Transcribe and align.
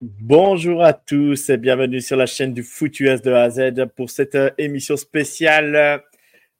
Bonjour 0.00 0.84
à 0.84 0.92
tous 0.92 1.50
et 1.50 1.56
bienvenue 1.56 2.00
sur 2.00 2.16
la 2.16 2.26
chaîne 2.26 2.54
du 2.54 2.62
Foot 2.62 3.00
US 3.00 3.20
de 3.20 3.32
A 3.32 3.42
à 3.42 3.50
Z 3.50 3.72
pour 3.96 4.10
cette 4.10 4.36
euh, 4.36 4.50
émission 4.56 4.96
spéciale 4.96 6.04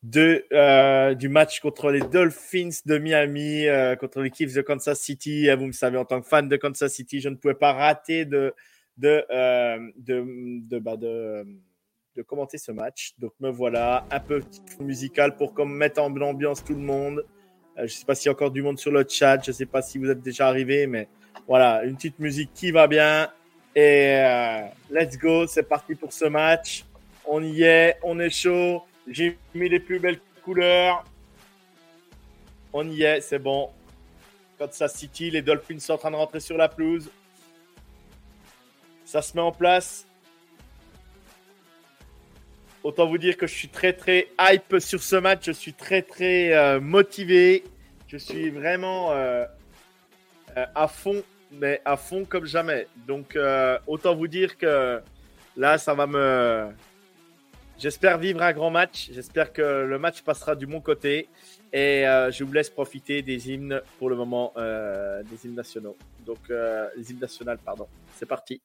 de, 0.02 0.44
euh, 0.52 1.14
du 1.14 1.28
match 1.28 1.60
contre 1.60 1.92
les 1.92 2.00
Dolphins 2.00 2.70
de 2.84 2.98
Miami, 2.98 3.68
euh, 3.68 3.94
contre 3.94 4.22
l'équipe 4.22 4.52
de 4.52 4.60
Kansas 4.60 4.98
City. 4.98 5.48
Vous 5.56 5.66
me 5.66 5.72
savez, 5.72 5.98
en 5.98 6.04
tant 6.04 6.20
que 6.20 6.26
fan 6.26 6.48
de 6.48 6.56
Kansas 6.56 6.92
City, 6.92 7.20
je 7.20 7.28
ne 7.28 7.36
pouvais 7.36 7.54
pas 7.54 7.72
rater 7.72 8.24
de, 8.24 8.52
de, 8.96 9.24
bah, 10.80 10.96
de, 10.96 11.46
de, 12.16 12.22
commenter 12.22 12.58
ce 12.58 12.72
match. 12.72 13.14
Donc 13.18 13.34
me 13.38 13.50
voilà, 13.50 14.04
un 14.10 14.18
peu 14.18 14.40
musical 14.80 15.36
pour 15.36 15.54
comme 15.54 15.76
mettre 15.76 16.02
en 16.02 16.12
ambiance 16.22 16.64
tout 16.64 16.74
le 16.74 16.80
monde. 16.80 17.24
je 17.76 17.82
ne 17.82 17.86
sais 17.86 18.04
pas 18.04 18.16
s'il 18.16 18.26
y 18.26 18.28
a 18.30 18.32
encore 18.32 18.50
du 18.50 18.62
monde 18.62 18.80
sur 18.80 18.90
le 18.90 19.06
chat, 19.08 19.40
je 19.44 19.52
ne 19.52 19.54
sais 19.54 19.66
pas 19.66 19.80
si 19.80 19.98
vous 19.98 20.10
êtes 20.10 20.22
déjà 20.22 20.48
arrivé, 20.48 20.88
mais 20.88 21.06
voilà, 21.48 21.82
une 21.84 21.96
petite 21.96 22.18
musique 22.18 22.50
qui 22.54 22.70
va 22.70 22.86
bien. 22.86 23.30
Et 23.74 24.16
euh, 24.16 24.66
let's 24.90 25.16
go, 25.16 25.46
c'est 25.46 25.62
parti 25.62 25.94
pour 25.94 26.12
ce 26.12 26.26
match. 26.26 26.84
On 27.24 27.42
y 27.42 27.62
est, 27.62 27.96
on 28.02 28.20
est 28.20 28.28
chaud. 28.28 28.82
J'ai 29.08 29.38
mis 29.54 29.70
les 29.70 29.80
plus 29.80 29.98
belles 29.98 30.20
couleurs. 30.44 31.04
On 32.70 32.86
y 32.86 33.02
est, 33.02 33.22
c'est 33.22 33.38
bon. 33.38 33.70
Kansas 34.58 34.94
City, 34.94 35.30
les 35.30 35.40
Dolphins 35.40 35.78
sont 35.78 35.94
en 35.94 35.98
train 35.98 36.10
de 36.10 36.16
rentrer 36.16 36.40
sur 36.40 36.58
la 36.58 36.68
pelouse. 36.68 37.10
Ça 39.06 39.22
se 39.22 39.34
met 39.34 39.42
en 39.42 39.52
place. 39.52 40.06
Autant 42.84 43.06
vous 43.06 43.18
dire 43.18 43.38
que 43.38 43.46
je 43.46 43.54
suis 43.54 43.68
très 43.68 43.94
très 43.94 44.28
hype 44.38 44.78
sur 44.80 45.02
ce 45.02 45.16
match. 45.16 45.46
Je 45.46 45.52
suis 45.52 45.72
très 45.72 46.02
très 46.02 46.52
euh, 46.52 46.78
motivé. 46.78 47.64
Je 48.06 48.18
suis 48.18 48.50
vraiment 48.50 49.12
euh, 49.12 49.46
à 50.74 50.88
fond 50.88 51.22
mais 51.52 51.80
à 51.84 51.96
fond 51.96 52.24
comme 52.24 52.46
jamais. 52.46 52.86
Donc, 53.06 53.36
euh, 53.36 53.78
autant 53.86 54.14
vous 54.14 54.28
dire 54.28 54.56
que 54.56 55.00
là, 55.56 55.78
ça 55.78 55.94
va 55.94 56.06
me. 56.06 56.68
J'espère 57.78 58.18
vivre 58.18 58.42
un 58.42 58.52
grand 58.52 58.70
match. 58.70 59.10
J'espère 59.12 59.52
que 59.52 59.62
le 59.62 59.98
match 59.98 60.22
passera 60.22 60.54
du 60.56 60.66
bon 60.66 60.80
côté. 60.80 61.28
Et 61.72 62.06
euh, 62.06 62.30
je 62.30 62.42
vous 62.44 62.52
laisse 62.52 62.70
profiter 62.70 63.22
des 63.22 63.50
hymnes 63.50 63.80
pour 63.98 64.10
le 64.10 64.16
moment, 64.16 64.52
euh, 64.56 65.22
des 65.24 65.46
hymnes 65.46 65.54
nationaux. 65.54 65.96
Donc, 66.26 66.38
les 66.48 67.10
hymnes 67.10 67.20
nationales, 67.20 67.58
pardon. 67.58 67.86
C'est 68.16 68.26
parti. 68.26 68.60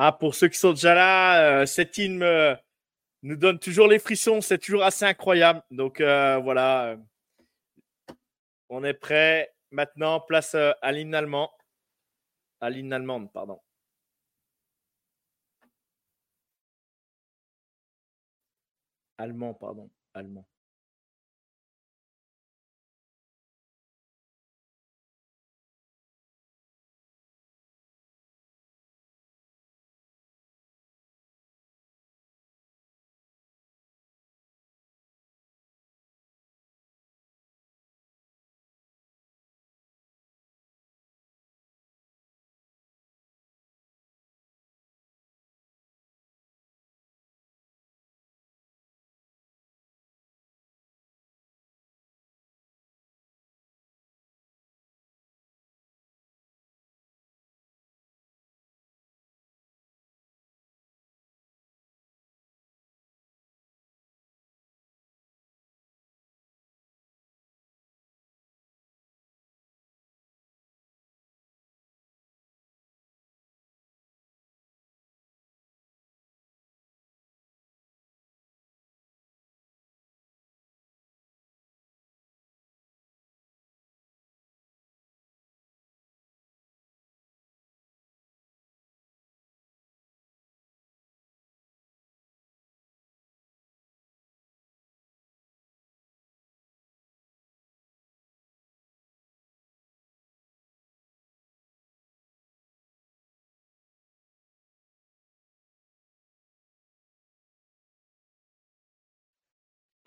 Ah, 0.00 0.12
pour 0.12 0.34
ceux 0.36 0.48
qui 0.48 0.58
sont 0.58 0.72
déjà 0.72 0.94
là, 0.94 1.62
euh, 1.62 1.66
cette 1.66 1.98
hymne 1.98 2.22
euh, 2.22 2.54
nous 3.22 3.36
donne 3.36 3.58
toujours 3.58 3.88
les 3.88 3.98
frissons. 3.98 4.40
C'est 4.40 4.58
toujours 4.58 4.84
assez 4.84 5.04
incroyable. 5.04 5.62
Donc 5.72 6.00
euh, 6.00 6.38
voilà, 6.38 6.96
on 8.68 8.84
est 8.84 8.94
prêt. 8.94 9.52
Maintenant, 9.72 10.20
place 10.20 10.54
à 10.54 10.92
l'hymne 10.92 11.14
allemand. 11.14 11.50
À 12.60 12.70
l'hymne 12.70 13.28
pardon. 13.34 13.60
Allemand, 19.18 19.54
pardon. 19.54 19.90
Allemand. 20.14 20.46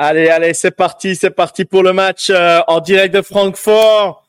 Allez, 0.03 0.29
allez, 0.29 0.55
c'est 0.55 0.71
parti, 0.71 1.15
c'est 1.15 1.29
parti 1.29 1.63
pour 1.63 1.83
le 1.83 1.93
match 1.93 2.31
euh, 2.31 2.61
en 2.67 2.79
direct 2.79 3.13
de 3.13 3.21
Francfort. 3.21 4.27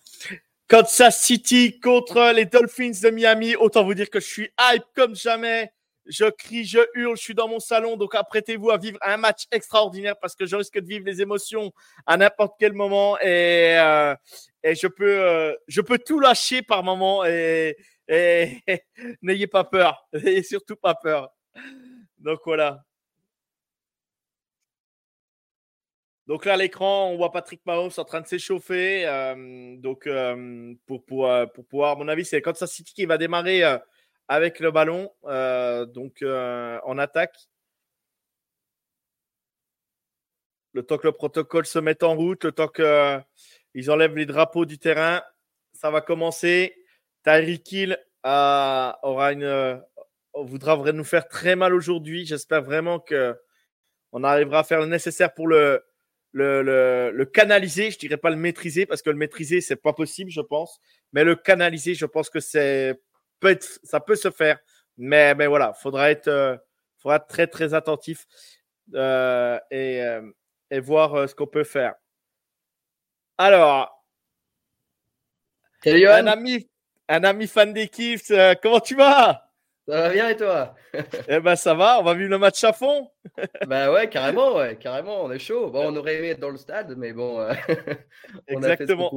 Kansas 0.69 1.19
City 1.19 1.81
contre 1.81 2.35
les 2.35 2.45
Dolphins 2.45 2.93
de 3.03 3.09
Miami. 3.09 3.57
Autant 3.57 3.83
vous 3.83 3.95
dire 3.95 4.11
que 4.11 4.21
je 4.21 4.27
suis 4.27 4.51
hype 4.61 4.85
comme 4.95 5.17
jamais. 5.17 5.73
Je 6.05 6.27
crie, 6.27 6.67
je 6.67 6.81
hurle, 6.93 7.17
je 7.17 7.23
suis 7.23 7.35
dans 7.35 7.49
mon 7.49 7.59
salon. 7.59 7.97
Donc 7.97 8.15
apprêtez-vous 8.15 8.69
à 8.69 8.77
vivre 8.77 8.99
un 9.01 9.17
match 9.17 9.45
extraordinaire 9.51 10.17
parce 10.21 10.37
que 10.37 10.45
je 10.45 10.57
risque 10.57 10.79
de 10.79 10.87
vivre 10.87 11.07
les 11.07 11.23
émotions 11.23 11.73
à 12.05 12.19
n'importe 12.19 12.53
quel 12.59 12.75
moment 12.75 13.19
et, 13.21 13.79
euh, 13.79 14.15
et 14.63 14.75
je 14.75 14.89
peux, 14.89 15.21
euh, 15.23 15.55
je 15.69 15.81
peux 15.81 15.97
tout 15.97 16.21
lâcher 16.21 16.61
par 16.61 16.85
moment 16.85 17.25
et, 17.25 17.79
et 18.09 18.59
n'ayez 19.23 19.47
pas 19.47 19.65
peur, 19.65 20.07
n'ayez 20.13 20.43
surtout 20.43 20.77
pas 20.77 20.95
peur. 20.95 21.31
Donc 22.19 22.41
voilà. 22.45 22.85
Donc 26.29 26.45
là, 26.45 26.55
à 26.55 26.57
l'écran, 26.57 27.11
on 27.11 27.17
voit 27.17 27.33
Patrick 27.33 27.61
Mahomes 27.67 27.91
en 27.97 28.05
train 28.05 28.21
de 28.21 28.27
s'échauffer. 28.27 29.07
Euh, 29.07 29.77
donc, 29.79 30.07
euh, 30.07 30.37
euh, 30.37 30.75
pour, 30.87 31.05
pouvoir, 31.67 31.93
à 31.93 31.97
mon 31.97 32.07
avis, 32.09 32.25
c'est 32.25 32.41
Kansas 32.41 32.71
City 32.71 32.95
qui 32.95 33.07
va 33.07 33.19
démarrer 33.19 33.63
avec 34.29 34.61
le 34.61 34.71
ballon. 34.71 35.11
donc, 35.95 36.23
en 36.23 36.99
attaque. 36.99 37.37
Le 40.75 40.83
temps 40.83 40.97
que 40.97 41.07
le 41.07 41.13
protocole 41.13 41.67
se 41.67 41.79
mette 41.79 42.03
en 42.03 42.15
route, 42.15 42.45
le 42.45 42.53
temps 42.53 42.69
qu'ils 42.69 43.91
enlèvent 43.91 44.17
les 44.17 44.25
drapeaux 44.25 44.65
du 44.65 44.79
terrain, 44.79 45.23
ça 45.75 45.91
va 45.91 46.01
commencer. 46.01 46.75
Tyreek 47.25 47.71
Hill 47.73 47.99
aura 48.25 49.33
une, 49.33 49.83
voudra 50.35 50.77
nous 50.93 51.05
faire 51.05 51.29
très 51.29 51.57
mal 51.57 51.75
aujourd'hui. 51.75 52.25
J'espère 52.25 52.63
vraiment 52.63 53.01
que 53.01 53.37
on 54.13 54.25
arrivera 54.25 54.61
à 54.61 54.65
faire 54.65 54.81
le 54.81 54.87
nécessaire 54.87 55.35
pour 55.35 55.47
le, 55.47 55.83
le, 56.33 57.11
le, 57.13 57.25
canaliser, 57.27 57.91
je 57.91 57.99
dirais 57.99 58.17
pas 58.17 58.31
le 58.31 58.37
maîtriser 58.37 58.87
parce 58.87 59.03
que 59.03 59.11
le 59.11 59.17
maîtriser 59.17 59.61
c'est 59.61 59.77
pas 59.77 59.93
possible, 59.93 60.31
je 60.31 60.41
pense, 60.41 60.81
mais 61.13 61.25
le 61.25 61.37
canaliser, 61.37 61.95
je 61.95 62.07
pense 62.07 62.31
que 62.31 62.41
c'est 62.41 63.01
peut 63.41 63.51
être, 63.51 63.81
ça 63.83 64.01
peut 64.01 64.17
se 64.17 64.31
faire, 64.31 64.59
mais 64.97 65.35
mais 65.35 65.47
voilà, 65.47 65.75
faudra 65.75 66.11
être, 66.11 66.29
euh, 66.29 66.57
faudra 66.99 67.17
être 67.17 67.27
très 67.27 67.47
très 67.47 67.75
attentif 67.75 68.27
euh, 68.95 69.59
et, 69.71 70.03
euh, 70.03 70.23
et 70.71 70.81
voir 70.81 71.29
ce 71.29 71.35
qu'on 71.35 71.47
peut 71.47 71.65
faire. 71.65 71.95
Alors, 73.37 74.05
un 75.85 76.27
ami, 76.27 76.71
un 77.09 77.25
ami 77.25 77.47
fan 77.47 77.73
d'équipe, 77.73 78.21
comment 78.63 78.81
tu 78.81 78.95
vas? 78.95 79.52
Ça 79.89 80.01
va 80.01 80.11
bien 80.11 80.29
et 80.29 80.37
toi? 80.37 80.75
Eh 81.29 81.41
ben 81.41 81.57
ça 81.57 81.75
va, 81.75 81.99
on 81.99 82.05
va 82.05 82.15
vivre 82.15 82.31
le 82.31 82.39
match 82.39 82.63
à 82.63 82.73
fond. 82.73 83.11
bah 83.67 83.93
ouais, 83.93 84.09
carrément, 84.09 84.57
ouais, 84.57 84.77
carrément, 84.77 85.25
on 85.25 85.33
est 85.33 85.41
chaud. 85.41 85.71
Bon, 85.71 85.93
on 85.93 85.97
aurait 85.97 86.17
aimé 86.17 86.29
être 86.29 86.41
dans 86.41 86.51
le 86.51 86.57
stade, 86.57 86.95
mais 86.97 87.13
bon. 87.13 87.41
Euh, 87.41 87.53
Exactement. 88.47 89.11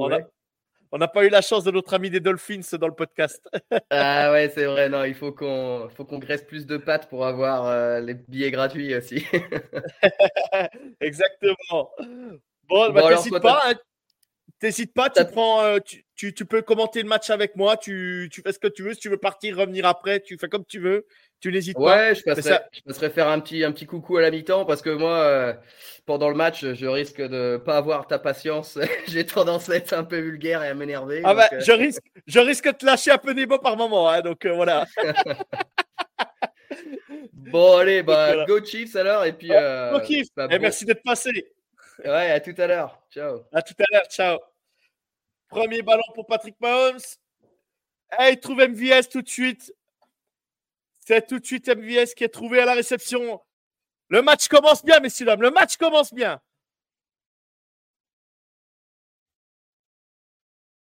on 0.90 0.98
n'a 0.98 1.06
pas 1.08 1.24
eu 1.24 1.28
la 1.28 1.40
chance 1.40 1.62
de 1.62 1.70
notre 1.70 1.94
ami 1.94 2.10
des 2.10 2.18
Dolphins 2.18 2.76
dans 2.80 2.88
le 2.88 2.94
podcast. 2.94 3.48
ah 3.90 4.32
ouais, 4.32 4.50
c'est 4.52 4.64
vrai. 4.64 4.88
Non, 4.88 5.04
il 5.04 5.14
faut 5.14 5.30
qu'on 5.30 5.88
faut 5.94 6.04
qu'on 6.04 6.18
graisse 6.18 6.42
plus 6.42 6.66
de 6.66 6.78
pattes 6.78 7.08
pour 7.08 7.24
avoir 7.26 7.66
euh, 7.66 8.00
les 8.00 8.14
billets 8.14 8.50
gratuits 8.50 8.92
aussi. 8.96 9.24
Exactement. 11.00 11.92
Bon, 12.68 12.90
bah, 12.90 13.10
n'hésite 13.10 13.38
pas. 13.38 13.62
Hein. 13.66 13.74
T'hésites 14.58 14.94
pas, 14.94 15.10
tu 15.10 15.22
prends, 15.26 15.62
euh, 15.62 15.78
tu, 16.14 16.32
tu, 16.32 16.44
peux 16.46 16.62
commenter 16.62 17.02
le 17.02 17.08
match 17.08 17.28
avec 17.28 17.56
moi, 17.56 17.76
tu, 17.76 18.30
tu, 18.32 18.40
fais 18.40 18.52
ce 18.52 18.58
que 18.58 18.68
tu 18.68 18.82
veux. 18.82 18.94
Si 18.94 19.00
tu 19.00 19.10
veux 19.10 19.18
partir, 19.18 19.58
revenir 19.58 19.84
après, 19.84 20.20
tu 20.20 20.38
fais 20.38 20.48
comme 20.48 20.64
tu 20.64 20.78
veux. 20.78 21.06
Tu 21.40 21.52
n'hésites 21.52 21.76
pas. 21.76 22.08
Ouais, 22.08 22.14
je 22.14 22.22
passerai, 22.22 23.10
faire 23.10 23.28
un 23.28 23.38
petit, 23.40 23.64
un 23.64 23.72
petit 23.72 23.84
coucou 23.84 24.16
à 24.16 24.22
la 24.22 24.30
mi-temps 24.30 24.64
parce 24.64 24.80
que 24.80 24.88
moi, 24.88 25.18
euh, 25.18 25.52
pendant 26.06 26.30
le 26.30 26.34
match, 26.34 26.64
je 26.64 26.86
risque 26.86 27.20
de 27.20 27.60
pas 27.62 27.76
avoir 27.76 28.06
ta 28.06 28.18
patience. 28.18 28.78
J'ai 29.08 29.26
tendance 29.26 29.68
à 29.68 29.76
être 29.76 29.92
un 29.92 30.04
peu 30.04 30.18
vulgaire 30.18 30.62
et 30.62 30.68
à 30.68 30.74
m'énerver. 30.74 31.20
Ah 31.22 31.34
bah, 31.34 31.50
euh, 31.52 31.60
je, 31.60 31.72
risque, 31.72 32.02
je 32.26 32.38
risque 32.38 32.66
de 32.66 32.78
te 32.78 32.86
lâcher 32.86 33.10
un 33.10 33.18
peu 33.18 33.34
des 33.34 33.44
mots 33.44 33.58
par 33.58 33.76
moment. 33.76 34.08
Hein, 34.08 34.22
donc 34.22 34.46
voilà. 34.46 34.86
bon, 37.34 37.76
allez, 37.76 38.02
bah, 38.02 38.46
go 38.46 38.64
Chiefs 38.64 38.96
alors. 38.96 39.26
Et 39.26 39.34
puis, 39.34 39.48
go 39.48 40.02
Chiefs. 40.02 40.28
Bah, 40.34 40.48
et 40.50 40.58
merci 40.58 40.86
d'être 40.86 41.02
passé. 41.02 41.46
Ouais, 42.04 42.30
à 42.30 42.40
tout 42.40 42.54
à 42.58 42.66
l'heure. 42.66 43.02
Ciao. 43.10 43.42
À 43.52 43.62
tout 43.62 43.74
à 43.78 43.84
l'heure. 43.90 44.06
Ciao. 44.08 44.38
Premier 45.48 45.82
ballon 45.82 46.02
pour 46.14 46.26
Patrick 46.26 46.60
Mahomes. 46.60 46.98
Hey, 48.10 48.34
il 48.34 48.40
trouve 48.40 48.58
MVS 48.58 49.08
tout 49.10 49.22
de 49.22 49.28
suite. 49.28 49.72
C'est 50.98 51.26
tout 51.26 51.38
de 51.38 51.46
suite 51.46 51.68
MVS 51.68 52.14
qui 52.14 52.24
est 52.24 52.28
trouvé 52.28 52.60
à 52.60 52.64
la 52.64 52.74
réception. 52.74 53.40
Le 54.08 54.22
match 54.22 54.48
commence 54.48 54.84
bien, 54.84 55.00
messieurs, 55.00 55.26
dames. 55.26 55.42
Le 55.42 55.50
match 55.50 55.76
commence 55.76 56.12
bien. 56.12 56.40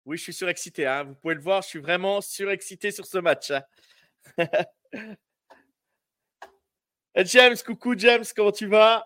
Oui, 0.05 0.17
je 0.17 0.23
suis 0.23 0.33
surexcité. 0.33 0.87
Hein. 0.87 1.05
Vous 1.05 1.15
pouvez 1.15 1.35
le 1.35 1.41
voir, 1.41 1.63
je 1.63 1.69
suis 1.69 1.79
vraiment 1.79 2.21
surexcité 2.21 2.91
sur 2.91 3.07
ce 3.07 3.19
match. 3.19 3.51
Hein. 3.51 3.63
James, 7.17 7.57
coucou 7.65 7.97
James, 7.97 8.25
comment 8.35 8.53
tu 8.53 8.67
vas? 8.67 9.05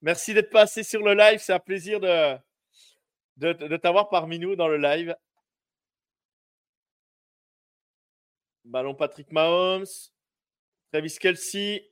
Merci 0.00 0.32
d'être 0.32 0.50
passé 0.50 0.82
sur 0.82 1.02
le 1.02 1.14
live. 1.14 1.40
C'est 1.40 1.52
un 1.52 1.58
plaisir 1.58 2.00
de, 2.00 3.76
t'avoir 3.76 4.08
parmi 4.08 4.38
nous 4.38 4.54
dans 4.54 4.68
le 4.68 4.76
live. 4.76 5.16
Ballon 8.64 8.94
Patrick 8.94 9.32
Mahomes. 9.32 9.86
Travis 10.92 11.16
Kelsey. 11.20 11.90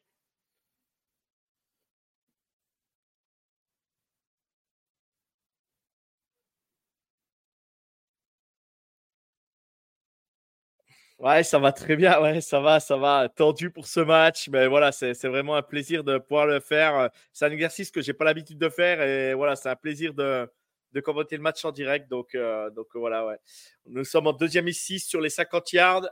Ouais, 11.18 11.42
ça 11.44 11.58
va 11.58 11.72
très 11.72 11.96
bien. 11.96 12.20
Ouais, 12.20 12.40
ça 12.42 12.60
va, 12.60 12.78
ça 12.78 12.96
va. 12.98 13.28
Tendu 13.30 13.70
pour 13.70 13.86
ce 13.86 14.00
match, 14.00 14.48
mais 14.50 14.66
voilà, 14.66 14.92
c'est 14.92 15.12
vraiment 15.26 15.56
un 15.56 15.62
plaisir 15.62 16.04
de 16.04 16.18
pouvoir 16.18 16.46
le 16.46 16.60
faire. 16.60 17.10
C'est 17.32 17.46
un 17.46 17.50
exercice 17.50 17.90
que 17.90 18.02
j'ai 18.02 18.12
pas 18.12 18.24
l'habitude 18.26 18.58
de 18.58 18.68
faire 18.68 19.00
et 19.00 19.32
voilà, 19.34 19.56
c'est 19.56 19.70
un 19.70 19.76
plaisir 19.76 20.12
de, 20.12 20.46
de 20.92 21.00
commenter 21.00 21.36
le 21.36 21.42
match 21.42 21.64
en 21.64 21.72
direct. 21.72 22.08
Donc, 22.10 22.34
euh, 22.34 22.68
donc 22.70 22.88
voilà, 22.94 23.24
ouais. 23.26 23.38
Nous 23.86 24.04
sommes 24.04 24.26
en 24.26 24.34
deuxième 24.34 24.68
ici 24.68 24.98
sur 25.00 25.20
les 25.22 25.30
50 25.30 25.72
yards. 25.72 26.06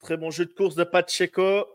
Très 0.00 0.16
bon 0.16 0.30
jeu 0.30 0.46
de 0.46 0.52
course 0.54 0.74
de 0.74 0.84
Pacheco. 0.84 1.66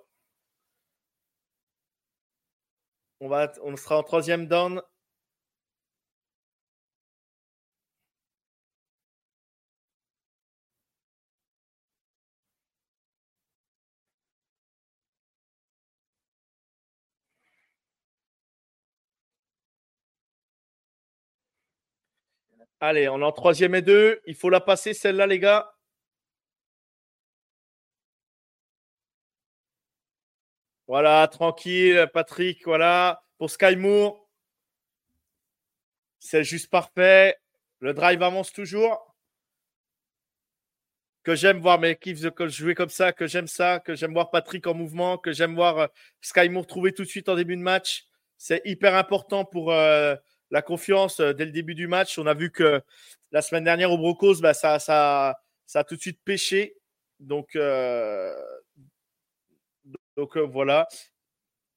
On, 3.22 3.30
va, 3.30 3.50
on 3.64 3.78
sera 3.78 3.98
en 3.98 4.04
troisième 4.04 4.48
down. 4.48 4.82
Allez, 22.82 23.08
on 23.08 23.20
est 23.22 23.24
en 23.24 23.32
troisième 23.32 23.76
et 23.76 23.82
deux. 23.82 24.20
Il 24.26 24.36
faut 24.36 24.50
la 24.50 24.60
passer, 24.60 24.94
celle-là, 24.94 25.28
les 25.28 25.40
gars. 25.40 25.72
Voilà, 30.92 31.26
tranquille, 31.30 32.06
Patrick. 32.14 32.66
Voilà, 32.66 33.24
pour 33.38 33.50
Sky 33.50 33.78
Moore. 33.78 34.28
C'est 36.20 36.44
juste 36.44 36.70
parfait. 36.70 37.38
Le 37.80 37.94
drive 37.94 38.22
avance 38.22 38.52
toujours. 38.52 39.16
Que 41.24 41.34
j'aime 41.34 41.60
voir 41.62 41.80
mes 41.80 41.92
équipes 41.92 42.18
jouer 42.50 42.76
comme 42.76 42.90
ça, 42.90 43.14
que 43.14 43.26
j'aime 43.26 43.48
ça, 43.48 43.80
que 43.80 43.96
j'aime 43.96 44.12
voir 44.12 44.32
Patrick 44.32 44.68
en 44.68 44.74
mouvement, 44.74 45.18
que 45.18 45.32
j'aime 45.32 45.56
voir 45.56 45.78
euh, 45.78 45.88
Sky 46.20 46.50
Moore 46.50 46.68
trouver 46.68 46.92
tout 46.92 47.04
de 47.04 47.08
suite 47.08 47.30
en 47.30 47.36
début 47.36 47.56
de 47.56 47.62
match. 47.62 48.08
C'est 48.38 48.62
hyper 48.66 48.94
important 48.96 49.46
pour 49.46 49.72
euh, 49.72 50.18
la 50.50 50.62
confiance 50.62 51.22
euh, 51.22 51.32
dès 51.32 51.46
le 51.46 51.52
début 51.54 51.74
du 51.74 51.88
match. 51.88 52.20
On 52.20 52.28
a 52.28 52.34
vu 52.34 52.52
que 52.52 52.82
la 53.32 53.42
semaine 53.42 53.64
dernière 53.64 53.94
au 53.94 53.98
Brocos, 53.98 54.42
bah, 54.42 54.54
ça 54.54 54.76
a 54.76 55.84
tout 55.86 55.96
de 55.96 56.02
suite 56.02 56.20
pêché. 56.26 56.76
Donc, 57.22 57.56
donc 60.18 60.38
euh, 60.38 60.42
voilà. 60.42 60.88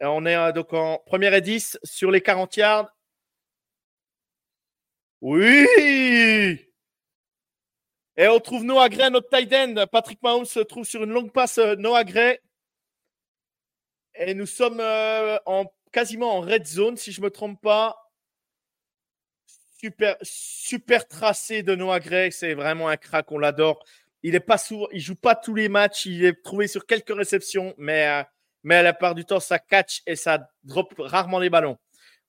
on 0.00 0.26
est 0.26 0.36
euh, 0.36 0.52
donc 0.52 0.72
en 0.72 0.98
première 1.06 1.34
et 1.34 1.40
10 1.40 1.78
sur 1.84 2.10
les 2.10 2.20
40 2.20 2.56
yards. 2.56 2.90
Oui 5.20 5.66
Et 8.16 8.28
on 8.28 8.40
trouve 8.40 8.64
Noah 8.64 8.88
Gray, 8.88 9.10
notre 9.10 9.28
tight 9.30 9.52
end. 9.52 9.86
Patrick 9.90 10.22
Mahomes 10.22 10.44
se 10.44 10.60
trouve 10.60 10.84
sur 10.84 11.02
une 11.04 11.10
longue 11.10 11.32
passe 11.32 11.58
euh, 11.58 11.76
Noah 11.76 12.04
Gray. 12.04 12.38
Et 14.16 14.34
nous 14.34 14.46
sommes 14.46 14.80
en, 14.80 15.64
quasiment 15.90 16.36
en 16.36 16.40
red 16.40 16.66
zone, 16.66 16.96
si 16.96 17.10
je 17.10 17.20
ne 17.20 17.24
me 17.24 17.30
trompe 17.30 17.60
pas. 17.60 17.96
super, 19.80 20.16
super 20.22 21.08
tracé 21.08 21.62
de 21.64 21.74
Noah 21.74 21.98
Gray. 21.98 22.30
C'est 22.30 22.54
vraiment 22.54 22.88
un 22.88 22.96
crack, 22.96 23.32
on 23.32 23.38
l'adore. 23.38 23.84
Il 24.26 24.34
est 24.34 24.40
pas 24.40 24.56
sourd, 24.56 24.88
il 24.90 25.00
joue 25.00 25.16
pas 25.16 25.36
tous 25.36 25.54
les 25.54 25.68
matchs. 25.68 26.06
Il 26.06 26.24
est 26.24 26.42
trouvé 26.42 26.66
sur 26.66 26.86
quelques 26.86 27.14
réceptions, 27.14 27.74
mais, 27.76 28.08
euh, 28.08 28.22
mais 28.62 28.76
à 28.76 28.82
la 28.82 28.94
part 28.94 29.14
du 29.14 29.26
temps, 29.26 29.38
ça 29.38 29.58
catch 29.58 30.00
et 30.06 30.16
ça 30.16 30.50
drop 30.62 30.94
rarement 30.96 31.38
les 31.38 31.50
ballons. 31.50 31.76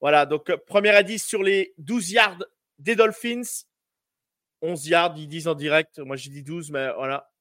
Voilà, 0.02 0.26
donc 0.26 0.50
euh, 0.50 0.58
première 0.58 0.98
à 0.98 1.04
10 1.04 1.24
sur 1.24 1.42
les 1.42 1.74
12 1.78 2.12
yards 2.12 2.44
des 2.80 2.98
Dolphins. 2.98 3.64
11 4.62 4.88
yards, 4.88 5.14
ils 5.16 5.30
disent 5.30 5.48
en 5.48 5.56
direct. 5.56 6.00
Moi, 6.00 6.18
j'ai 6.18 6.30
dit 6.30 6.44
12, 6.44 6.70
mais 6.70 6.92
voilà. 6.98 7.32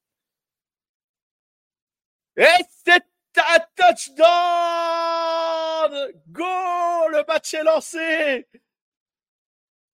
Et 2.36 2.46
c'est 2.84 3.02
un 3.36 3.58
touchdown 3.74 4.22
Go 6.28 6.44
Le 7.10 7.24
match 7.26 7.54
est 7.54 7.64
lancé 7.64 8.46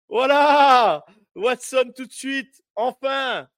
Voilà 0.08 1.04
Watson 1.34 1.92
tout 1.96 2.06
de 2.06 2.12
suite, 2.12 2.62
enfin 2.76 3.48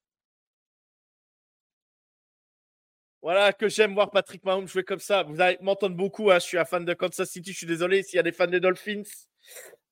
Voilà 3.27 3.53
que 3.53 3.69
j'aime 3.69 3.93
voir 3.93 4.13
Patrick 4.13 4.45
Mahomes 4.45 4.69
jouer 4.69 4.85
comme 4.85 5.01
ça. 5.01 5.25
Vous 5.25 5.41
allez 5.41 5.59
m'entendre 5.61 5.97
beaucoup. 5.97 6.31
Hein. 6.31 6.39
Je 6.39 6.45
suis 6.45 6.59
un 6.59 6.65
fan 6.65 6.85
de 6.85 6.95
Kansas 6.95 7.29
City. 7.29 7.51
Je 7.51 7.57
suis 7.57 7.67
désolé 7.67 8.05
s'il 8.05 8.19
y 8.19 8.21
a 8.21 8.23
des 8.23 8.31
fans 8.31 8.47
des 8.47 8.61
Dolphins. 8.61 9.03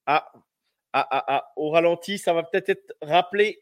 Ah, 0.07 0.31
ah, 0.93 1.09
ah, 1.11 1.25
ah. 1.27 1.53
Au 1.57 1.71
ralenti, 1.71 2.17
ça 2.17 2.33
va 2.33 2.45
peut-être 2.45 2.69
être 2.69 2.95
rappelé. 3.03 3.59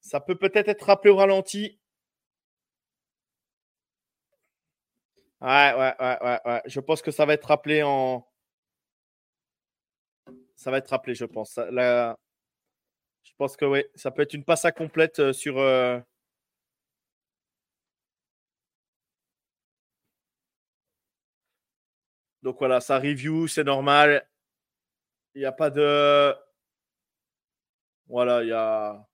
Ça 0.00 0.20
peut 0.20 0.36
peut-être 0.38 0.68
être 0.68 0.86
rappelé 0.86 1.10
au 1.10 1.16
ralenti. 1.16 1.78
Ouais, 5.42 5.74
ouais, 5.74 5.94
ouais, 6.00 6.40
ouais. 6.46 6.62
Je 6.64 6.80
pense 6.80 7.02
que 7.02 7.10
ça 7.10 7.26
va 7.26 7.34
être 7.34 7.48
rappelé 7.48 7.82
en. 7.82 8.26
Ça 10.54 10.70
va 10.70 10.78
être 10.78 10.88
rappelé, 10.88 11.14
je 11.14 11.26
pense. 11.26 11.56
Je 11.58 12.14
pense 13.36 13.54
que 13.54 13.66
oui, 13.66 13.84
ça 13.94 14.10
peut 14.10 14.22
être 14.22 14.32
une 14.32 14.44
passe 14.44 14.64
à 14.64 14.72
complète 14.72 15.18
euh, 15.18 15.34
sur. 15.34 15.58
Euh, 15.58 16.00
Donc 22.46 22.60
voilà, 22.60 22.80
ça 22.80 23.00
review, 23.00 23.48
c'est 23.48 23.64
normal. 23.64 24.24
Il 25.34 25.40
n'y 25.40 25.44
a 25.46 25.50
pas 25.50 25.68
de. 25.68 26.32
Voilà, 28.08 28.44
il 28.44 28.50
y 28.50 28.52
a. 28.52 29.04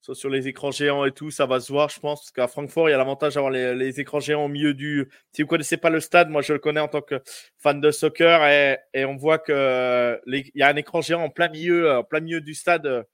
sur 0.00 0.30
les 0.30 0.46
écrans 0.46 0.70
géants 0.70 1.04
et 1.06 1.10
tout, 1.10 1.32
ça 1.32 1.44
va 1.46 1.58
se 1.58 1.72
voir, 1.72 1.88
je 1.88 1.98
pense. 1.98 2.20
Parce 2.20 2.30
qu'à 2.30 2.46
Francfort, 2.46 2.88
il 2.88 2.92
y 2.92 2.94
a 2.94 2.98
l'avantage 2.98 3.34
d'avoir 3.34 3.50
les, 3.50 3.98
écrans 3.98 4.20
géants 4.20 4.44
au 4.44 4.48
milieu 4.48 4.74
du. 4.74 5.10
Si 5.32 5.42
vous 5.42 5.46
ne 5.46 5.50
connaissez 5.50 5.76
pas 5.76 5.90
le 5.90 5.98
stade, 5.98 6.28
moi 6.30 6.40
je 6.40 6.52
le 6.52 6.60
connais 6.60 6.78
en 6.78 6.86
tant 6.86 7.02
que 7.02 7.20
fan 7.58 7.80
de 7.80 7.90
soccer 7.90 8.46
et, 8.94 9.04
on 9.04 9.16
voit 9.16 9.40
qu'il 9.40 10.52
y 10.54 10.62
a 10.62 10.68
un 10.68 10.76
écran 10.76 11.00
géant 11.00 11.24
en 11.24 11.30
plein 11.30 11.48
milieu, 11.48 11.96
en 11.98 12.04
plein 12.04 12.20
milieu 12.20 12.40
du 12.40 12.54
stade, 12.54 13.06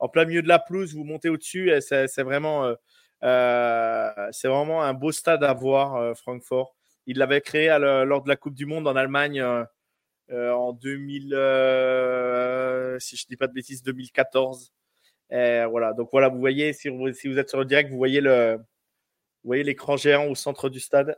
en 0.00 0.08
plein 0.08 0.24
milieu 0.24 0.42
de 0.42 0.48
la 0.48 0.58
pelouse. 0.58 0.94
Vous 0.96 1.04
montez 1.04 1.28
au-dessus 1.28 1.70
et 1.70 1.80
c'est 1.80 2.22
vraiment, 2.24 2.64
euh, 2.64 2.74
euh, 3.22 4.28
c'est 4.32 4.48
vraiment 4.48 4.82
un 4.82 4.94
beau 4.94 5.12
stade 5.12 5.44
à 5.44 5.52
voir, 5.52 5.94
euh, 5.94 6.14
Francfort. 6.14 6.77
Il 7.08 7.16
l'avait 7.18 7.40
créé 7.40 7.68
lors 7.78 8.22
de 8.22 8.28
la 8.28 8.36
Coupe 8.36 8.54
du 8.54 8.66
Monde 8.66 8.86
en 8.86 8.94
Allemagne 8.94 9.40
euh, 9.40 9.64
euh, 10.30 10.52
en 10.52 10.74
2000, 10.74 11.32
euh, 11.34 12.98
si 12.98 13.16
je 13.16 13.26
dis 13.26 13.36
pas 13.36 13.46
de 13.46 13.54
bêtises, 13.54 13.82
2014. 13.82 14.70
voilà, 15.30 15.94
donc 15.94 16.10
voilà, 16.12 16.28
vous 16.28 16.38
voyez, 16.38 16.74
si 16.74 16.90
vous, 16.90 16.98
vous 16.98 17.38
êtes 17.38 17.48
sur 17.48 17.58
le 17.60 17.64
direct, 17.64 17.90
vous 17.90 17.96
voyez 17.96 18.20
le, 18.20 18.58
voyez 19.42 19.64
l'écran 19.64 19.96
géant 19.96 20.26
au 20.26 20.34
centre 20.34 20.68
du 20.68 20.80
stade. 20.80 21.16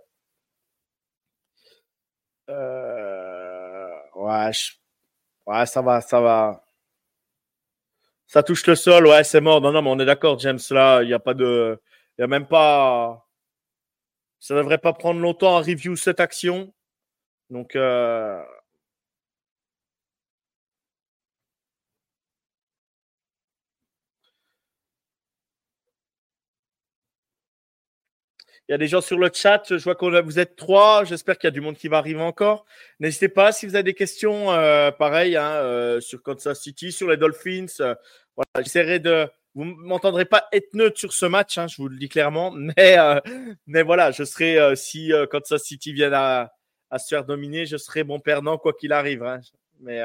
ouais, 5.47 5.67
ça 5.67 5.83
va, 5.83 6.01
ça 6.01 6.21
va. 6.21 6.65
Ça 8.29 8.45
touche 8.45 8.65
le 8.69 8.77
sol, 8.77 9.09
ouais, 9.09 9.25
c'est 9.25 9.41
mort. 9.41 9.61
Non, 9.61 9.73
non, 9.73 9.83
mais 9.83 9.91
on 9.91 9.99
est 9.99 10.07
d'accord, 10.07 10.39
James, 10.39 10.61
là, 10.71 11.03
il 11.03 11.09
n'y 11.09 11.15
a 11.15 11.19
pas 11.19 11.35
de. 11.35 11.81
Il 12.17 12.21
n'y 12.21 12.25
a 12.25 12.29
même 12.29 12.47
pas. 12.47 13.27
Ça 14.41 14.55
ne 14.55 14.61
devrait 14.61 14.79
pas 14.79 14.93
prendre 14.93 15.21
longtemps 15.21 15.57
à 15.57 15.61
review 15.61 15.97
cette 15.97 16.21
action. 16.21 16.73
Donc, 17.51 17.77
euh, 17.77 18.43
Il 28.69 28.73
y 28.73 28.75
a 28.75 28.79
des 28.79 28.87
gens 28.87 29.01
sur 29.01 29.19
le 29.19 29.31
chat. 29.35 29.65
Je 29.69 29.83
vois 29.83 29.97
que 29.97 30.23
vous 30.23 30.39
êtes 30.39 30.55
trois. 30.55 31.05
J'espère 31.05 31.39
qu'il 31.39 31.49
y 31.49 31.49
a 31.49 31.51
du 31.51 31.61
monde 31.61 31.77
qui 31.77 31.89
va 31.89 31.99
arriver 31.99 32.21
encore. 32.21 32.65
N'hésitez 33.01 33.29
pas 33.29 33.51
si 33.51 33.67
vous 33.67 33.75
avez 33.75 33.83
des 33.83 33.95
questions, 33.95 34.53
euh, 34.53 34.93
pareil, 34.93 35.37
hein, 35.37 35.51
euh, 35.55 36.01
sur 36.01 36.23
Kansas 36.23 36.61
City, 36.61 36.93
sur 36.93 37.09
les 37.09 37.17
Dolphins. 37.17 37.67
voilà, 38.37 38.63
j'essaierai 38.63 39.01
de, 39.01 39.29
vous 39.55 39.65
ne 39.65 39.75
m'entendrez 39.75 40.25
pas 40.25 40.47
être 40.53 40.75
neutre 40.75 40.99
sur 40.99 41.13
ce 41.13 41.27
match, 41.27 41.59
hein, 41.59 41.67
je 41.67 41.77
vous 41.77 41.89
le 41.89 41.97
dis 41.97 42.09
clairement. 42.09 42.51
Mais, 42.77 42.99
euh, 42.99 43.21
mais 43.67 43.83
voilà, 43.83 44.11
je 44.11 44.25
serai, 44.25 44.59
euh, 44.59 44.75
si 44.75 45.13
euh, 45.13 45.27
Kansas 45.27 45.63
City 45.63 45.93
vient 45.93 46.13
à, 46.13 46.53
à, 46.91 46.99
se 46.99 47.09
faire 47.09 47.25
dominer, 47.25 47.67
je 47.67 47.77
serai 47.77 48.05
bon 48.05 48.21
perdant 48.21 48.59
quoi 48.59 48.73
qu'il 48.73 48.93
arrive. 48.93 49.23
Hein. 49.25 49.41
Mais, 49.81 50.01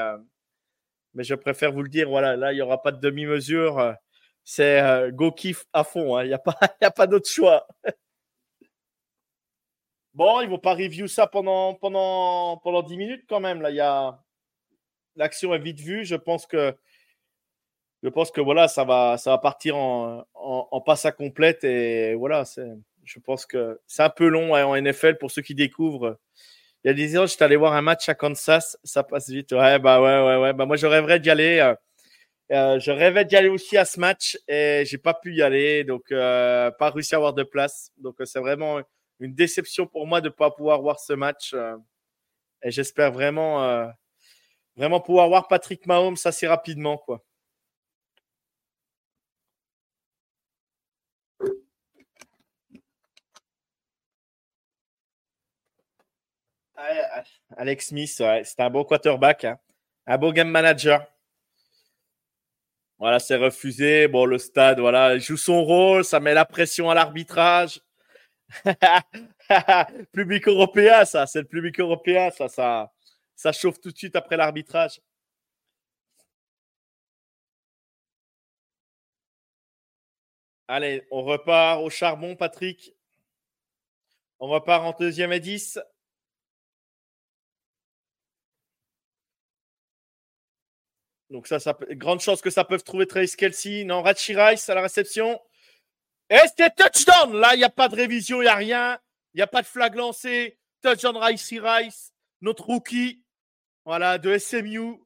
mais 1.13 1.23
je 1.23 1.35
préfère 1.35 1.71
vous 1.71 1.83
le 1.83 1.89
dire, 1.89 2.09
voilà, 2.09 2.35
là, 2.35 2.53
il 2.53 2.55
n'y 2.55 2.61
aura 2.61 2.81
pas 2.81 2.91
de 2.91 2.99
demi-mesure. 2.99 3.95
C'est 4.43 5.11
go 5.11 5.31
kiff 5.31 5.65
à 5.73 5.83
fond. 5.83 6.17
Hein. 6.17 6.23
Il 6.23 6.27
n'y 6.27 6.33
a 6.33 6.39
pas, 6.39 6.53
pas 6.95 7.07
d'autre 7.07 7.29
choix. 7.29 7.67
bon, 10.13 10.41
ils 10.41 10.45
ne 10.45 10.51
vont 10.51 10.59
pas 10.59 10.73
review 10.73 11.07
ça 11.07 11.27
pendant, 11.27 11.73
pendant, 11.75 12.57
pendant 12.57 12.83
10 12.83 12.97
minutes 12.97 13.25
quand 13.27 13.39
même. 13.39 13.61
Là. 13.61 14.23
L'action 15.15 15.53
est 15.53 15.59
vite 15.59 15.79
vue. 15.79 16.05
Je 16.05 16.15
pense 16.15 16.45
que 16.45 16.75
je 18.05 18.09
pense 18.12 18.29
que 18.29 18.39
voilà, 18.39 18.67
ça 18.67 18.83
va, 18.83 19.17
ça 19.17 19.31
va 19.31 19.39
partir 19.39 19.75
en, 19.77 20.24
en, 20.35 20.81
passe 20.81 21.05
à 21.05 21.12
complète. 21.12 21.63
Et 21.63 22.13
voilà, 22.13 22.43
je 23.03 23.19
pense 23.19 23.47
que 23.47 23.79
c'est 23.88 24.03
un 24.03 24.12
peu 24.12 24.27
long 24.27 24.53
en 24.53 24.79
NFL 24.79 25.17
pour 25.17 25.31
ceux 25.31 25.41
qui 25.41 25.55
découvrent. 25.55 26.19
Il 26.83 26.89
y 26.89 26.91
a 26.91 26.93
des 26.93 27.17
ans, 27.17 27.25
j'étais 27.25 27.45
allé 27.45 27.55
voir 27.55 27.74
un 27.74 27.81
match 27.81 28.07
à 28.07 28.13
Kansas, 28.13 28.77
ça 28.83 29.03
passe 29.03 29.27
vite. 29.27 29.53
Ouais, 29.53 29.79
bah 29.79 30.00
ouais, 30.00 30.24
ouais, 30.24 30.38
ouais. 30.39 30.53
Bah 30.53 30.67
moi, 30.67 30.75
je 30.75 30.85
rêverais 30.85 31.19
d'y 31.19 31.31
aller. 31.31 31.57
Euh, 31.59 31.74
euh, 32.51 32.79
je 32.79 32.91
rêvais 32.91 33.25
d'y 33.25 33.35
aller 33.35 33.50
aussi 33.50 33.75
à 33.75 33.85
ce 33.85 34.00
match 34.00 34.38
et 34.47 34.83
j'ai 34.85 35.00
pas 35.00 35.15
pu 35.15 35.33
y 35.33 35.41
aller, 35.41 35.83
donc 35.83 36.03
euh, 36.12 36.69
pas 36.69 36.91
réussi 36.91 37.15
à 37.15 37.17
avoir 37.17 37.33
de 37.33 37.41
place. 37.41 37.91
Donc 37.97 38.17
c'est 38.25 38.39
vraiment 38.39 38.81
une 39.19 39.33
déception 39.33 39.88
pour 39.88 40.05
moi 40.05 40.21
de 40.21 40.27
ne 40.27 40.33
pas 40.33 40.51
pouvoir 40.51 40.79
voir 40.79 41.00
ce 41.00 41.13
match. 41.13 41.55
et 42.62 42.69
j'espère 42.69 43.12
vraiment, 43.12 43.89
vraiment 44.75 45.01
pouvoir 45.01 45.27
voir 45.27 45.47
Patrick 45.47 45.88
Mahomes 45.88 46.17
assez 46.24 46.45
rapidement, 46.45 46.97
quoi. 47.00 47.24
Alex 57.58 57.88
Smith, 57.88 58.10
c'est 58.10 58.60
un 58.60 58.70
beau 58.70 58.84
quarterback, 58.86 59.46
hein. 59.46 59.60
un 60.08 60.17
beau 60.17 60.32
game 60.32 60.50
manager. 60.50 61.05
Voilà, 62.98 63.20
c'est 63.20 63.36
refusé. 63.36 64.08
Bon, 64.08 64.25
le 64.25 64.38
stade, 64.38 64.79
voilà, 64.79 65.15
il 65.15 65.22
joue 65.22 65.38
son 65.38 65.63
rôle, 65.63 66.05
ça 66.05 66.20
met 66.20 66.34
la 66.34 66.46
pression 66.46 66.89
à 66.89 66.96
l'arbitrage. 66.96 67.82
public 70.13 70.48
européen, 70.48 71.05
ça, 71.05 71.27
c'est 71.27 71.41
le 71.41 71.48
public 71.48 71.79
européen, 71.79 72.29
ça, 72.32 72.48
ça, 72.48 72.91
ça 73.36 73.51
chauffe 73.51 73.79
tout 73.82 73.91
de 73.91 73.98
suite 73.98 74.15
après 74.15 74.38
l'arbitrage. 74.38 75.01
Allez, 80.67 81.05
on 81.12 81.22
repart 81.22 81.82
au 81.82 81.89
charbon, 81.89 82.36
Patrick. 82.36 82.96
On 84.39 84.48
repart 84.48 84.84
en 84.84 84.98
deuxième 84.98 85.32
et 85.32 85.39
10. 85.39 85.79
Donc 91.29 91.48
ça, 91.48 91.60
ça 91.60 91.77
grande 91.91 92.20
chance 92.20 92.41
que 92.41 92.50
ça 92.50 92.63
peut 92.63 92.77
trouver 92.79 93.08
Trace 93.08 93.36
Kelsey. 93.36 93.84
Non, 93.84 94.01
Rachi 94.01 94.36
Rice 94.36 94.70
à 94.70 94.75
la 94.75 94.82
réception. 94.82 95.39
Et 96.29 96.38
c'était 96.48 96.70
touchdown. 96.70 97.36
Là, 97.39 97.55
il 97.55 97.60
n'y 97.60 97.63
a 97.63 97.70
pas 97.70 97.88
de 97.88 97.96
révision, 97.96 98.41
il 98.41 98.46
n'y 98.46 98.50
a 98.50 98.55
rien. 98.55 99.00
Il 99.34 99.38
n'y 99.38 99.44
a 99.44 99.48
pas 99.48 99.62
de 99.62 99.67
flag 99.67 99.96
lancé. 99.96 100.58
Touchdown 100.82 101.17
Rice 101.17 101.53
Rice, 101.60 102.13
notre 102.41 102.65
rookie. 102.65 103.24
Voilà, 103.86 104.17
de 104.17 104.38
SMU. 104.38 105.00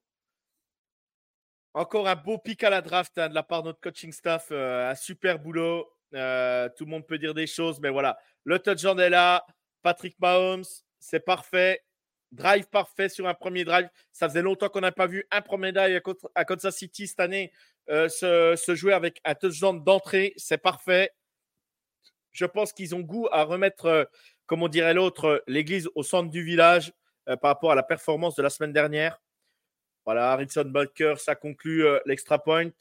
Encore 1.74 2.08
un 2.08 2.16
beau 2.16 2.38
pic 2.38 2.64
à 2.64 2.70
la 2.70 2.82
draft 2.82 3.18
hein, 3.18 3.30
de 3.30 3.36
la 3.36 3.44
part 3.44 3.64
de 3.64 3.68
notre 3.68 3.80
coaching 3.80 4.12
staff. 4.12 4.48
Euh, 4.52 4.92
un 4.92 4.96
super 4.96 5.40
boulot. 5.40 5.90
Euh, 6.14 6.68
tout 6.78 6.86
le 6.86 6.92
monde 6.92 7.06
peut 7.06 7.18
dire 7.18 7.34
des 7.34 7.48
choses, 7.48 7.80
mais 7.80 7.90
voilà. 7.90 8.18
Le 8.44 8.60
touchdown 8.60 9.00
est 9.00 9.10
là. 9.10 9.46
Patrick 9.82 10.20
Mahomes, 10.20 10.66
c'est 11.00 11.20
parfait. 11.20 11.84
Drive 12.32 12.68
parfait 12.68 13.10
sur 13.10 13.28
un 13.28 13.34
premier 13.34 13.64
drive. 13.64 13.90
Ça 14.12 14.30
faisait 14.30 14.42
longtemps 14.42 14.70
qu'on 14.70 14.82
n'a 14.82 14.92
pas 14.92 15.08
vu 15.08 15.26
un 15.32 15.42
premier 15.42 15.72
drive 15.72 16.02
à 16.36 16.46
Kansas 16.46 16.76
City 16.76 17.08
cette 17.08 17.20
année 17.20 17.52
euh, 17.90 18.08
se, 18.08 18.76
jouer 18.76 18.94
avec 18.94 19.20
un 19.26 19.36
touchdown 19.36 19.84
d'entrée. 19.84 20.34
C'est 20.38 20.60
parfait. 20.60 21.12
Je 22.32 22.46
pense 22.46 22.72
qu'ils 22.72 22.94
ont 22.94 23.00
goût 23.00 23.28
à 23.32 23.44
remettre, 23.44 23.86
euh, 23.86 24.06
comme 24.46 24.62
on 24.62 24.68
dirait 24.68 24.94
l'autre, 24.94 25.44
l'église 25.48 25.90
au 25.96 26.04
centre 26.04 26.30
du 26.30 26.44
village 26.44 26.94
euh, 27.30 27.38
par 27.38 27.50
rapport 27.50 27.72
à 27.72 27.76
la 27.76 27.84
performance 27.84 28.36
de 28.36 28.44
la 28.44 28.50
semaine 28.50 28.74
dernière. 28.74 29.22
Voilà, 30.06 30.32
Harrison 30.32 30.66
Butker, 30.66 31.16
ça 31.18 31.36
conclut 31.36 31.86
euh, 31.86 32.00
l'extra 32.06 32.42
point. 32.42 32.72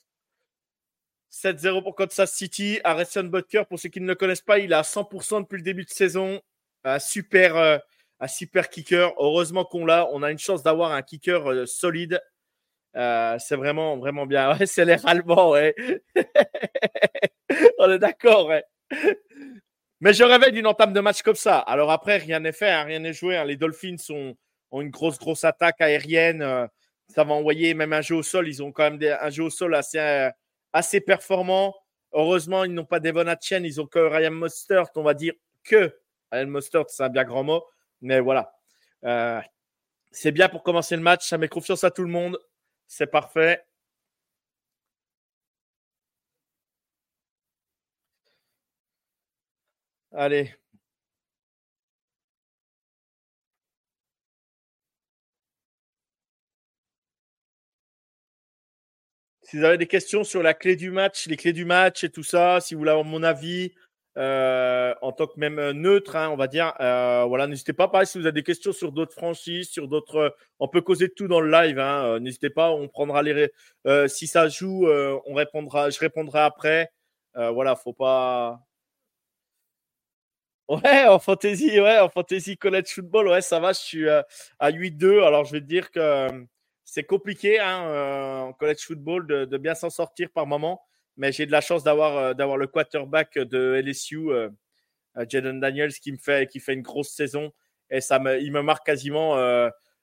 7-0 1.30 1.82
pour 1.82 1.94
Kansas 1.94 2.32
City. 2.32 2.80
Harrison 2.84 3.24
Butker, 3.24 3.64
pour 3.68 3.78
ceux 3.78 3.90
qui 3.90 4.00
ne 4.00 4.06
le 4.06 4.14
connaissent 4.14 4.40
pas, 4.40 4.58
il 4.58 4.72
a 4.72 4.82
100% 4.82 5.42
depuis 5.42 5.58
le 5.58 5.62
début 5.62 5.84
de 5.84 5.90
saison. 5.90 6.40
Un 6.84 6.98
super, 6.98 7.56
euh, 7.56 7.76
un 8.20 8.28
super 8.28 8.68
kicker. 8.68 9.12
Heureusement 9.18 9.64
qu'on 9.64 9.84
l'a. 9.86 10.08
On 10.12 10.22
a 10.22 10.30
une 10.30 10.38
chance 10.38 10.62
d'avoir 10.62 10.92
un 10.92 11.02
kicker 11.02 11.46
euh, 11.46 11.66
solide. 11.66 12.20
c'est 12.94 13.56
vraiment, 13.56 13.96
vraiment 13.98 14.26
bien. 14.26 14.56
c'est 14.66 14.84
l'air 14.84 15.06
allemand, 15.06 15.50
ouais. 15.50 15.74
On 17.78 17.90
est 17.90 17.98
d'accord. 17.98 18.52
Mais 20.00 20.12
je 20.12 20.24
rêvais 20.24 20.52
d'une 20.52 20.66
entame 20.66 20.92
de 20.92 21.00
match 21.00 21.22
comme 21.22 21.34
ça. 21.34 21.58
Alors 21.58 21.90
après, 21.90 22.18
rien 22.18 22.40
n'est 22.40 22.52
fait, 22.52 22.70
hein, 22.70 22.84
rien 22.84 22.98
n'est 23.00 23.12
joué. 23.12 23.36
Hein. 23.36 23.44
Les 23.44 23.56
Dolphins 23.56 23.96
ont, 24.10 24.36
une 24.80 24.90
grosse, 24.90 25.18
grosse 25.18 25.44
attaque 25.44 25.80
aérienne. 25.80 26.68
ça 27.08 27.24
va 27.24 27.34
envoyer 27.34 27.74
même 27.74 27.92
un 27.92 28.02
jeu 28.02 28.16
au 28.16 28.22
sol. 28.22 28.48
Ils 28.48 28.62
ont 28.62 28.72
quand 28.72 28.90
même 28.90 29.16
un 29.20 29.30
jeu 29.30 29.44
au 29.44 29.50
sol 29.50 29.74
assez 29.74 30.30
assez 30.72 31.00
performants. 31.00 31.74
Heureusement, 32.12 32.64
ils 32.64 32.72
n'ont 32.72 32.84
pas 32.84 33.00
Devon 33.00 33.26
Atchen, 33.26 33.64
ils 33.64 33.80
ont 33.80 33.86
que 33.86 33.98
Ryan 33.98 34.30
Mostert. 34.30 34.88
On 34.96 35.02
va 35.02 35.14
dire 35.14 35.34
que 35.64 35.94
Ryan 36.32 36.46
Mostert, 36.46 36.84
c'est 36.88 37.02
un 37.02 37.08
bien 37.08 37.24
grand 37.24 37.44
mot. 37.44 37.64
Mais 38.00 38.20
voilà. 38.20 38.52
Euh, 39.04 39.40
c'est 40.12 40.32
bien 40.32 40.48
pour 40.48 40.62
commencer 40.62 40.96
le 40.96 41.02
match. 41.02 41.28
Ça 41.28 41.38
met 41.38 41.48
confiance 41.48 41.84
à 41.84 41.90
tout 41.90 42.02
le 42.02 42.08
monde. 42.10 42.38
C'est 42.88 43.06
parfait. 43.08 43.64
Allez, 50.12 50.58
Si 59.48 59.56
vous 59.56 59.64
avez 59.64 59.78
des 59.78 59.86
questions 59.86 60.24
sur 60.24 60.42
la 60.42 60.52
clé 60.52 60.76
du 60.76 60.90
match, 60.90 61.26
les 61.26 61.38
clés 61.38 61.54
du 61.54 61.64
match 61.64 62.04
et 62.04 62.10
tout 62.10 62.22
ça, 62.22 62.60
si 62.60 62.74
vous 62.74 62.80
voulez 62.80 62.90
avoir 62.90 63.06
mon 63.06 63.22
avis 63.22 63.72
euh, 64.18 64.94
en 65.00 65.12
tant 65.12 65.28
que 65.28 65.38
même 65.38 65.60
euh, 65.60 65.72
neutre, 65.72 66.16
hein, 66.16 66.28
on 66.30 66.36
va 66.36 66.48
dire, 66.48 66.74
euh, 66.80 67.24
voilà, 67.28 67.46
n'hésitez 67.46 67.72
pas. 67.72 67.86
Pareil, 67.86 68.06
si 68.06 68.18
vous 68.18 68.26
avez 68.26 68.32
des 68.32 68.42
questions 68.42 68.72
sur 68.72 68.90
d'autres 68.90 69.12
franchises, 69.12 69.68
sur 69.70 69.86
d'autres, 69.86 70.34
on 70.58 70.66
peut 70.66 70.80
causer 70.80 71.06
de 71.06 71.12
tout 71.12 71.28
dans 71.28 71.40
le 71.40 71.50
live. 71.50 71.78
Hein, 71.78 72.18
n'hésitez 72.18 72.50
pas, 72.50 72.70
on 72.70 72.88
prendra 72.88 73.22
les. 73.22 73.50
si 74.08 74.26
ça 74.26 74.48
joue, 74.48 74.88
on 74.88 75.34
répondra, 75.34 75.90
je 75.90 75.98
répondrai 76.00 76.40
après. 76.40 76.90
voilà, 77.34 77.76
faut 77.76 77.92
pas. 77.92 78.60
Ouais, 80.68 81.06
en 81.06 81.18
fantasy, 81.18 81.80
ouais, 81.80 81.98
en 81.98 82.10
fantasy 82.10 82.58
college 82.58 82.88
football, 82.88 83.28
ouais, 83.28 83.40
ça 83.40 83.58
va. 83.58 83.72
Je 83.72 83.78
suis 83.78 84.08
à 84.10 84.70
8-2. 84.70 85.22
Alors, 85.24 85.44
je 85.46 85.52
vais 85.52 85.60
te 85.60 85.66
dire 85.66 85.90
que 85.90 86.28
c'est 86.84 87.04
compliqué 87.04 87.58
hein, 87.58 88.48
en 88.48 88.52
college 88.52 88.80
football 88.80 89.26
de, 89.26 89.56
bien 89.56 89.74
s'en 89.74 89.90
sortir 89.90 90.28
par 90.30 90.46
moment, 90.46 90.82
mais 91.18 91.32
j'ai 91.32 91.44
de 91.44 91.52
la 91.52 91.60
chance 91.60 91.84
d'avoir 91.84 92.16
euh, 92.16 92.56
le 92.56 92.66
quarterback 92.66 93.38
de 93.38 93.74
LSU, 93.84 94.30
euh, 94.30 94.48
Jaden 95.28 95.60
Daniels, 95.60 95.92
qui 95.92 96.12
me 96.12 96.16
fait 96.16 96.48
qui 96.50 96.60
fait 96.60 96.72
une 96.72 96.82
grosse 96.82 97.10
saison 97.10 97.52
et 97.90 98.00
ça 98.00 98.20
il 98.40 98.52
me 98.52 98.62
marque 98.62 98.86
quasiment 98.86 99.36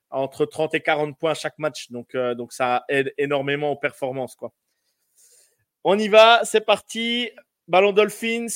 entre 0.09 0.45
30 0.45 0.75
et 0.75 0.81
40 0.81 1.17
points 1.17 1.33
chaque 1.33 1.57
match, 1.57 1.89
donc 1.91 2.15
donc 2.15 2.51
ça 2.53 2.83
aide 2.89 3.13
énormément 3.17 3.71
aux 3.71 3.75
performances 3.77 4.35
quoi. 4.35 4.53
On 5.83 5.97
y 5.97 6.07
va, 6.07 6.43
c'est 6.43 6.61
parti. 6.65 7.29
Ballon 7.67 7.93
Dolphins, 7.93 8.47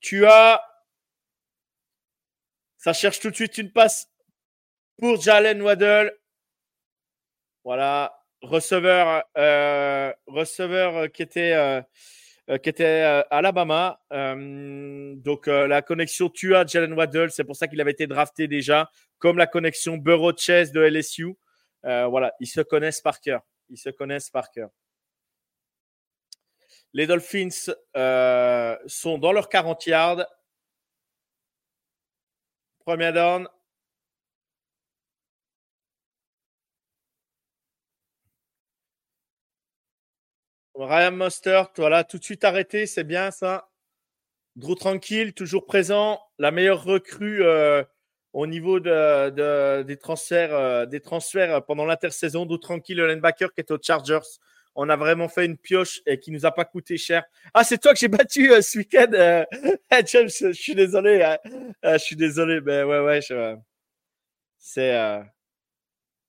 tu 0.00 0.26
as 0.26 0.60
ça 2.84 2.92
cherche 2.92 3.18
tout 3.18 3.30
de 3.30 3.34
suite 3.34 3.56
une 3.56 3.72
passe 3.72 4.10
pour 4.98 5.18
Jalen 5.18 5.62
Waddle. 5.62 6.14
Voilà, 7.64 8.23
receveur, 8.44 9.24
euh, 9.36 10.12
receveur 10.26 11.10
qui 11.10 11.22
était, 11.22 11.52
euh, 11.52 11.82
euh, 12.50 12.58
qui 12.58 12.68
était 12.68 13.00
à 13.02 13.20
Alabama. 13.30 14.00
donc 14.10 15.46
la 15.46 15.82
connexion 15.82 16.28
Tua 16.28 16.66
Jalen 16.66 16.92
Waddle, 16.92 17.30
c'est 17.30 17.44
pour 17.44 17.56
ça 17.56 17.68
qu'il 17.68 17.80
avait 17.80 17.92
été 17.92 18.06
drafté 18.06 18.48
déjà, 18.48 18.90
comme 19.18 19.38
la 19.38 19.46
connexion 19.46 19.96
Burrow 19.96 20.36
Chase 20.36 20.72
de 20.72 20.80
LSU. 20.82 21.36
voilà, 21.82 22.34
ils 22.40 22.46
se 22.46 22.60
connaissent 22.60 23.00
par 23.00 23.20
cœur. 23.20 23.42
Ils 23.70 23.78
se 23.78 23.90
connaissent 23.90 24.30
par 24.30 24.50
cœur. 24.50 24.70
Les 26.92 27.06
Dolphins 27.06 27.48
sont 28.86 29.18
dans 29.18 29.32
leur 29.32 29.48
40 29.48 29.86
yards. 29.86 30.26
Premier 32.84 33.12
down. 33.12 33.48
Ryan 40.74 41.12
Mostert, 41.12 41.70
voilà, 41.76 42.02
tout 42.02 42.18
de 42.18 42.24
suite 42.24 42.44
arrêté, 42.44 42.86
c'est 42.86 43.04
bien 43.04 43.30
ça. 43.30 43.68
Drew 44.56 44.74
tranquille, 44.74 45.32
toujours 45.32 45.66
présent. 45.66 46.20
La 46.38 46.50
meilleure 46.50 46.82
recrue 46.84 47.44
euh, 47.44 47.84
au 48.32 48.46
niveau 48.46 48.80
de, 48.80 49.82
des 49.82 49.96
transferts, 49.96 50.54
euh, 50.54 50.86
des 50.86 51.00
transferts 51.00 51.64
pendant 51.64 51.84
l'intersaison. 51.84 52.44
Drew 52.44 52.58
tranquille, 52.58 52.96
le 52.96 53.08
linebacker 53.08 53.52
qui 53.52 53.60
est 53.60 53.70
aux 53.70 53.78
Chargers. 53.80 54.26
On 54.74 54.88
a 54.88 54.96
vraiment 54.96 55.28
fait 55.28 55.46
une 55.46 55.56
pioche 55.56 56.02
et 56.06 56.18
qui 56.18 56.32
nous 56.32 56.44
a 56.44 56.50
pas 56.50 56.64
coûté 56.64 56.96
cher. 56.96 57.24
Ah, 57.52 57.62
c'est 57.62 57.78
toi 57.78 57.92
que 57.92 57.98
j'ai 58.00 58.08
battu 58.08 58.52
euh, 58.52 58.60
ce 58.60 58.78
week-end, 58.78 59.44
James. 60.06 60.28
Je, 60.28 60.52
suis 60.52 60.74
désolé. 60.74 61.22
Hein. 61.22 61.38
je 61.84 61.98
suis 61.98 62.16
désolé, 62.16 62.60
mais 62.60 62.82
ouais, 62.82 63.00
ouais, 63.00 63.20
c'est, 64.58 65.20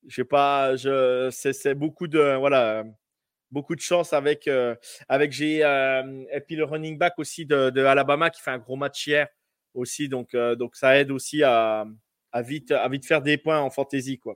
j'ai 0.08 0.24
pas, 0.24 0.76
je, 0.76 1.30
c'est 1.32 1.74
beaucoup 1.74 2.08
de, 2.08 2.36
voilà 2.38 2.84
beaucoup 3.56 3.76
de 3.76 3.80
chance 3.80 4.12
avec, 4.12 4.50
euh, 4.50 4.76
avec 5.08 5.32
j'ai 5.32 5.64
euh, 5.64 6.26
et 6.30 6.42
puis 6.42 6.58
le 6.58 6.66
running 6.66 6.98
back 6.98 7.14
aussi 7.18 7.46
de, 7.46 7.70
de, 7.70 7.82
Alabama 7.86 8.30
qui 8.30 8.42
fait 8.42 8.52
un 8.52 8.60
gros 8.60 8.76
match 8.76 9.08
hier 9.08 9.30
aussi. 9.74 10.10
Donc, 10.10 10.36
euh, 10.36 10.56
donc 10.56 10.76
ça 10.76 10.98
aide 11.00 11.10
aussi 11.10 11.42
à, 11.42 11.86
à, 12.34 12.42
vite, 12.42 12.72
à 12.72 12.88
vite 12.90 13.06
faire 13.06 13.22
des 13.22 13.38
points 13.38 13.60
en 13.60 13.70
fantasy. 13.70 14.20
Quoi. 14.20 14.36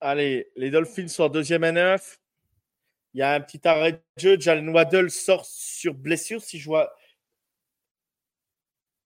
Allez, 0.00 0.50
les 0.56 0.70
Dolphins 0.70 1.08
sont 1.08 1.28
deuxième 1.28 1.64
et 1.64 1.72
neuf. 1.72 2.18
Il 3.12 3.20
y 3.20 3.22
a 3.22 3.34
un 3.34 3.40
petit 3.40 3.66
arrêt 3.66 3.92
de 3.92 4.00
jeu. 4.16 4.40
Jalen 4.40 4.68
Waddle 4.70 5.10
sort 5.10 5.44
sur 5.44 5.94
blessure, 5.94 6.42
si 6.42 6.58
je 6.58 6.66
vois. 6.66 6.94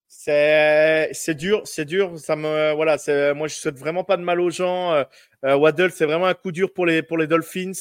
C'est, 0.06 1.34
dur, 1.34 1.62
c'est 1.66 1.84
dur. 1.84 2.18
Ça 2.18 2.36
me, 2.36 2.72
voilà, 2.74 2.96
moi, 3.34 3.48
je 3.48 3.54
souhaite 3.54 3.78
vraiment 3.78 4.04
pas 4.04 4.16
de 4.16 4.22
mal 4.22 4.40
aux 4.40 4.50
gens. 4.50 4.92
Euh, 4.92 5.04
euh, 5.44 5.56
Waddle, 5.56 5.90
c'est 5.90 6.06
vraiment 6.06 6.26
un 6.26 6.34
coup 6.34 6.52
dur 6.52 6.72
pour 6.72 6.86
les, 6.86 7.02
pour 7.02 7.18
les 7.18 7.26
Dolphins. 7.26 7.72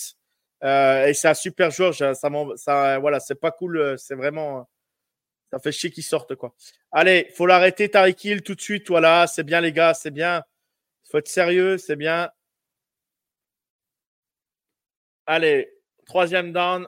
Euh, 0.63 1.07
et 1.07 1.13
c'est 1.13 1.27
un 1.27 1.33
super 1.33 1.71
joueur. 1.71 1.93
Ça, 1.93 2.13
ça, 2.15 2.99
voilà, 2.99 3.19
c'est 3.19 3.39
pas 3.39 3.51
cool. 3.51 3.97
C'est 3.97 4.15
vraiment, 4.15 4.67
ça 5.51 5.59
fait 5.59 5.71
chier 5.71 5.91
qu'il 5.91 6.03
sorte, 6.03 6.35
quoi. 6.35 6.55
Allez, 6.91 7.31
faut 7.35 7.45
l'arrêter, 7.45 7.89
Tariq 7.89 8.27
Hill, 8.27 8.41
tout 8.43 8.55
de 8.55 8.61
suite. 8.61 8.89
Voilà, 8.89 9.27
c'est 9.27 9.43
bien, 9.43 9.61
les 9.61 9.71
gars, 9.71 9.93
c'est 9.93 10.11
bien. 10.11 10.43
Faut 11.11 11.19
être 11.19 11.27
sérieux, 11.27 11.77
c'est 11.77 11.95
bien. 11.95 12.31
Allez, 15.25 15.71
troisième 16.05 16.51
down. 16.51 16.87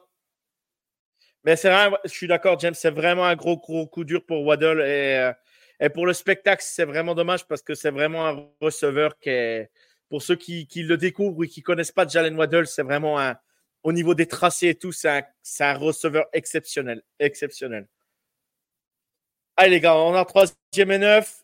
Mais 1.43 1.55
c'est 1.55 1.69
vrai, 1.69 1.95
je 2.05 2.09
suis 2.09 2.27
d'accord, 2.27 2.59
James, 2.59 2.73
c'est 2.73 2.89
vraiment 2.89 3.25
un 3.25 3.35
gros, 3.35 3.57
coup 3.57 4.03
dur 4.03 4.25
pour 4.25 4.43
Waddle. 4.43 4.81
Et, 4.81 5.17
euh, 5.17 5.33
et 5.79 5.89
pour 5.89 6.05
le 6.05 6.13
spectacle, 6.13 6.63
c'est 6.65 6.85
vraiment 6.85 7.15
dommage 7.15 7.45
parce 7.47 7.61
que 7.61 7.75
c'est 7.75 7.91
vraiment 7.91 8.27
un 8.27 8.47
receveur 8.61 9.19
qui 9.19 9.29
est, 9.29 9.69
pour 10.09 10.21
ceux 10.21 10.35
qui, 10.35 10.67
le 10.75 10.97
découvrent 10.97 11.39
ou 11.39 11.45
qui 11.45 11.59
ne 11.59 11.65
connaissent 11.65 11.91
pas 11.91 12.07
Jalen 12.07 12.35
Waddle, 12.35 12.67
c'est 12.67 12.83
vraiment 12.83 13.19
un, 13.19 13.37
au 13.83 13.91
niveau 13.91 14.15
des 14.15 14.27
tracés 14.27 14.69
et 14.69 14.75
tout, 14.75 14.91
c'est 14.91 15.23
un, 15.59 15.73
receveur 15.73 16.25
exceptionnel. 16.33 17.03
Exceptionnel. 17.19 17.87
Allez, 19.57 19.71
les 19.71 19.79
gars, 19.79 19.95
on 19.95 20.13
a 20.15 20.25
troisième 20.25 20.91
et 20.91 20.97
neuf. 20.97 21.43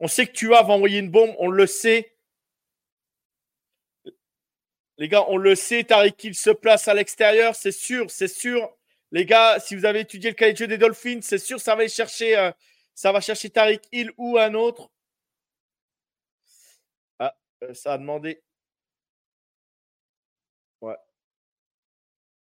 On 0.00 0.08
sait 0.08 0.26
que 0.26 0.32
tu 0.32 0.54
as 0.54 0.64
envoyer 0.64 0.98
une 0.98 1.10
bombe, 1.10 1.34
on 1.38 1.48
le 1.48 1.66
sait. 1.66 2.12
Les 4.98 5.08
gars, 5.08 5.24
on 5.28 5.36
le 5.36 5.54
sait, 5.54 5.84
Tariq 5.84 6.24
Hill 6.24 6.34
se 6.34 6.50
place 6.50 6.88
à 6.88 6.94
l'extérieur, 6.94 7.54
c'est 7.54 7.72
sûr, 7.72 8.10
c'est 8.10 8.28
sûr. 8.28 8.76
Les 9.12 9.24
gars, 9.24 9.58
si 9.60 9.76
vous 9.76 9.84
avez 9.86 10.00
étudié 10.00 10.30
le 10.30 10.36
cahier 10.36 10.52
de 10.52 10.58
jeu 10.58 10.66
des 10.66 10.78
Dolphins, 10.78 11.20
c'est 11.22 11.38
sûr, 11.38 11.60
ça 11.60 11.76
va 11.76 11.86
chercher, 11.88 12.36
euh, 12.36 12.50
ça 12.94 13.12
va 13.12 13.20
chercher 13.20 13.50
Tariq 13.50 13.80
Hill 13.92 14.10
ou 14.18 14.38
un 14.38 14.54
autre. 14.54 14.90
Euh, 17.62 17.74
ça 17.74 17.94
a 17.94 17.98
demandé. 17.98 18.42
Ouais. 20.80 20.96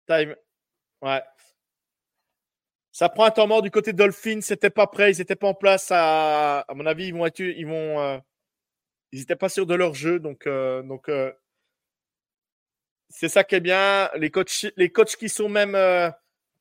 Time. 0.07 0.35
Ouais. 1.01 1.21
Ça 2.91 3.09
prend 3.09 3.25
un 3.25 3.31
temps 3.31 3.47
mort 3.47 3.61
du 3.61 3.71
côté 3.71 3.93
de 3.93 3.97
Dolphins. 3.97 4.41
C'était 4.41 4.69
pas 4.69 4.87
prêt. 4.87 5.11
Ils 5.11 5.19
n'étaient 5.19 5.35
pas 5.35 5.47
en 5.47 5.53
place. 5.53 5.91
À, 5.91 6.61
à 6.61 6.73
mon 6.73 6.85
avis, 6.85 7.07
ils 7.07 7.13
vont 7.13 7.25
être, 7.25 7.39
ils 7.39 7.65
vont, 7.65 7.99
euh, 7.99 8.17
ils 9.11 9.19
n'étaient 9.19 9.35
pas 9.35 9.49
sûrs 9.49 9.67
de 9.67 9.75
leur 9.75 9.93
jeu. 9.93 10.19
Donc, 10.19 10.47
euh, 10.47 10.81
donc 10.83 11.09
c'est 13.09 13.29
ça 13.29 13.43
qui 13.43 13.55
est 13.55 13.59
bien. 13.59 14.09
Les 14.15 14.29
coachs, 14.29 14.67
les 14.75 14.89
coachs 14.91 15.15
qui 15.15 15.29
sont 15.29 15.49
même, 15.49 15.75
euh, 15.75 16.09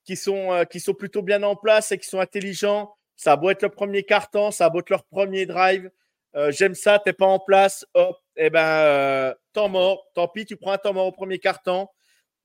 qui 0.05 0.17
sont, 0.17 0.53
euh, 0.53 0.65
qui 0.65 0.81
sont 0.81 0.95
plutôt 0.95 1.23
bien 1.23 1.43
en 1.43 1.57
place 1.57 1.93
et 1.93 1.99
qui 1.99 2.09
sont 2.09 2.21
intelligents. 2.21 2.95
Ça 3.17 3.33
a 3.33 3.37
beau 3.37 3.51
être 3.51 3.63
le 3.63 3.69
premier 3.71 4.03
carton, 4.05 4.51
ça 4.51 4.67
a 4.67 4.79
être 4.79 4.91
leur 4.91 5.05
premier 5.05 5.47
drive. 5.47 5.91
Euh, 6.37 6.51
J'aime 6.53 6.75
ça. 6.75 6.99
T'es 6.99 7.13
pas 7.13 7.27
en 7.27 7.39
place. 7.39 7.87
Hop. 7.95 8.19
Eh 8.37 8.51
ben, 8.51 9.35
temps 9.53 9.69
mort. 9.69 10.07
Tant 10.15 10.29
pis. 10.29 10.45
Tu 10.47 10.57
prends 10.57 10.73
un 10.73 10.79
temps 10.79 10.93
mort 10.93 11.07
au 11.07 11.13
premier 11.13 11.39
carton. 11.39 11.89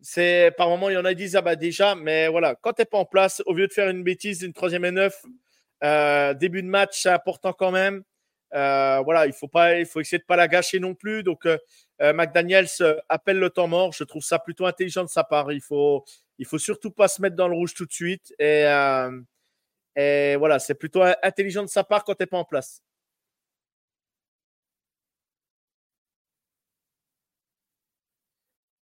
C'est 0.01 0.51
par 0.57 0.69
moment, 0.69 0.89
il 0.89 0.93
y 0.93 0.97
en 0.97 1.05
a 1.05 1.11
qui 1.11 1.17
disent 1.17 1.35
ah 1.35 1.41
bah 1.41 1.55
déjà, 1.55 1.93
mais 1.93 2.27
voilà, 2.27 2.55
quand 2.55 2.73
t'es 2.73 2.85
pas 2.85 2.97
en 2.97 3.05
place, 3.05 3.43
au 3.45 3.53
lieu 3.53 3.67
de 3.67 3.73
faire 3.73 3.87
une 3.87 4.03
bêtise, 4.03 4.41
une 4.41 4.53
troisième 4.53 4.83
et 4.85 4.91
neuf, 4.91 5.23
début 6.39 6.63
de 6.63 6.67
match, 6.67 7.01
c'est 7.03 7.09
important 7.09 7.53
quand 7.53 7.71
même. 7.71 8.03
Euh, 8.53 9.01
voilà, 9.03 9.25
il 9.27 9.33
faut 9.33 9.47
pas, 9.47 9.79
il 9.79 9.85
faut 9.85 9.99
essayer 10.01 10.19
de 10.19 10.25
pas 10.25 10.35
la 10.35 10.47
gâcher 10.47 10.79
non 10.79 10.93
plus. 10.95 11.23
Donc, 11.23 11.45
euh, 11.45 11.57
euh, 12.01 12.13
McDaniels 12.13 12.67
appelle 13.09 13.39
le 13.39 13.49
temps 13.49 13.67
mort. 13.67 13.93
Je 13.93 14.03
trouve 14.03 14.23
ça 14.23 14.39
plutôt 14.39 14.65
intelligent 14.65 15.03
de 15.03 15.09
sa 15.09 15.23
part. 15.23 15.51
Il 15.51 15.61
faut, 15.61 16.03
il 16.39 16.45
faut 16.45 16.57
surtout 16.59 16.91
pas 16.91 17.07
se 17.07 17.21
mettre 17.21 17.35
dans 17.35 17.47
le 17.47 17.55
rouge 17.55 17.73
tout 17.73 17.85
de 17.85 17.93
suite. 17.93 18.33
Et, 18.39 18.65
et 19.95 20.35
voilà, 20.37 20.59
c'est 20.59 20.75
plutôt 20.75 21.01
intelligent 21.23 21.63
de 21.63 21.69
sa 21.69 21.83
part 21.83 22.03
quand 22.03 22.15
t'es 22.15 22.25
pas 22.25 22.37
en 22.37 22.45
place. 22.45 22.81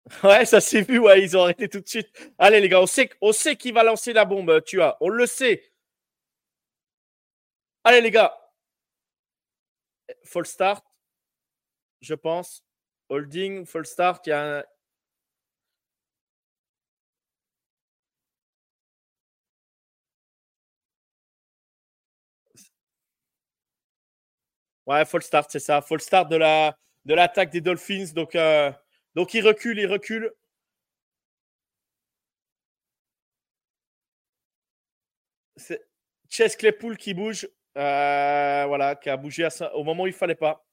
Ouais, 0.24 0.46
ça 0.46 0.60
s'est 0.62 0.82
vu, 0.82 1.00
ouais, 1.00 1.22
ils 1.22 1.38
ont 1.38 1.44
arrêté 1.44 1.68
tout 1.70 1.80
de 1.80 1.88
suite. 1.88 2.10
Allez, 2.38 2.62
les 2.62 2.70
gars, 2.70 2.82
on 2.82 2.88
sait, 2.88 3.10
on 3.22 3.32
sait 3.32 3.56
qui 3.56 3.72
va 3.72 3.84
lancer 3.84 4.14
la 4.14 4.26
bombe, 4.26 4.62
tu 4.66 4.82
as. 4.82 4.98
On 5.02 5.10
le 5.10 5.26
sait. 5.26 5.64
Allez, 7.84 8.02
les 8.02 8.12
gars. 8.12 8.39
Full 10.24 10.46
start, 10.46 10.84
je 12.02 12.14
pense. 12.16 12.64
Holding, 13.10 13.66
full 13.66 13.86
start, 13.86 14.28
il 14.28 14.30
y 14.32 14.34
a. 14.34 14.66
Ouais, 24.86 25.06
full 25.06 25.22
start, 25.22 25.50
c'est 25.52 25.60
ça. 25.60 25.82
Full 25.82 26.02
start 26.02 26.30
de 26.30 26.36
la 26.36 26.76
de 27.06 27.14
l'attaque 27.14 27.52
des 27.52 27.62
Dolphins. 27.62 28.06
Donc, 28.14 28.36
euh, 28.36 28.72
donc 29.16 29.34
il 29.34 29.46
recule, 29.46 29.80
il 29.80 29.88
recule. 29.88 30.32
C'est 35.58 35.86
Chess 36.28 36.56
Claypool 36.56 36.98
qui 36.98 37.14
bouge. 37.14 37.48
Euh, 37.80 38.66
voilà, 38.68 38.96
qui 38.96 39.10
a 39.10 39.16
bougé 39.16 39.48
au 39.74 39.84
moment 39.86 40.04
où 40.04 40.08
il 40.08 40.14
fallait 40.14 40.36
pas. 40.36 40.66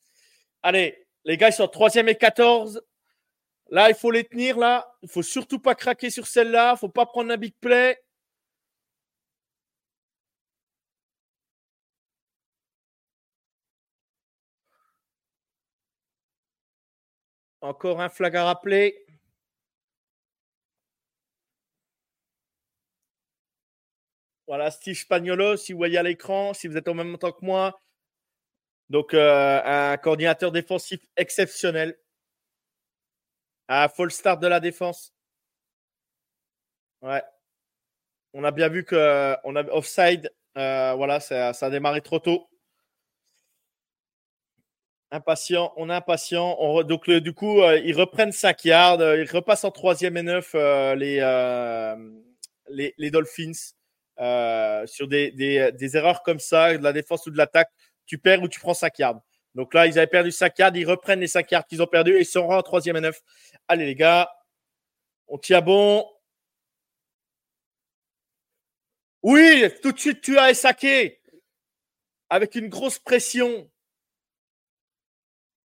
Allez, 0.62 1.07
les 1.25 1.37
gars, 1.37 1.49
ils 1.51 1.53
sont 1.53 1.69
3 1.69 1.95
et 1.95 2.16
14. 2.16 2.83
Là, 3.71 3.88
il 3.90 3.95
faut 3.95 4.11
les 4.11 4.25
tenir. 4.25 4.59
Là, 4.59 4.87
il 5.03 5.09
faut 5.09 5.23
surtout 5.23 5.61
pas 5.61 5.77
craquer 5.77 6.11
sur 6.11 6.27
celle-là. 6.27 6.73
Il 6.77 6.79
faut 6.79 6.88
pas 6.88 7.07
prendre 7.07 7.33
un 7.33 7.37
big 7.37 7.55
play. 7.61 7.97
Encore 17.61 18.01
un 18.01 18.09
flag 18.09 18.37
à 18.37 18.45
rappeler. 18.45 19.06
Voilà, 24.47 24.71
Steve 24.71 24.97
Spagnolo, 24.97 25.57
si 25.57 25.73
vous 25.73 25.79
voyez 25.79 25.99
à 25.99 26.03
l'écran, 26.03 26.55
si 26.55 26.69
vous 26.69 26.77
êtes 26.77 26.89
en 26.89 26.95
même 26.95 27.19
temps 27.19 27.33
que 27.33 27.45
moi. 27.45 27.81
Donc, 28.91 29.15
euh, 29.15 29.61
un 29.65 29.97
coordinateur 29.97 30.53
défensif 30.53 31.01
exceptionnel. 31.17 31.99
Un 33.69 33.89
full 33.89 34.11
start 34.13 34.41
de 34.41 34.47
la 34.47 34.61
défense. 34.61 35.13
Ouais. 37.03 37.23
On 38.35 38.45
a 38.45 38.51
bien 38.53 38.69
vu 38.69 38.85
que 38.85 39.37
on 39.45 39.57
a 39.57 39.65
offside. 39.73 40.31
euh, 40.57 40.95
voilà, 40.95 41.21
ça, 41.21 41.51
a 41.51 41.71
démarré 41.71 42.01
trop 42.01 42.19
tôt. 42.21 42.49
Impatient, 45.11 45.73
on 45.77 45.89
est 45.91 45.95
impatient. 45.95 46.83
Donc, 46.85 47.11
du 47.11 47.33
coup, 47.33 47.61
euh, 47.63 47.79
ils 47.79 47.97
reprennent 47.97 48.33
5 48.33 48.65
yards. 48.65 49.01
Ils 49.17 49.31
repassent 49.31 49.65
en 49.65 49.71
troisième 49.71 50.17
et 50.17 50.23
9 50.23 50.55
les, 50.97 51.21
les, 52.69 52.95
les 52.97 53.11
Dolphins. 53.11 53.53
Euh, 54.19 54.87
sur 54.87 55.09
des, 55.09 55.97
erreurs 55.97 56.23
comme 56.23 56.39
ça, 56.39 56.77
de 56.77 56.83
la 56.83 56.93
défense 56.93 57.27
ou 57.27 57.31
de 57.31 57.37
l'attaque, 57.37 57.71
tu 58.07 58.19
perds 58.19 58.43
ou 58.43 58.49
tu 58.49 58.61
prends 58.61 58.75
5 58.75 58.99
yards. 58.99 59.21
Donc 59.55 59.75
là, 59.75 59.87
ils 59.87 59.99
avaient 59.99 60.07
perdu 60.07 60.33
5 60.33 60.59
yards, 60.59 60.77
ils 60.77 60.89
reprennent 60.89 61.21
les 61.21 61.27
5 61.27 61.51
yards 61.51 61.67
qu'ils 61.67 61.83
ont 61.83 61.87
perdus 61.87 62.17
et 62.17 62.21
ils 62.21 62.27
sont 62.27 62.41
en 62.41 62.63
troisième 62.63 62.97
et 62.97 63.01
9. 63.01 63.21
Allez 63.69 63.85
les 63.87 63.95
gars, 63.95 64.31
on 65.29 65.39
tient 65.39 65.61
bon. 65.61 66.07
Oui, 69.23 69.65
tout 69.83 69.93
de 69.93 69.99
suite 69.99 70.21
tu 70.21 70.39
as 70.39 70.55
saqué 70.55 71.21
avec 72.31 72.55
une 72.55 72.69
grosse 72.69 72.99
pression, 72.99 73.71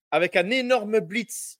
avec 0.10 0.36
un 0.36 0.50
énorme 0.50 1.00
blitz 1.00 1.60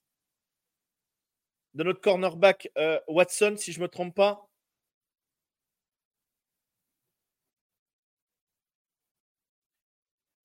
de 1.74 1.84
notre 1.84 2.00
cornerback 2.00 2.70
euh, 2.76 3.00
Watson, 3.08 3.54
si 3.56 3.72
je 3.72 3.78
ne 3.78 3.84
me 3.84 3.88
trompe 3.88 4.14
pas. 4.14 4.51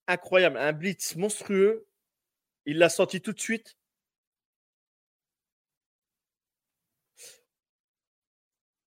Incroyable, 0.08 0.56
un 0.56 0.72
blitz 0.72 1.16
monstrueux. 1.16 1.86
Il 2.66 2.78
l'a 2.78 2.88
senti 2.88 3.20
tout 3.20 3.32
de 3.32 3.40
suite. 3.40 3.76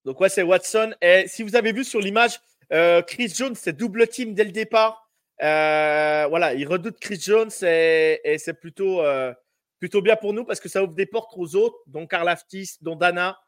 Donc 0.06 0.20
ouais, 0.20 0.30
c'est 0.30 0.44
Watson. 0.44 0.94
Et 1.02 1.28
si 1.28 1.44
vous 1.44 1.56
avez 1.56 1.72
vu 1.72 1.84
sur 1.84 2.00
l'image, 2.00 2.40
euh, 2.74 3.02
Chris 3.02 3.32
Jones, 3.36 3.56
c'est 3.56 3.74
double 3.74 4.08
team 4.08 4.34
dès 4.34 4.44
le 4.44 4.52
départ. 4.52 5.10
Euh, 5.44 6.26
voilà, 6.30 6.54
il 6.54 6.68
redoute 6.68 7.00
Chris 7.00 7.20
Jones 7.20 7.52
et, 7.64 8.38
c'est 8.38 8.54
plutôt, 8.54 9.02
euh, 9.02 9.34
plutôt 9.80 10.02
bien 10.02 10.16
pour 10.16 10.34
nous 10.34 10.46
parce 10.46 10.60
que 10.60 10.70
ça 10.70 10.84
ouvre 10.84 10.94
des 10.94 11.06
portes 11.06 11.34
aux 11.36 11.56
autres, 11.56 11.78
dont 11.88 12.08
Karl 12.08 12.28
Aftis, 12.30 12.78
dont 12.82 12.96
Dana. 12.96 13.40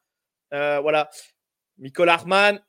Voilà, 0.52 1.10
Michael 1.78 2.10
Harman. 2.10 2.60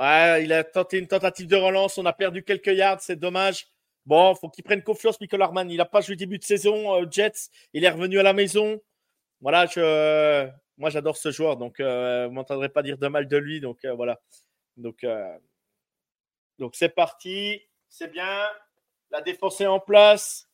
Il 0.00 0.52
a 0.52 0.64
tenté 0.64 0.98
une 0.98 1.08
tentative 1.08 1.46
de 1.46 1.56
relance. 1.56 1.98
On 1.98 2.06
a 2.06 2.12
perdu 2.12 2.42
quelques 2.42 2.66
yards, 2.68 3.00
c'est 3.00 3.16
dommage. 3.16 3.71
Bon, 4.06 4.34
faut 4.34 4.48
qu'il 4.48 4.64
prenne 4.64 4.82
confiance, 4.82 5.20
Michael 5.20 5.42
Harman. 5.42 5.70
Il 5.70 5.76
n'a 5.76 5.84
pas 5.84 6.00
joué 6.00 6.16
début 6.16 6.38
de 6.38 6.44
saison 6.44 6.94
euh, 6.94 7.06
Jets. 7.10 7.50
Il 7.72 7.84
est 7.84 7.90
revenu 7.90 8.18
à 8.18 8.22
la 8.22 8.32
maison. 8.32 8.80
Voilà, 9.40 9.66
je, 9.66 10.48
moi 10.78 10.90
j'adore 10.90 11.16
ce 11.16 11.30
joueur, 11.30 11.56
donc 11.56 11.80
euh, 11.80 12.26
vous 12.26 12.32
m'entendrez 12.32 12.68
pas 12.68 12.82
dire 12.82 12.98
de 12.98 13.08
mal 13.08 13.28
de 13.28 13.36
lui. 13.36 13.60
Donc 13.60 13.84
euh, 13.84 13.92
voilà. 13.94 14.20
Donc 14.76 15.04
euh, 15.04 15.36
donc 16.58 16.74
c'est 16.76 16.88
parti, 16.88 17.60
c'est 17.88 18.10
bien. 18.10 18.46
La 19.10 19.20
défense 19.20 19.60
est 19.60 19.66
en 19.66 19.80
place. 19.80 20.48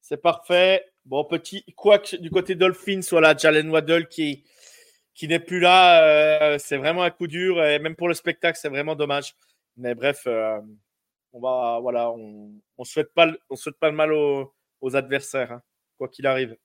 C'est 0.00 0.22
parfait. 0.22 0.84
Bon, 1.04 1.24
petit 1.24 1.64
quack 1.76 2.16
du 2.16 2.30
côté 2.30 2.54
Dolphins, 2.54 3.00
voilà, 3.10 3.36
Jalen 3.36 3.70
Waddle 3.70 4.08
qui, 4.08 4.44
qui 5.14 5.28
n'est 5.28 5.40
plus 5.40 5.60
là. 5.60 6.58
c'est 6.58 6.76
vraiment 6.76 7.02
un 7.02 7.10
coup 7.10 7.26
dur. 7.26 7.62
Et 7.64 7.78
même 7.78 7.96
pour 7.96 8.08
le 8.08 8.14
spectacle, 8.14 8.58
c'est 8.60 8.68
vraiment 8.68 8.94
dommage. 8.96 9.34
Mais 9.76 9.94
bref, 9.94 10.26
on 11.36 11.40
va, 11.40 11.78
voilà, 11.80 12.10
on 12.10 12.50
ne 12.78 12.84
souhaite, 12.84 13.12
pas 13.12 13.28
on 13.50 13.56
souhaite 13.56 13.78
pas 13.78 13.90
le 13.90 13.96
mal 13.96 14.12
aux, 14.12 14.96
adversaires, 14.96 15.52
hein, 15.52 15.62
quoi 15.98 16.08
qu'il 16.08 16.26
arrive. 16.26 16.56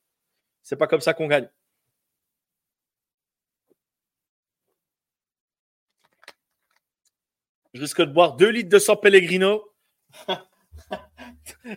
C'est 0.62 0.78
pas 0.78 0.88
comme 0.88 1.02
ça 1.02 1.14
qu'on 1.14 1.28
gagne. 1.28 1.50
Je 7.74 7.82
risque 7.82 8.02
de 8.02 8.12
boire 8.12 8.36
2 8.36 8.50
litres 8.50 8.70
de 8.70 8.80
San 8.80 8.98
Pellegrino. 9.00 9.64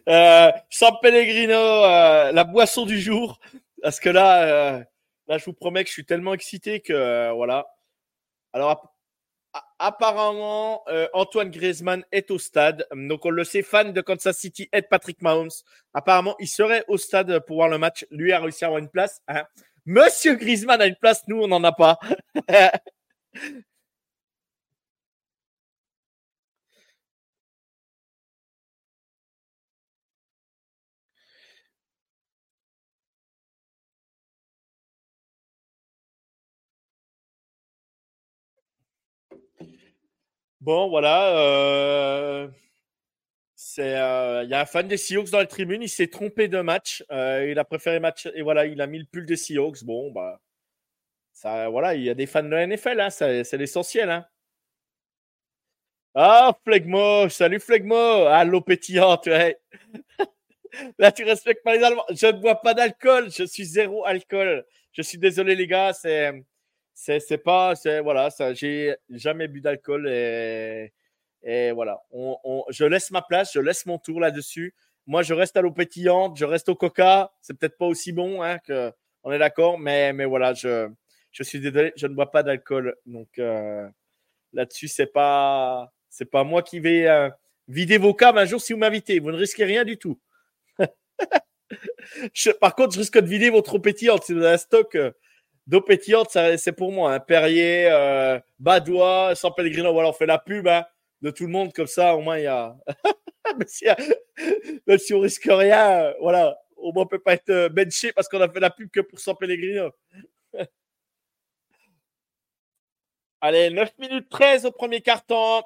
Euh, 0.08 0.50
San 0.70 0.94
Pellegrino, 1.02 1.54
euh, 1.54 2.32
la 2.32 2.44
boisson 2.44 2.86
du 2.86 3.00
jour. 3.00 3.38
Parce 3.82 4.00
que 4.00 4.08
là, 4.08 4.42
euh, 4.44 4.84
là, 5.26 5.38
je 5.38 5.44
vous 5.44 5.52
promets 5.52 5.84
que 5.84 5.88
je 5.88 5.94
suis 5.94 6.06
tellement 6.06 6.32
excité 6.34 6.80
que 6.80 6.92
euh, 6.92 7.32
voilà. 7.32 7.66
Alors, 8.52 8.93
apparemment, 9.86 10.82
euh, 10.88 11.08
Antoine 11.12 11.50
Griezmann 11.50 12.04
est 12.10 12.30
au 12.30 12.38
stade. 12.38 12.86
Donc, 12.92 13.26
on 13.26 13.30
le 13.30 13.44
sait, 13.44 13.62
fan 13.62 13.92
de 13.92 14.00
Kansas 14.00 14.36
City 14.38 14.68
et 14.72 14.82
Patrick 14.82 15.20
Mahomes. 15.20 15.50
Apparemment, 15.92 16.36
il 16.38 16.48
serait 16.48 16.84
au 16.88 16.96
stade 16.96 17.40
pour 17.46 17.56
voir 17.56 17.68
le 17.68 17.78
match. 17.78 18.06
Lui 18.10 18.32
a 18.32 18.40
réussi 18.40 18.64
à 18.64 18.68
avoir 18.68 18.80
une 18.80 18.88
place. 18.88 19.20
hein. 19.28 19.44
Monsieur 19.86 20.36
Griezmann 20.36 20.80
a 20.80 20.86
une 20.86 20.96
place, 20.96 21.22
nous, 21.28 21.42
on 21.42 21.48
n'en 21.48 21.62
a 21.62 21.72
pas. 21.72 21.98
Bon, 40.64 40.88
voilà. 40.88 41.36
Euh, 41.36 42.48
euh, 43.78 44.40
il 44.44 44.50
y 44.50 44.54
a 44.54 44.60
un 44.60 44.64
fan 44.64 44.88
des 44.88 44.96
Seahawks 44.96 45.30
dans 45.30 45.40
les 45.40 45.46
tribunes. 45.46 45.82
Il 45.82 45.90
s'est 45.90 46.06
trompé 46.06 46.48
de 46.48 46.60
match. 46.62 47.04
Euh, 47.12 47.46
il 47.50 47.58
a 47.58 47.64
préféré 47.64 48.00
match 48.00 48.28
et 48.34 48.40
voilà, 48.40 48.64
il 48.64 48.80
a 48.80 48.86
mis 48.86 48.98
le 48.98 49.04
pull 49.04 49.26
des 49.26 49.36
Seahawks. 49.36 49.84
Bon, 49.84 50.10
bah, 50.10 50.40
ça, 51.32 51.68
voilà, 51.68 51.94
il 51.94 52.04
y 52.04 52.10
a 52.10 52.14
des 52.14 52.26
fans 52.26 52.42
de 52.42 52.48
la 52.48 52.66
NFL. 52.66 53.00
Hein, 53.00 53.10
c'est, 53.10 53.52
l'essentiel. 53.58 54.10
Hein. 54.10 54.26
Ah, 56.14 56.56
Flegmo, 56.64 57.28
salut 57.28 57.60
Flegmo. 57.60 58.26
Allô, 58.26 58.62
pétillante. 58.62 59.26
Ouais. 59.26 59.60
Là, 60.98 61.12
tu 61.12 61.24
respectes 61.24 61.62
pas 61.64 61.76
les 61.76 61.84
Allemands. 61.84 62.06
Je 62.10 62.26
ne 62.26 62.32
bois 62.32 62.60
pas 62.62 62.72
d'alcool. 62.74 63.30
Je 63.30 63.44
suis 63.44 63.66
zéro 63.66 64.04
alcool. 64.06 64.64
Je 64.92 65.02
suis 65.02 65.18
désolé, 65.18 65.56
les 65.56 65.66
gars. 65.66 65.92
C'est, 65.92 66.32
c'est, 66.94 67.38
pas, 67.38 67.74
c'est, 67.74 68.00
voilà, 68.00 68.30
ça, 68.30 68.54
j'ai 68.54 68.96
jamais 69.10 69.48
bu 69.48 69.60
d'alcool 69.60 70.08
et, 70.08 70.92
et 71.42 71.72
voilà. 71.72 72.00
On, 72.12 72.64
je 72.70 72.84
laisse 72.84 73.10
ma 73.10 73.22
place, 73.22 73.52
je 73.52 73.60
laisse 73.60 73.84
mon 73.86 73.98
tour 73.98 74.20
là-dessus. 74.20 74.74
Moi, 75.06 75.22
je 75.22 75.34
reste 75.34 75.56
à 75.56 75.60
l'eau 75.60 75.72
pétillante, 75.72 76.38
je 76.38 76.44
reste 76.44 76.68
au 76.68 76.74
coca. 76.74 77.32
C'est 77.42 77.58
peut-être 77.58 77.76
pas 77.76 77.86
aussi 77.86 78.12
bon, 78.12 78.42
hein, 78.42 78.58
que, 78.58 78.92
on 79.22 79.32
est 79.32 79.38
d'accord, 79.38 79.78
mais, 79.78 80.12
mais 80.12 80.24
voilà, 80.24 80.54
je, 80.54 80.88
je 81.32 81.42
suis 81.42 81.60
désolé, 81.60 81.92
je 81.96 82.06
ne 82.06 82.14
bois 82.14 82.30
pas 82.30 82.42
d'alcool. 82.42 82.96
Donc 83.06 83.38
euh, 83.38 83.88
là-dessus, 84.52 84.88
c'est 84.88 85.12
pas, 85.12 85.92
c'est 86.08 86.30
pas 86.30 86.44
moi 86.44 86.62
qui 86.62 86.78
vais 86.80 87.08
euh, 87.08 87.28
vider 87.68 87.98
vos 87.98 88.14
caves 88.14 88.38
un 88.38 88.44
jour 88.44 88.60
si 88.60 88.72
vous 88.72 88.78
m'invitez. 88.78 89.18
Vous 89.18 89.32
ne 89.32 89.36
risquez 89.36 89.64
rien 89.64 89.84
du 89.84 89.98
tout. 89.98 90.18
par 92.60 92.74
contre, 92.74 92.94
je 92.94 93.00
risque 93.00 93.18
de 93.18 93.26
vider 93.26 93.50
votre 93.50 93.74
eau 93.74 93.78
pétillante. 93.80 94.24
Si 94.24 94.32
vous 94.32 94.42
avez 94.42 94.54
un 94.54 94.58
stock 94.58 94.94
euh, 94.94 95.10
d'eau 95.66 95.80
pétillante, 95.80 96.30
c'est 96.30 96.72
pour 96.72 96.92
moi. 96.92 97.14
Hein. 97.14 97.20
Perrier, 97.20 97.86
euh, 97.90 98.38
Badois, 98.58 99.34
San 99.34 99.52
Pellegrino. 99.56 99.92
Voilà, 99.92 100.10
on 100.10 100.12
fait 100.12 100.26
la 100.26 100.38
pub 100.38 100.66
hein, 100.68 100.84
de 101.22 101.30
tout 101.30 101.44
le 101.44 101.52
monde 101.52 101.72
comme 101.72 101.86
ça. 101.86 102.14
Au 102.16 102.20
moins, 102.20 102.38
il 102.38 102.44
y 102.44 102.46
a. 102.46 102.76
mais 103.58 103.66
si, 103.66 103.86
même 104.86 104.98
si 104.98 105.14
on 105.14 105.20
risque 105.20 105.48
rien, 105.48 106.12
voilà. 106.20 106.58
Au 106.76 106.92
moins, 106.92 107.04
on 107.04 107.06
peut 107.06 107.18
pas 107.18 107.34
être 107.34 107.68
benché 107.68 108.12
parce 108.12 108.28
qu'on 108.28 108.40
a 108.40 108.48
fait 108.48 108.60
la 108.60 108.70
pub 108.70 108.90
que 108.90 109.00
pour 109.00 109.18
San 109.18 109.36
Pellegrino. 109.36 109.90
Allez, 113.40 113.70
9 113.70 113.98
minutes 113.98 114.28
13 114.28 114.66
au 114.66 114.72
premier 114.72 115.00
carton. 115.00 115.62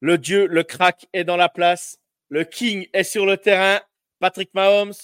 Le 0.00 0.18
dieu, 0.18 0.46
le 0.46 0.64
crack 0.64 1.06
est 1.12 1.24
dans 1.24 1.36
la 1.36 1.48
place. 1.48 1.98
Le 2.28 2.44
king 2.44 2.88
est 2.92 3.04
sur 3.04 3.24
le 3.26 3.36
terrain. 3.36 3.80
Patrick 4.18 4.52
Mahomes. 4.54 4.94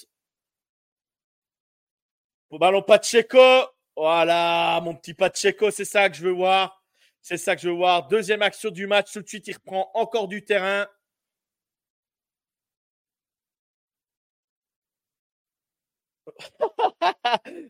Ballon 2.51 2.81
Pacheco. 2.81 3.69
Voilà, 3.99 4.79
mon 4.81 4.95
petit 4.95 5.13
Pacheco, 5.13 5.71
c'est 5.71 5.83
ça 5.83 6.09
que 6.09 6.15
je 6.15 6.23
veux 6.23 6.31
voir. 6.31 6.81
C'est 7.21 7.35
ça 7.35 7.53
que 7.53 7.61
je 7.61 7.67
veux 7.67 7.75
voir. 7.75 8.07
Deuxième 8.07 8.41
action 8.41 8.69
du 8.71 8.87
match. 8.87 9.11
Tout 9.11 9.21
de 9.21 9.27
suite, 9.27 9.45
il 9.47 9.53
reprend 9.55 9.91
encore 9.93 10.29
du 10.29 10.41
terrain. 10.41 10.87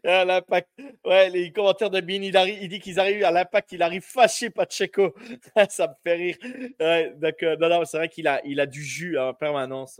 à 0.03 0.23
l'impact. 0.25 0.69
Ouais, 1.03 1.31
les 1.31 1.51
commentaires 1.51 1.89
de 1.89 1.99
Bin, 1.99 2.21
il, 2.21 2.69
dit 2.69 2.79
qu'ils 2.79 2.99
arrivent 2.99 3.23
à 3.23 3.31
l'impact, 3.31 3.71
il 3.71 3.81
arrive 3.81 4.03
fâché, 4.03 4.51
Pacheco. 4.51 5.15
ça 5.69 5.87
me 5.87 5.93
fait 6.03 6.13
rire. 6.13 6.37
Ouais, 6.79 7.11
d'accord. 7.15 7.57
Non, 7.59 7.69
non, 7.69 7.85
c'est 7.85 7.97
vrai 7.97 8.09
qu'il 8.09 8.27
a, 8.27 8.39
il 8.45 8.59
a 8.59 8.67
du 8.67 8.83
jus 8.83 9.17
en 9.17 9.33
permanence. 9.33 9.99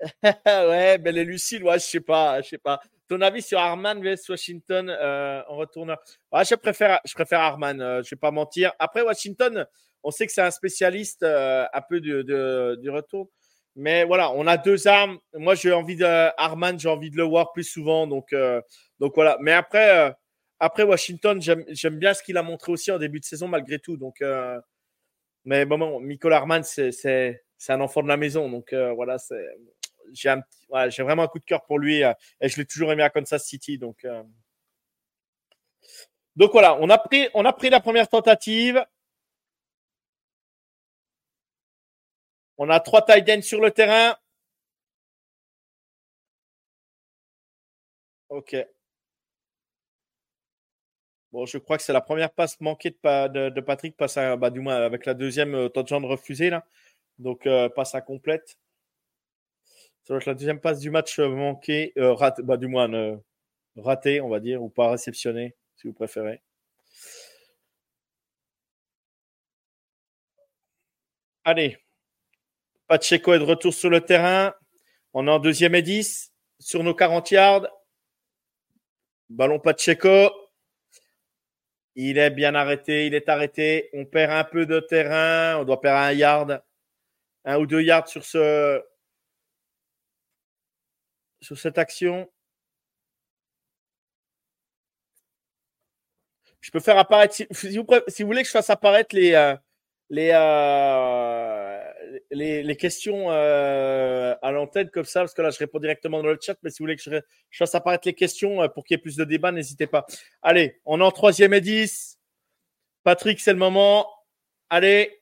ouais, 0.46 0.98
ben 0.98 1.14
les 1.14 1.24
Lucille, 1.24 1.62
ouais, 1.64 1.78
je 1.78 1.84
sais 1.84 2.00
pas, 2.00 2.40
je 2.42 2.48
sais 2.48 2.58
pas. 2.58 2.80
Ton 3.08 3.20
avis 3.20 3.42
sur 3.42 3.58
Arman 3.58 4.00
vs 4.00 4.28
Washington 4.28 4.88
euh, 4.88 5.42
en 5.48 5.56
retourneur? 5.56 5.98
Ouais, 6.32 6.44
je 6.44 6.54
préfère, 6.54 7.00
je 7.04 7.12
préfère 7.12 7.40
Arman. 7.40 7.80
Euh, 7.80 8.02
je 8.02 8.10
vais 8.10 8.18
pas 8.18 8.30
mentir. 8.30 8.72
Après 8.78 9.02
Washington, 9.02 9.66
on 10.02 10.10
sait 10.10 10.26
que 10.26 10.32
c'est 10.32 10.42
un 10.42 10.50
spécialiste 10.50 11.22
euh, 11.22 11.66
un 11.72 11.80
peu 11.82 12.00
du, 12.00 12.24
du 12.24 12.90
retour. 12.90 13.30
Mais 13.76 14.04
voilà, 14.04 14.32
on 14.32 14.46
a 14.46 14.56
deux 14.56 14.88
armes. 14.88 15.18
Moi, 15.34 15.54
j'ai 15.54 15.72
envie 15.72 15.96
de 15.96 16.04
Arman, 16.04 16.78
j'ai 16.78 16.88
envie 16.88 17.10
de 17.10 17.16
le 17.16 17.24
voir 17.24 17.52
plus 17.52 17.64
souvent. 17.64 18.06
Donc, 18.06 18.32
euh, 18.32 18.60
donc 18.98 19.12
voilà. 19.14 19.36
Mais 19.40 19.52
après, 19.52 20.08
euh, 20.08 20.12
après 20.58 20.82
Washington, 20.82 21.40
j'aime 21.40 21.98
bien 21.98 22.14
ce 22.14 22.22
qu'il 22.22 22.36
a 22.36 22.42
montré 22.42 22.72
aussi 22.72 22.90
en 22.90 22.98
début 22.98 23.20
de 23.20 23.24
saison 23.24 23.48
malgré 23.48 23.78
tout. 23.78 23.96
Donc, 23.96 24.22
mais 25.44 25.64
bon, 25.64 26.00
Michael 26.00 26.32
Arman, 26.34 26.62
c'est 26.62 27.40
un 27.68 27.80
enfant 27.80 28.02
de 28.02 28.08
la 28.08 28.16
maison. 28.16 28.50
Donc 28.50 28.74
voilà, 28.74 29.16
j'ai 30.12 31.02
vraiment 31.02 31.22
un 31.22 31.28
coup 31.28 31.38
de 31.38 31.44
cœur 31.44 31.64
pour 31.64 31.78
lui 31.78 32.02
et 32.02 32.48
je 32.48 32.56
l'ai 32.56 32.66
toujours 32.66 32.92
aimé 32.92 33.02
à 33.02 33.10
Kansas 33.10 33.44
City. 33.44 33.78
Donc, 33.78 34.06
donc 36.36 36.52
voilà, 36.52 36.76
on 36.80 36.88
a 36.90 36.98
pris, 36.98 37.28
on 37.34 37.44
a 37.44 37.52
pris 37.52 37.70
la 37.70 37.80
première 37.80 38.08
tentative. 38.08 38.84
On 42.58 42.68
a 42.70 42.78
trois 42.80 43.04
tight 43.04 43.42
sur 43.42 43.60
le 43.60 43.70
terrain. 43.70 44.16
OK. 48.28 48.54
Bon, 51.32 51.46
je 51.46 51.58
crois 51.58 51.76
que 51.76 51.82
c'est 51.82 51.92
la 51.92 52.00
première 52.00 52.30
passe 52.32 52.60
manquée 52.60 52.90
de, 52.90 53.60
Patrick, 53.60 53.96
passe 53.96 54.16
à, 54.16 54.36
bah, 54.36 54.50
du 54.50 54.60
moins 54.60 54.76
avec 54.76 55.06
la 55.06 55.14
deuxième 55.14 55.54
euh, 55.54 55.68
touchdown 55.68 56.04
refusée 56.04 56.50
là. 56.50 56.64
Donc 57.18 57.46
euh, 57.46 57.68
passe 57.68 57.94
à 57.94 58.00
complète. 58.00 58.58
La 60.10 60.34
deuxième 60.34 60.60
passe 60.60 60.80
du 60.80 60.90
match 60.90 61.20
euh, 61.20 61.28
manquée, 61.28 61.92
bah, 62.42 62.56
du 62.56 62.66
moins 62.66 63.20
ratée, 63.76 64.20
on 64.20 64.28
va 64.28 64.40
dire, 64.40 64.60
ou 64.62 64.68
pas 64.68 64.90
réceptionnée, 64.90 65.54
si 65.76 65.86
vous 65.86 65.92
préférez. 65.92 66.42
Allez, 71.44 71.78
Pacheco 72.88 73.34
est 73.34 73.38
de 73.38 73.44
retour 73.44 73.72
sur 73.72 73.88
le 73.88 74.00
terrain. 74.00 74.52
On 75.14 75.28
est 75.28 75.30
en 75.30 75.38
deuxième 75.38 75.76
et 75.76 75.82
10 75.82 76.32
sur 76.58 76.82
nos 76.82 76.94
40 76.94 77.30
yards. 77.30 77.68
Ballon 79.28 79.60
Pacheco. 79.60 80.28
Il 81.94 82.18
est 82.18 82.30
bien 82.30 82.56
arrêté. 82.56 83.06
Il 83.06 83.14
est 83.14 83.28
arrêté. 83.28 83.90
On 83.92 84.06
perd 84.06 84.32
un 84.32 84.42
peu 84.42 84.66
de 84.66 84.80
terrain. 84.80 85.60
On 85.60 85.64
doit 85.64 85.80
perdre 85.80 86.00
un 86.00 86.12
yard. 86.12 86.64
Un 87.44 87.58
ou 87.58 87.66
deux 87.66 87.82
yards 87.82 88.08
sur 88.08 88.24
ce 88.24 88.82
sur 91.40 91.58
cette 91.58 91.78
action. 91.78 92.30
Je 96.60 96.70
peux 96.70 96.80
faire 96.80 96.98
apparaître, 96.98 97.34
si, 97.34 97.46
vous, 97.76 97.86
voulez 98.26 98.42
que 98.42 98.46
je 98.46 98.52
fasse 98.52 98.68
apparaître 98.70 99.16
les, 99.16 99.32
euh, 99.32 99.56
les, 100.10 100.30
euh, 100.34 101.82
les, 102.30 102.76
questions 102.76 103.30
euh, 103.30 104.34
à 104.42 104.52
l'antenne 104.52 104.90
comme 104.90 105.06
ça, 105.06 105.20
parce 105.20 105.32
que 105.32 105.40
là, 105.40 105.50
je 105.50 105.58
réponds 105.58 105.78
directement 105.78 106.22
dans 106.22 106.28
le 106.28 106.38
chat, 106.40 106.56
mais 106.62 106.70
si 106.70 106.78
vous 106.78 106.84
voulez 106.84 106.96
que 106.96 107.02
je, 107.02 107.56
fasse 107.56 107.74
apparaître 107.74 108.06
les 108.06 108.14
questions 108.14 108.68
pour 108.74 108.84
qu'il 108.84 108.94
y 108.94 108.98
ait 108.98 109.02
plus 109.02 109.16
de 109.16 109.24
débat, 109.24 109.52
n'hésitez 109.52 109.86
pas. 109.86 110.06
Allez, 110.42 110.80
on 110.84 111.00
est 111.00 111.04
en 111.04 111.10
troisième 111.10 111.54
et 111.54 111.62
10. 111.62 112.18
Patrick, 113.04 113.40
c'est 113.40 113.52
le 113.52 113.58
moment. 113.58 114.06
Allez. 114.68 115.18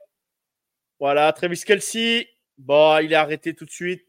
Voilà, 0.99 1.33
Travis 1.33 1.63
Kelsey. 1.65 2.29
Bon, 2.57 2.99
il 2.99 3.13
est 3.13 3.17
arrêté 3.17 3.55
tout 3.55 3.65
de 3.65 3.71
suite. 3.71 4.08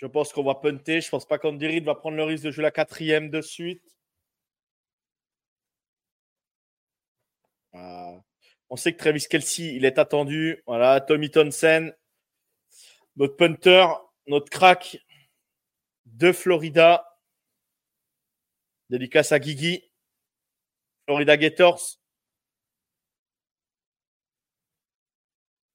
Je 0.00 0.06
pense 0.06 0.32
qu'on 0.32 0.44
va 0.44 0.54
punter. 0.54 1.02
Je 1.02 1.10
pense 1.10 1.26
pas 1.26 1.38
qu'Andy 1.38 1.80
va 1.80 1.94
prendre 1.94 2.16
le 2.16 2.24
risque 2.24 2.44
de 2.44 2.50
jouer 2.50 2.62
la 2.62 2.70
quatrième 2.70 3.28
de 3.28 3.42
suite. 3.42 3.84
Ah. 7.74 8.18
On 8.70 8.76
sait 8.76 8.92
que 8.94 8.98
Travis 8.98 9.26
Kelsey, 9.28 9.74
il 9.74 9.84
est 9.84 9.98
attendu. 9.98 10.62
Voilà, 10.66 11.00
Tommy 11.02 11.30
Thompson, 11.30 11.92
notre 13.16 13.36
punter, 13.36 13.86
notre 14.26 14.48
crack 14.50 14.98
de 16.06 16.32
Florida. 16.32 17.06
Dédicace 18.88 19.32
à 19.32 19.38
Guigui. 19.38 19.84
Florida 21.04 21.36
Gators. 21.36 21.98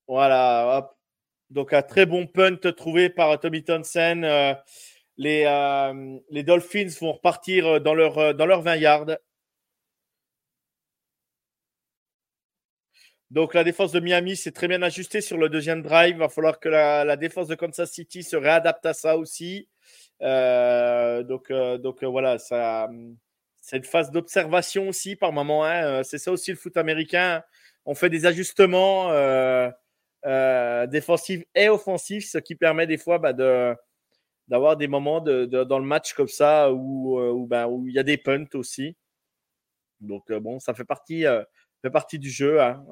Voilà, 0.08 0.78
hop. 0.80 0.95
Donc, 1.52 1.74
un 1.74 1.82
très 1.82 2.06
bon 2.06 2.28
punt 2.28 2.58
trouvé 2.76 3.10
par 3.10 3.40
Tommy 3.40 3.64
Thompson. 3.64 4.22
Euh, 4.24 4.54
les, 5.18 5.46
euh, 5.46 6.20
les, 6.30 6.44
Dolphins 6.44 6.90
vont 7.00 7.14
repartir 7.14 7.80
dans 7.82 7.94
leur, 7.94 8.34
dans 8.36 8.46
leur 8.46 8.62
20 8.62 8.76
yards. 8.78 9.18
Donc, 13.32 13.54
la 13.54 13.64
défense 13.64 13.92
de 13.92 14.00
Miami 14.00 14.36
s'est 14.36 14.52
très 14.52 14.68
bien 14.68 14.82
ajustée 14.82 15.22
sur 15.22 15.38
le 15.38 15.50
deuxième 15.50 15.82
drive. 15.82 16.16
Il 16.16 16.20
va 16.20 16.30
falloir 16.30 16.60
que 16.60 16.70
la, 16.70 17.16
défense 17.16 17.48
de 17.48 17.56
Kansas 17.56 17.92
City 17.92 18.24
se 18.24 18.36
réadapte 18.36 18.86
à 18.86 18.94
ça 18.94 19.18
aussi. 19.18 19.70
Euh, 20.22 21.24
donc, 21.24 21.52
donc 21.52 22.04
voilà, 22.04 22.38
ça, 22.40 22.90
c'est 23.62 23.78
une 23.78 23.84
phase 23.84 24.12
d'observation 24.12 24.90
aussi 24.90 25.16
par 25.16 25.32
moment. 25.32 25.64
Hein. 25.66 26.04
C'est 26.04 26.18
ça 26.18 26.32
aussi 26.32 26.52
le 26.52 26.58
foot 26.58 26.78
américain. 26.78 27.44
On 27.86 27.96
fait 27.96 28.10
des 28.10 28.26
ajustements. 28.26 29.12
Défensive 30.88 31.46
et 31.56 31.70
offensive, 31.70 32.26
ce 32.26 32.38
qui 32.40 32.56
permet 32.56 32.88
des 32.88 32.98
fois 32.98 33.20
bah, 33.20 33.34
de 33.34 33.76
d'avoir 34.48 34.78
des 34.78 34.88
moments 34.88 35.22
dans 35.22 35.80
le 35.80 35.86
match 35.86 36.14
comme 36.14 36.28
ça 36.28 36.72
où, 36.72 37.20
où, 37.20 37.48
ben, 37.48 37.68
où 37.68 37.88
il 37.88 37.94
y 37.94 38.00
a 38.00 38.04
des 38.04 38.18
punts 38.18 38.46
aussi. 38.54 38.96
Donc 40.02 40.32
bon, 40.32 40.60
ça 40.60 40.74
fait 40.74 40.86
partie, 40.86 41.24
fait 41.82 41.90
partie 41.92 42.20
du 42.20 42.30
jeu. 42.30 42.62
Hein. 42.62 42.86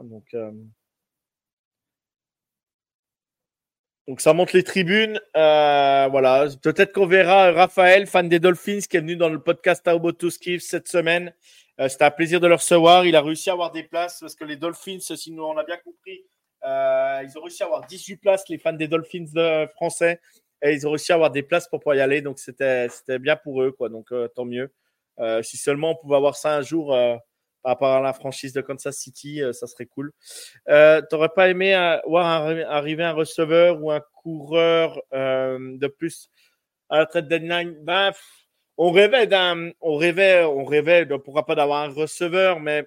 Donc, 4.08 4.20
ça 4.20 4.34
monte 4.34 4.52
les 4.52 4.64
tribunes. 4.64 5.20
Euh, 5.38 6.08
voilà. 6.12 6.48
Peut-être 6.62 6.92
qu'on 6.92 7.06
verra 7.06 7.52
Raphaël, 7.52 8.06
fan 8.06 8.28
des 8.28 8.40
Dolphins, 8.40 8.82
qui 8.90 8.98
est 8.98 9.00
venu 9.00 9.16
dans 9.16 9.30
le 9.30 9.42
podcast 9.42 9.88
Aoboto 9.88 10.30
Skiff 10.30 10.62
cette 10.62 10.90
semaine. 10.90 11.34
Euh, 11.80 11.88
C'était 11.88 12.04
un 12.04 12.12
plaisir 12.12 12.42
de 12.42 12.48
le 12.48 12.56
recevoir. 12.56 13.06
Il 13.06 13.16
a 13.16 13.22
réussi 13.22 13.50
à 13.50 13.54
avoir 13.54 13.72
des 13.72 13.84
places 13.84 14.20
parce 14.20 14.36
que 14.36 14.44
les 14.44 14.58
Dolphins, 14.58 15.00
si 15.00 15.32
nous 15.32 15.44
on 15.44 15.58
a 15.58 15.64
bien 15.64 15.78
compris, 15.78 16.26
euh, 16.66 17.22
ils 17.24 17.38
ont 17.38 17.42
réussi 17.42 17.64
à 17.64 17.68
avoir 17.68 17.86
18 17.86 18.18
places, 18.18 18.48
les 18.50 18.58
fans 18.58 18.74
des 18.74 18.88
Dolphins 18.88 19.26
de, 19.34 19.68
français. 19.74 20.20
Et 20.62 20.74
ils 20.74 20.88
ont 20.88 20.92
réussi 20.92 21.12
à 21.12 21.16
avoir 21.16 21.32
des 21.32 21.44
places 21.44 21.68
pour 21.68 21.80
pouvoir 21.80 21.96
y 21.96 22.02
aller. 22.02 22.22
Donc 22.22 22.40
c'était 22.40 22.88
bien 23.20 23.36
pour 23.36 23.62
eux. 23.62 23.72
Quoi. 23.72 23.90
Donc 23.90 24.12
euh, 24.12 24.28
tant 24.30 24.46
mieux. 24.46 24.72
Euh, 25.20 25.44
si 25.44 25.58
seulement 25.58 25.92
on 25.92 25.96
pouvait 25.96 26.16
avoir 26.16 26.36
ça 26.36 26.56
un 26.56 26.62
jour 26.62 26.96
par 27.64 27.72
rapport 27.72 27.96
à 27.96 28.02
la 28.02 28.14
franchise 28.14 28.54
de 28.54 28.62
Kansas 28.62 28.98
City, 28.98 29.42
euh, 29.42 29.54
ça 29.54 29.68
serait 29.68 29.86
cool. 29.86 30.12
Euh, 30.68 31.02
T'aurais 31.10 31.30
pas 31.30 31.50
aimé 31.50 31.74
euh, 31.74 31.98
voir 32.06 32.26
arriver 32.68 33.04
un 33.04 33.14
receveur 33.14 33.82
ou 33.82 33.90
un 33.90 34.02
coureur 34.22 35.02
euh, 35.14 35.78
de 35.78 35.88
plus 35.88 36.30
à 36.90 37.00
la 37.00 37.06
trade 37.06 37.30
deadline? 37.30 37.76
Ben, 37.82 38.12
on 38.78 38.92
rêvait 38.92 39.28
d'un, 39.28 39.72
on 39.80 39.96
rêvait, 39.96 40.44
on 40.44 40.66
rêvait, 40.66 41.06
de, 41.06 41.16
pourquoi 41.16 41.46
pas 41.46 41.56
d'avoir 41.56 41.84
un 41.84 41.94
receveur, 41.94 42.60
mais 42.60 42.86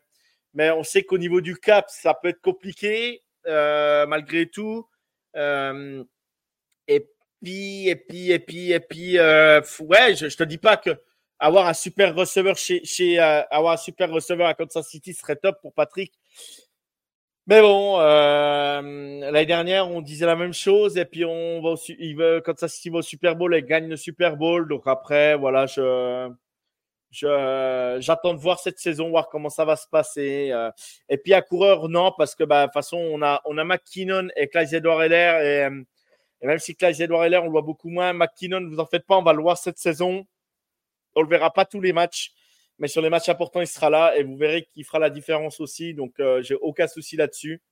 mais 0.53 0.71
on 0.71 0.83
sait 0.83 1.03
qu'au 1.03 1.19
niveau 1.19 1.41
du 1.43 1.57
cap, 1.57 1.87
ça 1.89 2.15
peut 2.15 2.29
être 2.29 2.41
compliqué 2.41 3.23
malgré 3.47 4.47
tout. 4.47 4.87
et 5.35 7.01
puis, 7.43 7.89
et 7.89 7.97
puis, 7.97 8.31
et 8.33 8.39
puis, 8.39 8.73
et 8.73 8.81
puis, 8.81 9.19
ouais, 9.19 10.15
je, 10.17 10.29
je 10.29 10.37
te 10.37 10.45
dis 10.45 10.59
pas 10.59 10.77
que 10.77 10.99
avoir 11.39 11.67
un 11.67 11.75
super 11.75 12.15
receveur 12.15 12.57
chez, 12.57 12.85
chez 12.85 13.21
euh, 13.21 13.43
avoir 13.51 13.75
un 13.75 13.77
super 13.77 14.11
receveur 14.11 14.47
à 14.47 14.55
Kansas 14.55 14.87
City 14.89 15.15
serait 15.15 15.37
top 15.37 15.61
pour 15.61 15.73
Patrick. 15.75 16.13
Mais 17.49 17.61
bon, 17.61 18.01
euh, 18.01 18.81
l'année 19.31 19.47
dernière, 19.47 19.89
on 19.89 20.01
disait 20.01 20.27
la 20.27 20.35
même 20.35 20.53
chose 20.53 20.99
et 20.99 21.05
puis 21.05 21.25
on 21.25 21.63
va 21.63 21.71
au, 21.71 21.77
il 21.99 22.17
veut, 22.17 22.41
Kansas 22.41 22.75
City 22.75 22.91
va 22.91 22.99
au 22.99 23.03
Super 23.03 23.37
Bowl 23.37 23.55
et 23.55 23.63
gagne 23.63 23.89
le 23.89 23.97
Super 23.97 24.37
Bowl. 24.37 24.69
Donc 24.69 24.83
après, 24.87 25.37
voilà, 25.37 25.67
je, 25.67 26.29
j'attends 27.19 28.35
de 28.35 28.39
voir 28.39 28.59
cette 28.59 28.79
saison, 28.79 29.11
voir 29.11 29.29
comment 29.29 29.49
ça 29.49 29.65
va 29.65 29.77
se 29.77 29.89
passer. 29.89 30.51
Euh. 30.53 30.71
Et 31.09 31.19
puis 31.19 31.35
à 31.35 31.43
coureur, 31.43 31.89
non, 31.89 32.13
parce 32.17 32.35
que 32.35 32.45
bah, 32.45 32.63
de 32.63 32.67
toute 32.67 32.75
façon, 32.75 32.97
on 32.97 33.23
a, 33.23 33.41
on 33.45 33.59
a 33.59 33.65
McKinnon 33.65 34.29
et 34.37 34.49
Clyde 34.49 34.75
Edward 34.75 35.03
Heller 35.03 35.41
et, 35.43 35.69
et 36.43 36.47
même 36.47 36.59
si 36.59 36.77
Clyde 36.77 37.01
Edward 37.01 37.25
Heller, 37.27 37.43
on 37.43 37.47
le 37.47 37.51
voit 37.51 37.63
beaucoup 37.63 37.89
moins, 37.89 38.13
McKinnon, 38.13 38.69
vous 38.69 38.81
en 38.81 38.87
faites 38.87 39.07
pas, 39.07 39.17
on 39.17 39.23
va 39.23 39.33
le 39.33 39.43
voir 39.43 39.57
cette 39.59 39.79
saison. 39.79 40.27
On 41.15 41.23
le 41.23 41.29
verra 41.29 41.53
pas 41.53 41.65
tous 41.65 41.81
les 41.81 41.93
matchs, 41.93 42.33
mais 42.79 42.89
sur 42.89 43.01
les 43.01 43.09
matchs 43.09 43.29
importants, 43.29 43.63
il 43.63 43.67
sera 43.67 43.89
là 43.89 44.17
et 44.17 44.23
vous 44.23 44.37
verrez 44.37 44.65
qu'il 44.73 44.85
fera 44.85 44.99
la 44.99 45.11
différence 45.11 45.61
aussi. 45.61 45.95
Donc, 45.95 46.21
euh, 46.21 46.43
j'ai 46.43 46.57
aucun 46.57 46.87
souci 46.87 47.17
là-dessus. 47.17 47.63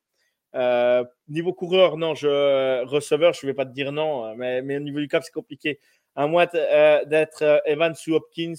Euh, 0.54 1.04
niveau 1.28 1.52
coureur, 1.52 1.96
non, 1.96 2.14
je, 2.14 2.85
receveur, 2.85 3.33
je 3.33 3.44
ne 3.44 3.50
vais 3.50 3.54
pas 3.54 3.66
te 3.66 3.72
dire 3.72 3.92
non, 3.92 4.35
mais, 4.37 4.62
mais 4.62 4.76
au 4.76 4.80
niveau 4.80 5.00
du 5.00 5.09
cap, 5.09 5.22
c'est 5.22 5.33
compliqué. 5.33 5.78
À 6.16 6.27
moins 6.27 6.46
euh, 6.55 7.05
d'être 7.07 7.62
Evans 7.66 7.94
ou 8.07 8.14
Hopkins, 8.14 8.55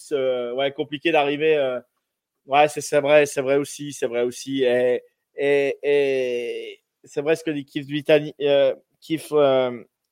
ouais, 0.56 0.72
compliqué 0.72 1.12
d'arriver. 1.12 1.80
ouais, 2.46 2.68
c'est 2.68 3.00
vrai, 3.00 3.26
c'est 3.26 3.42
vrai 3.42 3.56
aussi, 3.58 3.94
c'est 3.94 4.08
vrai 4.08 4.24
aussi. 4.24 4.64
Et, 4.64 5.02
et, 5.38 6.80
c'est 7.04 7.22
vrai 7.22 7.36
ce 7.36 7.44
que 7.44 7.52
dit 7.52 7.66
Kif 7.66 7.88
Brittany. 7.88 8.34
Kif, 9.02 9.32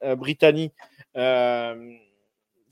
Brittany 0.02 0.72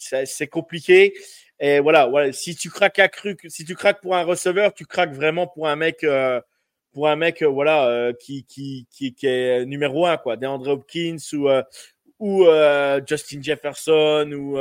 c'est 0.01 0.47
compliqué. 0.47 1.13
Et 1.59 1.79
voilà, 1.79 2.07
voilà, 2.07 2.33
si 2.33 2.55
tu 2.55 2.69
craques 2.69 2.99
à 2.99 3.07
cru, 3.07 3.37
si 3.47 3.65
tu 3.65 3.75
craques 3.75 4.01
pour 4.01 4.15
un 4.15 4.23
receveur, 4.23 4.73
tu 4.73 4.85
craques 4.85 5.13
vraiment 5.13 5.45
pour 5.47 5.67
un 5.67 5.75
mec, 5.75 6.03
euh, 6.03 6.41
pour 6.91 7.07
un 7.07 7.15
mec, 7.15 7.43
euh, 7.43 7.47
voilà, 7.47 7.87
euh, 7.87 8.13
qui, 8.13 8.45
qui, 8.45 8.87
qui, 8.89 9.13
qui, 9.13 9.27
est 9.27 9.65
numéro 9.65 10.07
un, 10.07 10.17
quoi, 10.17 10.37
DeAndre 10.37 10.69
Hopkins 10.71 11.17
ou, 11.33 11.47
ou 12.21 12.45
Justin 13.05 13.41
Jefferson 13.41 14.31
ou, 14.31 14.57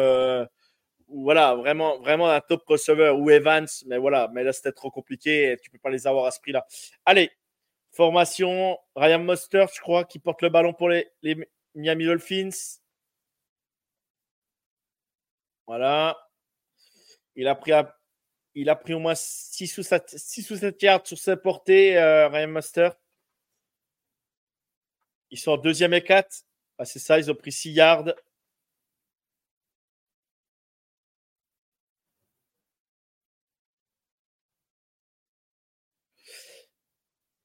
ou, 1.09 1.25
voilà, 1.25 1.55
vraiment, 1.55 1.99
vraiment 2.01 2.29
un 2.31 2.41
top 2.41 2.65
receveur 2.67 3.19
ou 3.19 3.31
Evans, 3.31 3.69
mais 3.87 3.99
voilà, 3.99 4.29
mais 4.33 4.43
là 4.43 4.53
c'était 4.53 4.73
trop 4.73 4.91
compliqué, 4.91 5.53
et 5.53 5.57
tu 5.59 5.71
peux 5.71 5.79
pas 5.79 5.91
les 5.91 6.07
avoir 6.07 6.27
à 6.27 6.31
ce 6.31 6.41
prix-là. 6.41 6.67
Allez, 7.05 7.31
formation, 7.93 8.79
Ryan 8.97 9.19
Mostert, 9.21 9.69
je 9.75 9.81
crois, 9.81 10.05
qui 10.05 10.19
porte 10.19 10.43
le 10.43 10.49
ballon 10.49 10.73
pour 10.73 10.89
les, 10.89 11.09
les 11.23 11.37
Miami 11.75 12.07
Dolphins. 12.07 12.79
Voilà. 15.67 16.19
Il 17.37 17.47
a 17.47 17.55
pris, 17.55 17.73
il 18.55 18.69
a 18.69 18.77
pris 18.77 18.95
au 18.95 18.99
moins 18.99 19.15
6 19.15 19.79
ou 19.79 19.83
7, 19.83 20.19
6 20.19 20.51
ou 20.51 20.57
7 20.57 20.83
yards 20.83 21.07
sur 21.07 21.19
sa 21.19 21.37
portée, 21.37 21.97
euh, 21.97 22.29
Ryan 22.29 22.49
Master. 22.49 22.97
Ils 25.31 25.39
sont 25.39 25.53
en 25.53 25.57
deuxième 25.57 25.95
et 25.95 26.03
4. 26.03 26.45
Ah, 26.83 26.87
c'est 26.87 26.99
ça, 26.99 27.19
ils 27.19 27.31
ont 27.31 27.35
pris 27.35 27.53
6 27.53 27.73
yards. 27.73 28.15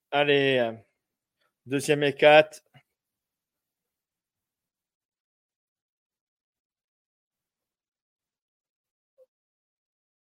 Allez, 0.10 0.72
deuxième 1.66 2.04
et 2.04 2.14
4. 2.16 2.62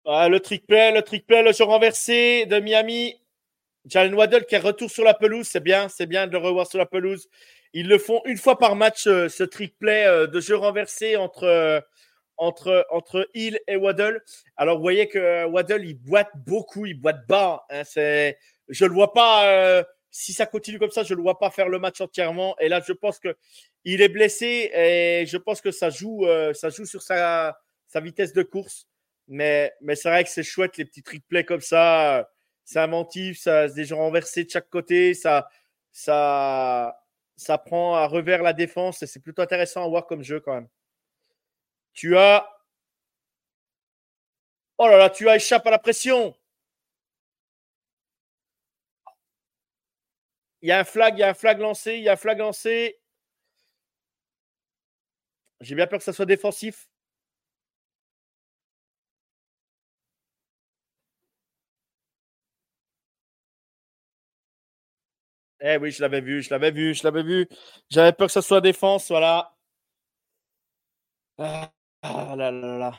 Ah, 0.05 0.29
le 0.29 0.38
trick 0.40 0.66
play, 0.66 0.92
le 0.92 1.03
trick 1.03 1.27
play, 1.27 1.42
le 1.42 1.53
jeu 1.53 1.64
renversé 1.64 2.47
de 2.47 2.61
Miami. 2.61 3.14
Jalen 3.87 4.14
Waddle 4.14 4.47
qui 4.47 4.55
est 4.57 4.59
retour 4.59 4.90
sur 4.90 5.05
la 5.05 5.14
pelouse, 5.14 5.49
c'est 5.49 5.61
bien, 5.62 5.88
c'est 5.88 6.07
bien 6.07 6.27
de 6.27 6.33
le 6.33 6.38
revoir 6.38 6.66
sur 6.69 6.79
la 6.79 6.87
pelouse. 6.87 7.29
Ils 7.79 7.89
le 7.89 7.99
font 7.99 8.23
une 8.25 8.39
fois 8.39 8.59
par 8.59 8.75
match, 8.75 9.07
euh, 9.07 9.29
ce 9.29 9.45
trick 9.45 9.79
play 9.79 10.07
euh, 10.07 10.27
de 10.27 10.41
jeu 10.41 10.57
renversé 10.57 11.17
entre, 11.17 11.45
euh, 11.45 11.79
entre, 12.39 12.87
entre 12.91 13.29
Hill 13.35 13.61
et 13.69 13.77
Waddle. 13.77 14.23
Alors, 14.57 14.77
vous 14.77 14.83
voyez 14.83 15.09
que 15.09 15.45
Waddle, 15.45 15.85
il 15.85 15.93
boite 15.93 16.31
beaucoup, 16.37 16.87
il 16.87 16.99
boite 16.99 17.27
bas. 17.29 17.67
Hein, 17.69 17.85
c'est, 17.85 18.39
je 18.71 18.87
le 18.87 18.95
vois 18.95 19.12
pas, 19.12 19.85
si 20.11 20.33
ça 20.33 20.47
continue 20.47 20.79
comme 20.79 20.91
ça, 20.91 21.03
je 21.03 21.12
le 21.12 21.21
vois 21.21 21.39
pas 21.39 21.51
faire 21.51 21.69
le 21.69 21.79
match 21.79 22.01
entièrement. 22.01 22.57
Et 22.61 22.71
là, 22.71 22.81
je 22.81 22.95
pense 22.95 23.19
que 23.19 23.37
il 23.85 24.01
est 24.01 24.09
blessé 24.09 24.71
et 24.75 25.27
je 25.27 25.37
pense 25.37 25.61
que 25.61 25.71
ça 25.71 25.91
joue, 25.91 26.27
ça 26.55 26.71
joue 26.71 26.87
sur 26.87 27.03
sa, 27.03 27.59
sa 27.89 28.01
vitesse 28.01 28.33
de 28.33 28.43
course. 28.43 28.89
Mais, 29.29 29.75
mais 29.83 29.97
c'est 29.97 30.09
vrai 30.09 30.25
que 30.25 30.31
c'est 30.31 30.43
chouette, 30.43 30.79
les 30.79 30.87
petits 30.87 31.03
triplets 31.03 31.45
comme 31.45 31.61
ça. 31.61 32.31
C'est 32.65 32.79
inventif, 32.79 33.39
ça, 33.39 33.69
des 33.69 33.85
gens 33.85 33.99
renversés 33.99 34.45
de 34.45 34.51
chaque 34.51 34.70
côté. 34.70 35.12
Ça, 35.12 35.47
ça, 35.93 36.97
ça 37.37 37.59
prend 37.59 37.95
à 37.97 38.07
revers 38.07 38.43
la 38.43 38.53
défense 38.53 39.03
et 39.03 39.07
c'est 39.07 39.20
plutôt 39.20 39.43
intéressant 39.43 39.84
à 39.84 39.89
voir 39.89 40.07
comme 40.07 40.22
jeu 40.22 40.41
quand 40.41 40.55
même. 40.55 40.68
Tu 41.93 42.16
as. 42.16 42.49
Oh 44.78 44.89
là 44.89 44.99
là, 44.99 45.11
tu 45.11 45.28
as 45.28 45.37
échappé 45.37 45.68
à 45.68 45.72
la 45.72 45.78
pression. 45.78 46.34
Il 50.62 50.68
y 50.68 50.72
a 50.72 50.80
un 50.80 50.84
flag, 50.84 51.14
il 51.16 51.20
y 51.20 51.22
a 51.22 51.28
un 51.28 51.34
flag 51.34 51.61
lancé, 51.61 51.95
il 51.95 52.03
y 52.03 52.09
a 52.09 52.12
un 52.12 52.16
flag 52.16 52.39
lancé. 52.39 52.99
J'ai 55.61 55.74
bien 55.74 55.87
peur 55.87 55.99
que 55.99 56.05
ça 56.05 56.12
soit 56.12 56.26
défensif. 56.26 56.89
Eh 65.69 65.79
oui, 65.79 65.91
je 65.91 66.01
l'avais 66.01 66.21
vu, 66.21 66.43
je 66.43 66.51
l'avais 66.51 66.71
vu, 66.71 66.95
je 66.95 67.03
l'avais 67.03 67.25
vu. 67.25 67.49
J'avais 67.91 68.12
peur 68.12 68.29
que 68.29 68.33
ça 68.33 68.41
soit 68.43 68.61
défense, 68.61 69.09
voilà. 69.09 69.53
Ah, 71.39 71.73
là, 72.37 72.53
là, 72.53 72.79
là. 72.79 72.99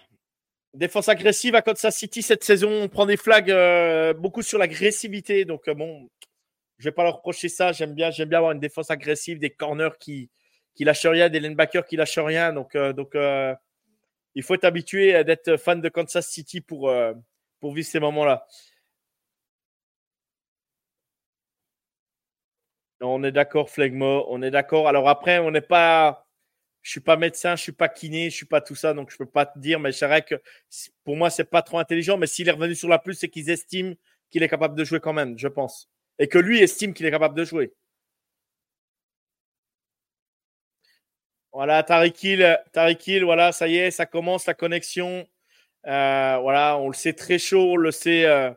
Défense 0.74 1.08
agressive 1.08 1.56
à 1.56 1.62
Kansas 1.62 1.96
City 1.96 2.22
cette 2.22 2.44
saison. 2.44 2.70
On 2.70 2.90
prend 2.90 3.06
des 3.06 3.16
flags 3.16 3.50
euh, 3.50 4.14
beaucoup 4.14 4.42
sur 4.42 4.60
l'agressivité. 4.60 5.46
Donc, 5.46 5.70
euh, 5.70 5.74
bon, 5.74 6.10
je 6.78 6.84
vais 6.84 6.92
pas 6.92 7.04
leur 7.04 7.16
reprocher 7.18 7.48
ça. 7.48 7.72
J'aime 7.72 7.94
bien, 7.94 8.12
j'aime 8.12 8.28
bien 8.28 8.40
avoir 8.40 8.52
une 8.52 8.60
défense 8.60 8.92
agressive, 8.92 9.40
des 9.40 9.50
corners 9.50 9.98
qui, 9.98 10.30
qui 10.76 10.84
lâchent 10.84 11.06
rien, 11.06 11.30
des 11.30 11.40
linebackers 11.40 11.86
qui 11.86 11.96
lâchent 11.96 12.20
rien. 12.20 12.52
Donc, 12.52 12.76
euh, 12.76 12.92
donc 12.92 13.16
il 14.36 14.44
faut 14.44 14.56
être 14.56 14.66
habitué 14.66 15.24
d'être 15.24 15.56
fan 15.56 15.80
de 15.80 15.88
Kansas 15.88 16.28
City 16.28 16.60
pour, 16.60 16.94
pour 17.62 17.74
vivre 17.74 17.88
ces 17.88 18.02
moments-là. 18.02 18.46
On 23.02 23.24
est 23.24 23.32
d'accord, 23.32 23.70
Flegmo. 23.70 24.26
On 24.30 24.42
est 24.42 24.52
d'accord. 24.52 24.88
Alors 24.88 25.10
après, 25.10 25.40
on 25.40 25.52
n'est 25.52 25.62
pas. 25.62 26.26
Je 26.82 26.92
suis 26.92 27.02
pas 27.02 27.18
médecin, 27.18 27.56
je 27.58 27.64
suis 27.64 27.74
pas 27.74 27.90
kiné, 27.90 28.30
je 28.30 28.36
suis 28.36 28.46
pas 28.46 28.62
tout 28.62 28.76
ça, 28.76 28.94
donc 28.94 29.12
je 29.12 29.18
peux 29.18 29.26
pas 29.26 29.46
te 29.46 29.60
dire. 29.60 29.80
Mais 29.80 29.92
c'est 29.92 30.08
vrai 30.08 30.22
que 30.22 30.36
pour 31.04 31.18
moi, 31.18 31.30
c'est 31.30 31.44
pas 31.44 31.62
trop 31.62 31.80
intelligent. 31.80 32.18
Mais 32.18 32.28
s'il 32.28 32.48
est 32.48 32.52
revenu 32.52 32.76
sur 32.76 32.88
la 32.90 33.00
plus, 33.00 33.16
c'est 33.16 33.30
qu'ils 33.30 33.50
estiment 33.50 33.96
qu'il 34.30 34.44
est 34.44 34.50
capable 34.50 34.76
de 34.76 34.84
jouer 34.84 35.00
quand 35.00 35.14
même, 35.14 35.38
je 35.38 35.48
pense, 35.48 35.90
et 36.20 36.28
que 36.28 36.38
lui 36.38 36.60
estime 36.60 36.94
qu'il 36.94 37.06
est 37.06 37.12
capable 37.12 37.36
de 37.36 37.46
jouer. 37.46 37.74
Voilà, 41.54 41.82
Tariq 41.84 42.24
Hill, 42.24 43.24
voilà, 43.24 43.52
ça 43.52 43.68
y 43.68 43.78
est, 43.78 43.92
ça 43.92 44.06
commence 44.06 44.46
la 44.46 44.54
connexion. 44.54 45.28
Euh, 45.88 46.38
voilà, 46.42 46.78
on 46.78 46.88
le 46.90 46.94
sait 46.94 47.14
très 47.14 47.40
chaud, 47.40 47.72
on 47.74 47.78
le 47.78 47.92
sait, 47.92 48.26
euh, 48.26 48.52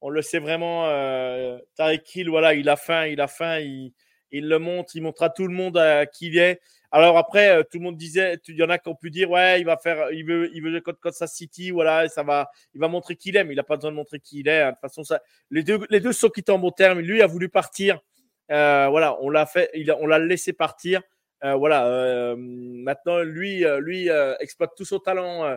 on 0.00 0.10
le 0.10 0.22
sait 0.22 0.38
vraiment. 0.38 0.86
Euh, 0.86 1.58
Tariq 1.76 2.16
Hill, 2.16 2.30
voilà, 2.30 2.54
il 2.54 2.68
a 2.68 2.76
faim, 2.76 3.06
il 3.06 3.20
a 3.20 3.28
faim, 3.28 3.60
il, 3.60 3.92
il 4.30 4.48
le 4.48 4.58
montre, 4.58 4.96
il 4.96 5.02
montre 5.02 5.22
à 5.22 5.30
tout 5.30 5.46
le 5.46 5.54
monde 5.54 5.80
qui 6.12 6.28
il 6.28 6.38
est. 6.38 6.60
Alors 6.92 7.16
après, 7.18 7.62
tout 7.70 7.78
le 7.78 7.84
monde 7.84 7.96
disait, 7.96 8.38
il 8.48 8.56
y 8.56 8.62
en 8.64 8.70
a 8.70 8.78
qui 8.78 8.88
ont 8.88 8.96
pu 8.96 9.10
dire, 9.10 9.30
ouais, 9.30 9.60
il 9.60 9.64
va 9.64 9.76
faire, 9.76 10.10
il 10.10 10.24
veut, 10.24 10.50
il 10.54 10.62
veut 10.62 10.70
le 10.70 10.80
Kansas 10.80 11.32
City, 11.32 11.70
voilà, 11.70 12.08
ça 12.08 12.24
va, 12.24 12.50
il 12.74 12.80
va 12.80 12.88
montrer 12.88 13.14
qui 13.14 13.28
il 13.28 13.36
est, 13.36 13.44
mais 13.44 13.54
il 13.54 13.56
n'a 13.56 13.62
pas 13.62 13.76
besoin 13.76 13.92
de 13.92 13.96
montrer 13.96 14.18
qui 14.18 14.40
il 14.40 14.48
est. 14.48 14.62
Hein. 14.62 14.70
De 14.70 14.72
toute 14.72 14.80
façon, 14.80 15.04
ça, 15.04 15.20
les 15.50 15.62
deux, 15.62 15.78
les 15.88 16.00
deux 16.00 16.12
sont 16.12 16.28
quittés 16.30 16.50
en 16.50 16.58
bon 16.58 16.72
terme. 16.72 16.98
Lui 17.00 17.22
a 17.22 17.26
voulu 17.26 17.48
partir. 17.48 18.00
voilà, 18.48 19.16
on 19.20 19.30
l'a 19.30 19.46
fait, 19.46 19.70
il, 19.74 19.92
on 19.92 20.06
l'a 20.06 20.18
laissé 20.18 20.52
partir. 20.52 21.02
Euh, 21.42 21.54
voilà, 21.54 21.86
euh, 21.86 22.34
maintenant, 22.38 23.20
lui, 23.20 23.64
euh, 23.64 23.80
lui 23.80 24.08
exploite 24.40 24.72
tout 24.76 24.84
son 24.84 24.98
talent 24.98 25.56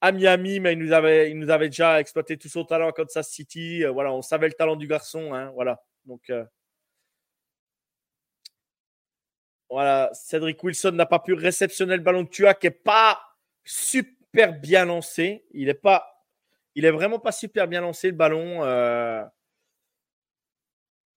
à 0.00 0.12
Miami, 0.12 0.60
mais 0.60 0.72
il 0.74 0.78
nous 0.78 0.92
avait, 0.92 1.30
il 1.30 1.38
nous 1.38 1.50
avait 1.50 1.68
déjà 1.68 2.00
exploité 2.00 2.36
tout 2.36 2.48
son 2.48 2.64
talent 2.64 2.88
à 2.88 2.92
Kansas 2.92 3.28
City. 3.28 3.84
voilà, 3.84 4.12
on 4.12 4.22
savait 4.22 4.48
le 4.48 4.54
talent 4.54 4.76
du 4.76 4.86
garçon. 4.86 5.34
Hein, 5.34 5.50
voilà, 5.54 5.82
donc. 6.06 6.30
Voilà, 9.70 10.10
Cédric 10.14 10.62
Wilson 10.64 10.92
n'a 10.92 11.06
pas 11.06 11.18
pu 11.18 11.34
réceptionner 11.34 11.96
le 11.96 12.02
ballon 12.02 12.22
de 12.22 12.28
Tua 12.28 12.54
qui 12.54 12.66
n'est 12.66 12.70
pas 12.70 13.20
super 13.64 14.58
bien 14.58 14.86
lancé. 14.86 15.44
Il 15.50 15.68
est 15.68 15.74
pas, 15.74 16.24
il 16.74 16.84
est 16.86 16.90
vraiment 16.90 17.18
pas 17.18 17.32
super 17.32 17.68
bien 17.68 17.82
lancé 17.82 18.08
le 18.08 18.16
ballon. 18.16 18.64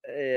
et, 0.08 0.36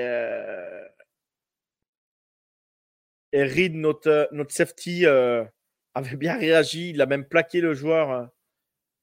et 3.36 3.44
Reed, 3.44 3.76
notre, 3.76 4.30
notre 4.32 4.54
safety, 4.54 5.06
euh, 5.06 5.44
avait 5.94 6.16
bien 6.16 6.38
réagi. 6.38 6.92
Il 6.92 7.02
a 7.02 7.06
même 7.06 7.26
plaqué 7.26 7.60
le 7.60 7.74
joueur 7.74 8.12
euh, 8.12 8.26
euh, 8.26 8.28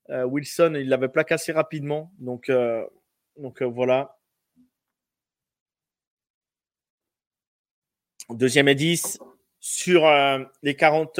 Wilson. 0.09 0.75
Il 0.77 0.89
l'avait 0.89 1.09
plaqué 1.09 1.35
assez 1.35 1.53
rapidement. 1.53 2.13
Donc, 2.19 2.51
donc 3.37 3.63
voilà. 3.63 4.19
Deuxième 8.31 8.69
et 8.69 8.75
10 8.75 9.19
sur 9.61 10.03
les 10.63 10.77
40. 10.77 11.19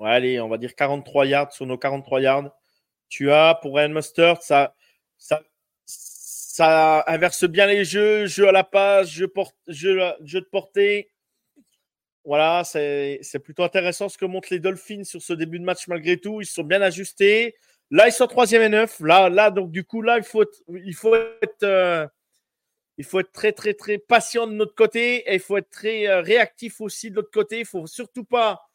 allez, 0.00 0.40
on 0.40 0.48
va 0.48 0.58
dire 0.58 0.74
43 0.74 1.26
yards 1.26 1.52
sur 1.52 1.66
nos 1.66 1.78
43 1.78 2.20
yards. 2.20 2.56
Tu 3.08 3.30
as 3.30 3.54
pour 3.62 3.76
Ryan 3.76 3.90
Mustard, 3.90 4.42
ça, 4.42 4.74
ça, 5.16 5.42
ça 5.84 7.04
inverse 7.06 7.44
bien 7.44 7.66
les 7.66 7.84
jeux, 7.84 8.26
jeu 8.26 8.48
à 8.48 8.52
la 8.52 8.64
passe, 8.64 9.10
jeu, 9.10 9.32
jeu, 9.68 10.00
jeu 10.22 10.40
de 10.40 10.46
portée. 10.46 11.10
Voilà, 12.26 12.64
c'est 12.64 13.38
plutôt 13.38 13.62
intéressant 13.62 14.08
ce 14.08 14.18
que 14.18 14.24
montrent 14.24 14.48
les 14.50 14.58
Dolphins 14.58 15.04
sur 15.04 15.22
ce 15.22 15.32
début 15.32 15.60
de 15.60 15.64
match 15.64 15.86
malgré 15.86 16.16
tout. 16.18 16.40
Ils 16.40 16.46
sont 16.46 16.64
bien 16.64 16.82
ajustés. 16.82 17.54
Là, 17.92 18.08
ils 18.08 18.12
sont 18.12 18.26
troisième 18.26 18.62
et 18.62 18.68
neuf. 18.68 18.98
Là, 18.98 19.28
là, 19.28 19.52
donc 19.52 19.70
du 19.70 19.84
coup, 19.84 20.02
là, 20.02 20.18
il 20.18 20.24
faut 20.24 20.42
être, 20.42 20.60
il 20.68 20.94
faut 20.94 21.14
être, 21.14 21.62
euh, 21.62 22.06
très, 23.32 23.52
très, 23.52 23.74
très 23.74 23.98
patient 23.98 24.48
de 24.48 24.52
notre 24.54 24.74
côté 24.74 25.18
et 25.30 25.34
il 25.34 25.40
faut 25.40 25.56
être 25.56 25.70
très 25.70 26.08
euh, 26.08 26.20
réactif 26.20 26.80
aussi 26.80 27.10
de 27.10 27.16
l'autre 27.16 27.30
côté. 27.30 27.60
Il 27.60 27.66
faut 27.66 27.86
surtout 27.86 28.24
pas 28.24 28.68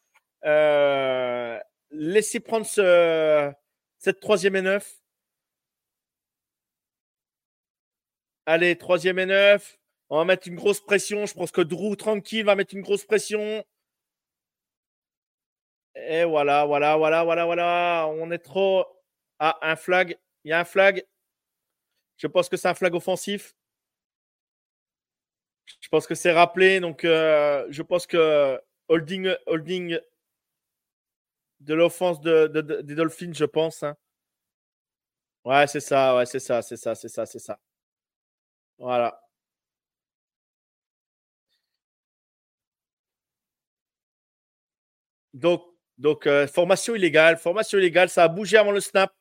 euh, 0.46 1.58
laisser 1.90 2.40
prendre 2.40 2.64
ce, 2.64 3.52
cette 3.98 4.20
troisième 4.20 4.56
et 4.56 4.62
neuf. 4.62 4.94
Allez, 8.46 8.76
troisième 8.78 9.18
et 9.18 9.26
neuf. 9.26 9.78
On 10.12 10.18
va 10.18 10.26
mettre 10.26 10.46
une 10.46 10.56
grosse 10.56 10.80
pression. 10.80 11.24
Je 11.24 11.32
pense 11.32 11.50
que 11.50 11.62
Drew, 11.62 11.96
tranquille, 11.96 12.44
va 12.44 12.54
mettre 12.54 12.74
une 12.74 12.82
grosse 12.82 13.02
pression. 13.06 13.64
Et 15.94 16.24
voilà, 16.24 16.66
voilà, 16.66 16.98
voilà, 16.98 17.24
voilà, 17.24 17.46
voilà. 17.46 18.06
On 18.10 18.30
est 18.30 18.38
trop. 18.38 18.84
Ah, 19.38 19.58
un 19.62 19.74
flag. 19.74 20.18
Il 20.44 20.50
y 20.50 20.52
a 20.52 20.60
un 20.60 20.66
flag. 20.66 21.02
Je 22.18 22.26
pense 22.26 22.50
que 22.50 22.58
c'est 22.58 22.68
un 22.68 22.74
flag 22.74 22.94
offensif. 22.94 23.54
Je 25.80 25.88
pense 25.88 26.06
que 26.06 26.14
c'est 26.14 26.32
rappelé. 26.32 26.80
Donc, 26.80 27.06
euh, 27.06 27.66
je 27.70 27.80
pense 27.80 28.06
que 28.06 28.60
holding, 28.88 29.34
holding 29.46 29.98
de 31.60 31.72
l'offense 31.72 32.20
de, 32.20 32.48
des 32.82 32.94
Dolphins, 32.94 33.32
je 33.32 33.46
pense. 33.46 33.82
Hein. 33.82 33.96
Ouais, 35.44 35.66
c'est 35.66 35.80
ça, 35.80 36.16
ouais, 36.16 36.26
c'est 36.26 36.38
ça, 36.38 36.60
c'est 36.60 36.76
ça, 36.76 36.94
c'est 36.94 37.08
ça, 37.08 37.24
c'est 37.24 37.38
ça. 37.38 37.58
Voilà. 38.76 39.22
Donc, 45.34 45.62
donc 45.98 46.26
euh, 46.26 46.46
formation 46.46 46.94
illégale. 46.94 47.36
Formation 47.38 47.78
illégale, 47.78 48.08
ça 48.08 48.24
a 48.24 48.28
bougé 48.28 48.56
avant 48.56 48.72
le 48.72 48.80
snap. 48.80 49.12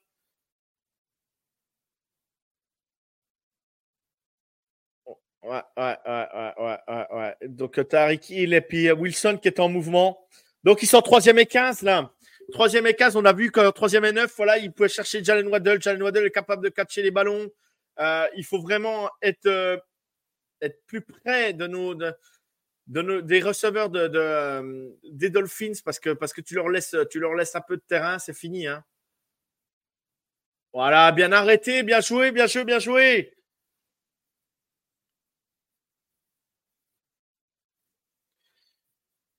Ouais, 5.43 5.61
ouais, 5.75 5.97
ouais, 6.07 6.53
ouais, 6.59 7.07
ouais. 7.11 7.35
Donc, 7.47 7.79
euh, 7.79 7.83
Tariq 7.83 8.29
Hill 8.29 8.53
et 8.53 8.61
puis 8.61 8.87
euh, 8.87 8.93
Wilson 8.93 9.37
qui 9.41 9.47
est 9.47 9.59
en 9.59 9.69
mouvement. 9.69 10.19
Donc, 10.63 10.83
ils 10.83 10.87
sont 10.87 11.01
troisième 11.01 11.39
et 11.39 11.45
15 11.45 11.81
là. 11.81 12.11
Troisième 12.51 12.85
et 12.85 12.93
15, 12.93 13.15
on 13.15 13.25
a 13.25 13.33
vu 13.33 13.49
qu'en 13.49 13.71
troisième 13.71 14.05
et 14.05 14.11
9, 14.11 14.31
voilà, 14.35 14.57
il 14.57 14.71
pouvait 14.71 14.89
chercher 14.89 15.23
Jalen 15.23 15.47
Waddell. 15.47 15.81
Jalen 15.81 16.03
Waddell 16.03 16.25
est 16.25 16.31
capable 16.31 16.63
de 16.63 16.69
catcher 16.69 17.01
les 17.01 17.11
ballons. 17.11 17.49
il 18.35 18.43
faut 18.43 18.59
vraiment 18.59 19.09
être, 19.21 19.81
être 20.61 20.85
plus 20.85 21.01
près 21.01 21.53
de 21.53 21.67
nos, 21.67 21.95
des 22.91 23.41
receveurs 23.41 23.89
de, 23.89 24.09
euh, 24.13 24.89
des 25.03 25.29
Dolphins 25.29 25.73
parce 25.85 25.99
que, 25.99 26.09
parce 26.11 26.33
que 26.33 26.41
tu, 26.41 26.55
leur 26.55 26.69
laisses, 26.69 26.95
tu 27.09 27.19
leur 27.19 27.35
laisses 27.35 27.55
un 27.55 27.61
peu 27.61 27.77
de 27.77 27.83
terrain, 27.87 28.19
c'est 28.19 28.33
fini. 28.35 28.67
Hein. 28.67 28.83
Voilà, 30.73 31.11
bien 31.11 31.31
arrêté, 31.31 31.83
bien 31.83 32.01
joué, 32.01 32.31
bien 32.31 32.47
joué, 32.47 32.63
bien 32.65 32.79
joué. 32.79 33.33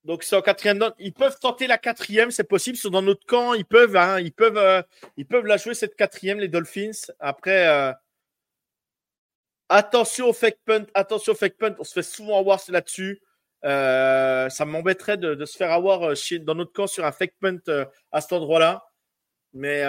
Donc, 0.05 0.25
c'est 0.25 0.35
en 0.35 0.43
quatrième. 0.43 0.81
Ils 0.99 1.13
peuvent 1.13 1.39
tenter 1.39 1.67
la 1.67 1.79
quatrième, 1.79 2.31
c'est 2.31 2.45
possible. 2.45 2.77
Ils 2.77 2.81
sont 2.81 2.91
dans 2.91 3.03
notre 3.03 3.25
camp. 3.25 3.55
Ils 3.55 3.65
peuvent, 3.65 3.97
hein, 3.97 4.19
ils 4.21 4.33
peuvent, 4.33 4.57
euh, 4.57 4.83
ils 5.17 5.27
peuvent 5.27 5.47
la 5.47 5.57
jouer 5.59 5.75
cette 5.75 5.95
quatrième, 5.95 6.41
les 6.41 6.49
Dolphins. 6.49 6.91
Après, 7.21 7.69
euh, 7.69 7.93
attention 9.69 10.29
au 10.29 10.33
fake 10.33 10.59
punt. 10.65 10.87
Attention 10.95 11.33
au 11.33 11.37
fake 11.37 11.57
punt. 11.57 11.77
On 11.79 11.85
se 11.85 11.93
fait 11.93 12.03
souvent 12.03 12.39
avoir 12.39 12.61
là-dessus. 12.69 13.23
Euh, 13.65 14.49
ça 14.49 14.65
m'embêterait 14.65 15.17
de, 15.17 15.45
se 15.45 15.57
faire 15.57 15.71
avoir 15.71 16.11
euh, 16.11 16.15
dans 16.41 16.55
notre 16.55 16.73
camp 16.73 16.87
sur 16.87 17.05
un 17.05 17.13
fake 17.13 17.35
punt 17.41 17.59
euh, 17.69 17.85
à 18.11 18.21
cet 18.21 18.33
endroit-là. 18.33 18.85
Mais 19.55 19.83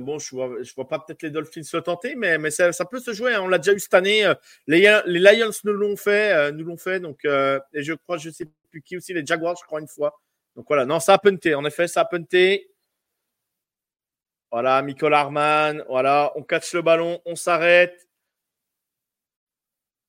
bon, 0.00 0.18
je 0.18 0.34
vois, 0.34 0.50
vois 0.74 0.88
pas 0.88 0.98
peut-être 0.98 1.22
les 1.22 1.30
Dolphins 1.30 1.62
le 1.72 1.80
tenter, 1.80 2.16
mais, 2.16 2.50
ça, 2.50 2.72
peut 2.90 2.98
se 2.98 3.12
jouer. 3.12 3.34
Hein. 3.34 3.42
On 3.42 3.48
l'a 3.48 3.58
déjà 3.58 3.72
eu 3.72 3.78
cette 3.78 3.94
année. 3.94 4.30
Les, 4.66 4.80
Lions 5.06 5.52
nous 5.62 5.72
l'ont 5.72 5.96
fait, 5.96 6.50
nous 6.52 6.76
fait. 6.76 6.98
Donc, 6.98 7.24
et 7.24 7.82
je 7.82 7.92
crois, 7.94 8.16
je 8.16 8.30
sais 8.30 8.46
plus 8.68 8.82
qui 8.82 8.96
aussi, 8.96 9.14
les 9.14 9.24
Jaguars, 9.24 9.56
je 9.56 9.64
crois 9.64 9.80
une 9.80 9.86
fois. 9.86 10.20
Donc 10.56 10.66
voilà, 10.66 10.86
non, 10.86 10.98
ça 10.98 11.14
a 11.14 11.18
punté. 11.18 11.54
En 11.54 11.64
effet, 11.64 11.86
ça 11.86 12.00
a 12.00 12.04
punté. 12.04 12.68
Voilà, 14.50 14.82
Michael 14.82 15.14
Harman. 15.14 15.84
Voilà, 15.88 16.32
on 16.34 16.42
catch 16.42 16.74
le 16.74 16.82
ballon, 16.82 17.20
on 17.24 17.36
s'arrête. 17.36 18.09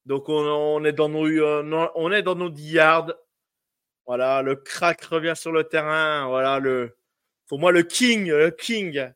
Donc 0.05 0.29
on, 0.29 0.83
est 0.83 0.93
dans 0.93 1.09
nos, 1.09 1.25
euh, 1.27 1.89
on 1.95 2.11
est 2.11 2.23
dans 2.23 2.35
nos 2.35 2.49
10 2.49 2.71
yards. 2.71 3.13
Voilà, 4.07 4.41
le 4.41 4.55
crack 4.55 5.03
revient 5.03 5.35
sur 5.35 5.51
le 5.51 5.63
terrain. 5.63 6.27
Voilà, 6.27 6.59
le, 6.59 6.97
pour 7.47 7.59
moi, 7.59 7.71
le 7.71 7.83
king, 7.83 8.29
le 8.29 8.49
king 8.51 9.11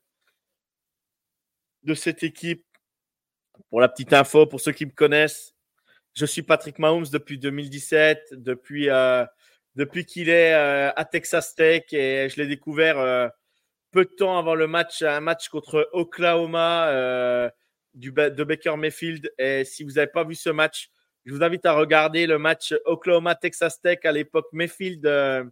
de 1.84 1.94
cette 1.94 2.24
équipe. 2.24 2.64
Pour 3.70 3.80
la 3.80 3.88
petite 3.88 4.14
info, 4.14 4.46
pour 4.46 4.60
ceux 4.60 4.74
qui 4.74 4.86
me 4.86 4.92
connaissent, 4.92 5.56
je 6.14 6.26
suis 6.26 6.44
Patrick 6.44 6.78
Mahomes 6.78 7.06
depuis 7.12 7.40
2017, 7.40 8.34
depuis, 8.34 8.90
euh, 8.90 9.26
depuis 9.76 10.06
qu'il 10.06 10.30
est 10.30 10.54
euh, 10.54 10.92
à 10.96 11.06
Texas 11.06 11.56
Tech 11.56 11.84
et 11.94 12.28
je 12.30 12.36
l'ai 12.36 12.48
découvert 12.48 13.32
peu 13.92 14.04
de 14.04 14.10
temps 14.10 14.38
avant 14.38 14.56
le 14.56 14.68
match, 14.68 15.02
un 15.04 15.22
match 15.22 15.48
contre 15.48 15.90
Oklahoma 15.94 17.52
du, 17.96 18.12
de 18.12 18.44
Baker 18.44 18.76
Mayfield. 18.78 19.32
Et 19.40 19.64
si 19.66 19.84
vous 19.84 19.92
n'avez 19.92 20.12
pas 20.12 20.24
vu 20.24 20.36
ce 20.36 20.50
match, 20.50 20.90
je 21.26 21.34
vous 21.34 21.44
invite 21.44 21.66
à 21.66 21.74
regarder 21.74 22.28
le 22.28 22.38
match 22.38 22.74
Oklahoma-Texas 22.86 23.82
Tech 23.82 24.00
à 24.04 24.12
l'époque 24.12 24.48
Mayfield, 24.52 25.06
euh, 25.06 25.44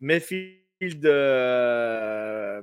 Mayfield 0.00 1.06
euh, 1.06 2.60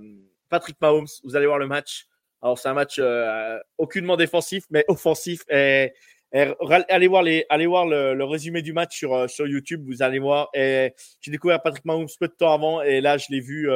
Patrick 0.49 0.80
Mahomes. 0.80 1.07
Vous 1.24 1.36
allez 1.36 1.47
voir 1.47 1.57
le 1.57 1.68
match. 1.68 2.05
Alors, 2.41 2.59
c'est 2.59 2.70
un 2.70 2.76
match 2.76 2.97
euh, 2.99 3.57
aucunement 3.80 4.16
défensif, 4.16 4.66
mais 4.70 4.86
offensif. 4.88 5.41
Et, 5.49 5.91
allez 6.32 7.07
voir, 7.07 7.24
les, 7.24 7.45
allez 7.49 7.66
voir 7.66 7.88
le, 7.88 8.24
résumé 8.24 8.61
du 8.61 8.74
match 8.74 8.95
sur, 8.95 9.28
sur 9.28 9.47
YouTube. 9.47 9.84
Vous 9.88 10.03
allez 10.03 10.20
voir. 10.20 10.49
Et 10.53 10.93
j'ai 11.22 11.32
découvert 11.32 11.63
Patrick 11.63 11.86
Mahomes 11.86 12.07
peu 12.20 12.28
de 12.28 12.34
temps 12.34 12.53
avant. 12.53 12.84
Et 12.84 13.01
là, 13.01 13.18
je 13.18 13.26
l'ai 13.30 13.39
vu 13.39 13.68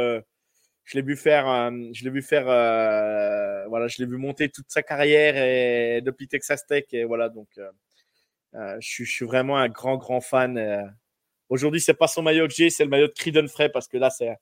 je 0.90 0.98
l'ai 0.98 1.04
vu 1.04 1.16
faire, 1.16 1.48
euh, 1.48 1.70
je 1.94 2.04
l'ai 2.04 2.10
vu 2.10 2.24
faire, 2.24 2.50
euh, 2.50 3.64
voilà, 3.68 3.88
je 3.88 4.00
l'ai 4.00 4.08
vu 4.08 4.18
monter 4.18 4.50
toute 4.50 4.66
sa 4.70 4.82
carrière 4.82 5.38
et 5.38 6.02
depuis 6.02 6.28
Texas 6.28 6.66
Tech 6.66 6.86
et 6.94 7.04
voilà 7.04 7.30
donc, 7.30 7.48
euh, 7.60 8.76
je, 8.80 9.04
suis, 9.04 9.26
vraiment 9.26 9.58
un 9.58 9.70
grand 9.70 9.98
grand 9.98 10.20
fan 10.20 10.92
Aujourd'hui, 11.50 11.82
c'est 11.82 11.94
pas 11.94 12.08
son 12.08 12.24
maillot 12.24 12.48
que 12.48 12.54
j'ai, 12.54 12.70
c'est 12.72 12.84
le 12.84 12.90
maillot 12.90 13.08
de 13.08 13.14
Creedon 13.14 13.48
Frey 13.48 13.70
parce 13.70 13.88
que 13.88 13.98
là, 13.98 14.10
c'est, 14.10 14.36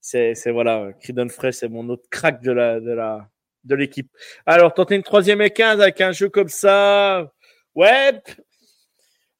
c'est, 0.00 0.34
c'est 0.34 0.50
voilà, 0.50 0.92
Creedon 1.00 1.28
Frey, 1.28 1.52
c'est 1.52 1.68
mon 1.68 1.88
autre 1.88 2.08
crack 2.10 2.42
de 2.42 2.52
la, 2.52 2.80
de 2.80 2.90
la, 2.90 3.28
de 3.64 3.74
l'équipe. 3.74 4.10
Alors, 4.46 4.72
tenter 4.72 4.94
une 4.94 5.02
troisième 5.02 5.42
et 5.42 5.50
15 5.50 5.80
avec 5.80 6.00
un 6.00 6.12
jeu 6.12 6.30
comme 6.30 6.48
ça. 6.48 7.32
Ouais. 7.74 8.22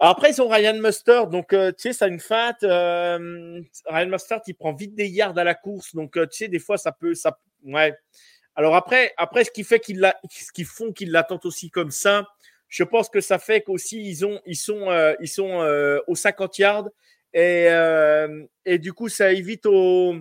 Après, 0.00 0.30
ils 0.30 0.40
ont 0.40 0.48
Ryan 0.48 0.78
Mustard, 0.78 1.26
donc 1.26 1.52
euh, 1.52 1.72
tu 1.72 1.82
sais, 1.82 1.92
ça 1.92 2.04
a 2.04 2.08
une 2.08 2.20
feinte. 2.20 2.62
Euh, 2.62 3.60
Ryan 3.86 4.06
Mustard, 4.08 4.42
il 4.46 4.54
prend 4.54 4.72
vite 4.72 4.94
des 4.94 5.08
yards 5.08 5.36
à 5.36 5.44
la 5.44 5.54
course, 5.54 5.94
donc 5.94 6.16
euh, 6.16 6.26
tu 6.26 6.38
sais, 6.38 6.48
des 6.48 6.60
fois, 6.60 6.78
ça 6.78 6.92
peut, 6.92 7.14
ça, 7.14 7.38
ouais. 7.64 7.94
Alors 8.54 8.76
après, 8.76 9.12
après, 9.16 9.44
ce 9.44 9.50
qui 9.50 9.64
fait 9.64 9.80
qu'ils 9.80 9.98
la, 10.00 10.16
ce 10.30 10.52
qui 10.52 10.64
font 10.64 10.92
qu'ils 10.92 11.10
l'attendent 11.10 11.46
aussi 11.46 11.70
comme 11.70 11.90
ça, 11.90 12.28
je 12.68 12.84
pense 12.84 13.08
que 13.08 13.20
ça 13.20 13.38
fait 13.38 13.62
qu'aussi 13.62 14.00
ils 14.00 14.26
ont, 14.26 14.40
ils 14.46 14.56
sont, 14.56 14.88
ils 15.20 15.28
sont 15.28 15.64
aux 16.06 16.14
50 16.14 16.58
yards 16.58 16.88
et, 17.32 17.68
et 18.64 18.78
du 18.78 18.92
coup, 18.92 19.08
ça 19.08 19.32
évite 19.32 19.64
au 19.64 20.16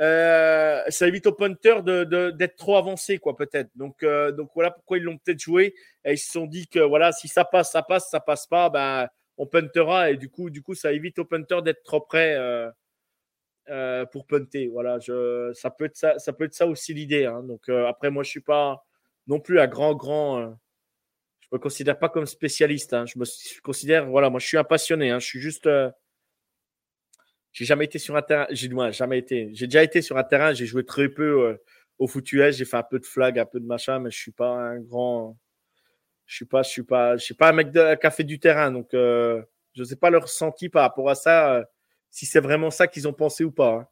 euh, 0.00 0.82
ça 0.88 1.06
évite 1.06 1.26
au 1.26 1.32
punter 1.32 1.82
d'être 1.82 2.56
trop 2.56 2.76
avancé, 2.76 3.18
quoi, 3.18 3.36
peut-être. 3.36 3.70
Donc, 3.76 4.02
euh, 4.02 4.32
donc 4.32 4.50
voilà 4.54 4.70
pourquoi 4.70 4.98
ils 4.98 5.04
l'ont 5.04 5.18
peut-être 5.18 5.40
joué. 5.40 5.74
Et 6.04 6.14
ils 6.14 6.18
se 6.18 6.30
sont 6.32 6.46
dit 6.46 6.66
que 6.66 6.80
voilà, 6.80 7.12
si 7.12 7.28
ça 7.28 7.44
passe, 7.44 7.72
ça 7.72 7.82
passe, 7.82 8.10
ça 8.10 8.20
passe 8.20 8.46
pas, 8.46 8.70
ben 8.70 9.08
on 9.36 9.46
puntera. 9.46 10.10
Et 10.10 10.16
du 10.16 10.30
coup, 10.30 10.50
du 10.50 10.62
coup, 10.62 10.74
ça 10.74 10.92
évite 10.92 11.18
au 11.18 11.24
punter 11.24 11.60
d'être 11.62 11.82
trop 11.82 12.00
près 12.00 12.36
euh, 13.68 14.06
pour 14.06 14.26
punter. 14.26 14.68
Voilà, 14.68 14.98
ça 15.54 15.70
peut 15.70 15.84
être 15.84 15.96
ça, 15.96 16.18
ça 16.18 16.32
peut 16.32 16.44
être 16.44 16.54
ça 16.54 16.66
aussi 16.66 16.94
l'idée. 16.94 17.26
Hein. 17.26 17.42
Donc 17.44 17.68
après, 17.68 18.10
moi, 18.10 18.22
je 18.22 18.30
suis 18.30 18.40
pas 18.40 18.84
non 19.26 19.40
plus 19.40 19.60
un 19.60 19.68
grand, 19.68 19.94
grand. 19.94 20.56
je 21.40 21.48
me 21.52 21.58
considère 21.58 21.98
pas 21.98 22.08
comme 22.08 22.26
spécialiste. 22.26 22.94
Hein. 22.94 23.04
Je 23.06 23.18
me 23.18 23.24
considère, 23.60 24.06
voilà, 24.06 24.30
moi, 24.30 24.40
je 24.40 24.46
suis 24.46 24.58
un 24.58 24.64
passionné. 24.64 25.10
Hein. 25.10 25.20
Je 25.20 25.26
suis 25.26 25.40
juste 25.40 25.68
j'ai 27.52 27.64
jamais 27.64 27.84
été 27.84 27.98
sur 27.98 28.16
un 28.16 28.22
terrain. 28.22 28.46
J'ai 28.50 28.70
jamais 28.92 29.18
été. 29.18 29.50
J'ai 29.54 29.66
déjà 29.66 29.82
été 29.82 30.02
sur 30.02 30.16
un 30.18 30.24
terrain. 30.24 30.54
J'ai 30.54 30.66
joué 30.66 30.84
très 30.84 31.08
peu 31.08 31.48
euh, 31.48 31.62
au 31.98 32.06
foot 32.08 32.24
J'ai 32.26 32.64
fait 32.64 32.76
un 32.76 32.82
peu 32.82 32.98
de 32.98 33.06
flag, 33.06 33.38
un 33.38 33.46
peu 33.46 33.60
de 33.60 33.66
machin, 33.66 33.98
mais 34.00 34.10
je 34.10 34.18
suis 34.18 34.32
pas 34.32 34.48
un 34.48 34.80
grand. 34.80 35.38
Je 36.26 36.36
suis 36.36 36.46
pas, 36.46 36.62
je 36.62 36.70
suis 36.70 36.84
pas, 36.84 37.16
je 37.16 37.24
suis 37.24 37.34
pas 37.34 37.50
un 37.50 37.52
mec 37.52 37.70
de 37.72 37.94
café 37.96 38.24
du 38.24 38.40
terrain. 38.40 38.70
Donc, 38.72 38.94
euh, 38.94 39.42
je 39.74 39.84
sais 39.84 39.96
pas 39.96 40.10
leur 40.10 40.22
ressenti 40.24 40.68
par 40.68 40.82
rapport 40.82 41.10
à 41.10 41.14
ça. 41.14 41.54
Euh, 41.56 41.64
si 42.10 42.26
c'est 42.26 42.40
vraiment 42.40 42.70
ça 42.70 42.88
qu'ils 42.88 43.08
ont 43.08 43.12
pensé 43.14 43.44
ou 43.44 43.52
pas. 43.52 43.70
Hein. 43.74 43.88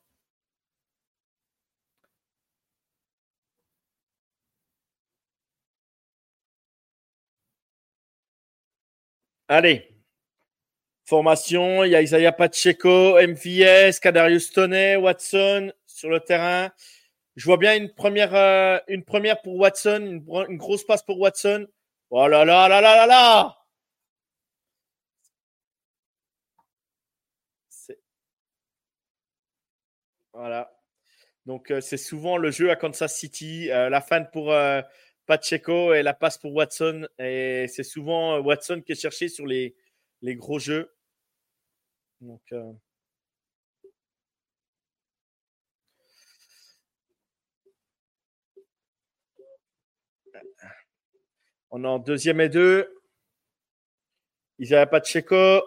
Allez, 9.48 9.99
Formation, 11.11 11.82
il 11.82 11.90
y 11.90 11.96
a 11.96 12.02
Isaiah 12.02 12.30
Pacheco, 12.30 13.18
MVS, 13.20 13.98
Kadarius 14.00 14.52
Toney, 14.52 14.94
Watson 14.94 15.72
sur 15.84 16.08
le 16.08 16.20
terrain. 16.20 16.70
Je 17.34 17.44
vois 17.46 17.56
bien 17.56 17.76
une 17.76 17.92
première, 17.92 18.32
euh, 18.36 18.78
une 18.86 19.04
première 19.04 19.42
pour 19.42 19.56
Watson, 19.56 20.22
une, 20.48 20.56
grosse 20.56 20.84
passe 20.84 21.02
pour 21.02 21.18
Watson. 21.18 21.66
Oh 22.11 22.28
là 22.28 22.44
là 22.44 22.68
là 22.68 22.80
là 22.80 22.94
là 22.94 23.06
là 23.08 23.56
Voilà. 30.32 30.72
Donc 31.44 31.72
euh, 31.72 31.80
c'est 31.80 31.96
souvent 31.96 32.36
le 32.36 32.52
jeu 32.52 32.70
à 32.70 32.76
Kansas 32.76 33.16
City, 33.16 33.68
euh, 33.72 33.88
la 33.88 34.00
fin 34.00 34.22
pour 34.22 34.54
Pacheco 35.26 35.92
et 35.92 36.04
la 36.04 36.14
passe 36.14 36.38
pour 36.38 36.54
Watson. 36.54 37.08
Et 37.18 37.66
c'est 37.66 37.82
souvent 37.82 38.38
Watson 38.38 38.80
qui 38.86 38.92
est 38.92 39.00
cherché 39.00 39.28
sur 39.28 39.44
les, 39.44 39.74
les 40.22 40.36
gros 40.36 40.61
jeux. 40.61 40.88
Donc, 42.21 42.43
euh, 42.53 42.73
on 51.71 51.85
est 51.85 51.87
en 51.87 51.99
deuxième 51.99 52.41
et 52.41 52.49
deux. 52.49 53.01
Ils 54.59 54.75
n'avaient. 55.01 55.62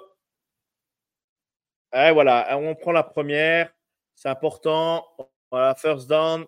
Et 1.94 2.12
voilà, 2.12 2.58
on 2.58 2.76
prend 2.76 2.92
la 2.92 3.04
première. 3.04 3.74
C'est 4.16 4.30
important. 4.30 5.08
Voilà, 5.50 5.76
first 5.76 6.08
down. 6.08 6.46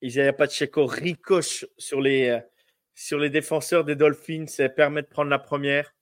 Ils 0.00 0.16
n'avaient 0.16 0.32
pas 0.32 0.46
de 0.46 0.52
Checo. 0.52 0.86
Ricoche 0.86 1.66
sur 1.78 2.00
les, 2.00 2.28
euh, 2.28 2.40
sur 2.96 3.18
les 3.20 3.30
défenseurs 3.30 3.84
des 3.84 3.94
Dolphins 3.94 4.46
ça 4.48 4.68
permet 4.68 5.02
de 5.02 5.06
prendre 5.06 5.30
la 5.30 5.38
première. 5.38 5.92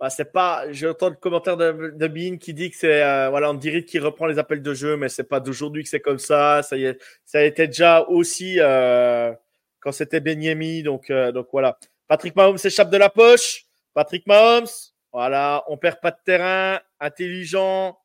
Bah, 0.00 0.10
c'est 0.10 0.30
pas. 0.30 0.70
J'entends 0.72 1.08
le 1.08 1.16
commentaire 1.16 1.56
de, 1.56 1.92
de 1.96 2.36
qui 2.36 2.54
dit 2.54 2.70
que 2.70 2.76
c'est 2.76 3.02
euh, 3.02 3.30
voilà, 3.30 3.52
dirait 3.54 3.84
qu'il 3.84 4.00
reprend 4.04 4.26
les 4.26 4.38
appels 4.38 4.62
de 4.62 4.72
jeu, 4.72 4.96
mais 4.96 5.08
c'est 5.08 5.24
pas 5.24 5.40
d'aujourd'hui 5.40 5.82
que 5.82 5.88
c'est 5.88 5.98
comme 6.00 6.20
ça. 6.20 6.62
Ça 6.62 6.76
y 6.76 6.84
est, 6.84 6.98
été 7.34 7.66
déjà 7.66 8.02
aussi 8.04 8.60
euh, 8.60 9.32
quand 9.80 9.90
c'était 9.90 10.20
Benyemi, 10.20 10.84
donc 10.84 11.10
euh, 11.10 11.32
donc 11.32 11.48
voilà. 11.50 11.78
Patrick 12.06 12.36
Mahomes 12.36 12.58
s'échappe 12.58 12.90
de 12.90 12.96
la 12.96 13.10
poche. 13.10 13.66
Patrick 13.92 14.24
Mahomes, 14.28 14.68
voilà, 15.12 15.64
on 15.68 15.76
perd 15.76 16.00
pas 16.00 16.12
de 16.12 16.18
terrain, 16.24 16.80
intelligent, 17.00 17.98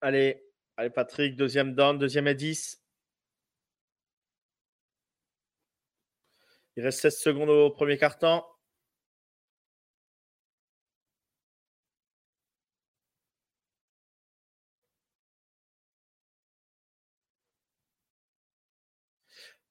Allez, 0.00 0.42
allez 0.76 0.90
Patrick, 0.90 1.36
deuxième 1.36 1.74
down, 1.74 1.98
deuxième 1.98 2.26
à 2.26 2.34
10. 2.34 2.80
Il 6.76 6.84
reste 6.84 7.00
16 7.00 7.18
secondes 7.18 7.50
au 7.50 7.70
premier 7.70 7.98
carton. 7.98 8.42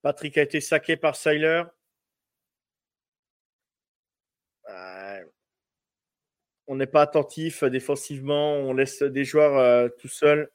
Patrick 0.01 0.38
a 0.38 0.41
été 0.41 0.61
saqué 0.61 0.97
par 0.97 1.15
Seiler. 1.15 1.63
On 6.68 6.76
n'est 6.76 6.88
pas 6.88 7.01
attentif 7.01 7.63
euh, 7.63 7.70
défensivement, 7.70 8.53
on 8.55 8.74
laisse 8.74 9.01
des 9.03 9.24
joueurs 9.26 9.57
euh, 9.57 9.89
tout 9.99 10.07
seuls. 10.09 10.51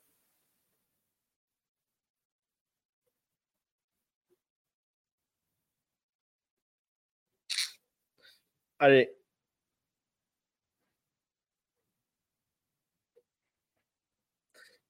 Allez. 8.78 9.14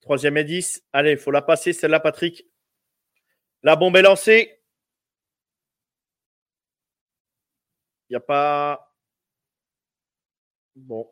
Troisième 0.02 0.36
et 0.36 0.44
10. 0.44 0.82
Allez, 0.92 1.12
il 1.12 1.16
faut 1.18 1.30
la 1.30 1.42
passer, 1.42 1.72
celle-là, 1.72 2.00
Patrick. 2.00 2.44
La 3.62 3.76
bombe 3.76 3.96
est 3.96 4.02
lancée. 4.02 4.60
Il 8.08 8.12
n'y 8.12 8.16
a 8.16 8.20
pas. 8.20 8.91
Bon. 10.76 11.10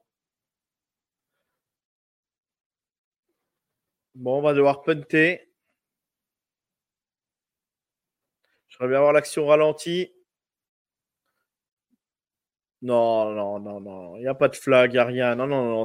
Bon, 4.15 4.39
on 4.39 4.43
va 4.43 4.55
devoir 4.55 4.83
punter. 4.83 5.51
J'aimerais 8.69 8.89
bien 8.89 8.99
avoir 8.99 9.13
l'action 9.13 9.47
ralentie. 9.47 10.13
Non, 12.83 13.31
non, 13.33 13.59
non, 13.61 13.81
non. 13.81 14.17
Il 14.17 14.21
n'y 14.23 14.27
a 14.29 14.35
pas 14.35 14.49
de 14.49 14.57
flag, 14.57 14.91
il 14.93 14.95
n'y 14.95 14.99
a 15.01 15.05
rien. 15.05 15.35
Non, 15.37 15.47
non, 15.47 15.65
non. 15.65 15.85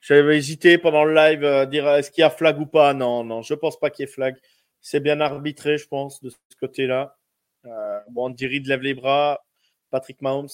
J'avais 0.00 0.36
hésité 0.36 0.78
pendant 0.78 1.04
le 1.04 1.14
live 1.14 1.44
à 1.44 1.66
dire 1.66 1.88
est-ce 1.88 2.10
qu'il 2.10 2.22
y 2.22 2.24
a 2.24 2.30
flag 2.30 2.58
ou 2.60 2.66
pas? 2.66 2.92
Non, 2.94 3.24
non, 3.24 3.42
je 3.42 3.54
ne 3.54 3.58
pense 3.58 3.78
pas 3.78 3.88
qu'il 3.90 4.04
y 4.04 4.08
ait 4.08 4.12
flag. 4.12 4.36
C'est 4.80 5.00
bien 5.00 5.20
arbitré, 5.20 5.78
je 5.78 5.86
pense, 5.88 6.20
de 6.22 6.30
ce 6.30 6.36
côté-là. 6.60 7.16
Euh, 7.66 8.00
bon, 8.10 8.26
Andy 8.26 8.60
lève 8.60 8.82
les 8.82 8.94
bras. 8.94 9.44
Patrick 9.90 10.20
Mahomes. 10.22 10.48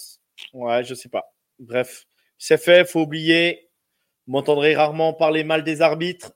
Ouais, 0.53 0.84
je 0.84 0.95
sais 0.95 1.09
pas. 1.09 1.24
Bref. 1.59 2.08
C'est 2.39 2.59
fait, 2.59 2.89
faut 2.89 3.03
oublier. 3.03 3.70
Vous 4.26 4.32
m'entendrez 4.32 4.76
rarement 4.76 5.12
parler 5.12 5.45
mal 5.45 5.64
des 5.64 5.82
arbitres. 5.82 6.32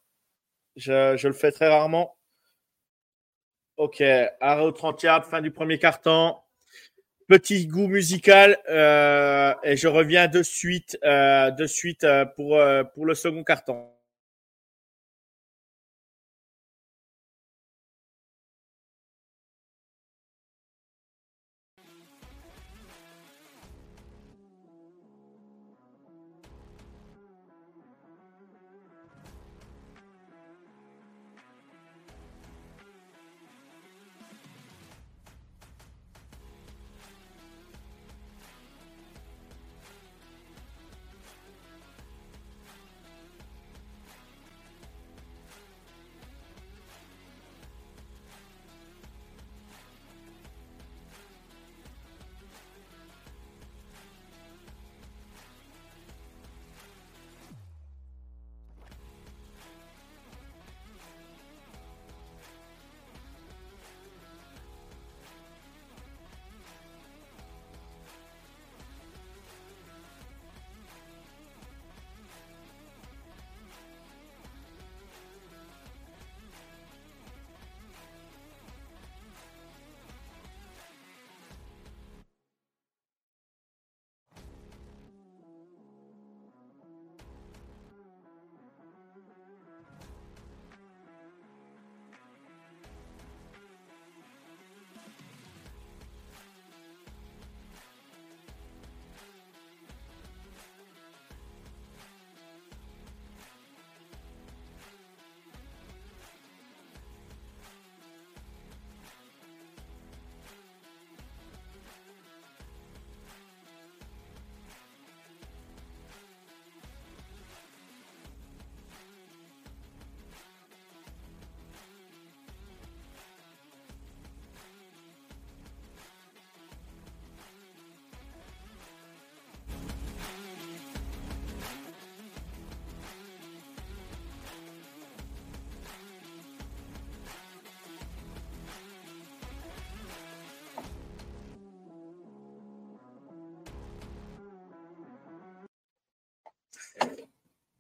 Je, 0.76 1.26
le 1.26 1.32
fais 1.32 1.53
très 1.53 1.68
rarement. 1.68 2.16
Ok, 3.76 4.03
arrêt 4.40 4.62
au 4.62 4.72
30 4.72 5.03
yards, 5.03 5.26
fin 5.26 5.40
du 5.40 5.50
premier 5.50 5.78
carton. 5.78 6.36
petit 7.28 7.66
goût 7.66 7.86
musical 7.86 8.59
euh, 8.68 9.55
et 9.62 9.76
je 9.76 9.88
reviens 9.88 10.28
de 10.28 10.42
suite, 10.42 10.98
euh, 11.05 11.50
de 11.50 11.66
suite 11.66 12.05
euh, 12.05 12.24
pour, 12.24 12.61
pour 12.94 13.07
le 13.07 13.14
second 13.14 13.44
carton. 13.44 13.92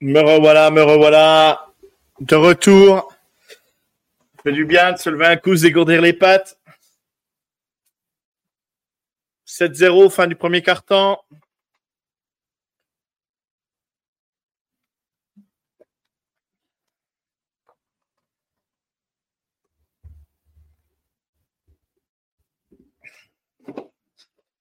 Me 0.00 0.20
revoilà, 0.20 0.70
me 0.70 0.82
revoilà. 0.82 1.68
De 2.20 2.36
retour. 2.36 3.12
Ça 4.36 4.42
fait 4.44 4.52
du 4.52 4.64
bien 4.64 4.92
de 4.92 4.98
se 4.98 5.10
lever 5.10 5.26
un 5.26 5.36
coup, 5.36 5.54
dégourdir 5.54 6.00
les 6.02 6.12
pattes. 6.12 6.58
7-0, 9.46 10.10
fin 10.10 10.26
du 10.26 10.34
premier 10.34 10.62
quart-temps. 10.62 11.22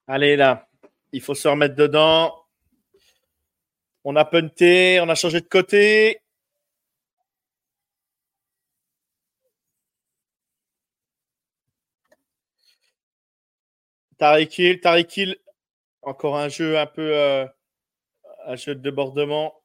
Allez 0.08 0.36
là, 0.36 0.68
il 1.14 1.22
faut 1.22 1.34
se 1.36 1.48
remettre 1.48 1.76
dedans. 1.76 2.41
On 4.04 4.16
a 4.16 4.26
punté, 4.26 5.00
on 5.02 5.10
a 5.10 5.16
changé 5.16 5.42
de 5.42 5.48
côté. 5.48 6.22
Tariq 14.18 15.18
Hill, 15.18 15.36
encore 16.02 16.38
un 16.38 16.50
jeu 16.50 16.78
un 16.78 16.86
peu 16.86 17.16
euh, 17.16 17.46
un 18.46 18.56
jeu 18.56 18.76
de 18.76 18.82
débordement. 18.82 19.61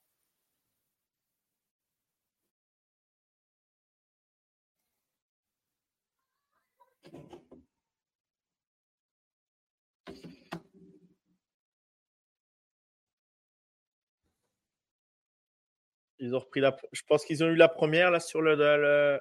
Ils 16.19 16.35
ont 16.35 16.39
repris 16.41 16.61
la. 16.61 16.77
Je 16.93 17.03
pense 17.03 17.25
qu'ils 17.25 17.45
ont 17.45 17.49
eu 17.49 17.57
la 17.57 17.69
première 17.69 18.11
là 18.11 18.21
sur 18.21 18.41
le, 18.43 18.55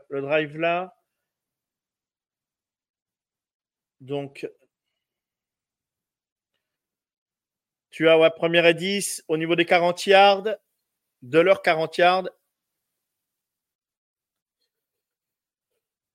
le, 0.09 0.21
drive 0.21 0.57
là. 0.57 0.95
Donc, 4.01 4.47
tu 7.89 8.09
as 8.09 8.17
ouais, 8.19 8.29
première 8.29 8.65
et 8.65 8.73
10 8.73 9.23
au 9.27 9.37
niveau 9.37 9.55
des 9.55 9.65
40 9.65 10.05
yards, 10.05 10.43
de 11.21 11.39
leurs 11.39 11.61
40 11.61 11.97
yards. 11.97 12.29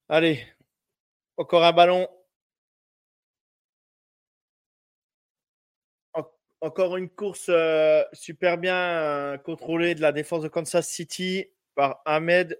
Allez, 0.08 0.44
encore 1.36 1.64
un 1.64 1.72
ballon. 1.72 2.08
Encore 6.62 6.96
une 6.96 7.08
course 7.08 7.46
euh, 7.48 8.02
super 8.12 8.58
bien 8.58 8.74
euh, 8.76 9.38
contrôlée 9.38 9.94
de 9.94 10.02
la 10.02 10.12
défense 10.12 10.42
de 10.42 10.48
Kansas 10.48 10.86
City 10.88 11.46
par 11.74 12.02
Ahmed. 12.04 12.58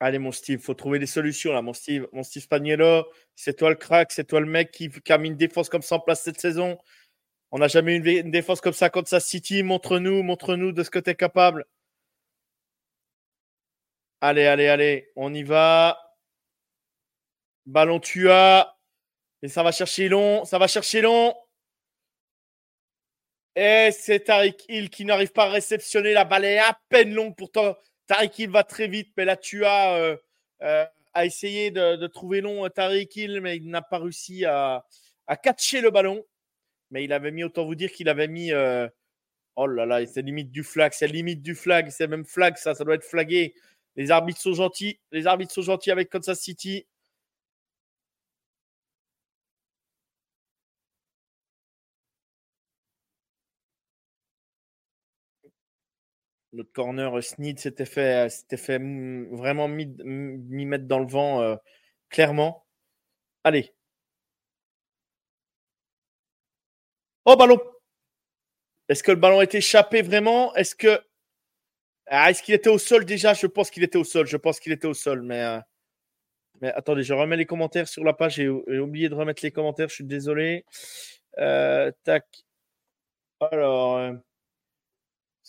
Allez, 0.00 0.18
mon 0.18 0.30
Steve, 0.30 0.60
faut 0.60 0.74
trouver 0.74 0.98
des 1.00 1.06
solutions 1.06 1.52
là, 1.52 1.60
mon 1.62 1.72
Steve. 1.72 2.06
Mon 2.12 2.22
Steve 2.22 2.42
Spagnuolo, 2.42 3.04
c'est 3.34 3.56
toi 3.56 3.70
le 3.70 3.74
crack, 3.76 4.12
c'est 4.12 4.24
toi 4.24 4.38
le 4.40 4.46
mec 4.46 4.70
qui, 4.70 4.90
a 5.08 5.18
mis 5.18 5.28
une 5.28 5.36
défense 5.36 5.68
comme 5.68 5.82
ça 5.82 5.96
en 5.96 6.00
place 6.00 6.22
cette 6.22 6.40
saison. 6.40 6.78
On 7.52 7.58
n'a 7.58 7.68
jamais 7.68 7.96
eu 7.96 8.20
une 8.20 8.30
défense 8.30 8.60
comme 8.60 8.72
ça 8.74 8.90
contre 8.90 9.08
sa 9.08 9.20
City. 9.20 9.62
Montre-nous, 9.62 10.22
montre-nous 10.22 10.72
de 10.72 10.84
ce 10.84 10.90
que 10.90 10.98
tu 11.00 11.10
es 11.10 11.14
capable. 11.16 11.66
Allez, 14.20 14.46
allez, 14.46 14.68
allez, 14.68 15.12
on 15.16 15.32
y 15.32 15.42
va. 15.42 15.98
Ballon 17.66 18.00
tu 18.00 18.30
as. 18.30 18.74
Et 19.42 19.48
ça 19.48 19.62
va 19.62 19.70
chercher 19.72 20.08
long, 20.08 20.44
ça 20.44 20.58
va 20.58 20.66
chercher 20.66 21.00
long. 21.00 21.34
Et 23.54 23.90
c'est 23.92 24.20
Tariq 24.20 24.64
Hill 24.68 24.90
qui 24.90 25.04
n'arrive 25.04 25.32
pas 25.32 25.46
à 25.46 25.50
réceptionner. 25.50 26.12
La 26.12 26.24
balle 26.24 26.44
est 26.44 26.58
à 26.58 26.78
peine 26.88 27.12
longue. 27.12 27.36
Pourtant, 27.36 27.76
Tariq 28.06 28.42
Hill 28.42 28.50
va 28.50 28.64
très 28.64 28.88
vite. 28.88 29.12
Mais 29.16 29.24
là, 29.24 29.36
tu 29.36 29.64
as 29.64 29.94
euh, 29.96 30.16
euh, 30.62 30.84
a 31.14 31.26
essayé 31.26 31.70
de, 31.70 32.06
trouver 32.06 32.40
long 32.40 32.64
euh, 32.64 32.68
Tariq 32.68 33.16
Hill, 33.16 33.40
mais 33.40 33.56
il 33.56 33.68
n'a 33.68 33.82
pas 33.82 33.98
réussi 33.98 34.44
à, 34.44 34.84
à 35.26 35.36
catcher 35.36 35.80
le 35.80 35.90
ballon. 35.90 36.24
Mais 36.90 37.04
il 37.04 37.12
avait 37.12 37.32
mis, 37.32 37.44
autant 37.44 37.64
vous 37.64 37.74
dire 37.74 37.92
qu'il 37.92 38.08
avait 38.08 38.28
mis. 38.28 38.52
oh 38.52 39.66
là 39.66 39.86
là, 39.86 40.06
c'est 40.06 40.22
limite 40.22 40.50
du 40.50 40.64
flag. 40.64 40.92
C'est 40.92 41.08
limite 41.08 41.42
du 41.42 41.54
flag. 41.54 41.90
C'est 41.90 42.06
même 42.08 42.24
flag, 42.24 42.56
ça. 42.56 42.74
Ça 42.74 42.84
doit 42.84 42.94
être 42.94 43.04
flagué. 43.04 43.54
Les 43.98 44.10
arbitres 44.12 44.40
sont 44.40 44.54
gentils. 44.54 45.00
Les 45.12 45.26
arbitres 45.26 45.52
sont 45.52 45.62
gentils 45.62 45.90
avec 45.90 46.08
Kansas 46.10 46.40
City. 46.40 46.86
Notre 56.52 56.72
corner 56.72 57.22
Sneed 57.22 57.58
s'était 57.58 57.84
fait, 57.84 58.30
s'était 58.30 58.56
fait 58.56 58.78
vraiment 58.78 59.68
mis, 59.68 59.86
mis, 60.04 60.64
mettre 60.66 60.86
dans 60.86 60.98
le 61.00 61.06
vent 61.06 61.58
clairement. 62.10 62.66
Allez. 63.44 63.74
Oh, 67.24 67.36
ballon 67.36 67.58
Est-ce 68.88 69.02
que 69.02 69.10
le 69.12 69.18
ballon 69.18 69.42
été 69.42 69.58
échappé 69.58 70.02
vraiment? 70.02 70.54
Est-ce 70.54 70.74
que. 70.74 71.00
Ah, 72.10 72.30
est-ce 72.30 72.42
qu'il 72.42 72.54
était 72.54 72.70
au 72.70 72.78
sol? 72.78 73.04
Déjà 73.04 73.34
Je 73.34 73.46
pense 73.46 73.70
qu'il 73.70 73.82
était 73.82 73.98
au 73.98 74.04
sol. 74.04 74.26
Je 74.26 74.36
pense 74.36 74.60
qu'il 74.60 74.72
était 74.72 74.86
au 74.86 74.94
sol. 74.94 75.22
Mais, 75.22 75.58
mais 76.60 76.72
attendez, 76.72 77.02
je 77.02 77.14
remets 77.14 77.36
les 77.36 77.46
commentaires 77.46 77.88
sur 77.88 78.04
la 78.04 78.12
page. 78.12 78.36
J'ai 78.36 78.48
oublié 78.48 79.08
de 79.08 79.14
remettre 79.14 79.44
les 79.44 79.50
commentaires. 79.52 79.88
Je 79.88 79.94
suis 79.94 80.04
désolé. 80.04 80.64
tac. 81.36 82.24
Alors 83.40 84.18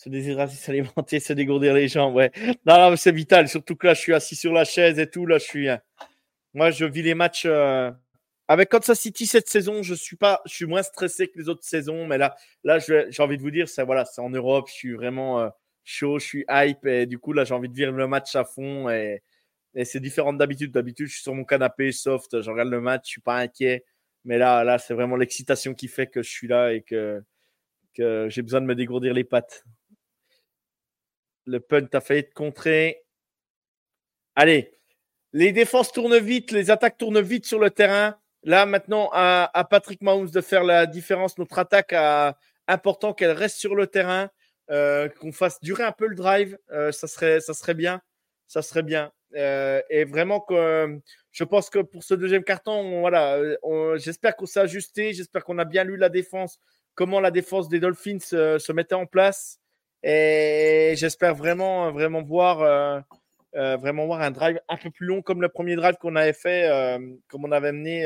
se 0.00 0.08
désirer 0.08 0.48
s'alimenter, 0.48 1.20
se 1.20 1.34
dégourdir 1.34 1.74
les 1.74 1.88
jambes, 1.88 2.14
ouais. 2.14 2.32
Non, 2.64 2.90
non, 2.90 2.96
c'est 2.96 3.12
vital. 3.12 3.48
Surtout 3.48 3.76
que 3.76 3.86
là, 3.86 3.92
je 3.94 4.00
suis 4.00 4.14
assis 4.14 4.34
sur 4.34 4.52
la 4.52 4.64
chaise 4.64 4.98
et 4.98 5.10
tout. 5.10 5.26
Là, 5.26 5.36
je 5.36 5.44
suis. 5.44 5.68
Hein. 5.68 5.80
Moi, 6.54 6.70
je 6.70 6.86
vis 6.86 7.02
les 7.02 7.14
matchs. 7.14 7.44
Euh, 7.44 7.90
avec 8.48 8.70
Kansas 8.70 8.98
City 8.98 9.26
cette 9.26 9.48
saison, 9.48 9.82
je 9.82 9.94
suis 9.94 10.16
pas, 10.16 10.40
je 10.46 10.54
suis 10.54 10.64
moins 10.64 10.82
stressé 10.82 11.28
que 11.28 11.38
les 11.38 11.48
autres 11.48 11.62
saisons, 11.62 12.06
mais 12.06 12.18
là, 12.18 12.34
là, 12.64 12.78
j'ai 12.78 13.22
envie 13.22 13.36
de 13.36 13.42
vous 13.42 13.50
dire, 13.52 13.68
c'est 13.68 13.84
voilà, 13.84 14.04
c'est 14.04 14.20
en 14.20 14.30
Europe, 14.30 14.66
je 14.68 14.72
suis 14.72 14.94
vraiment 14.94 15.38
euh, 15.38 15.48
chaud, 15.84 16.18
je 16.18 16.24
suis 16.24 16.44
hype 16.48 16.86
et 16.86 17.06
du 17.06 17.18
coup 17.18 17.32
là, 17.32 17.44
j'ai 17.44 17.54
envie 17.54 17.68
de 17.68 17.74
vivre 17.74 17.92
le 17.92 18.06
match 18.06 18.34
à 18.36 18.44
fond 18.44 18.88
et, 18.90 19.22
c'est 19.84 20.00
différent 20.00 20.32
d'habitude. 20.32 20.72
D'habitude, 20.72 21.06
je 21.06 21.12
suis 21.12 21.22
sur 21.22 21.34
mon 21.34 21.44
canapé 21.44 21.92
soft, 21.92 22.40
je 22.42 22.50
regarde 22.50 22.70
le 22.70 22.80
match, 22.80 23.02
je 23.06 23.10
suis 23.10 23.20
pas 23.20 23.38
inquiet, 23.38 23.84
mais 24.24 24.36
là, 24.36 24.64
là, 24.64 24.78
c'est 24.78 24.94
vraiment 24.94 25.16
l'excitation 25.16 25.74
qui 25.74 25.86
fait 25.88 26.08
que 26.08 26.22
je 26.22 26.30
suis 26.30 26.48
là 26.48 26.72
et 26.72 26.82
que 26.82 27.22
que 27.94 28.28
j'ai 28.28 28.42
besoin 28.42 28.60
de 28.60 28.66
me 28.66 28.74
dégourdir 28.74 29.14
les 29.14 29.24
pattes. 29.24 29.64
Le 31.46 31.60
punt 31.60 31.86
a 31.92 32.00
failli 32.00 32.20
être 32.20 32.34
contré. 32.34 33.04
Allez, 34.36 34.74
les 35.32 35.52
défenses 35.52 35.92
tournent 35.92 36.18
vite, 36.18 36.50
les 36.52 36.70
attaques 36.70 36.98
tournent 36.98 37.20
vite 37.20 37.46
sur 37.46 37.58
le 37.58 37.70
terrain. 37.70 38.16
Là, 38.42 38.66
maintenant, 38.66 39.10
à, 39.12 39.66
Patrick 39.68 40.00
Mahomes 40.02 40.30
de 40.30 40.40
faire 40.40 40.64
la 40.64 40.86
différence. 40.86 41.38
Notre 41.38 41.58
attaque 41.58 41.92
a 41.92 42.38
important 42.66 43.12
qu'elle 43.12 43.32
reste 43.32 43.58
sur 43.58 43.74
le 43.74 43.86
terrain, 43.86 44.30
qu'on 45.20 45.32
fasse 45.32 45.60
durer 45.60 45.84
un 45.84 45.92
peu 45.92 46.06
le 46.06 46.14
drive. 46.14 46.58
Euh, 46.70 46.92
ça, 46.92 47.06
serait, 47.06 47.40
ça 47.40 47.54
serait 47.54 47.74
bien. 47.74 48.00
Ça 48.46 48.62
serait 48.62 48.82
bien. 48.82 49.12
Euh, 49.36 49.80
et 49.90 50.04
vraiment 50.04 50.44
je 50.48 51.44
pense 51.44 51.70
que 51.70 51.78
pour 51.78 52.02
ce 52.02 52.14
deuxième 52.14 52.42
carton, 52.42 53.00
voilà, 53.00 53.38
j'espère 53.96 54.36
qu'on 54.36 54.46
s'est 54.46 54.60
ajusté. 54.60 55.12
J'espère 55.12 55.44
qu'on 55.44 55.58
a 55.58 55.64
bien 55.64 55.84
lu 55.84 55.96
la 55.96 56.08
défense, 56.08 56.58
comment 56.94 57.20
la 57.20 57.30
défense 57.30 57.68
des 57.68 57.80
Dolphins 57.80 58.18
se 58.20 58.72
mettait 58.72 58.96
en 58.96 59.06
place. 59.06 59.60
Et 60.02 60.94
j'espère 60.96 61.34
vraiment, 61.34 61.92
vraiment 61.92 62.22
voir, 62.22 62.62
euh, 62.62 63.00
euh, 63.56 63.76
vraiment 63.76 64.06
voir 64.06 64.22
un 64.22 64.30
drive 64.30 64.60
un 64.68 64.76
peu 64.76 64.90
plus 64.90 65.06
long 65.06 65.20
comme 65.22 65.42
le 65.42 65.48
premier 65.48 65.76
drive 65.76 65.96
qu'on 65.96 66.16
avait 66.16 66.32
fait, 66.32 66.68
euh, 66.70 66.98
comme 67.28 67.44
on 67.44 67.52
avait 67.52 67.72
mené 67.72 68.04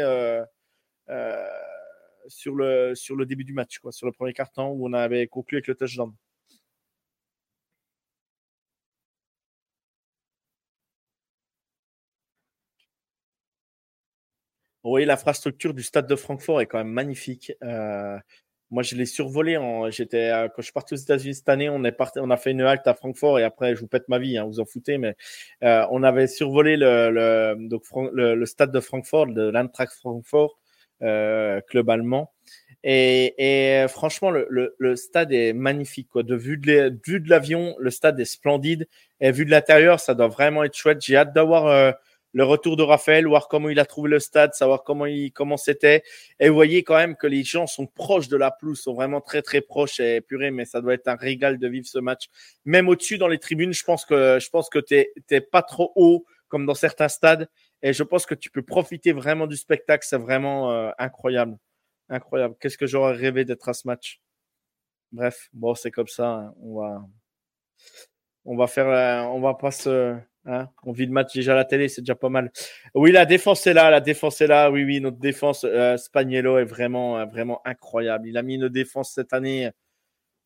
sur, 2.26 2.54
le, 2.54 3.24
début 3.24 3.44
du 3.44 3.52
match, 3.52 3.78
sur 3.90 4.06
le 4.06 4.12
premier 4.12 4.32
carton 4.32 4.68
où 4.68 4.88
on 4.88 4.92
avait 4.92 5.26
conclu 5.28 5.58
avec 5.58 5.68
le 5.68 5.74
touchdown. 5.76 6.12
Oui, 14.84 15.04
l'infrastructure 15.04 15.74
du 15.74 15.82
stade 15.82 16.06
de 16.06 16.16
Francfort 16.16 16.60
est 16.60 16.66
quand 16.66 16.78
même 16.78 16.88
magnifique. 16.88 17.52
Moi, 18.74 18.82
je 18.82 18.96
l'ai 18.96 19.06
survolé. 19.06 19.56
En, 19.56 19.88
j'étais, 19.90 20.30
euh, 20.30 20.48
quand 20.48 20.60
je 20.60 20.64
suis 20.64 20.72
parti 20.72 20.94
aux 20.94 20.96
États-Unis 20.96 21.36
cette 21.36 21.48
année, 21.48 21.68
on, 21.68 21.84
est 21.84 21.92
parti, 21.92 22.18
on 22.20 22.30
a 22.30 22.36
fait 22.36 22.50
une 22.50 22.62
halte 22.62 22.86
à 22.88 22.94
Francfort 22.94 23.38
et 23.38 23.44
après, 23.44 23.76
je 23.76 23.80
vous 23.80 23.86
pète 23.86 24.08
ma 24.08 24.18
vie, 24.18 24.36
hein, 24.36 24.46
vous 24.46 24.58
en 24.58 24.64
foutez, 24.64 24.98
mais 24.98 25.14
euh, 25.62 25.86
on 25.92 26.02
avait 26.02 26.26
survolé 26.26 26.76
le, 26.76 27.10
le, 27.10 27.68
donc, 27.68 27.84
le, 28.12 28.44
stade 28.46 28.72
de 28.72 28.80
Francfort, 28.80 29.28
de 29.28 29.48
l'Eintracht 29.48 29.92
Francfort, 29.92 30.58
euh, 31.02 31.60
club 31.68 31.88
allemand. 31.88 32.32
Et, 32.82 33.34
et 33.82 33.86
franchement, 33.86 34.30
le, 34.30 34.74
le, 34.76 34.96
stade 34.96 35.32
est 35.32 35.52
magnifique. 35.52 36.08
Quoi. 36.08 36.24
De 36.24 36.34
vue 36.34 36.58
de, 36.58 37.30
l'avion, 37.30 37.76
le 37.78 37.90
stade 37.90 38.18
est 38.18 38.24
splendide. 38.24 38.88
Et 39.20 39.30
vu 39.30 39.46
de 39.46 39.50
l'intérieur, 39.52 40.00
ça 40.00 40.14
doit 40.14 40.28
vraiment 40.28 40.64
être 40.64 40.76
chouette. 40.76 41.00
J'ai 41.00 41.16
hâte 41.16 41.32
d'avoir 41.32 41.66
euh, 41.66 41.92
le 42.34 42.42
retour 42.44 42.76
de 42.76 42.82
Raphaël, 42.82 43.26
voir 43.26 43.46
comment 43.46 43.68
il 43.68 43.78
a 43.78 43.86
trouvé 43.86 44.10
le 44.10 44.18
stade, 44.18 44.54
savoir 44.54 44.82
comment 44.82 45.56
c'était. 45.56 46.02
Et 46.40 46.48
vous 46.48 46.54
voyez 46.54 46.82
quand 46.82 46.96
même 46.96 47.14
que 47.14 47.28
les 47.28 47.44
gens 47.44 47.68
sont 47.68 47.86
proches 47.86 48.26
de 48.28 48.36
la 48.36 48.50
pelouse, 48.50 48.80
sont 48.80 48.92
vraiment 48.92 49.20
très 49.20 49.40
très 49.40 49.60
proches. 49.60 50.00
Et 50.00 50.20
purée, 50.20 50.50
mais 50.50 50.64
ça 50.64 50.80
doit 50.80 50.94
être 50.94 51.06
un 51.06 51.14
régal 51.14 51.58
de 51.58 51.68
vivre 51.68 51.86
ce 51.86 52.00
match. 52.00 52.24
Même 52.64 52.88
au-dessus 52.88 53.18
dans 53.18 53.28
les 53.28 53.38
tribunes, 53.38 53.72
je 53.72 53.84
pense 53.84 54.04
que 54.04 54.38
je 54.40 54.50
pense 54.50 54.68
que 54.68 54.80
t'es 54.80 55.40
pas 55.40 55.62
trop 55.62 55.92
haut 55.94 56.26
comme 56.48 56.66
dans 56.66 56.74
certains 56.74 57.08
stades. 57.08 57.48
Et 57.82 57.92
je 57.92 58.02
pense 58.02 58.26
que 58.26 58.34
tu 58.34 58.50
peux 58.50 58.62
profiter 58.62 59.12
vraiment 59.12 59.46
du 59.46 59.56
spectacle. 59.56 60.04
C'est 60.08 60.18
vraiment 60.18 60.72
euh, 60.72 60.90
incroyable, 60.98 61.56
incroyable. 62.08 62.56
Qu'est-ce 62.58 62.78
que 62.78 62.86
j'aurais 62.86 63.14
rêvé 63.14 63.44
d'être 63.44 63.68
à 63.68 63.74
ce 63.74 63.86
match? 63.86 64.20
Bref, 65.12 65.48
bon, 65.52 65.76
c'est 65.76 65.92
comme 65.92 66.08
ça. 66.08 66.28
Hein. 66.28 66.54
On 66.60 66.80
va 66.80 67.06
on 68.44 68.56
va 68.56 68.66
faire, 68.66 69.30
on 69.30 69.40
va 69.40 69.54
pas 69.54 69.70
se 69.70 70.16
Hein, 70.46 70.68
on 70.82 70.92
vit 70.92 71.06
le 71.06 71.12
match 71.12 71.34
déjà 71.34 71.52
à 71.52 71.56
la 71.56 71.64
télé, 71.64 71.88
c'est 71.88 72.02
déjà 72.02 72.14
pas 72.14 72.28
mal. 72.28 72.50
Oui, 72.94 73.12
la 73.12 73.24
défense 73.24 73.66
est 73.66 73.72
là, 73.72 73.90
la 73.90 74.00
défense 74.00 74.40
est 74.42 74.46
là. 74.46 74.70
Oui, 74.70 74.84
oui, 74.84 75.00
notre 75.00 75.18
défense, 75.18 75.64
euh, 75.64 75.96
Spaniello 75.96 76.58
est 76.58 76.64
vraiment, 76.64 77.18
euh, 77.18 77.24
vraiment 77.24 77.62
incroyable. 77.66 78.28
Il 78.28 78.36
a 78.36 78.42
mis 78.42 78.56
une 78.56 78.68
défense 78.68 79.12
cette 79.12 79.32
année 79.32 79.70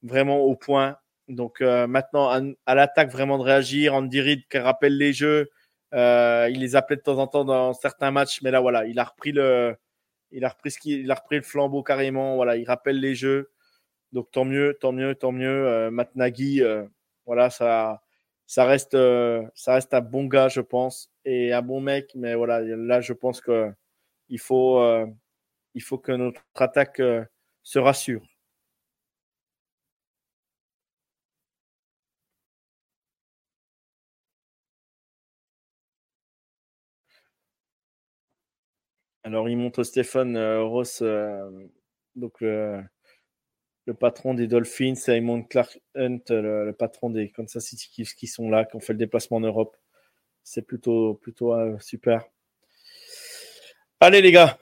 vraiment 0.03 0.39
au 0.41 0.57
point. 0.57 0.99
Donc 1.29 1.61
euh, 1.61 1.87
maintenant, 1.89 2.31
à, 2.67 2.75
l'attaque, 2.75 3.11
vraiment 3.11 3.39
de 3.39 3.45
réagir. 3.45 3.95
Andy 3.95 4.21
Reid 4.21 4.49
qui 4.49 4.59
rappelle 4.59 4.97
les 4.97 5.13
jeux. 5.13 5.51
il 5.93 6.61
les 6.61 6.77
appelait 6.77 6.97
de 6.97 7.03
temps 7.03 7.19
en 7.19 7.27
temps 7.27 7.45
dans 7.45 7.75
certains 7.75 8.11
matchs, 8.13 8.43
mais 8.43 8.51
là, 8.53 8.61
voilà, 8.61 8.87
il 8.87 8.99
a 9.01 9.05
repris 9.05 9.33
le, 9.33 9.77
il 10.33 10.45
a 10.45 10.51
repris 10.51 10.71
ce 10.71 11.11
a 11.11 11.15
repris 11.15 11.37
le 11.37 11.43
flambeau 11.43 11.83
carrément. 11.83 12.37
Voilà, 12.37 12.57
il 12.57 12.67
rappelle 12.67 13.01
les 13.01 13.15
jeux. 13.15 13.51
Donc 14.13 14.31
tant 14.33 14.45
mieux, 14.45 14.77
tant 14.81 14.93
mieux, 14.93 15.15
tant 15.17 15.33
mieux. 15.33 15.91
Matt 15.91 16.15
Nagy, 16.17 16.63
voilà, 17.27 17.51
ça 17.51 18.03
ça 18.49 18.65
reste, 18.67 18.95
euh, 18.95 19.45
ça 19.55 19.75
reste 19.75 19.95
un 19.95 20.01
bon 20.01 20.25
gars, 20.27 20.49
je 20.49 20.61
pense, 20.63 21.13
et 21.27 21.53
un 21.53 21.63
bon 21.63 21.81
mec. 21.83 22.13
Mais 22.17 22.35
voilà, 22.35 22.61
là, 22.63 23.01
je 23.03 23.13
pense 23.13 23.41
que 23.43 23.73
il 24.31 24.41
faut, 24.41 24.81
euh, 24.81 25.07
il 25.75 25.83
faut 25.83 25.99
que 25.99 26.13
notre 26.13 26.43
attaque 26.57 27.01
euh, 27.01 27.25
se 27.65 27.79
rassure. 27.81 28.23
Alors, 39.23 39.49
il 39.49 39.57
montre 39.57 39.85
Stéphane 39.85 40.37
Ross, 40.63 41.03
donc 42.17 42.41
le 42.41 42.83
patron 43.93 44.34
des 44.34 44.47
Dolphins, 44.47 44.95
Simon 44.95 45.43
Clark 45.43 45.80
Hunt, 45.97 46.20
le, 46.30 46.72
patron 46.72 47.11
des 47.11 47.30
Kansas 47.30 47.64
City 47.64 47.89
Chiefs 47.93 48.14
qui 48.14 48.26
sont 48.26 48.51
là, 48.51 48.64
qui 48.64 48.76
ont 48.76 48.80
fait 48.80 48.93
le 48.93 48.99
déplacement 48.99 49.39
en 49.39 49.41
Europe. 49.41 49.76
C'est 50.45 50.62
plutôt, 50.62 51.14
plutôt 51.14 51.55
euh, 51.55 51.78
super. 51.80 52.24
Allez 54.01 54.22
les 54.22 54.32
gars, 54.32 54.59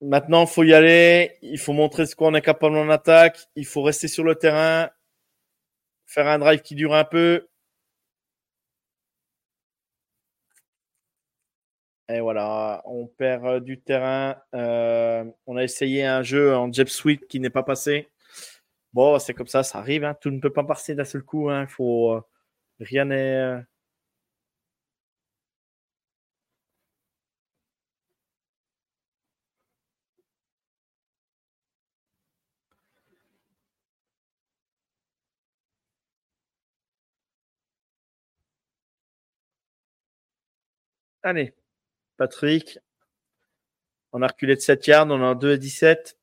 maintenant 0.00 0.42
il 0.42 0.48
faut 0.48 0.64
y 0.64 0.74
aller. 0.74 1.38
Il 1.42 1.58
faut 1.58 1.72
montrer 1.72 2.06
ce 2.06 2.16
qu'on 2.16 2.34
est 2.34 2.42
capable 2.42 2.76
en 2.76 2.88
attaque. 2.90 3.38
Il 3.56 3.66
faut 3.66 3.82
rester 3.82 4.08
sur 4.08 4.24
le 4.24 4.34
terrain, 4.34 4.90
faire 6.06 6.26
un 6.28 6.38
drive 6.38 6.62
qui 6.62 6.74
dure 6.74 6.94
un 6.94 7.04
peu. 7.04 7.48
Et 12.08 12.20
voilà, 12.20 12.82
on 12.84 13.06
perd 13.06 13.46
euh, 13.46 13.60
du 13.60 13.80
terrain. 13.80 14.36
Euh, 14.54 15.24
on 15.46 15.56
a 15.56 15.62
essayé 15.64 16.04
un 16.04 16.22
jeu 16.22 16.54
en 16.54 16.70
Jeb 16.70 16.88
qui 17.28 17.40
n'est 17.40 17.50
pas 17.50 17.62
passé. 17.62 18.08
Bon, 18.92 19.18
c'est 19.18 19.34
comme 19.34 19.46
ça, 19.46 19.62
ça 19.62 19.78
arrive. 19.78 20.04
Hein. 20.04 20.14
Tout 20.20 20.30
ne 20.30 20.40
peut 20.40 20.52
pas 20.52 20.64
passer 20.64 20.94
d'un 20.94 21.04
seul 21.04 21.22
coup. 21.22 21.48
Hein. 21.50 21.66
Faut, 21.66 22.12
euh, 22.12 22.20
rien 22.80 23.06
n'est. 23.06 23.36
Euh, 23.36 23.60
Allez, 41.24 41.52
Patrick. 42.18 42.78
On 44.12 44.22
a 44.22 44.26
reculé 44.26 44.54
de 44.54 44.60
7 44.60 44.86
yards, 44.86 45.08
on 45.10 45.22
a 45.22 45.34
2 45.34 45.52
à 45.52 45.56
17. 45.56 46.16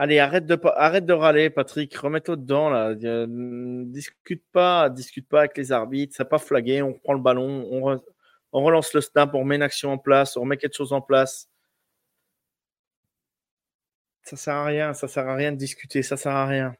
Allez, 0.00 0.20
arrête 0.20 0.46
de, 0.46 0.56
arrête 0.76 1.10
râler, 1.10 1.50
Patrick. 1.50 1.92
Remets-toi 1.96 2.36
dedans, 2.36 2.70
là. 2.70 2.94
Discute 2.94 4.44
pas, 4.52 4.88
discute 4.90 5.28
pas 5.28 5.40
avec 5.40 5.56
les 5.56 5.72
arbitres. 5.72 6.14
Ça 6.14 6.24
pas 6.24 6.38
flagué. 6.38 6.82
On 6.82 6.92
prend 6.94 7.14
le 7.14 7.20
ballon, 7.20 7.68
on, 8.52 8.62
relance 8.62 8.94
le 8.94 9.00
snap, 9.00 9.34
on 9.34 9.44
met 9.44 9.56
une 9.56 9.62
action 9.62 9.92
en 9.92 9.98
place, 9.98 10.36
on 10.36 10.44
met 10.44 10.56
quelque 10.56 10.76
chose 10.76 10.92
en 10.92 11.00
place. 11.00 11.48
Ça 14.22 14.36
sert 14.36 14.54
à 14.54 14.64
rien, 14.66 14.94
ça 14.94 15.08
sert 15.08 15.28
à 15.28 15.34
rien 15.34 15.50
de 15.50 15.56
discuter, 15.56 16.02
ça 16.04 16.16
sert 16.16 16.32
à 16.32 16.46
rien. 16.46 16.76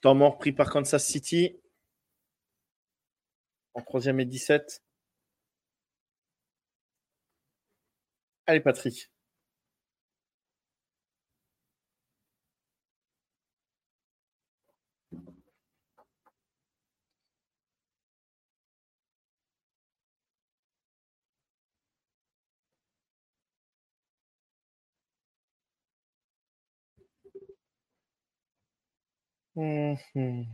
Temps 0.00 0.14
mort 0.14 0.38
pris 0.38 0.52
par 0.52 0.70
Kansas 0.70 1.04
City. 1.04 1.60
En 3.74 3.82
troisième 3.82 4.20
et 4.20 4.24
17. 4.24 4.82
Allez, 8.46 8.60
Patrick. 8.60 9.10
Mhm. 29.54 30.46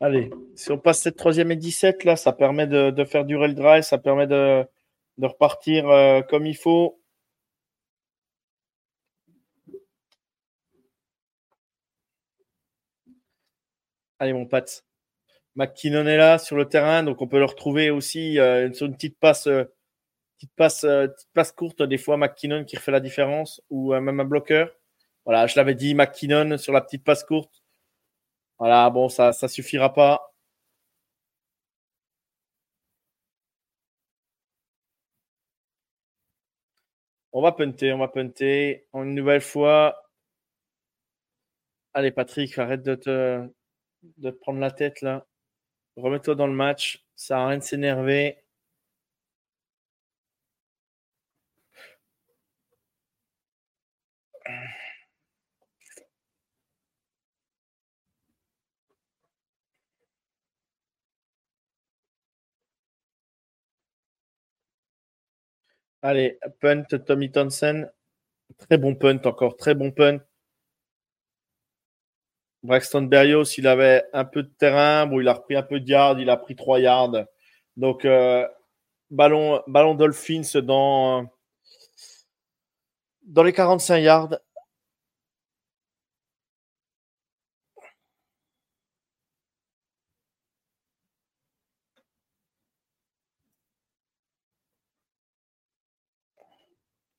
Allez, 0.00 0.30
si 0.54 0.70
on 0.70 0.78
passe 0.78 1.00
cette 1.02 1.16
troisième 1.16 1.50
et 1.50 1.56
17, 1.56 2.04
là, 2.04 2.16
ça 2.16 2.32
permet 2.32 2.66
de, 2.66 3.04
faire 3.04 3.24
durer 3.24 3.48
le 3.48 3.54
drive, 3.54 3.82
ça 3.82 3.98
permet 3.98 4.26
de, 4.26 4.64
repartir 5.20 5.88
euh, 5.88 6.22
comme 6.22 6.46
il 6.46 6.56
faut. 6.56 7.00
Allez, 14.18 14.32
mon 14.32 14.46
Pat. 14.46 14.84
McKinnon 15.56 16.06
est 16.06 16.16
là 16.16 16.38
sur 16.38 16.56
le 16.56 16.68
terrain, 16.68 17.02
donc 17.04 17.22
on 17.22 17.28
peut 17.28 17.38
le 17.38 17.44
retrouver 17.44 17.90
aussi 17.90 18.38
euh, 18.38 18.72
sur 18.72 18.86
une 18.86 18.94
petite 18.94 19.18
passe 19.18 19.46
euh, 19.46 19.64
petite 20.46 20.56
passe, 20.56 20.84
euh, 20.84 21.08
passe 21.34 21.52
courte, 21.52 21.82
des 21.82 21.98
fois 21.98 22.16
McKinnon 22.16 22.64
qui 22.64 22.76
refait 22.76 22.92
la 22.92 23.00
différence, 23.00 23.62
ou 23.70 23.94
euh, 23.94 24.00
même 24.00 24.20
un 24.20 24.24
bloqueur. 24.24 24.70
Voilà, 25.24 25.46
je 25.46 25.56
l'avais 25.56 25.74
dit, 25.74 25.94
McKinnon 25.94 26.58
sur 26.58 26.72
la 26.72 26.80
petite 26.80 27.04
passe 27.04 27.24
courte. 27.24 27.62
Voilà, 28.58 28.90
bon, 28.90 29.08
ça 29.08 29.32
suffira 29.48 29.92
pas. 29.92 30.34
On 37.32 37.42
va 37.42 37.52
punter, 37.52 37.92
on 37.92 37.98
va 37.98 38.08
punter. 38.08 38.86
Une 38.94 39.14
nouvelle 39.14 39.42
fois. 39.42 40.08
Allez, 41.92 42.10
Patrick, 42.12 42.56
arrête 42.58 42.82
de 42.82 42.94
te, 42.94 43.48
de 44.18 44.30
prendre 44.30 44.60
la 44.60 44.70
tête 44.70 45.00
là. 45.00 45.26
Remets-toi 45.96 46.34
dans 46.36 46.46
le 46.46 46.52
match. 46.54 47.04
Ça 47.16 47.36
n'a 47.36 47.48
rien 47.48 47.58
de 47.58 47.62
s'énerver. 47.64 48.43
Allez, 66.06 66.38
punt, 66.60 66.84
Tommy 67.06 67.32
Thompson. 67.32 67.88
Très 68.58 68.76
bon 68.76 68.94
punt 68.94 69.22
encore, 69.24 69.56
très 69.56 69.74
bon 69.74 69.90
punt. 69.90 70.18
Braxton 72.62 73.02
Berrios, 73.02 73.56
il 73.56 73.66
avait 73.66 74.04
un 74.12 74.26
peu 74.26 74.42
de 74.42 74.52
terrain. 74.58 75.06
Bon, 75.06 75.18
il 75.22 75.28
a 75.28 75.32
repris 75.32 75.56
un 75.56 75.62
peu 75.62 75.80
de 75.80 75.88
yards, 75.88 76.20
il 76.20 76.28
a 76.28 76.36
pris 76.36 76.56
trois 76.56 76.78
yards. 76.78 77.24
Donc, 77.78 78.04
euh, 78.04 78.46
ballon, 79.10 79.62
ballon 79.66 79.94
Dolphins 79.94 80.60
dans, 80.62 81.26
dans 83.22 83.42
les 83.42 83.54
45 83.54 83.96
yards. 83.96 84.38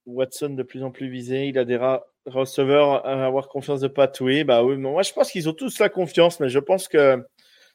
Watson 0.05 0.49
de 0.49 0.63
plus 0.63 0.83
en 0.83 0.91
plus 0.91 1.09
visé. 1.09 1.47
Il 1.47 1.57
a 1.57 1.65
des 1.65 1.79
receveurs 2.25 3.05
à 3.05 3.25
avoir 3.25 3.47
confiance 3.47 3.81
de 3.81 3.87
Patoué. 3.87 4.43
Bah 4.43 4.63
oui, 4.63 4.77
moi 4.77 5.03
je 5.03 5.13
pense 5.13 5.31
qu'ils 5.31 5.49
ont 5.49 5.53
tous 5.53 5.79
la 5.79 5.89
confiance, 5.89 6.39
mais 6.39 6.49
je 6.49 6.59
pense 6.59 6.87
que 6.87 7.23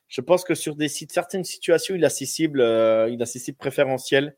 je 0.09 0.21
pense 0.21 0.45
que 0.45 0.55
sur 0.55 0.77
des 0.77 0.89
sites, 0.89 1.13
certaines 1.13 1.45
situations, 1.45 1.95
il 1.95 2.05
a 2.05 2.11
ses 2.11 2.27
cibles, 2.27 2.61
euh, 2.61 3.09
il 3.11 3.23
a 3.23 3.27
ses 3.27 3.39
cibles 3.39 3.59
préférentielles. 3.59 4.37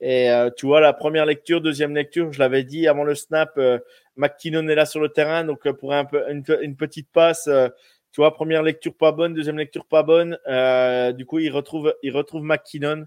Et 0.00 0.30
euh, 0.30 0.50
tu 0.56 0.66
vois, 0.66 0.80
la 0.80 0.92
première 0.92 1.26
lecture, 1.26 1.60
deuxième 1.60 1.94
lecture, 1.94 2.32
je 2.32 2.40
l'avais 2.40 2.64
dit 2.64 2.88
avant 2.88 3.04
le 3.04 3.14
snap, 3.14 3.52
euh, 3.56 3.78
McKinnon 4.16 4.66
est 4.68 4.74
là 4.74 4.84
sur 4.84 5.00
le 5.00 5.10
terrain, 5.10 5.44
donc 5.44 5.70
pour 5.78 5.94
un 5.94 6.04
peu, 6.04 6.24
une, 6.28 6.76
petite 6.76 7.08
passe, 7.12 7.48
tu 8.10 8.20
vois, 8.20 8.34
première 8.34 8.64
lecture 8.64 8.94
pas 8.96 9.12
bonne, 9.12 9.32
deuxième 9.32 9.58
lecture 9.58 9.86
pas 9.86 10.02
bonne. 10.02 10.36
du 11.14 11.24
coup, 11.24 11.38
il 11.38 11.50
retrouve, 11.50 11.94
il 12.02 12.12
retrouve 12.16 12.42
McKinnon. 12.42 13.06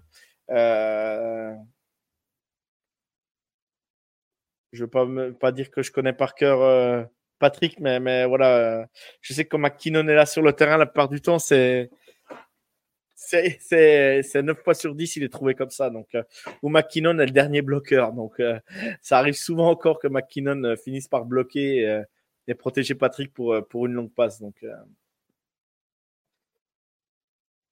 Je 4.76 4.84
ne 4.84 5.26
veux 5.26 5.32
pas, 5.32 5.52
dire 5.52 5.70
que 5.70 5.82
je 5.82 5.90
connais 5.90 6.12
par 6.12 6.34
cœur 6.34 6.62
euh, 6.62 7.02
Patrick, 7.38 7.80
mais, 7.80 8.26
voilà, 8.26 8.56
euh, 8.56 8.86
je 9.20 9.32
sais 9.32 9.44
que 9.44 9.56
McKinnon 9.56 10.06
est 10.08 10.14
là 10.14 10.26
sur 10.26 10.42
le 10.42 10.52
terrain 10.52 10.76
la 10.76 10.86
plupart 10.86 11.08
du 11.08 11.20
temps, 11.20 11.38
c'est. 11.38 11.90
C'est 13.18 14.42
9 14.42 14.62
fois 14.62 14.74
sur 14.74 14.94
10, 14.94 15.16
il 15.16 15.24
est 15.24 15.32
trouvé 15.32 15.54
comme 15.54 15.70
ça. 15.70 15.90
Donc, 15.90 16.06
euh, 16.14 16.22
ou 16.62 16.68
McKinnon 16.68 17.18
est 17.18 17.26
le 17.26 17.32
dernier 17.32 17.60
bloqueur. 17.60 18.12
Donc, 18.12 18.40
ça 19.00 19.18
arrive 19.18 19.34
souvent 19.34 19.68
encore 19.70 19.98
que 19.98 20.06
McKinnon 20.06 20.76
finisse 20.76 21.08
par 21.08 21.24
bloquer 21.24 22.02
et 22.46 22.54
protéger 22.54 22.94
Patrick 22.94 23.32
pour, 23.32 23.56
pour 23.68 23.86
une 23.86 23.94
longue 23.94 24.12
passe. 24.12 24.40
Donc, 24.40 24.64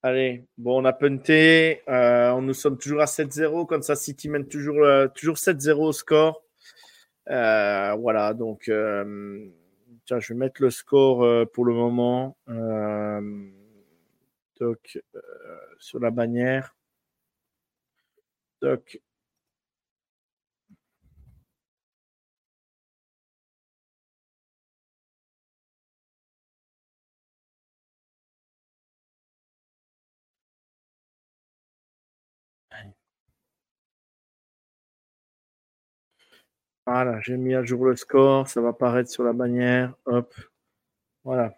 Allez, 0.02 0.44
bon, 0.58 0.82
on 0.82 0.84
a 0.86 0.92
punté. 0.92 1.82
nous 1.86 2.54
sommes 2.54 2.78
toujours 2.78 3.02
à 3.02 3.06
7-0. 3.06 3.66
Comme 3.66 3.82
ça, 3.82 3.94
City 3.94 4.28
mène 4.28 4.48
toujours, 4.48 4.84
toujours 5.14 5.36
7-0 5.36 5.72
au 5.74 5.92
score. 5.92 6.44
Euh, 7.30 7.94
voilà, 7.94 8.34
donc 8.34 8.68
euh, 8.68 9.48
tiens, 10.04 10.20
je 10.20 10.32
vais 10.32 10.38
mettre 10.38 10.60
le 10.62 10.70
score 10.70 11.24
euh, 11.24 11.44
pour 11.46 11.64
le 11.64 11.74
moment. 11.74 12.36
donc, 14.60 15.00
sur 15.78 15.98
la 16.00 16.10
bannière. 16.10 16.74
Donc, 18.62 19.00
Voilà, 36.86 37.18
j'ai 37.20 37.36
mis 37.36 37.54
à 37.54 37.62
jour 37.64 37.86
le 37.86 37.96
score, 37.96 38.46
ça 38.48 38.60
va 38.60 38.68
apparaître 38.68 39.10
sur 39.10 39.24
la 39.24 39.32
bannière. 39.32 39.94
Hop, 40.04 40.34
voilà. 41.24 41.54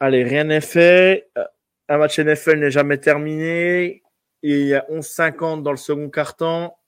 Allez, 0.00 0.24
rien 0.24 0.44
n'est 0.44 0.60
fait. 0.60 1.28
Euh, 1.36 1.44
un 1.88 1.98
match 1.98 2.18
NFL 2.18 2.58
n'est 2.60 2.70
jamais 2.70 2.98
terminé. 2.98 4.02
il 4.42 4.66
y 4.66 4.74
a 4.74 4.86
11-50 4.90 5.62
dans 5.62 5.72
le 5.72 5.76
second 5.76 6.08
quart-temps. 6.10 6.78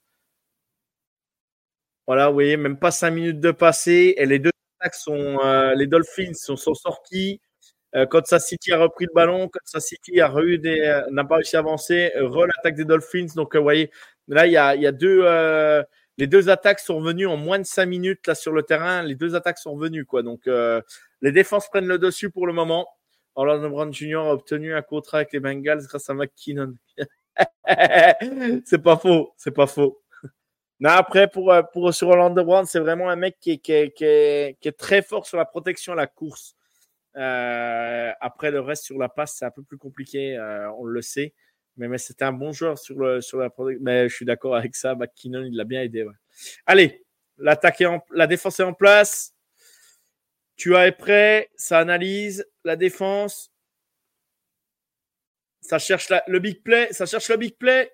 Voilà, 2.07 2.29
vous 2.29 2.35
voyez, 2.35 2.57
même 2.57 2.79
pas 2.79 2.91
5 2.91 3.11
minutes 3.11 3.41
de 3.41 3.51
passé. 3.53 4.15
Et 4.17 4.27
les 4.27 4.39
deux 4.39 4.51
attaques 4.81 4.95
sont, 4.95 5.39
euh, 5.45 5.75
les 5.75 5.87
Dolphins 5.87 6.35
sont, 6.35 6.57
sortis. 6.57 7.41
Euh, 7.97 8.07
Kansas 8.07 8.47
City 8.47 8.73
a 8.73 8.79
repris 8.79 9.07
le 9.07 9.15
ballon. 9.15 9.49
Kansas 9.49 9.85
City 9.87 10.21
a 10.21 10.33
n'a 11.11 11.25
pas 11.25 11.37
réussi 11.37 11.57
à 11.57 11.61
avancer. 11.61 12.13
Re 12.17 12.47
l'attaque 12.47 12.77
des 12.77 12.85
Dolphins. 12.85 13.27
Donc, 13.37 13.57
vous 13.57 13.63
voyez, 13.63 13.91
là, 14.29 14.47
il 14.47 14.53
y 14.53 14.57
a 14.57 14.93
deux, 14.93 15.25
les 16.21 16.27
deux 16.27 16.51
attaques 16.51 16.81
sont 16.81 16.99
revenues 16.99 17.27
en 17.27 17.39
moins 17.39 17.59
de 17.59 17.64
cinq 17.64 17.87
minutes 17.87 18.27
là 18.27 18.35
sur 18.35 18.53
le 18.53 18.62
terrain. 18.62 19.03
Les 19.03 19.14
deux 19.14 19.35
attaques 19.35 19.57
sont 19.57 19.73
revenues 19.73 20.05
quoi. 20.05 20.23
Donc 20.23 20.47
euh, 20.47 20.83
les 21.23 21.33
défenses 21.33 21.66
prennent 21.68 21.87
le 21.87 21.99
dessus 21.99 22.31
pour 22.31 22.47
le 22.47 22.53
moment. 22.53 22.87
Orlando 23.37 23.71
Brown 23.71 23.91
Jr. 23.93 24.16
a 24.16 24.35
obtenu 24.35 24.75
un 24.75 24.83
contrat 24.83 25.18
avec 25.18 25.33
les 25.33 25.41
Bengals 25.41 25.87
grâce 25.87 26.11
à 26.11 26.14
McKinnon. 26.14 26.75
c'est 28.66 28.83
pas 28.83 28.99
faux, 28.99 29.33
c'est 29.39 29.51
pas 29.51 29.66
faux. 29.66 30.03
Après, 30.85 31.27
pour, 31.27 31.55
pour, 31.73 31.95
sur 31.95 32.09
Orlando 32.09 32.45
Brown, 32.45 32.66
c'est 32.66 32.81
vraiment 32.81 33.09
un 33.09 33.16
mec 33.16 33.39
qui 33.41 33.61
est, 33.66 34.77
très 34.77 35.03
fort 35.03 35.27
sur 35.27 35.39
la 35.39 35.47
protection 35.47 35.95
la 35.95 36.07
course. 36.07 36.55
après, 37.14 38.51
le 38.51 38.61
reste 38.61 38.85
sur 38.85 38.99
la 38.99 39.09
passe, 39.09 39.37
c'est 39.39 39.47
un 39.47 39.51
peu 39.51 39.62
plus 39.62 39.79
compliqué, 39.79 40.39
on 40.77 40.85
le 40.85 41.01
sait. 41.01 41.33
Mais, 41.77 41.89
mais 41.89 41.99
c'était 41.99 42.25
un 42.25 42.33
bon 42.33 42.53
joueur 42.53 42.79
sur, 42.79 42.99
le, 42.99 43.21
sur 43.21 43.39
la 43.39 43.51
protection. 43.51 43.83
Mais 43.85 44.09
je 44.09 44.14
suis 44.14 44.27
d'accord 44.27 44.57
avec 44.57 44.75
ça. 44.75 44.95
McKinnon, 44.95 45.43
il 45.45 45.57
l'a 45.57 45.64
bien 45.64 45.83
aidé. 45.83 46.07
Allez, 46.66 47.05
l'attaque 47.39 47.81
en, 47.83 48.05
la 48.11 48.27
défense 48.27 48.61
est 48.61 48.64
en 48.64 48.75
place. 48.75 49.35
Tu 50.57 50.77
es 50.77 50.93
prêt, 50.93 51.51
ça 51.57 51.79
analyse 51.79 52.47
la 52.64 52.77
défense. 52.77 53.51
Ça 55.62 55.79
cherche 55.79 56.12
le 56.27 56.39
big 56.39 56.62
play, 56.62 56.93
ça 56.93 57.07
cherche 57.07 57.29
le 57.31 57.37
big 57.37 57.57
play. 57.57 57.91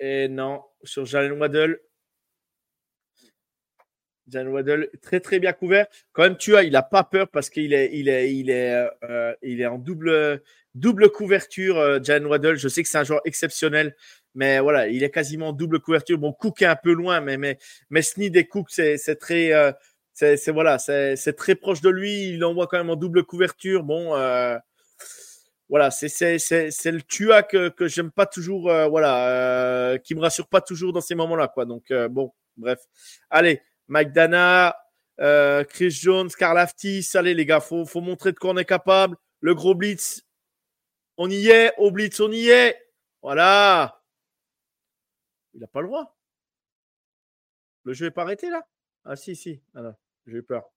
Et 0.00 0.28
non, 0.28 0.62
sur 0.82 1.06
Jalen 1.06 1.32
Waddle. 1.32 1.80
Jalen 4.28 4.48
Waddle, 4.48 4.90
très 5.02 5.20
très 5.20 5.38
bien 5.38 5.52
couvert. 5.52 5.86
Quand 6.12 6.22
même, 6.22 6.36
tu 6.36 6.56
as, 6.56 6.62
il 6.62 6.72
n'a 6.72 6.82
pas 6.82 7.04
peur 7.04 7.28
parce 7.28 7.50
qu'il 7.50 7.72
est, 7.72 7.90
il 7.92 8.08
est, 8.08 8.34
il 8.34 8.50
est, 8.50 8.88
euh, 9.02 9.34
il 9.42 9.60
est 9.60 9.66
en 9.66 9.78
double, 9.78 10.42
double 10.74 11.10
couverture. 11.10 11.78
Euh, 11.78 11.98
Jalen 12.02 12.26
Waddle, 12.26 12.56
je 12.56 12.68
sais 12.68 12.82
que 12.82 12.88
c'est 12.88 12.98
un 12.98 13.04
joueur 13.04 13.20
exceptionnel, 13.24 13.94
mais 14.34 14.60
voilà, 14.60 14.88
il 14.88 15.02
est 15.02 15.10
quasiment 15.10 15.48
en 15.48 15.52
double 15.52 15.80
couverture. 15.80 16.18
Bon, 16.18 16.32
Cook 16.32 16.62
est 16.62 16.66
un 16.66 16.76
peu 16.76 16.92
loin, 16.92 17.20
mais 17.20 17.36
mais 17.36 17.58
mais 17.90 18.02
Sneed 18.02 18.36
et 18.36 18.46
Cook, 18.46 18.68
c'est 18.70 19.18
très, 19.18 19.52
euh, 19.52 19.72
c'est 20.12 20.50
voilà, 20.50 20.78
c'est 20.78 21.36
très 21.36 21.54
proche 21.54 21.80
de 21.80 21.90
lui. 21.90 22.28
Il 22.30 22.38
l'envoie 22.38 22.66
quand 22.66 22.78
même 22.78 22.90
en 22.90 22.96
double 22.96 23.24
couverture. 23.24 23.82
Bon. 23.82 24.16
Euh, 24.16 24.56
voilà, 25.70 25.90
c'est 25.90 26.10
le 26.10 27.00
Tua 27.00 27.42
que, 27.42 27.70
que 27.70 27.88
j'aime 27.88 28.10
pas 28.10 28.26
toujours, 28.26 28.70
euh, 28.70 28.86
voilà, 28.86 29.28
euh, 29.30 29.98
qui 29.98 30.14
me 30.14 30.20
rassure 30.20 30.46
pas 30.46 30.60
toujours 30.60 30.92
dans 30.92 31.00
ces 31.00 31.14
moments-là, 31.14 31.48
quoi. 31.48 31.64
Donc, 31.64 31.90
euh, 31.90 32.06
bon, 32.06 32.32
bref. 32.58 32.80
Allez, 33.30 33.62
Mike 33.88 34.12
Dana, 34.12 34.76
Chris 35.18 35.90
Jones, 35.90 36.30
Karl 36.30 36.58
Aftis, 36.58 37.08
allez 37.14 37.34
les 37.34 37.46
gars, 37.46 37.60
faut, 37.60 37.84
faut 37.84 38.00
montrer 38.00 38.32
de 38.32 38.38
quoi 38.38 38.50
on 38.50 38.56
est 38.56 38.64
capable. 38.64 39.16
Le 39.40 39.54
gros 39.54 39.74
blitz, 39.74 40.24
on 41.16 41.28
y 41.30 41.48
est. 41.48 41.72
Au 41.78 41.90
blitz, 41.90 42.18
on 42.20 42.32
y 42.32 42.48
est. 42.48 42.80
Voilà. 43.22 44.02
Il 45.52 45.60
n'a 45.60 45.66
pas 45.66 45.80
le 45.82 45.86
droit. 45.86 46.16
Le 47.84 47.92
jeu 47.92 48.06
n'est 48.06 48.10
pas 48.10 48.22
arrêté 48.22 48.50
là? 48.50 48.66
Ah 49.04 49.16
si, 49.16 49.36
si. 49.36 49.60
Ah, 49.74 49.94
j'ai 50.26 50.38
eu 50.38 50.42
peur. 50.42 50.70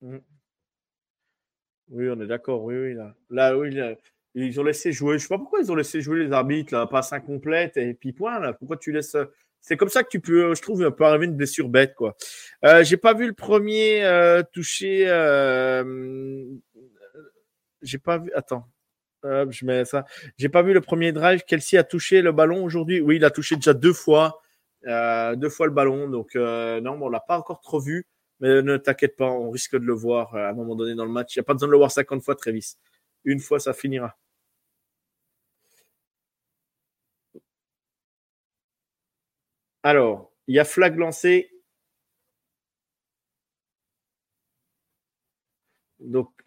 Mmh. 0.00 0.18
Oui, 1.88 2.08
on 2.10 2.20
est 2.20 2.26
d'accord. 2.26 2.62
Oui, 2.64 2.74
oui. 2.76 2.94
Là, 2.94 3.14
là 3.30 3.56
oui, 3.56 3.78
ils 4.34 4.60
ont 4.60 4.64
laissé 4.64 4.92
jouer. 4.92 5.18
Je 5.18 5.22
sais 5.22 5.28
pas 5.28 5.38
pourquoi 5.38 5.60
ils 5.60 5.70
ont 5.70 5.74
laissé 5.74 6.00
jouer 6.00 6.24
les 6.24 6.32
arbitres, 6.32 6.74
là, 6.74 6.86
passe 6.86 7.12
incomplète 7.12 7.76
et 7.76 7.94
puis 7.94 8.12
point. 8.12 8.40
Là. 8.40 8.52
Pourquoi 8.52 8.76
tu 8.76 8.92
laisses. 8.92 9.16
C'est 9.60 9.76
comme 9.76 9.88
ça 9.88 10.02
que 10.02 10.08
tu 10.08 10.20
peux, 10.20 10.54
je 10.54 10.62
trouve, 10.62 10.90
peut 10.90 11.04
arriver 11.04 11.26
une 11.26 11.36
blessure 11.36 11.68
bête, 11.68 11.94
quoi. 11.94 12.16
Euh, 12.64 12.82
j'ai 12.82 12.96
pas 12.96 13.14
vu 13.14 13.26
le 13.26 13.32
premier 13.32 14.04
euh, 14.04 14.42
toucher. 14.52 15.04
Euh, 15.06 16.44
j'ai 17.82 17.98
pas 17.98 18.18
vu. 18.18 18.32
Attends. 18.34 18.66
je 19.24 19.64
mets 19.64 19.84
ça. 19.84 20.04
J'ai 20.36 20.48
pas 20.48 20.62
vu 20.62 20.72
le 20.72 20.80
premier 20.80 21.12
drive. 21.12 21.42
Kelsey 21.46 21.78
a 21.78 21.84
touché 21.84 22.22
le 22.22 22.32
ballon 22.32 22.64
aujourd'hui. 22.64 23.00
Oui, 23.00 23.16
il 23.16 23.24
a 23.24 23.30
touché 23.30 23.56
déjà 23.56 23.74
deux 23.74 23.92
fois. 23.92 24.40
deux 24.84 25.48
fois 25.48 25.66
le 25.66 25.72
ballon. 25.72 26.08
Donc, 26.08 26.34
non, 26.34 26.98
on 27.00 27.08
l'a 27.08 27.20
pas 27.20 27.38
encore 27.38 27.60
trop 27.60 27.80
vu. 27.80 28.06
Mais 28.42 28.60
ne 28.60 28.76
t'inquiète 28.76 29.14
pas, 29.14 29.30
on 29.30 29.50
risque 29.50 29.76
de 29.76 29.84
le 29.84 29.94
voir 29.94 30.34
euh, 30.34 30.48
à 30.48 30.50
un 30.50 30.52
moment 30.52 30.74
donné 30.74 30.96
dans 30.96 31.04
le 31.04 31.12
match. 31.12 31.36
Il 31.36 31.38
n'y 31.38 31.42
a 31.42 31.44
pas 31.44 31.52
besoin 31.52 31.68
de 31.68 31.72
le 31.72 31.78
voir 31.78 31.92
50 31.92 32.24
fois, 32.24 32.34
Travis. 32.34 32.74
Une 33.24 33.38
fois, 33.38 33.60
ça 33.60 33.72
finira. 33.72 34.18
Alors, 39.82 40.32
il 40.46 40.54
y 40.56 40.58
a 40.58 40.64
flag 40.64 40.96
lancé. 40.96 41.50
Donc, 46.00 46.42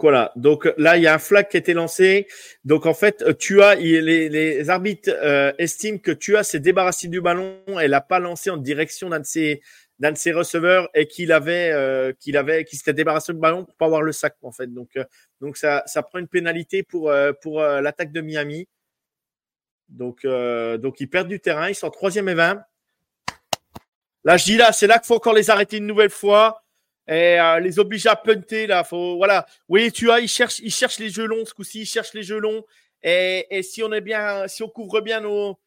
voilà. 0.00 0.32
Donc 0.36 0.68
là, 0.78 0.96
il 0.96 1.02
y 1.02 1.06
a 1.06 1.14
un 1.14 1.18
flag 1.18 1.48
qui 1.48 1.56
a 1.56 1.60
été 1.60 1.74
lancé. 1.74 2.26
Donc 2.64 2.86
en 2.86 2.94
fait, 2.94 3.36
tu 3.38 3.62
as 3.62 3.74
les, 3.74 4.70
arbitres 4.70 5.10
euh, 5.10 5.52
estiment 5.58 5.98
que 5.98 6.12
tu 6.12 6.36
as 6.36 6.44
s'est 6.44 6.60
débarrassé 6.60 7.08
du 7.08 7.20
ballon. 7.20 7.58
Elle 7.80 7.90
n'a 7.90 8.00
pas 8.00 8.20
lancé 8.20 8.50
en 8.50 8.56
direction 8.56 9.10
d'un 9.10 9.20
de 9.20 9.24
ses 9.24 10.32
receveurs 10.32 10.88
et 10.94 11.06
qu'il 11.06 11.32
avait 11.32 11.72
euh, 11.72 12.12
qui 12.12 12.76
s'était 12.76 12.92
débarrassé 12.92 13.32
du 13.32 13.40
ballon 13.40 13.64
pour 13.64 13.74
pas 13.76 13.86
avoir 13.86 14.02
le 14.02 14.12
sac 14.12 14.36
en 14.42 14.52
fait. 14.52 14.72
Donc 14.72 14.90
euh, 14.96 15.04
ça 15.54 16.02
prend 16.02 16.18
une 16.18 16.28
pénalité 16.28 16.82
pour 16.84 17.10
l'attaque 17.10 18.12
de 18.12 18.20
Miami. 18.20 18.68
Donc 19.88 20.24
donc 20.24 21.00
ils 21.00 21.08
perdent 21.08 21.28
du 21.28 21.40
terrain. 21.40 21.68
Ils 21.68 21.74
sont 21.74 21.86
en 21.86 21.90
troisième 21.90 22.28
et 22.28 22.34
20. 22.34 22.62
Là, 24.24 24.36
je 24.36 24.44
dis 24.44 24.56
là, 24.56 24.72
c'est 24.72 24.86
là 24.86 24.98
qu'il 24.98 25.06
faut 25.06 25.16
encore 25.16 25.34
les 25.34 25.50
arrêter 25.50 25.78
une 25.78 25.86
nouvelle 25.86 26.10
fois 26.10 26.62
et 27.08 27.40
euh, 27.40 27.58
les 27.58 27.78
obliger 27.78 28.08
à 28.08 28.16
punter 28.16 28.66
là. 28.66 28.84
Faut 28.84 29.16
voilà. 29.16 29.46
Oui, 29.68 29.90
tu 29.90 30.10
as, 30.10 30.20
ils 30.20 30.28
cherchent, 30.28 30.60
les 30.98 31.10
jeux 31.10 31.26
longs 31.26 31.44
ce 31.44 31.54
coup-ci, 31.54 31.80
ils 31.80 31.86
cherchent 31.86 32.14
les 32.14 32.22
jeux 32.22 32.38
longs. 32.38 32.64
Et, 33.02 33.62
si 33.64 33.82
on 33.82 33.92
est 33.92 34.00
bien, 34.00 34.46
si 34.46 34.62
on 34.62 34.68
couvre 34.68 35.00
bien 35.00 35.20
nos 35.20 35.58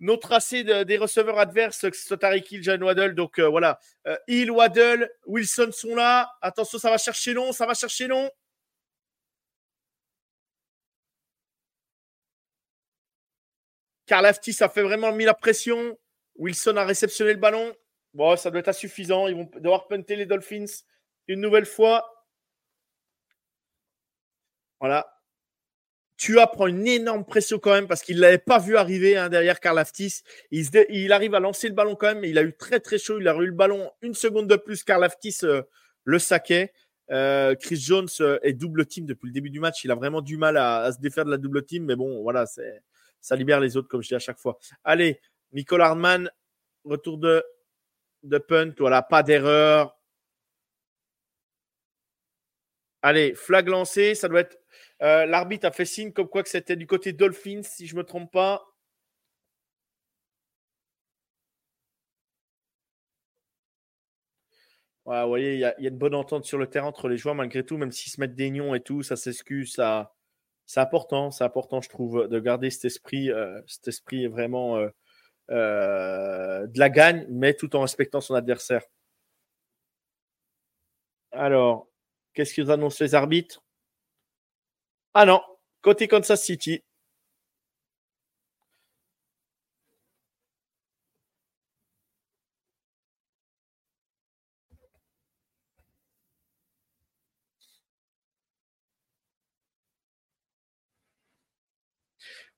nos 0.00 0.16
tracés 0.18 0.64
des 0.64 0.98
receveurs 0.98 1.38
adverses, 1.38 1.88
que 1.88 1.96
ce 1.96 2.06
soit 2.06 2.18
Tariq 2.18 2.44
Hill, 2.50 2.62
John 2.62 2.82
Waddle. 2.82 3.14
Donc 3.14 3.38
euh, 3.38 3.48
voilà, 3.48 3.78
euh, 4.06 4.16
Hill, 4.28 4.50
Waddle, 4.50 5.08
Wilson 5.26 5.70
sont 5.72 5.94
là. 5.94 6.30
Attention, 6.42 6.78
ça 6.78 6.90
va 6.90 6.98
chercher 6.98 7.32
long, 7.32 7.52
ça 7.52 7.64
va 7.64 7.72
chercher 7.72 8.06
long. 8.08 8.28
Karl 14.06 14.26
Aftis 14.26 14.56
a 14.60 14.68
fait 14.68 14.82
vraiment 14.82 15.12
mis 15.12 15.24
la 15.24 15.34
pression. 15.34 15.98
Wilson 16.36 16.76
a 16.76 16.84
réceptionné 16.84 17.32
le 17.32 17.38
ballon. 17.38 17.74
Bon, 18.12 18.36
ça 18.36 18.50
doit 18.50 18.60
être 18.60 18.68
insuffisant. 18.68 19.26
Ils 19.28 19.36
vont 19.36 19.50
devoir 19.56 19.88
punter 19.88 20.16
les 20.16 20.26
Dolphins 20.26 20.66
une 21.26 21.40
nouvelle 21.40 21.66
fois. 21.66 22.04
Voilà. 24.80 25.10
Tua 26.16 26.46
prend 26.46 26.68
une 26.68 26.86
énorme 26.86 27.24
pression 27.24 27.58
quand 27.58 27.72
même 27.72 27.88
parce 27.88 28.02
qu'il 28.02 28.16
ne 28.16 28.20
l'avait 28.20 28.38
pas 28.38 28.58
vu 28.58 28.76
arriver 28.76 29.16
hein, 29.16 29.28
derrière 29.28 29.58
Karl 29.58 29.78
Aftis. 29.78 30.22
Il, 30.50 31.12
arrive 31.12 31.34
à 31.34 31.40
lancer 31.40 31.68
le 31.68 31.74
ballon 31.74 31.96
quand 31.96 32.06
même, 32.06 32.20
mais 32.20 32.30
il 32.30 32.38
a 32.38 32.42
eu 32.42 32.56
très 32.56 32.80
très 32.80 32.98
chaud. 32.98 33.18
Il 33.20 33.26
a 33.26 33.34
eu 33.34 33.46
le 33.46 33.52
ballon 33.52 33.90
une 34.00 34.14
seconde 34.14 34.48
de 34.48 34.56
plus. 34.56 34.84
Karl 34.84 35.02
Aftis 35.02 35.38
euh, 35.42 35.62
le 36.04 36.18
saquait. 36.18 36.72
Euh, 37.10 37.54
Chris 37.56 37.76
Jones 37.76 38.08
euh, 38.20 38.38
est 38.42 38.54
double 38.54 38.86
team 38.86 39.06
depuis 39.06 39.26
le 39.26 39.32
début 39.32 39.50
du 39.50 39.60
match. 39.60 39.84
Il 39.84 39.90
a 39.90 39.94
vraiment 39.94 40.22
du 40.22 40.36
mal 40.36 40.56
à, 40.56 40.90
se 40.92 41.00
défaire 41.00 41.24
de 41.24 41.30
la 41.30 41.36
double 41.36 41.64
team, 41.64 41.84
mais 41.84 41.96
bon, 41.96 42.22
voilà, 42.22 42.46
ça 43.24 43.36
libère 43.36 43.60
les 43.60 43.76
autres, 43.76 43.88
comme 43.88 44.02
je 44.02 44.08
dis 44.08 44.14
à 44.14 44.18
chaque 44.18 44.38
fois. 44.38 44.58
Allez, 44.84 45.18
Nicole 45.52 45.80
Hardman, 45.80 46.30
retour 46.84 47.16
de 47.18 47.42
de 48.24 48.38
punt. 48.38 48.74
Voilà, 48.78 49.02
pas 49.02 49.22
d'erreur. 49.22 49.96
Allez, 53.02 53.34
flag 53.34 53.68
lancé. 53.68 54.14
Ça 54.14 54.28
doit 54.28 54.40
être. 54.40 54.58
Euh, 55.02 55.26
l'arbitre 55.26 55.66
a 55.66 55.72
fait 55.72 55.84
signe 55.86 56.12
comme 56.12 56.28
quoi 56.28 56.42
que 56.42 56.48
c'était 56.50 56.76
du 56.76 56.86
côté 56.86 57.12
Dolphins, 57.12 57.62
si 57.62 57.86
je 57.86 57.94
ne 57.94 58.00
me 58.00 58.04
trompe 58.04 58.30
pas. 58.32 58.66
Voilà, 65.06 65.24
vous 65.24 65.28
voyez, 65.28 65.54
il 65.54 65.60
y, 65.60 65.64
a 65.64 65.74
une 65.78 65.98
bonne 65.98 66.14
entente 66.14 66.44
sur 66.46 66.56
le 66.58 66.66
terrain 66.66 66.86
entre 66.86 67.08
les 67.08 67.18
joueurs 67.18 67.34
malgré 67.34 67.64
tout, 67.64 67.76
même 67.76 67.92
s'ils 67.92 68.10
se 68.12 68.20
mettent 68.20 68.34
des 68.34 68.50
nions 68.50 68.74
et 68.74 68.80
tout, 68.80 69.02
ça 69.02 69.16
s'excuse, 69.16 69.74
ça, 69.74 70.14
c'est 70.66 70.80
important, 70.80 71.30
c'est 71.30 71.44
important, 71.44 71.80
je 71.80 71.88
trouve, 71.88 72.28
de 72.28 72.40
garder 72.40 72.70
cet 72.70 72.86
esprit, 72.86 73.30
euh, 73.30 73.60
cet 73.66 73.88
esprit 73.88 74.26
vraiment 74.26 74.76
euh, 74.76 74.88
euh, 75.50 76.66
de 76.66 76.78
la 76.78 76.90
gagne, 76.90 77.26
mais 77.28 77.54
tout 77.54 77.76
en 77.76 77.82
respectant 77.82 78.20
son 78.20 78.34
adversaire. 78.34 78.82
Alors, 81.32 81.88
qu'est-ce 82.32 82.54
qu'ils 82.54 82.70
annoncent 82.70 83.04
les 83.04 83.14
arbitres? 83.14 83.62
Ah 85.12 85.26
non, 85.26 85.42
côté 85.82 86.08
Kansas 86.08 86.42
City. 86.42 86.82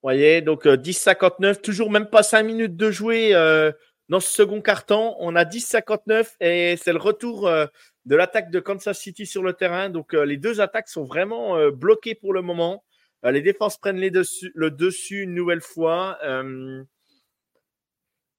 Voyez, 0.03 0.41
donc 0.41 0.67
10-59, 0.67 1.45
euh, 1.45 1.55
toujours 1.55 1.91
même 1.91 2.09
pas 2.09 2.23
5 2.23 2.43
minutes 2.43 2.77
de 2.77 2.91
jouer 2.91 3.35
euh, 3.35 3.73
dans 4.09 4.21
ce 4.21 4.31
second 4.31 4.61
carton. 4.61 5.17
On 5.19 5.35
a 5.35 5.45
10-59 5.45 6.37
et 6.41 6.77
c'est 6.77 6.93
le 6.93 6.99
retour 6.99 7.49
euh, 7.49 7.67
de 8.05 8.17
l'attaque 8.17 8.51
de 8.51 8.61
Kansas 8.61 8.99
City 8.99 9.27
sur 9.27 9.43
le 9.43 9.53
terrain. 9.53 9.91
Donc 9.91 10.13
les 10.13 10.37
deux 10.37 10.61
attaques 10.61 10.89
sont 10.89 11.05
vraiment 11.05 11.71
bloquées 11.71 12.15
pour 12.15 12.33
le 12.33 12.43
moment. 12.43 12.85
les 13.25 13.43
défenses 13.43 13.79
prennent 13.79 14.01
le 14.01 14.71
dessus 14.71 15.23
une 15.23 15.35
nouvelle 15.35 15.61
fois. 15.61 16.19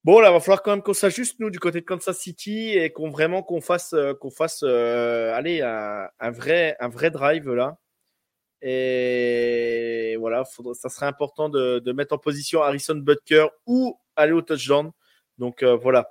Bon, 0.05 0.21
là, 0.21 0.29
il 0.29 0.33
va 0.33 0.39
falloir 0.39 0.63
quand 0.63 0.71
même 0.71 0.81
qu'on 0.81 0.93
s'ajuste, 0.93 1.41
nous, 1.41 1.49
du 1.49 1.59
côté 1.59 1.81
de 1.81 1.85
Kansas 1.85 2.17
City 2.17 2.77
et 2.77 2.91
qu'on 2.91 3.09
vraiment 3.09 3.43
qu'on 3.43 3.59
fasse, 3.59 3.93
qu'on 4.21 4.31
fasse 4.31 4.63
vrai, 6.31 6.77
un 6.79 6.87
vrai 6.87 7.11
drive 7.11 7.51
là. 7.51 7.77
Et 8.61 10.15
voilà, 10.19 10.43
ça 10.73 10.89
serait 10.89 11.05
important 11.05 11.49
de, 11.49 11.91
mettre 11.91 12.15
en 12.15 12.17
position 12.17 12.61
Harrison 12.61 12.95
Butker 12.95 13.47
ou 13.65 13.99
aller 14.15 14.33
au 14.33 14.41
touchdown. 14.41 14.91
Donc 15.37 15.63
euh, 15.63 15.75
voilà. 15.75 16.09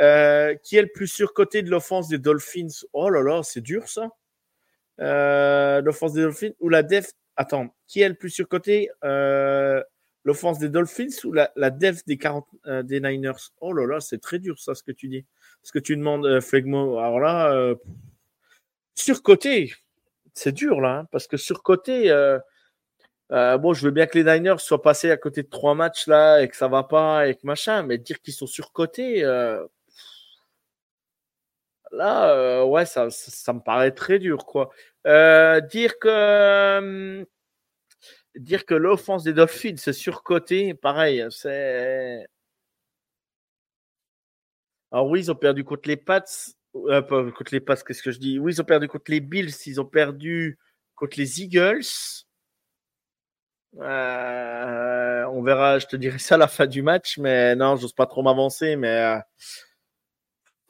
Euh, 0.00 0.54
qui 0.62 0.76
est 0.76 0.82
le 0.82 0.88
plus 0.88 1.06
surcoté 1.06 1.62
de 1.62 1.70
l'offense 1.70 2.08
des 2.08 2.18
Dolphins? 2.18 2.86
Oh 2.92 3.10
là 3.10 3.22
là, 3.22 3.42
c'est 3.42 3.60
dur 3.60 3.88
ça. 3.88 4.08
Euh, 5.00 5.80
l'offense 5.82 6.14
des 6.14 6.22
Dolphins 6.22 6.52
ou 6.60 6.68
la 6.68 6.82
def 6.82 7.10
Attends, 7.36 7.74
qui 7.86 8.00
est 8.00 8.08
le 8.08 8.14
plus 8.14 8.30
surcoté 8.30 8.90
L'offense 10.24 10.60
des 10.60 10.68
Dolphins 10.68 11.08
ou 11.24 11.32
la, 11.32 11.50
la 11.56 11.70
des, 11.70 12.16
40, 12.16 12.46
des 12.84 13.00
Niners? 13.00 13.50
Oh 13.60 13.72
là 13.72 13.86
là, 13.86 14.00
c'est 14.00 14.18
très 14.18 14.38
dur 14.38 14.56
ça 14.60 14.74
ce 14.74 14.84
que 14.84 14.92
tu 14.92 15.08
dis. 15.08 15.26
Ce 15.64 15.72
que 15.72 15.80
tu 15.80 15.96
demandes, 15.96 16.40
Flegmo. 16.40 16.98
Alors 16.98 17.18
là, 17.18 17.74
surcoté, 18.94 19.72
c'est 20.34 20.52
dur 20.52 20.80
là, 20.80 21.00
hein, 21.00 21.08
parce 21.12 21.26
que 21.26 21.36
surcoté. 21.36 22.10
Euh, 23.32 23.56
bon, 23.58 23.72
je 23.72 23.84
veux 23.84 23.90
bien 23.90 24.06
que 24.06 24.18
les 24.18 24.24
Niners 24.24 24.60
soient 24.60 24.82
passés 24.82 25.10
à 25.10 25.16
côté 25.16 25.42
de 25.42 25.48
trois 25.48 25.74
matchs 25.74 26.06
là 26.06 26.42
et 26.42 26.48
que 26.48 26.56
ça 26.56 26.68
va 26.68 26.82
pas 26.82 27.28
et 27.28 27.34
que 27.34 27.46
machin, 27.46 27.82
mais 27.82 27.96
dire 27.98 28.20
qu'ils 28.20 28.34
sont 28.34 28.46
surcotés, 28.46 29.24
euh... 29.24 29.66
là, 31.92 32.30
euh, 32.34 32.64
ouais, 32.64 32.86
ça, 32.86 33.10
ça, 33.10 33.52
me 33.52 33.60
paraît 33.60 33.92
très 33.92 34.18
dur, 34.18 34.46
quoi. 34.46 34.70
Euh, 35.06 35.60
dire 35.60 35.98
que 35.98 37.26
dire 38.36 38.64
que 38.66 38.74
l'offense 38.74 39.24
des 39.24 39.32
Dolphins 39.34 39.76
c'est 39.76 39.92
surcoté, 39.92 40.74
pareil, 40.74 41.26
c'est. 41.30 42.26
Alors 44.90 45.08
oui, 45.08 45.20
ils 45.20 45.30
ont 45.30 45.34
perdu 45.34 45.64
contre 45.64 45.88
les 45.88 45.96
Pats, 45.96 46.24
contre 46.72 47.52
les 47.52 47.60
Pats, 47.60 47.76
qu'est-ce 47.76 48.02
que 48.02 48.10
je 48.10 48.18
dis 48.18 48.38
Oui, 48.38 48.52
ils 48.52 48.60
ont 48.60 48.64
perdu 48.64 48.88
contre 48.88 49.10
les 49.10 49.20
Bills, 49.20 49.52
ils 49.66 49.80
ont 49.80 49.86
perdu 49.86 50.58
contre 50.94 51.18
les 51.18 51.42
Eagles. 51.42 51.84
Euh, 53.80 55.24
on 55.32 55.42
verra, 55.42 55.78
je 55.78 55.86
te 55.86 55.96
dirai 55.96 56.18
ça 56.18 56.34
à 56.34 56.38
la 56.38 56.48
fin 56.48 56.66
du 56.66 56.82
match, 56.82 57.18
mais 57.18 57.56
non, 57.56 57.76
j'ose 57.76 57.94
pas 57.94 58.06
trop 58.06 58.22
m'avancer, 58.22 58.76
mais 58.76 58.88
euh, 58.88 59.18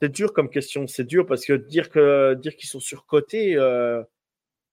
c'est 0.00 0.08
dur 0.10 0.32
comme 0.32 0.50
question, 0.50 0.86
c'est 0.86 1.04
dur 1.04 1.26
parce 1.26 1.44
que 1.44 1.52
dire 1.54 1.90
que 1.90 2.34
dire 2.34 2.56
qu'ils 2.56 2.68
sont 2.68 2.80
surcotés, 2.80 3.56
euh, 3.56 4.02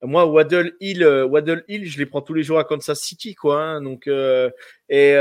moi 0.02 0.26
Waddle 0.28 0.74
Hill, 0.80 1.04
Waddle 1.04 1.64
Hill, 1.68 1.86
je 1.86 1.98
les 1.98 2.06
prends 2.06 2.22
tous 2.22 2.34
les 2.34 2.44
jours 2.44 2.60
à 2.60 2.64
Kansas 2.64 3.00
City, 3.00 3.36
quoi. 3.36 3.62
Hein, 3.62 3.82
donc 3.82 4.08
et, 4.08 5.12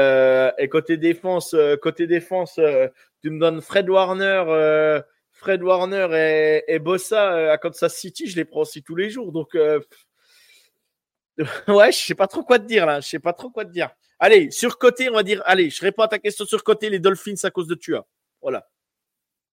et, 0.59 0.69
côté 0.69 0.97
défense, 0.97 1.57
côté 1.83 2.07
défense, 2.07 2.61
tu 3.23 3.31
me 3.31 3.41
donnes 3.41 3.61
Fred 3.61 3.89
Warner. 3.89 5.03
Fred 5.39 5.63
Warner 5.63 6.63
et, 6.67 6.79
Bossa 6.79 7.53
à 7.53 7.59
Kansas 7.59 7.95
City, 7.95 8.27
je 8.27 8.37
les 8.37 8.45
prends 8.45 8.63
aussi 8.63 8.83
tous 8.83 8.97
les 8.97 9.09
jours. 9.09 9.33
Donc, 9.33 9.55
ouais, 11.69 11.93
je 11.93 11.97
sais 11.97 12.15
pas 12.15 12.27
trop 12.27 12.43
quoi 12.43 12.59
te 12.59 12.67
dire 12.67 12.85
là. 12.87 13.01
Je 13.01 13.09
sais 13.09 13.19
pas 13.19 13.33
trop 13.33 13.51
quoi 13.51 13.65
te 13.65 13.71
dire. 13.71 13.91
Allez, 14.19 14.51
sur 14.51 14.79
côté, 14.79 15.09
on 15.09 15.15
va 15.15 15.23
dire. 15.23 15.43
Allez, 15.47 15.71
je 15.71 15.81
réponds 15.81 16.03
à 16.03 16.09
ta 16.09 16.19
question 16.19 16.45
sur 16.45 16.65
côté. 16.65 16.91
Les 16.91 16.99
Dolphins 16.99 17.35
à 17.45 17.51
cause 17.51 17.69
de 17.69 17.77
Tua. 17.77 18.07
Voilà. 18.43 18.69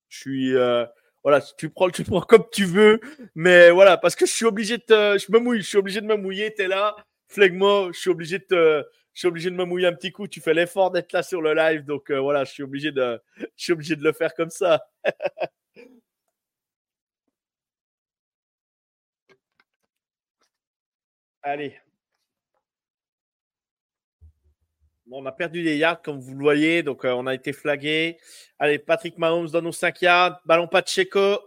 Je 0.10 0.20
suis. 0.20 0.56
Euh, 0.56 0.86
voilà, 1.24 1.42
tu 1.58 1.70
prends, 1.70 1.90
tu 1.90 2.04
prends 2.04 2.22
comme 2.22 2.44
tu 2.52 2.66
veux, 2.66 3.00
mais 3.34 3.72
voilà, 3.72 3.98
parce 3.98 4.16
que 4.16 4.28
je 4.28 4.32
suis 4.32 4.46
obligé 4.46 4.78
de 4.78 4.84
te, 4.84 5.18
je 5.18 5.32
me 5.32 5.40
mouille, 5.40 5.64
je 5.64 5.68
suis 5.68 5.78
obligé 5.80 6.00
de 6.00 6.06
me 6.06 6.16
mouiller. 6.16 6.54
T'es 6.54 6.68
là, 6.68 6.96
flegmo, 7.30 7.92
je 7.92 8.00
suis 8.00 8.12
obligé 8.12 8.38
de 8.38 8.44
te, 8.44 8.84
je 9.14 9.20
suis 9.20 9.28
obligé 9.28 9.50
de 9.50 9.56
me 9.56 9.66
mouiller 9.66 9.88
un 9.88 9.94
petit 9.94 10.12
coup. 10.12 10.28
Tu 10.28 10.40
fais 10.40 10.54
l'effort 10.54 10.92
d'être 10.92 11.14
là 11.14 11.24
sur 11.24 11.42
le 11.42 11.56
live, 11.56 11.84
donc 11.84 12.12
euh, 12.12 12.20
voilà, 12.20 12.44
je 12.44 12.52
suis 12.52 12.62
obligé 12.62 12.92
de, 12.92 13.20
je 13.38 13.46
suis 13.56 13.74
obligé 13.74 13.96
de 13.96 14.04
le 14.04 14.14
faire 14.14 14.36
comme 14.36 14.52
ça. 14.52 14.86
Allez. 21.46 21.80
On 25.12 25.26
a 25.26 25.32
perdu 25.32 25.64
des 25.64 25.78
yards, 25.78 26.02
comme 26.02 26.20
vous 26.20 26.34
le 26.34 26.42
voyez, 26.42 26.82
donc 26.84 27.06
euh, 27.06 27.14
on 27.14 27.28
a 27.28 27.34
été 27.36 27.54
flagué. 27.54 28.18
Allez, 28.60 28.80
Patrick 28.80 29.18
Mahomes 29.20 29.50
dans 29.50 29.62
nos 29.62 29.72
5 29.72 30.02
yards. 30.02 30.42
Ballon 30.46 30.68
Pacheco. 30.68 31.40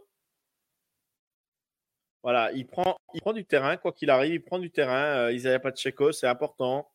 Voilà, 2.22 2.52
il 2.52 2.66
prend, 2.66 2.96
du 3.34 3.44
terrain, 3.44 3.76
quoi 3.76 3.92
qu'il 3.92 4.10
arrive, 4.10 4.34
il 4.34 4.44
prend 4.44 4.58
du 4.60 4.70
terrain. 4.70 5.26
Euh, 5.26 5.32
Isaiah 5.32 5.58
Pacheco, 5.58 6.12
c'est 6.12 6.26
important. 6.28 6.88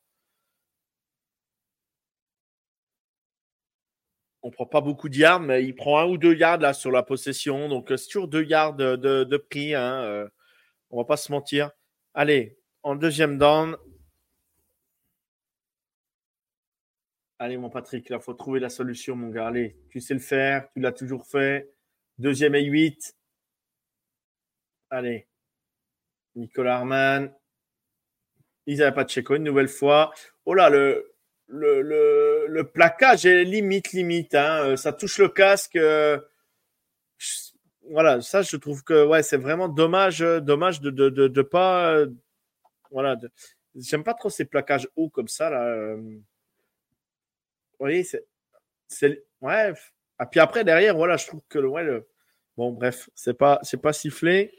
On 4.42 4.52
prend 4.52 4.66
pas 4.66 4.82
beaucoup 4.82 5.10
de 5.10 5.16
yards, 5.16 5.40
mais 5.40 5.64
il 5.64 5.74
prend 5.74 6.00
un 6.00 6.06
ou 6.06 6.18
deux 6.18 6.36
yards 6.36 6.58
là 6.60 6.74
sur 6.74 6.92
la 6.92 7.04
possession. 7.04 7.68
Donc, 7.70 7.92
euh, 7.92 7.98
c'est 7.98 8.08
toujours 8.08 8.28
deux 8.28 8.44
yards 8.44 8.74
de, 8.76 8.96
de, 8.96 9.38
prix. 9.38 9.74
Hein, 9.74 10.04
euh, 10.04 10.30
on 10.92 10.98
va 10.98 11.06
pas 11.06 11.18
se 11.18 11.32
mentir. 11.32 11.72
Allez, 12.14 12.58
en 12.84 12.96
deuxième 12.96 13.38
down. 13.38 13.78
Allez, 17.40 17.58
mon 17.58 17.70
Patrick, 17.70 18.10
il 18.10 18.20
faut 18.20 18.34
trouver 18.34 18.60
la 18.60 18.70
solution, 18.70 19.16
mon 19.16 19.30
gars. 19.30 19.48
Allez, 19.48 19.76
tu 19.90 20.00
sais 20.00 20.14
le 20.14 20.20
faire, 20.20 20.70
tu 20.74 20.80
l'as 20.80 20.92
toujours 20.92 21.26
fait. 21.26 21.74
Deuxième 22.18 22.56
et 22.56 22.64
8. 22.64 23.16
Allez. 24.92 25.28
Nicolas 26.36 26.78
Arman. 26.78 27.34
Isaiah 28.68 28.92
Pacheco, 28.92 29.36
une 29.36 29.44
nouvelle 29.44 29.68
fois. 29.68 30.14
Oh 30.46 30.54
là, 30.54 30.70
le, 30.70 31.14
le, 31.48 31.82
le, 32.48 32.64
plaquage 32.64 33.26
est 33.26 33.44
limite, 33.44 33.92
limite. 33.92 34.36
Hein. 34.36 34.64
Euh, 34.64 34.76
ça 34.78 34.94
touche 34.94 35.18
le 35.18 35.30
casque. 35.30 35.76
Euh, 35.76 36.20
voilà, 37.90 38.22
ça, 38.22 38.42
je 38.42 38.56
trouve 38.56 38.84
que 38.84 39.06
ouais, 39.06 39.24
c'est 39.24 39.38
vraiment 39.38 39.68
dommage, 39.68 40.22
euh, 40.22 40.40
dommage 40.40 40.80
de 40.80 40.92
ne 40.92 41.10
de, 41.10 41.28
de, 41.28 41.42
pas 41.42 42.06
voilà. 42.94 43.18
J'aime 43.76 44.04
pas 44.04 44.14
trop 44.14 44.30
ces 44.30 44.46
plaquages 44.46 44.88
hauts 44.96 45.10
comme 45.10 45.28
ça. 45.28 45.50
Là. 45.50 45.66
Euh. 45.66 45.98
Vous 45.98 46.22
voyez, 47.80 48.06
c'est. 48.88 49.26
Ouais. 49.42 49.74
Ah, 50.20 50.26
puis 50.26 50.40
après, 50.40 50.64
derrière, 50.64 50.96
voilà, 50.96 51.18
je 51.18 51.28
trouve 51.28 51.42
que 51.50 51.60
ouais, 51.60 51.84
le... 51.84 52.08
Bon, 52.56 52.72
bref, 52.72 53.10
c'est 53.16 53.34
pas, 53.34 53.60
pas 53.82 53.94
sifflé. 53.94 54.54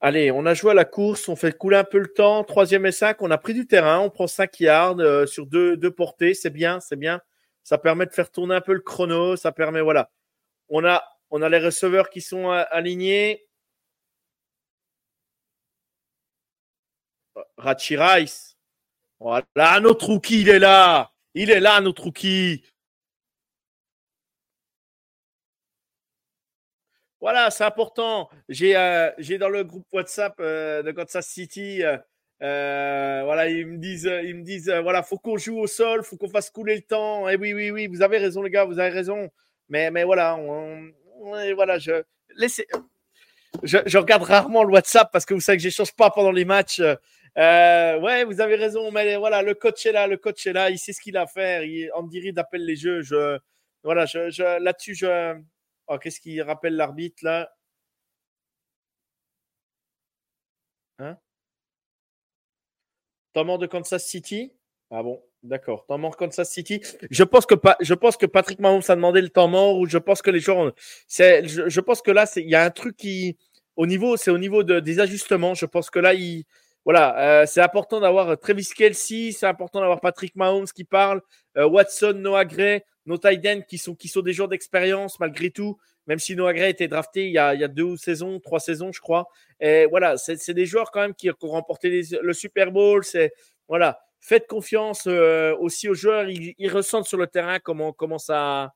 Allez, 0.00 0.30
on 0.30 0.46
a 0.46 0.54
joué 0.54 0.70
à 0.70 0.74
la 0.74 0.84
course, 0.84 1.28
on 1.28 1.34
fait 1.34 1.56
couler 1.58 1.76
un 1.76 1.84
peu 1.84 1.98
le 1.98 2.06
temps. 2.06 2.44
Troisième 2.44 2.86
et 2.86 2.92
cinq, 2.92 3.20
on 3.20 3.32
a 3.32 3.38
pris 3.38 3.52
du 3.52 3.66
terrain, 3.66 3.98
on 3.98 4.10
prend 4.10 4.28
5 4.28 4.60
yards 4.60 5.00
euh, 5.00 5.26
sur 5.26 5.46
deux, 5.46 5.76
deux 5.76 5.90
portées. 5.90 6.34
C'est 6.34 6.50
bien, 6.50 6.78
c'est 6.78 6.96
bien. 6.96 7.20
Ça 7.64 7.78
permet 7.78 8.06
de 8.06 8.12
faire 8.12 8.30
tourner 8.30 8.54
un 8.54 8.60
peu 8.60 8.74
le 8.74 8.80
chrono. 8.80 9.34
Ça 9.36 9.50
permet, 9.50 9.80
voilà. 9.80 10.10
On 10.68 10.84
a, 10.84 11.02
on 11.30 11.42
a 11.42 11.48
les 11.48 11.58
receveurs 11.58 12.10
qui 12.10 12.20
sont 12.20 12.52
euh, 12.52 12.62
alignés. 12.70 13.47
Rachi 17.56 17.96
Rice. 17.96 18.56
Voilà, 19.20 19.80
notre 19.80 20.06
rookie, 20.06 20.42
il 20.42 20.48
est 20.48 20.58
là. 20.58 21.12
Il 21.34 21.50
est 21.50 21.60
là, 21.60 21.80
notre 21.80 22.04
rookie. 22.04 22.62
Voilà, 27.20 27.50
c'est 27.50 27.64
important. 27.64 28.28
J'ai 28.48 28.76
euh, 28.76 29.10
dans 29.40 29.48
le 29.48 29.64
groupe 29.64 29.86
WhatsApp 29.92 30.34
euh, 30.40 30.82
de 30.82 30.92
Kansas 30.92 31.26
City, 31.26 31.82
euh, 31.82 33.22
voilà, 33.24 33.48
ils 33.48 33.66
me 33.66 33.78
disent, 33.78 34.10
ils 34.24 34.36
me 34.36 34.44
disent, 34.44 34.70
voilà, 34.82 35.02
faut 35.02 35.18
qu'on 35.18 35.36
joue 35.36 35.58
au 35.58 35.66
sol, 35.66 36.04
faut 36.04 36.16
qu'on 36.16 36.28
fasse 36.28 36.50
couler 36.50 36.76
le 36.76 36.82
temps. 36.82 37.28
Et 37.28 37.36
oui, 37.36 37.52
oui, 37.54 37.72
oui, 37.72 37.88
vous 37.88 38.02
avez 38.02 38.18
raison, 38.18 38.42
les 38.42 38.50
gars, 38.50 38.64
vous 38.64 38.78
avez 38.78 38.90
raison. 38.90 39.28
Mais, 39.68 39.90
voilà, 40.04 40.38
voilà. 41.54 41.78
Je, 41.78 42.02
je, 43.64 43.98
regarde 43.98 44.22
rarement 44.22 44.62
le 44.62 44.72
WhatsApp 44.72 45.10
parce 45.12 45.24
que 45.24 45.34
vous 45.34 45.40
savez 45.40 45.58
que 45.58 45.62
j'échange 45.62 45.92
pas 45.94 46.10
pendant 46.10 46.32
les 46.32 46.44
matchs. 46.44 46.80
Euh, 47.36 48.00
ouais, 48.00 48.24
vous 48.24 48.40
avez 48.40 48.56
raison, 48.56 48.90
mais 48.90 49.16
voilà, 49.16 49.42
le 49.42 49.54
coach 49.54 49.84
est 49.86 49.92
là, 49.92 50.06
le 50.06 50.16
coach 50.16 50.46
est 50.46 50.52
là, 50.52 50.70
il 50.70 50.78
sait 50.78 50.92
ce 50.92 51.00
qu'il 51.00 51.16
a 51.16 51.22
à 51.22 51.26
faire. 51.26 51.62
Il, 51.64 51.90
Andy 51.94 52.20
Reid 52.20 52.38
appelle 52.38 52.64
les 52.64 52.76
jeux. 52.76 53.02
Je, 53.02 53.38
voilà, 53.82 54.06
là-dessus, 54.60 54.94
je. 54.94 55.40
Oh, 55.88 55.98
qu'est-ce 55.98 56.20
qu'il 56.20 56.40
rappelle 56.42 56.76
l'arbitre 56.76 57.24
là? 57.24 57.50
Hein? 60.98 61.16
Mort 63.44 63.58
de 63.58 63.66
Kansas 63.66 64.04
City? 64.04 64.52
Ah 64.90 65.02
bon, 65.02 65.22
d'accord. 65.42 65.86
Temps 65.86 65.98
mort 65.98 66.16
Kansas 66.16 66.50
City. 66.50 66.80
Je 67.10 67.24
pense 67.24 67.46
que 67.46 67.54
je 67.80 67.94
pense 67.94 68.16
Patrick 68.16 68.58
Mahomes 68.58 68.82
a 68.88 68.96
demandé 68.96 69.20
le 69.20 69.28
temps 69.28 69.48
mort 69.48 69.78
ou 69.78 69.86
je 69.86 69.98
pense 69.98 70.22
que 70.22 70.30
les 70.30 70.40
joueurs. 70.40 70.72
C'est, 71.06 71.46
je, 71.46 71.80
pense 71.80 72.02
que 72.02 72.10
là, 72.10 72.26
il 72.36 72.48
y 72.48 72.54
a 72.54 72.64
un 72.64 72.70
truc 72.70 72.96
qui, 72.96 73.36
au 73.76 73.86
niveau, 73.86 74.16
c'est 74.16 74.30
au 74.30 74.38
niveau 74.38 74.62
de, 74.62 74.80
des 74.80 75.00
ajustements. 75.00 75.54
Je 75.54 75.66
pense 75.66 75.90
que 75.90 75.98
là, 75.98 76.14
il 76.14 76.44
voilà, 76.88 77.42
euh, 77.42 77.44
c'est 77.44 77.60
important 77.60 78.00
d'avoir 78.00 78.38
Travis 78.38 78.66
Kelsey, 78.74 79.32
c'est 79.32 79.44
important 79.44 79.80
d'avoir 79.80 80.00
Patrick 80.00 80.34
Mahomes 80.36 80.64
qui 80.64 80.84
parle, 80.84 81.20
euh, 81.58 81.68
Watson, 81.68 82.14
Noah 82.16 82.46
Gray, 82.46 82.82
nos 83.04 83.18
tight 83.18 83.66
qui 83.66 83.76
sont, 83.76 83.94
qui 83.94 84.08
sont 84.08 84.22
des 84.22 84.32
joueurs 84.32 84.48
d'expérience 84.48 85.20
malgré 85.20 85.50
tout, 85.50 85.76
même 86.06 86.18
si 86.18 86.34
Noah 86.34 86.54
Gray 86.54 86.70
était 86.70 86.88
drafté 86.88 87.26
il 87.26 87.32
y 87.32 87.36
a, 87.36 87.52
il 87.52 87.60
y 87.60 87.64
a 87.64 87.68
deux 87.68 87.98
saisons, 87.98 88.40
trois 88.40 88.58
saisons, 88.58 88.90
je 88.90 89.02
crois. 89.02 89.28
Et 89.60 89.84
voilà, 89.84 90.16
c'est 90.16 90.54
des 90.54 90.64
joueurs 90.64 90.90
quand 90.90 91.02
même 91.02 91.14
qui, 91.14 91.28
ont 91.28 91.48
remporté 91.48 92.00
le 92.22 92.32
Super 92.32 92.72
Bowl. 92.72 93.04
C'est 93.04 93.34
voilà, 93.68 94.00
faites 94.18 94.46
confiance 94.46 95.06
euh, 95.08 95.54
aussi 95.58 95.90
aux 95.90 95.94
joueurs. 95.94 96.26
Ils, 96.30 96.70
ressentent 96.70 97.06
sur 97.06 97.18
le 97.18 97.26
terrain 97.26 97.58
comment, 97.58 97.92
comment 97.92 98.16
ça, 98.16 98.72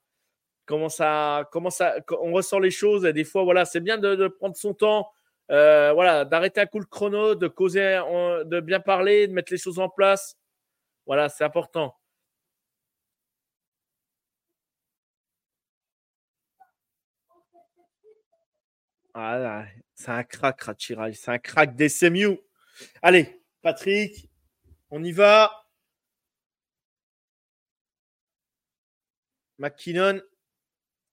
comment 0.66 0.90
ça, 0.90 1.48
comment 1.50 1.70
ça, 1.70 1.94
on 2.20 2.32
ressent 2.32 2.58
les 2.58 2.70
choses. 2.70 3.06
Et 3.06 3.14
des 3.14 3.24
fois, 3.24 3.42
voilà, 3.44 3.64
c'est 3.64 3.80
bien 3.80 3.96
de 3.96 4.28
prendre 4.28 4.54
son 4.54 4.74
temps 4.74 5.08
euh, 5.52 5.92
voilà, 5.92 6.24
d'arrêter 6.24 6.60
un 6.60 6.66
coup 6.66 6.78
le 6.78 6.86
chrono, 6.86 7.34
de 7.34 7.48
causer, 7.48 8.00
de 8.44 8.60
bien 8.60 8.80
parler, 8.80 9.28
de 9.28 9.32
mettre 9.32 9.52
les 9.52 9.58
choses 9.58 9.78
en 9.78 9.88
place. 9.88 10.36
Voilà, 11.06 11.28
c'est 11.28 11.44
important. 11.44 11.94
Voilà, 19.14 19.66
c'est 19.94 20.10
un 20.10 20.24
crack, 20.24 20.60
Ratchirai. 20.62 21.12
C'est 21.12 21.30
un 21.30 21.38
crack 21.38 21.76
des 21.76 21.88
SMU. 21.88 22.38
Allez, 23.02 23.42
Patrick, 23.62 24.30
on 24.90 25.04
y 25.04 25.12
va. 25.12 25.50
McKinnon, 29.58 30.20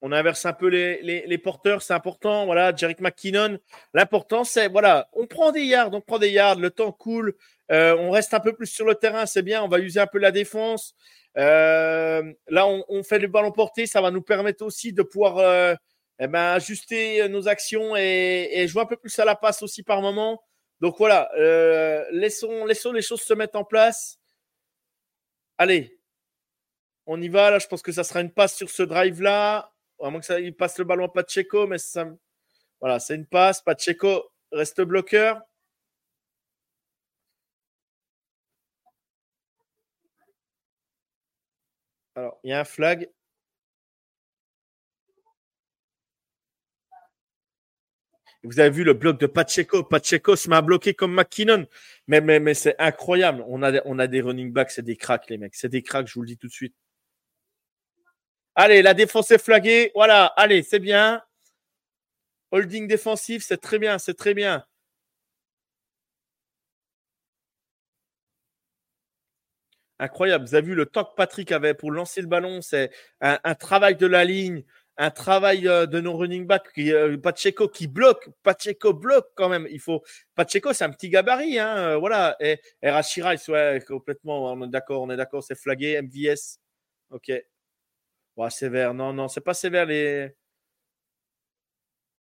on 0.01 0.11
inverse 0.11 0.45
un 0.45 0.53
peu 0.53 0.67
les, 0.67 1.38
porteurs, 1.38 1.81
c'est 1.81 1.93
important. 1.93 2.45
Voilà, 2.45 2.73
Jerick 2.76 3.01
McKinnon. 3.01 3.59
L'important, 3.93 4.43
c'est, 4.43 4.69
voilà, 4.69 5.09
on 5.13 5.27
prend 5.27 5.51
des 5.51 5.63
yards, 5.63 5.93
on 5.93 6.01
prend 6.01 6.19
des 6.19 6.30
yards, 6.30 6.59
le 6.59 6.69
temps 6.69 6.91
coule, 6.91 7.35
euh, 7.71 7.95
on 7.97 8.11
reste 8.11 8.34
un 8.34 8.39
peu 8.39 8.53
plus 8.53 8.67
sur 8.67 8.85
le 8.85 8.95
terrain, 8.95 9.26
c'est 9.26 9.41
bien, 9.41 9.61
on 9.63 9.67
va 9.67 9.80
user 9.80 9.99
un 9.99 10.07
peu 10.07 10.19
la 10.19 10.31
défense. 10.31 10.95
Euh, 11.38 12.34
là, 12.47 12.67
on, 12.67 13.03
fait 13.03 13.19
le 13.19 13.27
ballon 13.27 13.51
porté, 13.51 13.85
ça 13.85 14.01
va 14.01 14.11
nous 14.11 14.21
permettre 14.21 14.65
aussi 14.65 14.93
de 14.93 15.03
pouvoir 15.03 15.38
euh, 15.38 15.76
eh 16.19 16.27
ben, 16.27 16.53
ajuster 16.53 17.27
nos 17.30 17.47
actions 17.47 17.95
et, 17.95 18.65
jouer 18.67 18.81
un 18.81 18.85
peu 18.85 18.97
plus 18.97 19.17
à 19.19 19.26
la 19.26 19.35
passe 19.35 19.61
aussi 19.61 19.84
par 19.84 20.01
moment. 20.01 20.41
Donc 20.80 20.97
voilà, 20.97 21.30
laissons, 22.11 22.65
laissons 22.65 22.93
les 22.93 23.01
choses 23.01 23.21
se 23.21 23.34
mettre 23.34 23.59
en 23.59 23.65
place. 23.65 24.17
Allez, 25.57 25.99
on 27.05 27.21
y 27.21 27.27
va. 27.27 27.51
Là, 27.51 27.59
je 27.59 27.67
pense 27.67 27.81
que 27.81 27.91
ça 27.91 28.05
sera 28.05 28.21
une 28.21 28.31
passe 28.31 28.55
sur 28.55 28.69
ce 28.69 28.84
drive-là. 28.84 29.73
À 30.01 30.09
moins 30.09 30.19
que 30.19 30.26
ça, 30.26 30.39
il 30.39 30.55
passe 30.55 30.77
le 30.77 30.85
ballon 30.85 31.05
à 31.05 31.09
Pacheco, 31.09 31.67
mais 31.67 31.77
ça, 31.77 32.07
voilà, 32.80 32.99
c'est 32.99 33.15
une 33.15 33.26
passe. 33.26 33.61
Pacheco 33.61 34.31
reste 34.51 34.81
bloqueur. 34.81 35.41
Alors, 42.15 42.39
il 42.43 42.49
y 42.51 42.53
a 42.53 42.59
un 42.59 42.65
flag. 42.65 43.09
Vous 48.43 48.59
avez 48.59 48.69
vu 48.69 48.84
le 48.84 48.93
bloc 48.93 49.19
de 49.19 49.27
Pacheco. 49.27 49.84
Pacheco 49.84 50.35
se 50.35 50.49
m'a 50.49 50.61
bloqué 50.61 50.93
comme 50.93 51.13
McKinnon. 51.13 51.65
Mais, 52.07 52.21
mais, 52.21 52.39
mais 52.39 52.53
c'est 52.53 52.76
incroyable. 52.80 53.43
On 53.47 53.61
a, 53.63 53.81
on 53.85 53.99
a 53.99 54.07
des 54.07 54.21
running 54.21 54.51
backs, 54.51 54.71
c'est 54.71 54.81
des 54.81 54.95
cracks, 54.95 55.30
les 55.30 55.38
mecs. 55.38 55.55
C'est 55.55 55.69
des 55.69 55.84
cracks, 55.84 56.07
je 56.07 56.13
vous 56.13 56.21
le 56.21 56.27
dis 56.27 56.38
tout 56.38 56.47
de 56.47 56.53
suite. 56.53 56.76
Allez, 58.61 58.81
la 58.81 58.94
défense 58.94 59.31
est 59.31 59.38
flaguée. 59.41 59.90
Voilà, 59.95 60.26
allez, 60.36 60.64
c'est 60.64 60.80
bien. 60.80 61.23
Holding 62.52 62.88
défensif, 62.88 63.41
c'est 63.41 63.57
très 63.57 63.80
bien, 63.80 63.98
c'est 63.99 64.15
très 64.15 64.34
bien. 64.34 64.65
Incroyable. 69.99 70.45
Vous 70.45 70.56
avez 70.56 70.68
vu 70.68 70.76
le 70.76 70.86
temps 70.86 71.06
que 71.06 71.15
Patrick 71.15 71.52
avait 71.53 71.73
pour 71.73 71.91
lancer 71.91 72.22
le 72.22 72.27
ballon. 72.27 72.61
C'est 72.61 72.91
un, 73.22 73.56
travail 73.56 73.95
de 73.95 74.07
la 74.07 74.26
ligne, 74.26 74.64
un 74.98 75.10
travail 75.11 75.65
euh, 75.68 75.86
de 75.86 76.02
nos 76.02 76.18
running 76.18 76.45
back. 76.45 76.68
Euh, 76.80 77.18
Pacheco 77.18 77.69
qui 77.69 77.88
bloque. 77.88 78.30
Pacheco 78.44 78.94
bloque 78.94 79.30
quand 79.36 79.48
même. 79.48 79.68
Il 79.72 79.80
faut. 79.80 80.03
Pacheco, 80.36 80.73
c'est 80.73 80.84
un 80.84 80.91
petit 80.91 81.10
gabarit. 81.10 81.60
Hein, 81.60 81.77
euh, 81.77 81.98
voilà. 81.98 82.36
Et, 82.41 82.60
et 82.81 82.90
il 82.90 83.86
complètement. 83.86 84.52
On 84.52 84.64
est 84.65 84.69
d'accord, 84.69 85.02
on 85.02 85.10
est 85.10 85.18
d'accord. 85.18 85.44
C'est 85.44 85.56
flagué. 85.56 86.02
MVS. 86.02 86.60
OK 87.11 87.31
sévère. 88.49 88.93
Non, 88.93 89.11
non, 89.11 89.27
c'est 89.27 89.41
pas 89.41 89.53
sévère. 89.53 89.85
Les... 89.85 90.33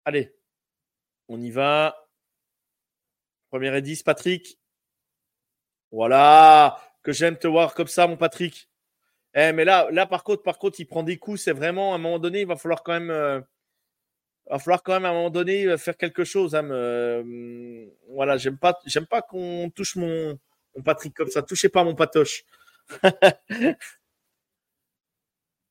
Allez, 0.04 0.34
on 1.28 1.40
y 1.40 1.50
va. 1.50 1.96
Première 3.50 3.74
et 3.74 3.82
10, 3.82 4.02
Patrick. 4.04 4.58
Voilà, 5.90 6.78
que 7.02 7.12
j'aime 7.12 7.38
te 7.38 7.46
voir 7.46 7.74
comme 7.74 7.86
ça, 7.86 8.06
mon 8.06 8.16
Patrick. 8.16 8.68
Eh, 9.34 9.52
mais 9.52 9.64
là, 9.64 9.88
là, 9.90 10.06
par 10.06 10.24
contre, 10.24 10.42
par 10.42 10.58
contre, 10.58 10.80
il 10.80 10.86
prend 10.86 11.02
des 11.02 11.18
coups. 11.18 11.40
C'est 11.42 11.52
vraiment 11.52 11.92
à 11.92 11.96
un 11.96 11.98
moment 11.98 12.18
donné, 12.18 12.42
il 12.42 12.46
va 12.46 12.56
falloir 12.56 12.82
quand 12.82 12.92
même, 12.92 13.10
euh, 13.10 13.40
à 14.50 14.56
un 14.56 15.00
moment 15.00 15.30
donné 15.30 15.66
euh, 15.66 15.76
faire 15.78 15.96
quelque 15.96 16.24
chose. 16.24 16.54
Hein, 16.54 16.70
euh, 16.70 17.86
voilà, 18.10 18.36
j'aime 18.36 18.58
pas, 18.58 18.78
j'aime 18.86 19.06
pas 19.06 19.22
qu'on 19.22 19.70
touche 19.74 19.96
mon 19.96 20.38
Patrick 20.84 21.14
comme 21.14 21.28
ça. 21.28 21.42
Touchez 21.42 21.68
pas 21.68 21.84
mon 21.84 21.94
patoche. 21.94 22.44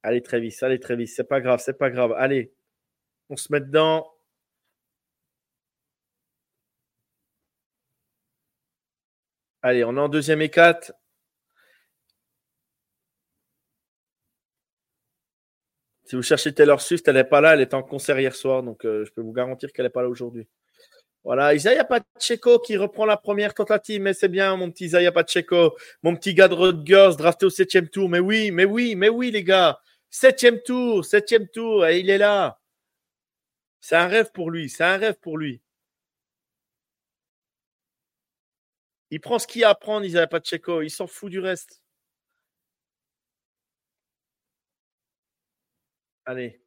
Allez, 0.04 0.22
très 0.22 0.40
vite, 0.40 0.62
allez, 0.64 0.80
très 0.80 0.96
vite. 0.96 1.10
C'est 1.10 1.24
pas 1.24 1.42
grave, 1.42 1.62
c'est 1.64 1.78
pas 1.78 1.90
grave. 1.90 2.14
Allez, 2.18 2.54
on 3.30 3.38
se 3.38 3.52
met 3.52 3.62
dedans. 3.62 4.08
Allez, 9.64 9.84
on 9.84 9.96
est 9.98 10.00
en 10.00 10.10
deuxième 10.10 10.42
et 10.42 10.50
quatre. 10.50 10.94
Si 16.06 16.16
vous 16.16 16.22
cherchez 16.22 16.54
Taylor 16.54 16.82
Swift, 16.82 17.08
elle 17.08 17.16
n'est 17.16 17.24
pas 17.24 17.40
là, 17.42 17.54
elle 17.54 17.62
est 17.62 17.74
en 17.74 17.82
concert 17.82 18.20
hier 18.20 18.36
soir, 18.36 18.62
donc 18.62 18.86
euh, 18.86 19.06
je 19.06 19.12
peux 19.14 19.22
vous 19.22 19.32
garantir 19.32 19.72
qu'elle 19.72 19.86
n'est 19.86 19.90
pas 19.90 20.02
là 20.02 20.10
aujourd'hui. 20.10 20.48
Voilà, 21.24 21.56
Isaiah 21.56 21.86
Pacheco 21.86 22.60
qui 22.60 22.78
reprend 22.78 23.06
la 23.06 23.18
première 23.18 23.54
tentative, 23.54 24.02
mais 24.02 24.14
c'est 24.14 24.28
bien, 24.30 24.58
mon 24.58 24.72
petit 24.72 24.86
Isaiah 24.86 25.12
Pacheco, 25.14 25.76
mon 26.04 26.16
petit 26.16 26.34
gars 26.34 26.50
de 26.50 26.56
Rutgers, 26.56 27.12
drafté 27.18 27.46
au 27.46 27.50
septième 27.50 27.90
tour. 27.90 28.10
Mais 28.10 28.20
oui, 28.20 28.52
mais 28.52 28.66
oui, 28.66 28.96
mais 28.96 29.10
oui, 29.10 29.32
les 29.32 29.44
gars. 29.44 29.80
Septième 30.14 30.62
tour, 30.62 31.04
septième 31.04 31.48
tour, 31.48 31.88
et 31.88 32.00
il 32.00 32.08
est 32.08 32.20
là. 32.20 32.62
C'est 33.80 33.96
un 33.96 34.06
rêve 34.06 34.32
pour 34.32 34.52
lui, 34.52 34.70
c'est 34.70 34.84
un 34.84 34.98
rêve 34.98 35.18
pour 35.20 35.40
lui. 35.40 35.60
Il 39.10 39.20
prend 39.20 39.40
ce 39.40 39.48
qu'il 39.48 39.62
y 39.62 39.64
a 39.64 39.70
à 39.70 39.76
prendre, 39.76 40.06
Isaiah 40.06 40.28
Pacheco, 40.28 40.84
il 40.84 40.92
s'en 40.92 41.08
fout 41.08 41.32
du 41.32 41.40
reste. 41.40 41.82
Allez. 46.26 46.62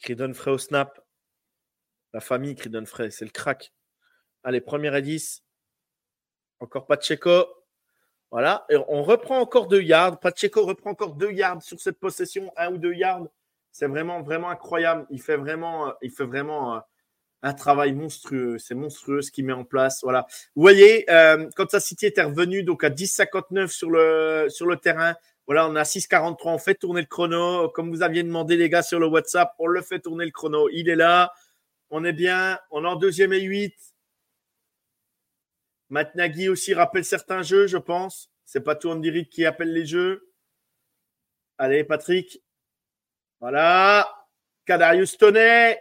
Cridon 0.00 0.34
Frey 0.34 0.50
au 0.50 0.58
snap. 0.58 1.00
La 2.12 2.20
famille 2.20 2.56
Cridon 2.56 2.86
Frey, 2.86 3.12
c'est 3.12 3.24
le 3.24 3.30
crack. 3.30 3.72
Allez, 4.42 4.60
première 4.60 4.96
et 4.96 5.02
10. 5.02 5.44
Encore 6.58 6.88
Pacheco. 6.88 7.57
Voilà. 8.30 8.66
On 8.88 9.02
reprend 9.02 9.40
encore 9.40 9.68
deux 9.68 9.82
yards. 9.82 10.20
Pacheco 10.20 10.64
reprend 10.64 10.90
encore 10.90 11.14
deux 11.14 11.32
yards 11.32 11.62
sur 11.62 11.80
cette 11.80 11.98
possession, 11.98 12.52
un 12.56 12.72
ou 12.72 12.78
deux 12.78 12.92
yards. 12.92 13.26
C'est 13.72 13.86
vraiment, 13.86 14.22
vraiment 14.22 14.50
incroyable. 14.50 15.06
Il 15.10 15.20
fait 15.20 15.36
vraiment, 15.36 15.88
euh, 15.88 15.92
euh, 16.02 16.80
un 17.42 17.54
travail 17.54 17.92
monstrueux. 17.92 18.58
C'est 18.58 18.74
monstrueux 18.74 19.22
ce 19.22 19.30
qu'il 19.30 19.46
met 19.46 19.52
en 19.52 19.64
place. 19.64 20.00
Voilà. 20.02 20.26
Vous 20.56 20.62
voyez, 20.62 21.10
euh, 21.10 21.48
Kansas 21.56 21.84
City 21.84 22.06
était 22.06 22.22
revenu 22.22 22.64
donc 22.64 22.84
à 22.84 22.90
10,59 22.90 23.68
sur 23.68 23.90
le, 23.90 24.48
sur 24.50 24.66
le 24.66 24.76
terrain. 24.76 25.14
Voilà, 25.46 25.68
on 25.68 25.76
a 25.76 25.84
6,43. 25.84 26.36
On 26.54 26.58
fait 26.58 26.74
tourner 26.74 27.00
le 27.00 27.06
chrono. 27.06 27.68
Comme 27.70 27.90
vous 27.90 28.02
aviez 28.02 28.22
demandé, 28.22 28.56
les 28.56 28.68
gars, 28.68 28.82
sur 28.82 29.00
le 29.00 29.06
WhatsApp, 29.06 29.54
on 29.58 29.68
le 29.68 29.80
fait 29.80 30.00
tourner 30.00 30.24
le 30.24 30.32
chrono. 30.32 30.68
Il 30.70 30.88
est 30.88 30.96
là. 30.96 31.32
On 31.90 32.04
est 32.04 32.12
bien. 32.12 32.58
On 32.70 32.84
est 32.84 32.88
en 32.88 32.96
deuxième 32.96 33.32
et 33.32 33.40
huit. 33.40 33.74
Matt 35.90 36.14
Nagy 36.14 36.48
aussi 36.48 36.74
rappelle 36.74 37.04
certains 37.04 37.42
jeux, 37.42 37.66
je 37.66 37.78
pense. 37.78 38.30
C'est 38.44 38.60
pas 38.60 38.74
tout 38.74 38.90
Andy 38.90 39.28
qui 39.28 39.46
appelle 39.46 39.72
les 39.72 39.86
jeux. 39.86 40.32
Allez, 41.58 41.84
Patrick. 41.84 42.42
Voilà. 43.40 44.08
Kadarius 44.66 45.16
Toney. 45.16 45.80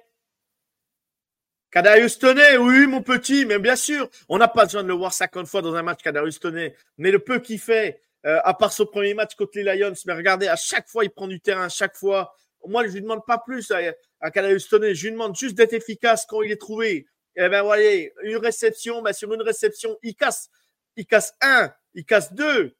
Kadarius 1.71 2.17
Toney, 2.17 2.57
oui, 2.57 2.87
mon 2.87 3.01
petit, 3.01 3.45
mais 3.45 3.59
bien 3.59 3.75
sûr, 3.75 4.09
on 4.29 4.37
n'a 4.37 4.47
pas 4.47 4.63
besoin 4.63 4.83
de 4.83 4.87
le 4.87 4.93
voir 4.93 5.13
50 5.13 5.47
fois 5.47 5.61
dans 5.61 5.75
un 5.75 5.83
match, 5.83 6.01
Kadarius 6.01 6.39
Toney. 6.39 6.73
Mais 6.97 7.11
le 7.11 7.19
peu 7.19 7.39
qu'il 7.39 7.59
fait, 7.59 8.01
euh, 8.25 8.39
à 8.43 8.53
part 8.53 8.71
son 8.71 8.85
premier 8.85 9.13
match 9.13 9.35
contre 9.35 9.51
les 9.55 9.63
Lions, 9.63 9.93
mais 10.05 10.13
regardez, 10.13 10.47
à 10.47 10.55
chaque 10.55 10.87
fois, 10.87 11.03
il 11.03 11.09
prend 11.09 11.27
du 11.27 11.41
terrain, 11.41 11.65
à 11.65 11.69
chaque 11.69 11.97
fois. 11.97 12.33
Moi, 12.65 12.83
je 12.83 12.89
ne 12.89 12.93
lui 12.93 13.01
demande 13.01 13.25
pas 13.25 13.37
plus 13.37 13.69
à, 13.71 13.79
à 14.21 14.31
Kadarius 14.31 14.69
Toney. 14.69 14.95
Je 14.95 15.05
lui 15.05 15.11
demande 15.11 15.35
juste 15.35 15.55
d'être 15.55 15.73
efficace 15.73 16.25
quand 16.25 16.41
il 16.41 16.51
est 16.51 16.59
trouvé. 16.61 17.05
Eh 17.39 17.49
bien, 17.49 17.61
voyez, 17.61 18.13
une 18.23 18.37
réception, 18.37 19.03
ben, 19.03 19.13
sur 19.13 19.31
une 19.31 19.43
réception, 19.43 19.95
il 20.01 20.15
casse, 20.15 20.49
il 20.95 21.05
casse 21.05 21.35
un, 21.39 21.71
il 21.93 22.03
casse 22.03 22.33
deux, 22.33 22.75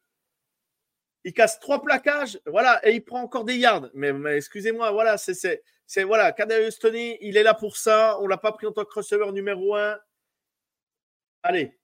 il 1.23 1.31
casse 1.31 1.59
trois 1.59 1.79
plaquages, 1.79 2.39
voilà, 2.47 2.79
et 2.88 2.95
il 2.95 3.01
prend 3.05 3.21
encore 3.21 3.43
des 3.45 3.55
yards. 3.55 3.89
Mais, 3.93 4.09
excusez-moi, 4.35 4.89
voilà, 4.91 5.17
c'est, 5.19 5.35
c'est, 5.85 6.03
voilà, 6.03 6.31
Kadarius 6.31 6.79
Tony, 6.79 7.17
il 7.21 7.38
est 7.38 7.43
là 7.43 7.53
pour 7.53 7.77
ça. 7.77 8.19
On 8.19 8.27
l'a 8.27 8.38
pas 8.38 8.51
pris 8.51 8.65
en 8.65 8.71
tant 8.71 8.84
que 8.84 8.93
receveur 8.93 9.31
numéro 9.31 9.75
un. 9.75 9.99
Allez. 11.43 11.77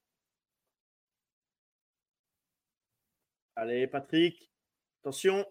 Allez, 3.55 3.87
Patrick. 3.87 4.51
Attention. 5.01 5.45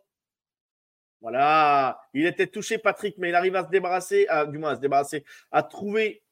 Voilà. 1.21 2.01
Il 2.15 2.27
était 2.27 2.49
touché, 2.49 2.79
Patrick, 2.79 3.17
mais 3.19 3.29
il 3.29 3.35
arrive 3.35 3.57
à 3.57 3.65
se 3.65 3.71
débarrasser, 3.71 4.27
du 4.49 4.59
moins 4.59 4.73
à 4.73 4.77
se 4.77 4.81
débarrasser, 4.81 5.25
à 5.51 5.63
trouver 5.63 6.23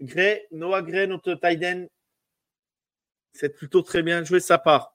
Gray, 0.00 0.46
Noah 0.52 0.82
Gray, 0.82 1.06
notre 1.06 1.34
Tyden, 1.34 1.88
c'est 3.32 3.50
plutôt 3.50 3.82
très 3.82 4.02
bien 4.02 4.24
joué 4.24 4.40
sa 4.40 4.58
part. 4.58 4.94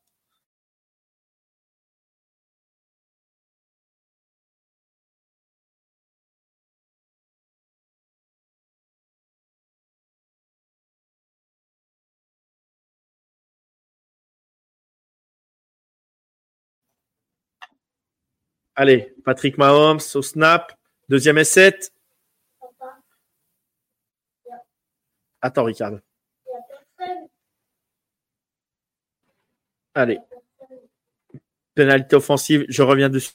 Allez, 18.76 19.14
Patrick 19.24 19.58
Mahomes 19.60 20.00
au 20.16 20.22
snap, 20.24 20.74
deuxième 21.08 21.38
et 21.38 21.44
7. 21.44 21.93
Attends, 25.44 25.66
Ricard. 25.66 26.00
Allez. 29.94 30.20
Pénalité 31.76 32.16
offensive, 32.16 32.66
je 32.70 32.82
reviens 32.82 33.10
dessus. 33.10 33.34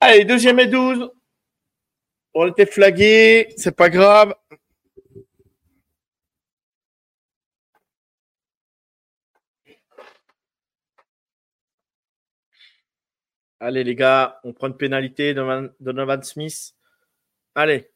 Allez, 0.00 0.24
deuxième 0.24 0.58
et 0.60 0.66
12. 0.66 1.10
On 2.34 2.46
était 2.48 2.66
flagué, 2.66 3.48
c'est 3.56 3.74
pas 3.74 3.88
grave. 3.90 4.34
Allez, 13.60 13.84
les 13.84 13.94
gars, 13.94 14.40
on 14.44 14.52
prend 14.52 14.68
une 14.68 14.76
pénalité 14.76 15.34
de 15.34 15.74
Donovan 15.80 16.22
Smith. 16.22 16.74
Allez. 17.54 17.90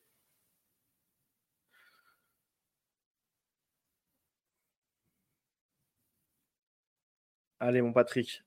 Allez, 7.61 7.83
mon 7.83 7.93
Patrick. 7.93 8.43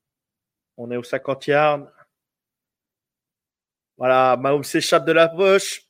On 0.77 0.91
est 0.91 0.97
au 0.97 1.03
50 1.03 1.47
yards. 1.47 1.87
Voilà, 3.97 4.37
Mahomes 4.37 4.63
s'échappe 4.63 5.05
de 5.05 5.11
la 5.11 5.27
poche. 5.29 5.81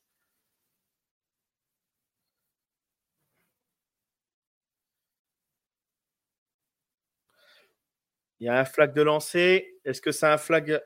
Il 8.40 8.48
y 8.48 8.50
a 8.50 8.60
un 8.60 8.66
flag 8.66 8.94
de 8.94 9.02
lancer. 9.02 9.80
Est-ce 9.86 10.02
que 10.02 10.12
c'est 10.12 10.28
un 10.28 10.38
flag? 10.38 10.82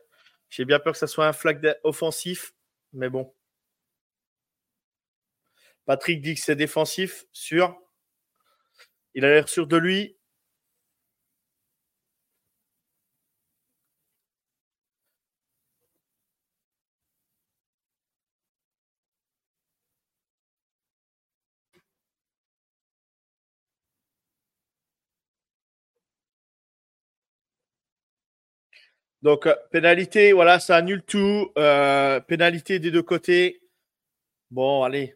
J'ai 0.49 0.65
bien 0.65 0.79
peur 0.79 0.93
que 0.93 0.99
ce 0.99 1.07
soit 1.07 1.27
un 1.27 1.33
flag 1.33 1.75
offensif, 1.83 2.53
mais 2.93 3.09
bon. 3.09 3.33
Patrick 5.85 6.21
dit 6.21 6.35
que 6.35 6.41
c'est 6.41 6.55
défensif, 6.55 7.25
sûr. 7.31 7.75
Il 9.15 9.25
a 9.25 9.29
l'air 9.29 9.49
sûr 9.49 9.67
de 9.67 9.77
lui. 9.77 10.16
Donc, 29.21 29.47
euh, 29.47 29.55
pénalité, 29.71 30.31
voilà, 30.33 30.59
ça 30.59 30.75
annule 30.75 31.03
tout. 31.03 31.51
Euh, 31.57 32.19
pénalité 32.19 32.79
des 32.79 32.91
deux 32.91 33.03
côtés. 33.03 33.61
Bon, 34.51 34.83
allez. 34.83 35.15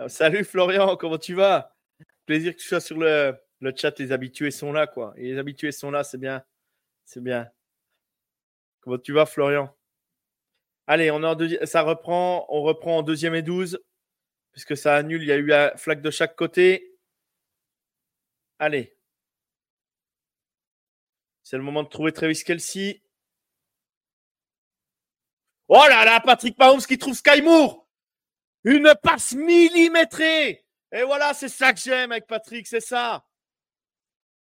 Euh, 0.00 0.08
salut 0.08 0.44
Florian, 0.44 0.96
comment 0.96 1.18
tu 1.18 1.34
vas? 1.34 1.74
Plaisir 2.26 2.52
que 2.54 2.60
tu 2.60 2.68
sois 2.68 2.80
sur 2.80 2.98
le, 2.98 3.36
chat. 3.76 3.98
Les 3.98 4.12
habitués 4.12 4.50
sont 4.50 4.72
là, 4.72 4.86
quoi. 4.86 5.12
Et 5.16 5.32
les 5.32 5.38
habitués 5.38 5.72
sont 5.72 5.90
là, 5.90 6.04
c'est 6.04 6.18
bien. 6.18 6.44
C'est 7.04 7.22
bien. 7.22 7.50
Comment 8.80 8.98
tu 8.98 9.12
vas, 9.12 9.26
Florian? 9.26 9.74
Allez, 10.86 11.10
on 11.10 11.22
en 11.24 11.36
ça 11.64 11.82
reprend. 11.82 12.46
On 12.48 12.62
reprend 12.62 12.98
en 12.98 13.02
deuxième 13.02 13.34
et 13.34 13.42
douze. 13.42 13.80
Puisque 14.52 14.76
ça 14.76 14.96
annule. 14.96 15.22
Il 15.22 15.28
y 15.28 15.32
a 15.32 15.36
eu 15.36 15.52
un 15.52 15.70
flag 15.76 16.00
de 16.00 16.10
chaque 16.10 16.36
côté. 16.36 16.87
Allez. 18.58 18.96
C'est 21.42 21.56
le 21.56 21.62
moment 21.62 21.82
de 21.82 21.88
trouver 21.88 22.12
Travis 22.12 22.42
Kelsey. 22.44 23.02
Oh 25.68 25.84
là 25.88 26.04
là, 26.04 26.20
Patrick 26.20 26.58
Mahomes 26.58 26.80
qui 26.80 26.98
trouve 26.98 27.14
Sky 27.14 27.42
Moore. 27.42 27.86
Une 28.64 28.94
passe 29.02 29.34
millimétrée. 29.34 30.64
Et 30.92 31.02
voilà, 31.02 31.34
c'est 31.34 31.48
ça 31.48 31.72
que 31.72 31.80
j'aime 31.80 32.12
avec 32.12 32.26
Patrick, 32.26 32.66
c'est 32.66 32.80
ça. 32.80 33.24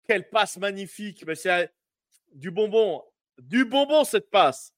Quelle 0.06 0.28
passe 0.28 0.58
magnifique. 0.58 1.24
Mais 1.26 1.34
c'est 1.34 1.72
du 2.32 2.50
bonbon. 2.50 3.02
Du 3.38 3.64
bonbon, 3.64 4.04
cette 4.04 4.30
passe. 4.30 4.74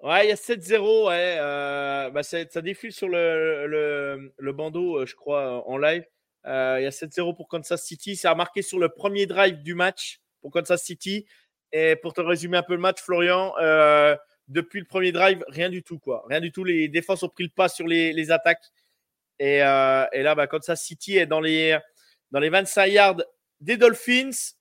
Ouais, 0.00 0.26
il 0.26 0.28
y 0.28 0.32
a 0.32 0.36
7-0. 0.36 1.08
Ouais, 1.08 1.36
euh, 1.40 2.10
bah, 2.10 2.22
ça 2.22 2.44
défile 2.62 2.92
sur 2.92 3.08
le, 3.08 4.32
bandeau, 4.52 5.00
euh, 5.00 5.06
je 5.06 5.14
crois, 5.14 5.66
en 5.68 5.76
live. 5.76 6.06
Euh, 6.46 6.76
il 6.80 6.84
y 6.84 6.86
a 6.86 6.90
7-0 6.90 7.34
pour 7.34 7.48
Kansas 7.48 7.82
City. 7.84 8.16
C'est 8.16 8.32
marqué 8.34 8.62
sur 8.62 8.78
le 8.78 8.88
premier 8.88 9.26
drive 9.26 9.62
du 9.62 9.74
match 9.74 10.20
pour 10.40 10.50
Kansas 10.50 10.82
City. 10.82 11.26
Et 11.72 11.96
pour 11.96 12.14
te 12.14 12.20
résumer 12.20 12.56
un 12.56 12.62
peu 12.62 12.74
le 12.74 12.80
match, 12.80 13.00
Florian, 13.00 13.54
euh, 13.60 14.16
depuis 14.46 14.80
le 14.80 14.86
premier 14.86 15.12
drive, 15.12 15.44
rien 15.48 15.68
du 15.68 15.82
tout. 15.82 15.98
quoi. 15.98 16.24
Rien 16.28 16.40
du 16.40 16.52
tout. 16.52 16.64
Les 16.64 16.88
défenses 16.88 17.22
ont 17.22 17.28
pris 17.28 17.44
le 17.44 17.50
pas 17.50 17.68
sur 17.68 17.86
les, 17.86 18.30
attaques. 18.30 18.64
Et, 19.38 19.62
euh, 19.62 20.06
et, 20.12 20.22
là, 20.22 20.34
bah, 20.34 20.46
Kansas 20.46 20.82
City 20.82 21.18
est 21.18 21.26
dans 21.26 21.40
les, 21.40 21.78
dans 22.30 22.40
les 22.40 22.48
25 22.48 22.86
yards 22.86 23.22
des 23.60 23.76
Dolphins. 23.76 24.54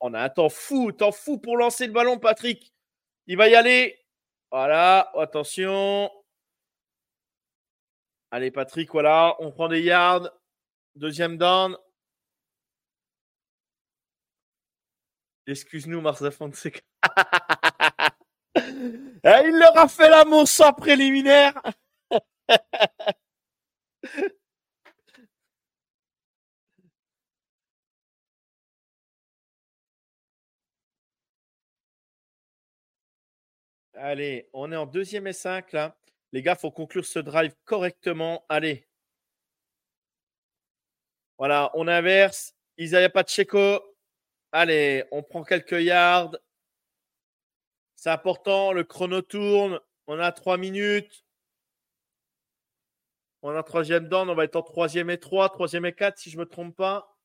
On 0.00 0.12
a 0.12 0.20
un 0.20 0.28
temps 0.28 0.50
fou, 0.50 0.92
temps 0.92 1.12
fou 1.12 1.38
pour 1.38 1.56
lancer 1.56 1.86
le 1.86 1.92
ballon, 1.92 2.18
Patrick. 2.18 2.72
Il 3.26 3.36
va 3.36 3.48
y 3.48 3.54
aller. 3.54 3.98
Voilà, 4.50 5.10
attention. 5.18 6.10
Allez, 8.30 8.50
Patrick, 8.50 8.90
voilà, 8.92 9.36
on 9.40 9.50
prend 9.52 9.68
des 9.68 9.80
yards. 9.80 10.30
Deuxième 10.94 11.38
down. 11.38 11.76
Excuse-nous, 15.46 16.00
Marcel 16.00 16.32
Fonseca. 16.32 16.80
Eh, 19.28 19.42
il 19.48 19.58
leur 19.58 19.76
a 19.76 19.88
fait 19.88 20.08
la 20.08 20.24
sans 20.46 20.72
préliminaire. 20.72 21.60
Allez, 33.94 34.48
on 34.52 34.70
est 34.70 34.76
en 34.76 34.86
deuxième 34.86 35.26
et 35.26 35.32
cinq 35.32 35.72
là. 35.72 35.96
Les 36.32 36.42
gars, 36.42 36.56
faut 36.56 36.70
conclure 36.70 37.04
ce 37.04 37.18
drive 37.18 37.54
correctement. 37.64 38.44
Allez. 38.48 38.88
Voilà, 41.38 41.70
on 41.74 41.88
inverse. 41.88 42.54
Isaiah 42.78 43.08
Pacheco. 43.10 43.80
Allez, 44.52 45.04
on 45.12 45.22
prend 45.22 45.44
quelques 45.44 45.80
yards. 45.80 46.36
C'est 47.94 48.10
important. 48.10 48.72
Le 48.72 48.84
chrono 48.84 49.22
tourne. 49.22 49.80
On 50.06 50.18
a 50.18 50.32
trois 50.32 50.56
minutes. 50.56 51.24
On 53.42 53.54
a 53.54 53.62
troisième 53.62 54.08
down. 54.08 54.28
On 54.30 54.34
va 54.34 54.44
être 54.44 54.56
en 54.56 54.62
troisième 54.62 55.10
et 55.10 55.18
trois, 55.18 55.48
troisième 55.48 55.86
et 55.86 55.94
quatre, 55.94 56.18
si 56.18 56.30
je 56.30 56.36
ne 56.36 56.40
me 56.40 56.48
trompe 56.48 56.76
pas. 56.76 57.15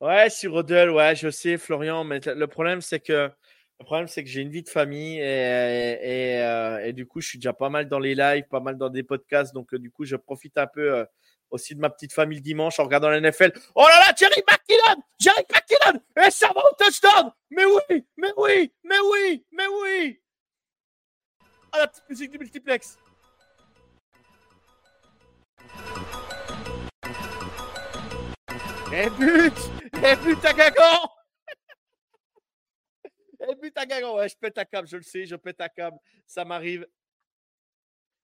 Ouais, 0.00 0.28
sur 0.28 0.52
Rodel, 0.52 0.90
ouais, 0.90 1.16
je 1.16 1.30
sais, 1.30 1.56
Florian, 1.56 2.04
mais 2.04 2.20
le 2.26 2.46
problème, 2.46 2.82
c'est 2.82 3.00
que 3.00 3.30
le 3.78 3.84
problème, 3.84 4.08
c'est 4.08 4.22
que 4.24 4.28
j'ai 4.28 4.40
une 4.40 4.50
vie 4.50 4.62
de 4.62 4.68
famille 4.68 5.18
et, 5.18 6.40
euh, 6.42 6.84
et, 6.84 6.92
du 6.94 7.06
coup, 7.06 7.20
je 7.20 7.28
suis 7.28 7.38
déjà 7.38 7.52
pas 7.52 7.68
mal 7.68 7.88
dans 7.88 7.98
les 7.98 8.14
lives, 8.14 8.44
pas 8.48 8.60
mal 8.60 8.78
dans 8.78 8.88
des 8.88 9.02
podcasts. 9.02 9.52
Donc, 9.52 9.74
euh, 9.74 9.78
du 9.78 9.90
coup, 9.90 10.04
je 10.04 10.16
profite 10.16 10.56
un 10.56 10.66
peu 10.66 10.94
euh, 10.94 11.04
aussi 11.50 11.74
de 11.74 11.80
ma 11.80 11.90
petite 11.90 12.12
famille 12.12 12.38
le 12.38 12.42
dimanche 12.42 12.80
en 12.80 12.84
regardant 12.84 13.10
la 13.10 13.20
NFL. 13.20 13.52
Oh 13.74 13.86
là 13.86 14.00
là, 14.00 14.14
Jerry 14.16 14.42
McKinnon! 14.48 15.02
Jerry 15.18 15.44
McKinnon! 15.50 16.00
Et 16.26 16.30
ça 16.30 16.48
va 16.54 16.60
au 16.60 16.74
touchdown! 16.78 17.32
Mais 17.50 17.64
oui! 17.66 18.04
Mais 18.16 18.32
oui! 18.36 18.72
Mais 18.82 18.98
oui! 19.12 19.46
Mais 19.52 19.66
oui! 19.66 20.20
Ah, 21.72 21.80
la 21.80 21.88
petite 21.88 22.08
musique 22.08 22.30
du 22.30 22.38
multiplex! 22.38 22.98
Et 28.92 29.10
but 29.18 29.52
Et 30.04 30.16
but 30.16 30.44
à 30.44 30.52
Gagan 30.52 31.08
Et 33.48 33.54
but 33.60 33.76
à 33.76 33.86
Gagan 33.86 34.16
Ouais, 34.16 34.28
je 34.28 34.36
pète 34.36 34.58
à 34.58 34.64
câble, 34.64 34.86
je 34.88 34.96
le 34.96 35.02
sais, 35.02 35.24
je 35.26 35.36
pète 35.36 35.60
à 35.60 35.68
câble. 35.68 35.98
Ça 36.26 36.44
m'arrive. 36.44 36.86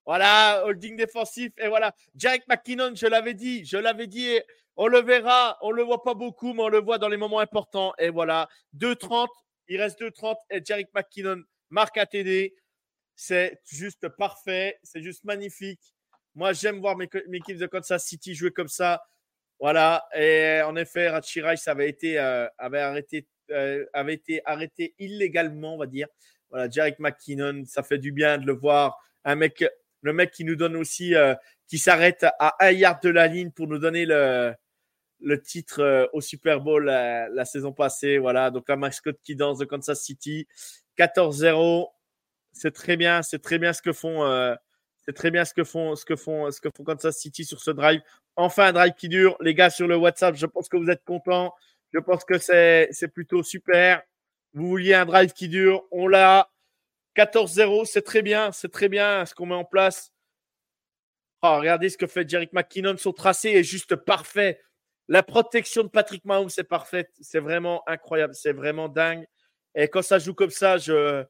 Voilà, 0.05 0.65
holding 0.65 0.97
défensif. 0.97 1.53
Et 1.59 1.69
voilà, 1.69 1.95
Jack 2.15 2.47
McKinnon, 2.49 2.95
je 2.95 3.07
l'avais 3.07 3.35
dit, 3.35 3.65
je 3.65 3.77
l'avais 3.77 4.07
dit. 4.07 4.39
On 4.77 4.87
le 4.87 5.01
verra, 5.01 5.59
on 5.63 5.71
le 5.71 5.83
voit 5.83 6.03
pas 6.03 6.15
beaucoup, 6.15 6.53
mais 6.55 6.63
on 6.63 6.69
le 6.69 6.81
voit 6.81 6.99
dans 6.99 7.09
les 7.09 7.17
moments 7.17 7.41
importants. 7.41 7.93
Et 7.99 8.11
voilà, 8.11 8.49
2-30, 8.77 9.29
il 9.69 9.81
reste 9.81 10.01
2-30 10.01 10.37
et 10.51 10.63
Jarek 10.65 10.89
McKinnon 10.95 11.43
marque 11.71 11.99
un 11.99 12.07
TD. 12.07 12.55
C'est 13.15 13.61
juste 13.67 14.09
parfait, 14.09 14.79
c'est 14.83 15.03
juste 15.03 15.25
magnifique. 15.25 15.95
Moi, 16.35 16.53
j'aime 16.53 16.81
voir 16.81 16.97
mes, 16.97 17.09
équipes 17.33 17.59
de 17.59 17.67
Kansas 17.67 18.05
City 18.07 18.35
jouer 18.35 18.51
comme 18.51 18.69
ça. 18.69 19.03
Voilà, 19.63 20.09
et 20.13 20.61
en 20.63 20.75
effet, 20.75 21.09
Rachi 21.09 21.41
Rice 21.41 21.69
avait 21.69 21.89
été, 21.89 22.19
euh, 22.19 22.49
avait, 22.59 22.81
arrêté, 22.81 23.29
euh, 23.53 23.87
avait 23.93 24.15
été 24.15 24.43
arrêté 24.45 24.93
illégalement, 24.99 25.77
on 25.77 25.79
va 25.79 25.87
dire. 25.87 26.09
Voilà, 26.51 26.69
Jarek 26.69 26.99
McKinnon, 26.99 27.63
ça 27.65 27.85
fait 27.85 27.99
du 27.99 28.11
bien 28.11 28.39
de 28.39 28.45
le 28.45 28.55
voir. 28.55 28.99
Un 29.25 29.37
mec, 29.37 29.65
le 30.01 30.13
mec 30.13 30.33
qui 30.33 30.45
nous 30.45 30.57
donne 30.57 30.75
aussi, 30.75 31.15
euh, 31.15 31.37
qui 31.69 31.79
s'arrête 31.79 32.27
à 32.41 32.57
un 32.59 32.73
yard 32.73 33.01
de 33.05 33.11
la 33.11 33.29
ligne 33.29 33.53
pour 33.53 33.69
nous 33.69 33.79
donner 33.79 34.05
le, 34.05 34.57
titre 35.45 36.11
au 36.13 36.21
Super 36.21 36.61
Bowl 36.61 36.87
la, 36.87 37.45
saison 37.45 37.73
passée. 37.73 38.19
Voilà, 38.19 38.51
donc 38.51 38.69
un 38.69 38.75
mascotte 38.75 39.21
qui 39.23 39.37
danse 39.37 39.59
de 39.59 39.65
Kansas 39.65 40.03
City. 40.03 40.49
14-0. 40.99 41.87
C'est 42.53 42.75
très 42.75 42.97
bien, 42.97 43.23
c'est 43.23 43.41
très 43.41 43.61
bien 43.61 43.73
ce 43.73 43.81
que 43.81 43.93
font. 43.93 44.57
C'est 45.05 45.15
très 45.15 45.31
bien 45.31 45.45
ce 45.45 45.53
que 45.53 45.65
font, 45.65 45.97
ce 45.97 46.05
que 46.05 46.17
font, 46.17 46.51
ce 46.51 46.61
que 46.61 46.69
font 46.75 46.85
Kansas 46.85 47.17
City 47.17 47.45
sur 47.45 47.61
ce 47.61 47.71
drive. 47.73 48.01
Enfin, 48.37 48.69
un 48.69 48.73
drive 48.73 48.95
qui 48.95 49.09
dure. 49.09 49.37
Les 49.41 49.55
gars, 49.55 49.71
sur 49.71 49.89
le 49.89 49.97
WhatsApp, 49.97 50.37
je 50.37 50.47
pense 50.47 50.69
que 50.69 50.77
vous 50.77 50.91
êtes 50.91 51.05
contents. 51.05 51.53
Je 51.93 51.99
pense 51.99 52.25
que 52.25 52.39
c'est, 52.39 52.89
c'est 52.93 53.09
plutôt 53.09 53.43
super. 53.43 54.03
Vous 54.55 54.69
vouliez 54.69 54.95
un 54.95 55.05
drive 55.05 55.33
qui 55.33 55.49
dure. 55.49 55.85
On 55.91 56.07
l'a. 56.07 56.49
14-0, 57.17 57.85
c'est 57.85 58.03
très 58.03 58.23
bien. 58.23 58.53
C'est 58.53 58.71
très 58.71 58.89
bien 58.89 59.27
ce 59.27 59.35
qu'on 59.35 59.47
met 59.47 59.55
en 59.55 59.65
place. 59.65 60.13
Oh, 61.43 61.57
regardez 61.59 61.89
ce 61.89 61.99
que 61.99 62.07
fait 62.07 62.29
Jerick 62.29 62.53
McKinnon. 62.53 62.97
Son 62.97 63.13
tracé 63.13 63.51
est 63.51 63.65
juste 63.65 63.97
parfait. 63.97 64.61
La 65.09 65.25
protection 65.25 65.83
de 65.83 65.89
Patrick 65.89 66.25
Mahomes, 66.25 66.49
c'est 66.49 66.65
parfaite. 66.65 67.11
C'est 67.21 67.41
vraiment 67.41 67.83
incroyable. 67.89 68.35
C'est 68.35 68.53
vraiment 68.53 68.89
dingue. 68.89 69.27
Et 69.75 69.89
quand 69.89 70.03
ça 70.03 70.19
joue 70.21 70.35
comme 70.35 70.51
ça, 70.51 70.79
je, 70.79 71.25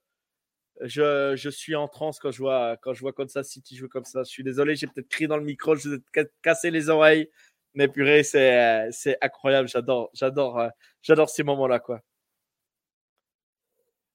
je, 0.82 1.34
je, 1.36 1.50
suis 1.50 1.74
en 1.74 1.88
transe 1.88 2.18
quand 2.18 2.30
je 2.30 2.38
vois, 2.38 2.76
quand 2.82 2.94
je 2.94 3.00
vois 3.00 3.12
Kansas 3.12 3.48
City 3.48 3.76
jouer 3.76 3.88
comme 3.88 4.04
ça. 4.04 4.22
Je 4.24 4.30
suis 4.30 4.44
désolé, 4.44 4.76
j'ai 4.76 4.86
peut-être 4.86 5.09
crié 5.09 5.28
dans 5.28 5.36
le 5.36 5.44
micro, 5.44 5.74
je 5.76 5.88
vous 5.88 5.94
ai 5.96 6.24
cassé 6.42 6.70
les 6.70 6.88
oreilles. 6.88 7.28
Mais 7.74 7.88
purée, 7.88 8.22
c'est, 8.22 8.90
c'est 8.92 9.16
incroyable. 9.22 9.68
J'adore, 9.68 10.10
j'adore, 10.14 10.59
euh, 10.60 10.68
j'adore 11.02 11.30
ces 11.30 11.42
moments-là, 11.42 11.80
quoi. 11.80 12.02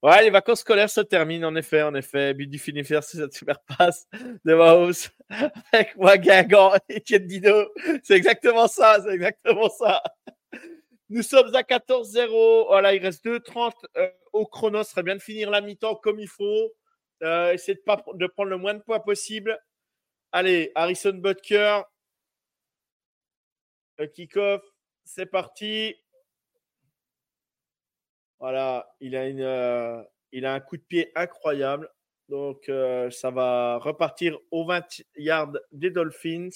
Ouais, 0.04 0.22
les 0.22 0.30
vacances 0.30 0.60
scolaires 0.60 0.90
se 0.92 1.02
terminent, 1.02 1.48
en 1.48 1.56
effet, 1.56 1.82
en 1.82 1.96
effet. 1.96 2.34
But 2.36 2.48
du 2.48 2.60
finisseur, 2.60 3.04
c'est 3.04 3.18
cette 3.18 3.34
super 3.34 3.60
passe 3.78 4.08
de 4.46 4.54
Mahomes 4.54 4.94
avec 5.74 5.96
moi, 5.96 6.18
Guingamp 6.18 6.74
et 6.88 7.20
Dino. 7.20 7.68
C'est 8.04 8.16
exactement 8.16 8.68
ça, 8.68 9.00
c'est 9.04 9.14
exactement 9.14 9.70
ça. 9.70 10.04
Nous 11.10 11.22
sommes 11.24 11.56
à 11.56 11.62
14-0. 11.62 12.68
Voilà, 12.68 12.94
il 12.94 13.02
reste 13.02 13.26
2-30 13.26 13.72
euh, 13.98 14.10
au 14.34 14.46
chrono. 14.46 14.84
Ce 14.84 14.92
serait 14.92 15.04
bien 15.04 15.16
de 15.16 15.22
finir 15.22 15.50
la 15.50 15.62
mi-temps 15.62 15.96
comme 15.96 16.20
il 16.20 16.28
faut. 16.28 16.74
Euh, 17.24 17.54
essayer 17.54 17.76
de, 17.76 17.82
pas, 17.82 18.04
de 18.14 18.28
prendre 18.28 18.50
le 18.50 18.58
moins 18.58 18.74
de 18.74 18.82
points 18.82 19.00
possible. 19.00 19.58
Allez, 20.32 20.72
Harrison 20.76 21.14
Butker. 21.14 21.82
Kick-off. 24.14 24.62
C'est 25.06 25.26
parti. 25.26 25.96
Voilà, 28.40 28.94
il 29.00 29.16
a, 29.16 29.28
une, 29.28 29.42
euh, 29.42 30.04
il 30.32 30.46
a 30.46 30.54
un 30.54 30.60
coup 30.60 30.78
de 30.78 30.84
pied 30.84 31.12
incroyable. 31.16 31.90
Donc, 32.30 32.70
euh, 32.70 33.10
ça 33.10 33.32
va 33.32 33.78
repartir 33.78 34.38
aux 34.52 34.66
20 34.66 35.02
yards 35.16 35.54
des 35.72 35.90
Dolphins. 35.90 36.50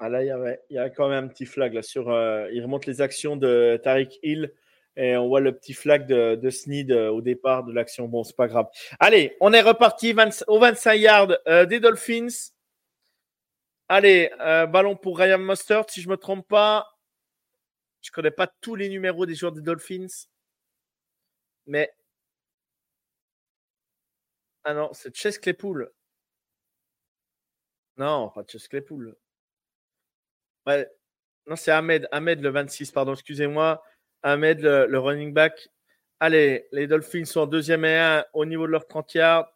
Ah 0.00 0.08
là, 0.08 0.22
il 0.22 0.58
y, 0.70 0.78
a 0.78 0.90
quand 0.90 1.08
même 1.08 1.24
un 1.24 1.28
petit 1.28 1.46
flag 1.46 1.74
là 1.74 1.82
sur. 1.82 2.08
Euh, 2.10 2.48
il 2.52 2.62
remonte 2.62 2.86
les 2.86 3.00
actions 3.00 3.36
de 3.36 3.80
Tariq 3.82 4.18
Hill. 4.22 4.52
Et 4.98 5.16
on 5.16 5.28
voit 5.28 5.40
le 5.40 5.56
petit 5.56 5.74
flag 5.74 6.08
de, 6.08 6.34
de 6.34 6.50
Sneed 6.50 6.90
euh, 6.90 7.08
au 7.08 7.20
départ 7.20 7.62
de 7.62 7.72
l'action. 7.72 8.08
Bon, 8.08 8.24
c'est 8.24 8.34
pas 8.34 8.48
grave. 8.48 8.66
Allez, 8.98 9.36
on 9.40 9.52
est 9.52 9.60
reparti 9.60 10.12
au 10.48 10.58
25 10.58 10.94
yards 10.94 11.38
euh, 11.46 11.66
des 11.66 11.78
Dolphins. 11.78 12.50
Allez, 13.88 14.32
euh, 14.40 14.66
ballon 14.66 14.96
pour 14.96 15.16
Ryan 15.18 15.38
Mustard, 15.38 15.88
si 15.88 16.02
je 16.02 16.08
me 16.08 16.16
trompe 16.16 16.48
pas. 16.48 16.98
Je 18.00 18.10
connais 18.10 18.32
pas 18.32 18.48
tous 18.60 18.74
les 18.74 18.88
numéros 18.88 19.24
des 19.24 19.36
joueurs 19.36 19.52
des 19.52 19.62
Dolphins. 19.62 20.26
Mais. 21.66 21.92
Ah 24.64 24.74
non, 24.74 24.90
c'est 24.92 25.14
Chess 25.14 25.38
Claypool. 25.38 25.92
Non, 27.96 28.30
pas 28.30 28.44
Chess 28.48 28.66
Claypool. 28.66 29.16
Non, 31.46 31.56
c'est 31.56 31.70
Ahmed. 31.72 32.08
Ahmed, 32.12 32.40
le 32.42 32.50
26, 32.50 32.90
pardon, 32.90 33.14
excusez-moi. 33.14 33.82
Ahmed, 34.22 34.60
le, 34.60 34.98
running 34.98 35.32
back. 35.32 35.68
Allez, 36.20 36.66
les 36.72 36.86
Dolphins 36.86 37.24
sont 37.24 37.40
en 37.40 37.46
deuxième 37.46 37.84
et 37.84 37.96
un 37.96 38.24
au 38.34 38.44
niveau 38.44 38.66
de 38.66 38.72
leur 38.72 38.86
30 38.86 39.14
yards. 39.14 39.52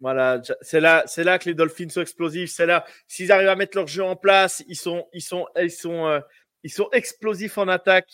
Voilà, 0.00 0.42
c'est 0.62 0.80
là, 0.80 1.04
c'est 1.06 1.22
là 1.22 1.38
que 1.38 1.48
les 1.48 1.54
Dolphins 1.54 1.88
sont 1.88 2.00
explosifs. 2.00 2.50
C'est 2.50 2.66
là, 2.66 2.84
s'ils 3.06 3.30
arrivent 3.30 3.48
à 3.48 3.54
mettre 3.54 3.76
leur 3.76 3.86
jeu 3.86 4.02
en 4.02 4.16
place, 4.16 4.64
ils 4.66 4.76
sont, 4.76 5.06
ils 5.12 5.22
sont, 5.22 5.46
ils 5.56 5.70
sont, 5.70 6.06
euh, 6.08 6.20
ils 6.64 6.72
sont 6.72 6.88
explosifs 6.90 7.56
en 7.58 7.68
attaque. 7.68 8.10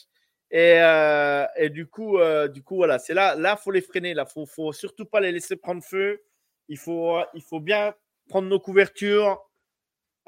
Et, 0.51 0.75
euh, 0.81 1.47
du 1.71 1.87
coup, 1.87 2.19
euh, 2.19 2.49
du 2.49 2.63
coup, 2.63 2.77
voilà, 2.77 2.99
c'est 2.99 3.15
là, 3.15 3.35
là, 3.37 3.57
faut 3.57 3.71
les 3.71 3.81
freiner. 3.81 4.15
Là, 4.15 4.27
faut, 4.27 4.47
faut 4.47 4.73
surtout 4.73 5.07
pas 5.07 5.21
les 5.21 5.33
laisser 5.33 5.57
prendre 5.57 5.83
feu. 5.83 6.23
Il 6.69 6.79
faut, 6.79 7.21
il 7.35 7.43
faut 7.43 7.61
bien 7.61 7.95
prendre 8.29 8.49
nos 8.49 8.61
couvertures. 8.61 9.48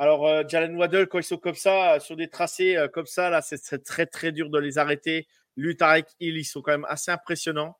Alors, 0.00 0.26
euh, 0.26 0.44
Jalen 0.48 0.76
Waddle, 0.76 1.08
quand 1.08 1.18
ils 1.18 1.24
sont 1.24 1.36
comme 1.36 1.54
ça, 1.54 1.96
euh, 1.96 2.00
sur 2.00 2.16
des 2.16 2.30
tracés 2.30 2.74
euh, 2.74 2.88
comme 2.88 3.04
ça, 3.04 3.28
là, 3.28 3.42
c'est 3.42 3.84
très, 3.84 4.06
très 4.06 4.32
dur 4.32 4.48
de 4.48 4.58
les 4.58 4.78
arrêter. 4.78 5.28
Lutarek 5.56 6.06
Hill, 6.20 6.38
ils 6.38 6.44
sont 6.46 6.62
quand 6.62 6.70
même 6.70 6.86
assez 6.88 7.10
impressionnants. 7.10 7.78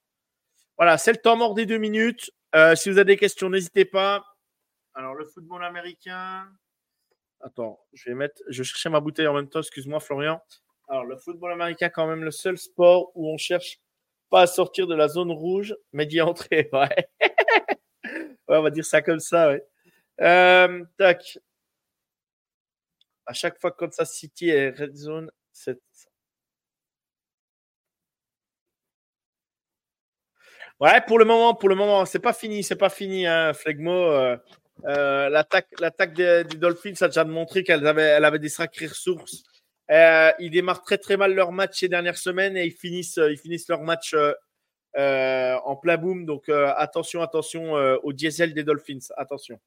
Voilà, 0.77 0.99
c'est 0.99 1.13
le 1.13 1.17
temps 1.17 1.37
mort 1.37 1.55
des 1.55 1.65
deux 1.65 1.79
minutes. 1.79 2.31
si 2.75 2.91
vous 2.91 2.99
avez 2.99 3.15
des 3.15 3.17
questions, 3.17 3.49
n'hésitez 3.49 3.87
pas. 3.87 4.23
Alors, 4.93 5.15
le 5.15 5.25
football 5.25 5.65
américain. 5.65 6.47
Attends, 7.41 7.81
je 7.95 8.11
vais 8.11 8.15
mettre. 8.15 8.43
Je 8.49 8.63
cherchais 8.65 8.91
ma 8.91 9.01
bouteille 9.01 9.27
en 9.27 9.35
même 9.35 9.49
temps, 9.49 9.61
excuse-moi, 9.61 10.01
Florian. 10.01 10.43
Alors, 10.89 11.07
le 11.07 11.17
football 11.17 11.53
américain, 11.53 11.89
quand 11.89 12.07
même, 12.07 12.23
le 12.23 12.33
seul 12.33 12.59
sport 12.59 13.13
où 13.15 13.33
on 13.33 13.39
cherche 13.39 13.81
pas 14.29 14.43
à 14.43 14.47
sortir 14.47 14.87
de 14.87 14.95
la 14.95 15.09
zone 15.09 15.33
rouge, 15.33 15.75
mais 15.95 16.05
d'y 16.05 16.21
entrer. 16.21 16.69
Ouais. 16.75 17.09
ouais, 18.03 18.59
on 18.59 18.63
va 18.63 18.71
dire 18.71 18.85
ça 18.85 19.01
comme 19.01 19.21
ça, 19.21 19.49
ouais. 19.49 19.67
tac 20.99 21.39
à 23.31 23.33
chaque 23.33 23.61
fois 23.61 23.71
que 23.71 23.77
Kansas 23.77 24.13
City 24.13 24.49
est 24.49 24.71
red 24.71 24.97
zone, 24.97 25.31
c'est 25.53 25.79
Ouais, 30.81 31.01
pour 31.07 31.19
le 31.19 31.25
moment, 31.25 31.55
pour 31.55 31.69
le 31.69 31.77
moment, 31.77 32.05
c'est 32.07 32.19
pas 32.19 32.33
fini, 32.33 32.65
c'est 32.65 32.75
pas 32.75 32.89
fini, 32.89 33.27
hein, 33.27 33.53
Flegmo. 33.53 33.93
Euh, 33.93 34.37
euh, 34.87 35.29
l'attaque, 35.29 35.69
l'attaque 35.79 36.15
des, 36.15 36.43
Dolphins 36.45 36.95
a 37.03 37.07
déjà 37.09 37.23
montré 37.25 37.63
qu'elle 37.63 37.87
avait, 37.87 38.39
des 38.39 38.49
sacrées 38.49 38.87
ressources. 38.87 39.45
Euh, 39.91 40.33
ils 40.41 40.51
démarrent 40.51 40.83
très 40.83 40.99
très 40.99 41.17
mal 41.17 41.35
leur 41.35 41.53
match 41.53 41.79
ces 41.81 41.89
dernières 41.89 42.17
semaines 42.17 42.57
et 42.57 42.65
ils 42.65 42.73
finissent, 42.73 43.21
ils 43.31 43.39
finissent 43.39 43.69
leur 43.69 43.83
match 43.83 44.15
en 44.97 45.77
plein 45.77 45.99
boom. 45.99 46.25
Donc 46.25 46.49
attention, 46.49 47.23
attention 47.23 47.75
au 48.03 48.13
diesel 48.13 48.55
des 48.55 48.65
Dolphins, 48.65 49.07
attention. 49.17 49.61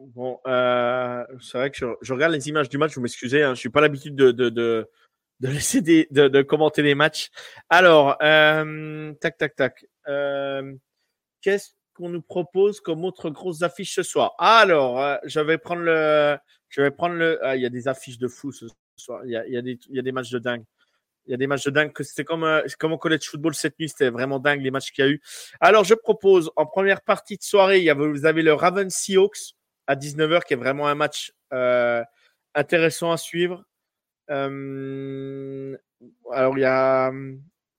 Bon, 0.00 0.40
euh, 0.46 1.24
c'est 1.42 1.58
vrai 1.58 1.70
que 1.70 1.96
je, 2.00 2.12
regarde 2.14 2.32
les 2.32 2.48
images 2.48 2.70
du 2.70 2.78
match, 2.78 2.94
vous 2.94 3.02
m'excusez, 3.02 3.42
hein, 3.42 3.54
je 3.54 3.60
suis 3.60 3.68
pas 3.68 3.82
l'habitude 3.82 4.16
de, 4.16 4.32
de, 4.32 4.48
de, 4.48 4.88
de, 5.40 5.48
laisser 5.48 5.82
des, 5.82 6.08
de, 6.10 6.26
de, 6.26 6.40
commenter 6.40 6.80
les 6.82 6.94
matchs. 6.94 7.30
Alors, 7.68 8.16
euh, 8.22 9.12
tac, 9.20 9.36
tac, 9.36 9.54
tac. 9.56 9.86
Euh, 10.08 10.72
Qu'est-ce 11.42 11.72
qu'on 11.94 12.08
nous 12.08 12.22
propose 12.22 12.80
comme 12.80 13.04
autre 13.04 13.28
grosse 13.28 13.62
affiche 13.62 13.94
ce 13.94 14.02
soir? 14.02 14.34
Alors, 14.38 15.02
euh, 15.02 15.16
je 15.24 15.40
vais 15.40 15.58
prendre 15.58 15.82
le, 15.82 16.38
je 16.70 16.80
vais 16.80 16.90
prendre 16.90 17.16
le. 17.16 17.38
Ah, 17.44 17.56
il 17.56 17.62
y 17.62 17.66
a 17.66 17.70
des 17.70 17.86
affiches 17.86 18.18
de 18.18 18.28
fou 18.28 18.52
ce 18.52 18.66
soir. 18.96 19.22
Il 19.26 19.30
y 19.32 19.36
a, 19.36 19.46
il 19.46 19.52
y 19.52 19.58
a, 19.58 19.62
des, 19.62 19.78
il 19.88 19.96
y 19.96 19.98
a 19.98 20.02
des 20.02 20.12
matchs 20.12 20.30
de 20.30 20.38
dingue. 20.38 20.64
Il 21.26 21.32
y 21.32 21.34
a 21.34 21.36
des 21.36 21.46
matchs 21.46 21.64
de 21.64 21.70
dingue. 21.70 21.92
C'était 22.00 22.24
comme, 22.24 22.44
euh, 22.44 22.62
comme 22.78 22.92
au 22.92 22.98
college 22.98 23.24
football 23.24 23.54
cette 23.54 23.78
nuit. 23.78 23.90
C'était 23.90 24.10
vraiment 24.10 24.38
dingue 24.38 24.62
les 24.62 24.70
matchs 24.70 24.92
qu'il 24.92 25.04
y 25.04 25.08
a 25.08 25.10
eu. 25.10 25.20
Alors, 25.60 25.84
je 25.84 25.94
propose 25.94 26.50
en 26.56 26.64
première 26.64 27.02
partie 27.02 27.36
de 27.36 27.42
soirée, 27.42 27.82
y 27.82 27.90
a, 27.90 27.94
vous 27.94 28.24
avez 28.24 28.42
le 28.42 28.54
Ravens 28.54 28.94
Seahawks 28.94 29.54
à 29.86 29.96
19h 29.96 30.44
qui 30.44 30.54
est 30.54 30.56
vraiment 30.56 30.88
un 30.88 30.94
match 30.94 31.32
euh, 31.52 32.02
intéressant 32.54 33.12
à 33.12 33.16
suivre. 33.16 33.64
Euh, 34.30 35.76
alors, 36.32 36.56
il 36.56 36.60
y 36.62 36.64
a. 36.64 37.12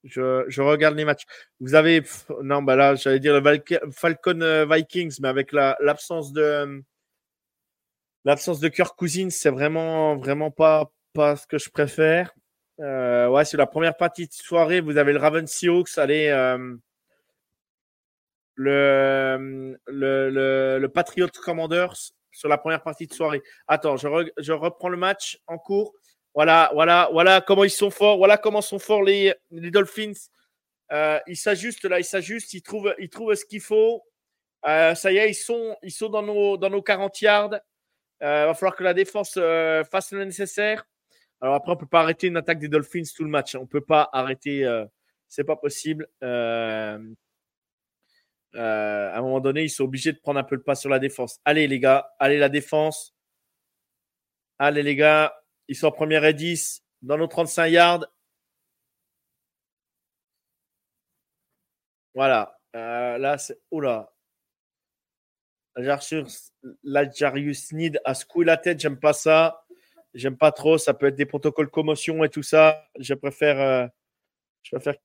Je, 0.04 0.62
regarde 0.62 0.96
les 0.96 1.06
matchs. 1.06 1.26
Vous 1.60 1.76
avez. 1.76 2.04
Non, 2.44 2.62
bah 2.62 2.76
là, 2.76 2.96
j'allais 2.96 3.20
dire 3.20 3.40
le 3.40 3.92
Falcon 3.92 4.42
euh, 4.42 4.66
Vikings, 4.66 5.18
mais 5.22 5.28
avec 5.28 5.52
l'absence 5.52 6.34
de. 6.34 6.84
L'absence 8.24 8.60
de 8.60 8.68
Kirk 8.68 8.96
Cousins, 8.96 9.32
c'est 9.32 9.50
vraiment, 9.50 10.16
vraiment 10.16 10.52
pas, 10.52 10.92
pas 11.14 11.36
ce 11.36 11.48
que 11.48 11.58
je 11.58 11.72
préfère. 11.72 12.32
Euh, 12.80 13.28
ouais, 13.30 13.46
c'est 13.46 13.58
la 13.58 13.66
première 13.66 13.98
partie 13.98 14.28
de 14.28 14.34
soirée. 14.34 14.80
Vous 14.80 14.98
avez 14.98 15.14
le 15.14 15.20
Raven 15.20 15.48
Seahawks. 15.48 15.98
Allez, 15.98 16.30
le, 18.56 19.78
le, 19.88 20.30
le, 20.30 20.80
le, 20.80 20.90
Patriot 20.90 21.28
Commanders 21.44 22.14
sur 22.32 22.50
la 22.50 22.58
première 22.58 22.84
partie 22.84 23.08
de 23.08 23.14
soirée. 23.14 23.42
Attends, 23.68 23.98
je, 23.98 24.08
je 24.38 24.54
reprends 24.54 24.90
le 24.90 24.98
match 24.98 25.40
en 25.48 25.58
cours. 25.58 25.94
Voilà, 26.34 26.72
voilà, 26.74 27.10
voilà 27.12 27.42
comment 27.42 27.64
ils 27.64 27.70
sont 27.70 27.92
forts. 27.92 28.18
Voilà 28.18 28.38
comment 28.38 28.62
sont 28.62 28.80
forts 28.80 29.04
les, 29.04 29.34
les 29.52 29.72
Dolphins. 29.72 30.14
Euh, 30.92 31.20
ils 31.28 31.38
s'ajustent 31.38 31.86
là, 31.86 32.00
ils 32.00 32.06
s'ajustent, 32.06 32.54
ils 32.54 32.62
trouvent, 32.62 32.94
ils 33.00 33.10
trouvent 33.10 33.34
ce 33.36 33.46
qu'il 33.46 33.62
faut. 33.62 34.04
Euh, 34.68 34.94
ça 34.94 35.12
y 35.12 35.18
est, 35.18 35.32
ils 35.32 35.36
sont, 35.36 35.76
ils 35.82 35.94
dans 36.10 36.22
nos, 36.22 36.58
dans 36.58 36.70
nos 36.70 36.82
40 36.82 37.22
yards. 37.22 37.60
Il 38.22 38.28
euh, 38.28 38.46
va 38.48 38.54
falloir 38.54 38.76
que 38.76 38.84
la 38.84 38.94
défense 38.94 39.34
fasse 39.34 40.12
le 40.12 40.26
nécessaire. 40.26 40.86
Alors 41.40 41.56
après, 41.56 41.72
on 41.72 41.78
peut 41.78 41.88
pas 41.88 42.02
arrêter 42.02 42.28
une 42.28 42.38
attaque 42.38 42.60
des 42.60 42.68
Dolphins 42.68 43.04
tout 43.16 43.24
le 43.24 43.30
match. 43.30 43.56
On 43.56 43.66
peut 43.66 43.82
pas 43.82 44.10
arrêter. 44.14 44.68
C'est 45.28 45.44
pas 45.44 45.56
possible. 45.56 46.08
Euh, 48.56 49.12
à 49.12 49.18
un 49.18 49.22
moment 49.22 49.40
donné, 49.40 49.64
ils 49.64 49.70
sont 49.70 49.84
obligés 49.84 50.12
de 50.14 50.20
prendre 50.20 50.40
un 50.40 50.44
peu 50.44 50.56
le 50.56 50.64
pas 50.64 50.76
sur 50.76 50.90
la 50.90 51.00
défense. 51.00 51.40
Allez 51.46 51.68
les 51.68 51.80
gars, 51.80 52.12
allez 52.20 52.38
la 52.38 52.50
défense. 52.50 53.16
Allez 54.60 54.84
les 54.84 54.96
gars, 54.96 55.34
ils 55.68 55.76
sont 55.76 55.88
en 55.88 55.92
première 55.92 56.26
et 56.26 56.34
10 56.34 56.84
dans 57.02 57.18
nos 57.18 57.28
35 57.28 57.68
yards. 57.68 58.06
Voilà. 62.14 62.58
Euh, 62.76 63.18
là, 63.18 63.38
c'est. 63.38 63.60
Oula. 63.72 64.12
La 65.76 67.10
Jarius 67.10 67.72
Need 67.72 68.02
a 68.04 68.14
secoué 68.14 68.46
la 68.46 68.58
tête. 68.58 68.80
J'aime 68.80 69.00
pas 69.00 69.14
ça. 69.14 69.66
J'aime 70.14 70.38
pas 70.38 70.52
trop. 70.52 70.78
Ça 70.78 70.94
peut 70.94 71.08
être 71.08 71.16
des 71.16 71.26
protocoles 71.26 71.70
commotion 71.70 72.24
et 72.24 72.30
tout 72.30 72.44
ça. 72.44 72.86
Je 73.00 73.14
préfère. 73.14 73.60
Euh, 73.60 73.88
je 74.64 74.72
préfère. 74.76 74.96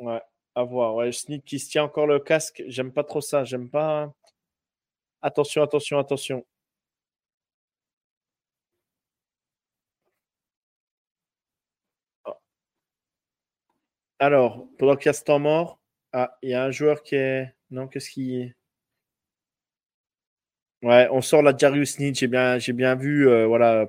Ouais, 0.00 0.20
à 0.56 0.64
voir. 0.64 0.94
Ouais, 0.96 1.12
Sneak 1.12 1.44
qui 1.44 1.58
se 1.60 1.70
tient 1.70 1.84
encore 1.84 2.06
le 2.08 2.18
casque. 2.18 2.62
J'aime 2.66 2.92
pas 2.92 3.04
trop 3.04 3.20
ça. 3.20 3.44
J'aime 3.44 3.70
pas. 3.70 4.12
Attention, 5.22 5.62
attention, 5.62 5.98
attention. 5.98 6.44
Oh. 12.24 12.34
Alors, 14.20 14.68
pendant 14.78 14.94
qu'il 14.96 15.06
y 15.06 15.08
a 15.10 15.12
ce 15.14 15.24
temps 15.24 15.38
mort, 15.40 15.80
ah, 16.12 16.36
il 16.42 16.50
y 16.50 16.54
a 16.54 16.64
un 16.64 16.70
joueur 16.70 17.02
qui 17.02 17.16
est. 17.16 17.52
Non, 17.70 17.88
qu'est-ce 17.88 18.10
qui. 18.10 18.52
Ouais, 20.82 21.08
on 21.10 21.20
sort 21.20 21.42
la 21.42 21.54
Jarius 21.56 21.98
Need. 21.98 22.14
J'ai 22.16 22.26
bien, 22.26 22.58
bien 22.58 22.94
vu. 22.94 23.28
Euh, 23.28 23.46
voilà. 23.46 23.86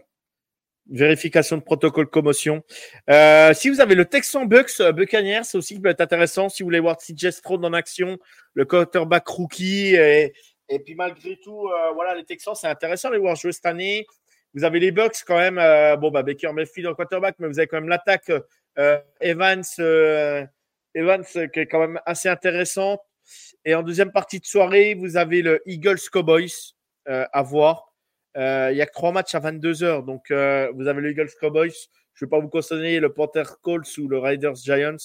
Vérification 0.89 1.57
de 1.57 1.61
protocole 1.61 2.07
commotion. 2.07 2.63
Euh, 3.09 3.53
si 3.53 3.69
vous 3.69 3.79
avez 3.81 3.95
le 3.95 4.05
Texan 4.05 4.45
Bucks, 4.45 4.79
euh, 4.81 4.91
Buccaneers, 4.91 5.43
c'est 5.43 5.57
aussi 5.57 5.75
qui 5.75 5.79
peut 5.79 5.89
être 5.89 6.01
intéressant. 6.01 6.49
Si 6.49 6.63
vous 6.63 6.67
voulez 6.67 6.79
voir 6.79 6.97
CJ 6.97 7.29
Stroud 7.29 7.63
en 7.63 7.73
action, 7.73 8.17
le 8.55 8.65
quarterback 8.65 9.27
rookie. 9.27 9.95
Et, 9.95 10.33
et 10.69 10.79
puis 10.79 10.95
malgré 10.95 11.37
tout, 11.37 11.67
euh, 11.67 11.91
voilà, 11.93 12.15
les 12.15 12.25
Texans, 12.25 12.55
c'est 12.55 12.67
intéressant 12.67 13.09
de 13.09 13.13
les 13.13 13.19
voir 13.19 13.35
jouer 13.35 13.51
cette 13.51 13.67
année. 13.67 14.05
Vous 14.53 14.63
avez 14.63 14.79
les 14.79 14.91
Bucks 14.91 15.23
quand 15.25 15.37
même. 15.37 15.55
Bon, 15.99 16.11
bah, 16.11 16.23
Baker 16.23 16.51
Mayfield 16.51 16.87
en 16.87 16.95
quarterback, 16.95 17.35
mais 17.39 17.47
vous 17.47 17.59
avez 17.59 17.67
quand 17.67 17.79
même 17.79 17.87
l'attaque 17.87 18.29
Evans, 19.21 19.63
Evans 20.93 21.23
qui 21.23 21.59
est 21.59 21.67
quand 21.67 21.79
même 21.79 22.01
assez 22.05 22.27
intéressante. 22.27 22.99
Et 23.63 23.75
en 23.75 23.83
deuxième 23.83 24.11
partie 24.11 24.39
de 24.41 24.45
soirée, 24.45 24.93
vous 24.95 25.15
avez 25.15 25.41
le 25.41 25.61
Eagles 25.65 26.01
Cowboys 26.11 26.73
à 27.05 27.41
voir. 27.43 27.90
Euh, 28.37 28.69
il 28.71 28.77
y 28.77 28.81
a 28.81 28.85
trois 28.85 29.11
matchs 29.11 29.35
à 29.35 29.39
22 29.39 29.83
heures. 29.83 30.03
Donc, 30.03 30.31
euh, 30.31 30.71
vous 30.75 30.87
avez 30.87 31.01
le 31.01 31.11
Eagles 31.11 31.29
Cowboys. 31.39 31.71
Je 32.13 32.25
ne 32.25 32.27
vais 32.27 32.29
pas 32.29 32.39
vous 32.39 32.49
conseiller 32.49 32.99
le 32.99 33.13
Panther 33.13 33.43
Colts 33.61 33.97
ou 33.97 34.07
le 34.07 34.19
Raiders 34.19 34.55
Giants. 34.55 34.97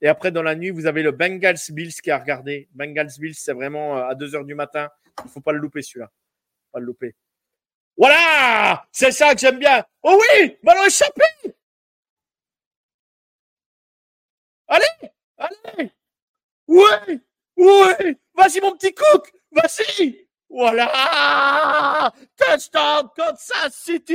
Et 0.00 0.08
après, 0.08 0.32
dans 0.32 0.42
la 0.42 0.54
nuit, 0.56 0.70
vous 0.70 0.86
avez 0.86 1.02
le 1.02 1.12
Bengals 1.12 1.58
Bills 1.70 1.94
qui 2.02 2.10
a 2.10 2.18
regardé. 2.18 2.68
Bengals 2.72 3.12
Bills, 3.18 3.34
c'est 3.36 3.52
vraiment 3.52 3.96
à 3.96 4.14
2 4.14 4.34
heures 4.34 4.44
du 4.44 4.54
matin. 4.54 4.88
Il 5.20 5.26
ne 5.26 5.30
faut 5.30 5.40
pas 5.40 5.52
le 5.52 5.58
louper, 5.58 5.82
celui-là. 5.82 6.10
Pas 6.72 6.80
le 6.80 6.86
louper. 6.86 7.14
Voilà 7.96 8.86
C'est 8.90 9.12
ça 9.12 9.34
que 9.34 9.40
j'aime 9.40 9.58
bien. 9.58 9.84
Oh 10.02 10.18
oui 10.18 10.56
Ballon 10.62 10.84
échappé 10.86 11.22
Allez 14.66 14.84
Allez 15.36 15.90
Ouais 16.66 17.20
Ouais 17.56 18.16
Vas-y, 18.34 18.60
mon 18.60 18.72
petit 18.72 18.94
cook 18.94 19.30
Vas-y 19.52 20.26
Voilà 20.54 22.12
Touchdown 22.36 23.08
Kansas 23.16 23.72
City 23.72 24.12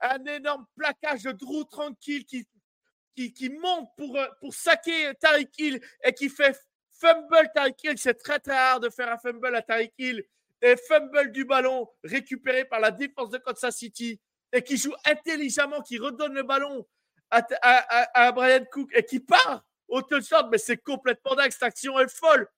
Un 0.00 0.24
énorme 0.24 0.66
plaquage 0.76 1.22
de 1.22 1.30
Drew 1.30 1.64
Tranquille 1.70 2.24
qui, 2.26 3.50
monte 3.50 3.90
pour, 3.96 4.18
pour 4.40 4.52
saquer 4.52 5.14
Tariq 5.20 5.50
Hill 5.56 5.80
et 6.02 6.12
qui 6.12 6.28
fait 6.28 6.58
fumble 6.90 7.48
Tariq 7.54 7.76
Hill. 7.84 7.98
C'est 7.98 8.14
très 8.14 8.40
très 8.40 8.58
rare 8.58 8.80
de 8.80 8.90
faire 8.90 9.12
un 9.12 9.18
fumble 9.18 9.54
à 9.54 9.62
Tariq 9.62 9.92
Hill. 9.98 10.24
Et 10.60 10.74
fumble 10.88 11.30
du 11.30 11.44
ballon 11.44 11.88
récupéré 12.02 12.64
par 12.64 12.80
la 12.80 12.90
défense 12.90 13.30
de 13.30 13.38
Kansas 13.38 13.76
City 13.76 14.20
et 14.52 14.62
qui 14.62 14.76
joue 14.76 14.94
intelligemment, 15.04 15.80
qui 15.82 15.98
redonne 15.98 16.34
le 16.34 16.42
ballon 16.42 16.84
à, 17.30 18.32
Brian 18.32 18.64
Cook 18.72 18.90
et 18.96 19.04
qui 19.04 19.20
part 19.20 19.64
au 19.88 20.02
touchdown, 20.02 20.48
mais 20.50 20.58
c'est 20.58 20.76
complètement 20.76 21.34
dingue. 21.34 21.50
Cette 21.50 21.62
action 21.62 21.98
est 21.98 22.08
folle. 22.08 22.48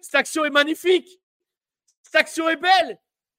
Cette 0.00 0.14
action 0.14 0.44
est 0.44 0.50
magnifique. 0.50 1.20
Cette 2.02 2.16
action 2.16 2.48
est 2.48 2.56
belle. 2.56 2.98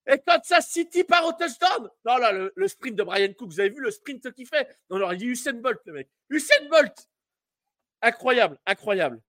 Et 0.10 0.20
quand 0.26 0.40
ça 0.44 0.62
City 0.62 1.04
part 1.04 1.26
au 1.26 1.34
touchdown, 1.34 1.90
non, 2.06 2.18
là, 2.18 2.32
le, 2.32 2.54
le, 2.56 2.68
sprint 2.68 2.96
de 2.96 3.04
Brian 3.04 3.34
Cook, 3.34 3.50
vous 3.50 3.60
avez 3.60 3.70
vu 3.70 3.82
le 3.82 3.92
sprint 3.92 4.32
qu'il 4.34 4.48
fait? 4.48 4.68
Non, 4.90 5.00
non, 5.00 5.12
il 5.12 5.18
dit 5.18 5.26
Usain 5.26 5.54
Bolt, 5.54 5.82
le 5.86 5.94
mec. 5.94 6.10
Usain 6.30 6.68
Bolt 6.70 7.10
Incroyable, 8.02 8.58
incroyable. 8.66 9.22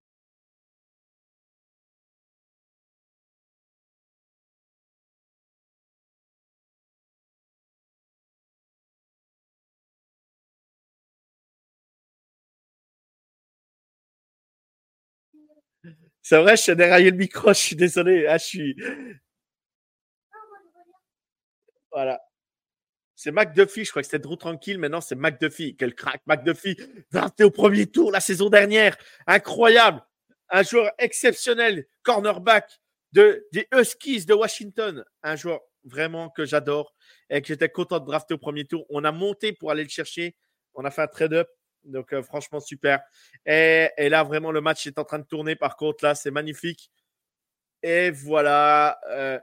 C'est 16.28 16.36
vrai, 16.36 16.59
je 16.59 16.62
suis 16.62 16.76
déraillé 16.76 17.10
le 17.10 17.16
micro, 17.16 17.48
je 17.55 17.59
suis 17.59 17.74
désolé. 17.74 18.26
Ah, 18.26 18.36
je 18.36 18.44
suis. 18.44 18.76
Voilà. 21.90 22.20
C'est 23.14 23.32
McDuffie, 23.32 23.86
je 23.86 23.90
crois 23.90 24.02
que 24.02 24.09
c'était 24.09 24.18
Drew 24.18 24.36
Tranquille, 24.36 24.76
maintenant 24.76 25.00
c'est 25.00 25.14
McDuffie. 25.14 25.74
Quel 25.74 25.94
crack, 25.94 26.20
McDuffie, 26.26 26.76
drafté 27.10 27.44
au 27.44 27.50
premier 27.50 27.86
tour 27.86 28.12
la 28.12 28.20
saison 28.20 28.50
dernière. 28.50 28.98
Incroyable. 29.26 30.05
Un 30.50 30.62
joueur 30.62 30.92
exceptionnel, 30.98 31.86
cornerback 32.02 32.78
de, 33.12 33.46
des 33.52 33.66
Huskies 33.72 34.26
de 34.26 34.34
Washington. 34.34 35.06
Un 35.22 35.34
joueur 35.34 35.62
vraiment 35.84 36.28
que 36.28 36.44
j'adore 36.44 36.92
et 37.30 37.40
que 37.40 37.48
j'étais 37.48 37.70
content 37.70 38.00
de 38.00 38.05
drafter 38.05 38.34
au 38.34 38.38
premier 38.38 38.66
tour. 38.66 38.84
On 38.90 39.02
a 39.05 39.12
monté 39.12 39.55
pour 39.55 39.70
aller 39.70 39.82
le 39.82 39.88
chercher. 39.88 40.36
On 40.74 40.84
a 40.84 40.90
fait 40.90 41.00
un 41.00 41.06
trade-up. 41.06 41.48
Donc, 41.89 42.12
euh, 42.12 42.23
franchement, 42.23 42.60
super. 42.60 43.01
Et, 43.47 43.90
là, 43.98 44.23
vraiment, 44.23 44.52
le 44.52 44.60
match 44.60 44.86
est 44.86 44.98
en 44.98 45.05
train 45.05 45.19
de 45.19 45.24
tourner. 45.24 45.56
Par 45.56 45.77
contre, 45.77 46.05
là, 46.05 46.15
c'est 46.15 46.31
magnifique. 46.31 46.90
Et 47.82 48.10
voilà. 48.10 48.98
Euh, 49.10 49.39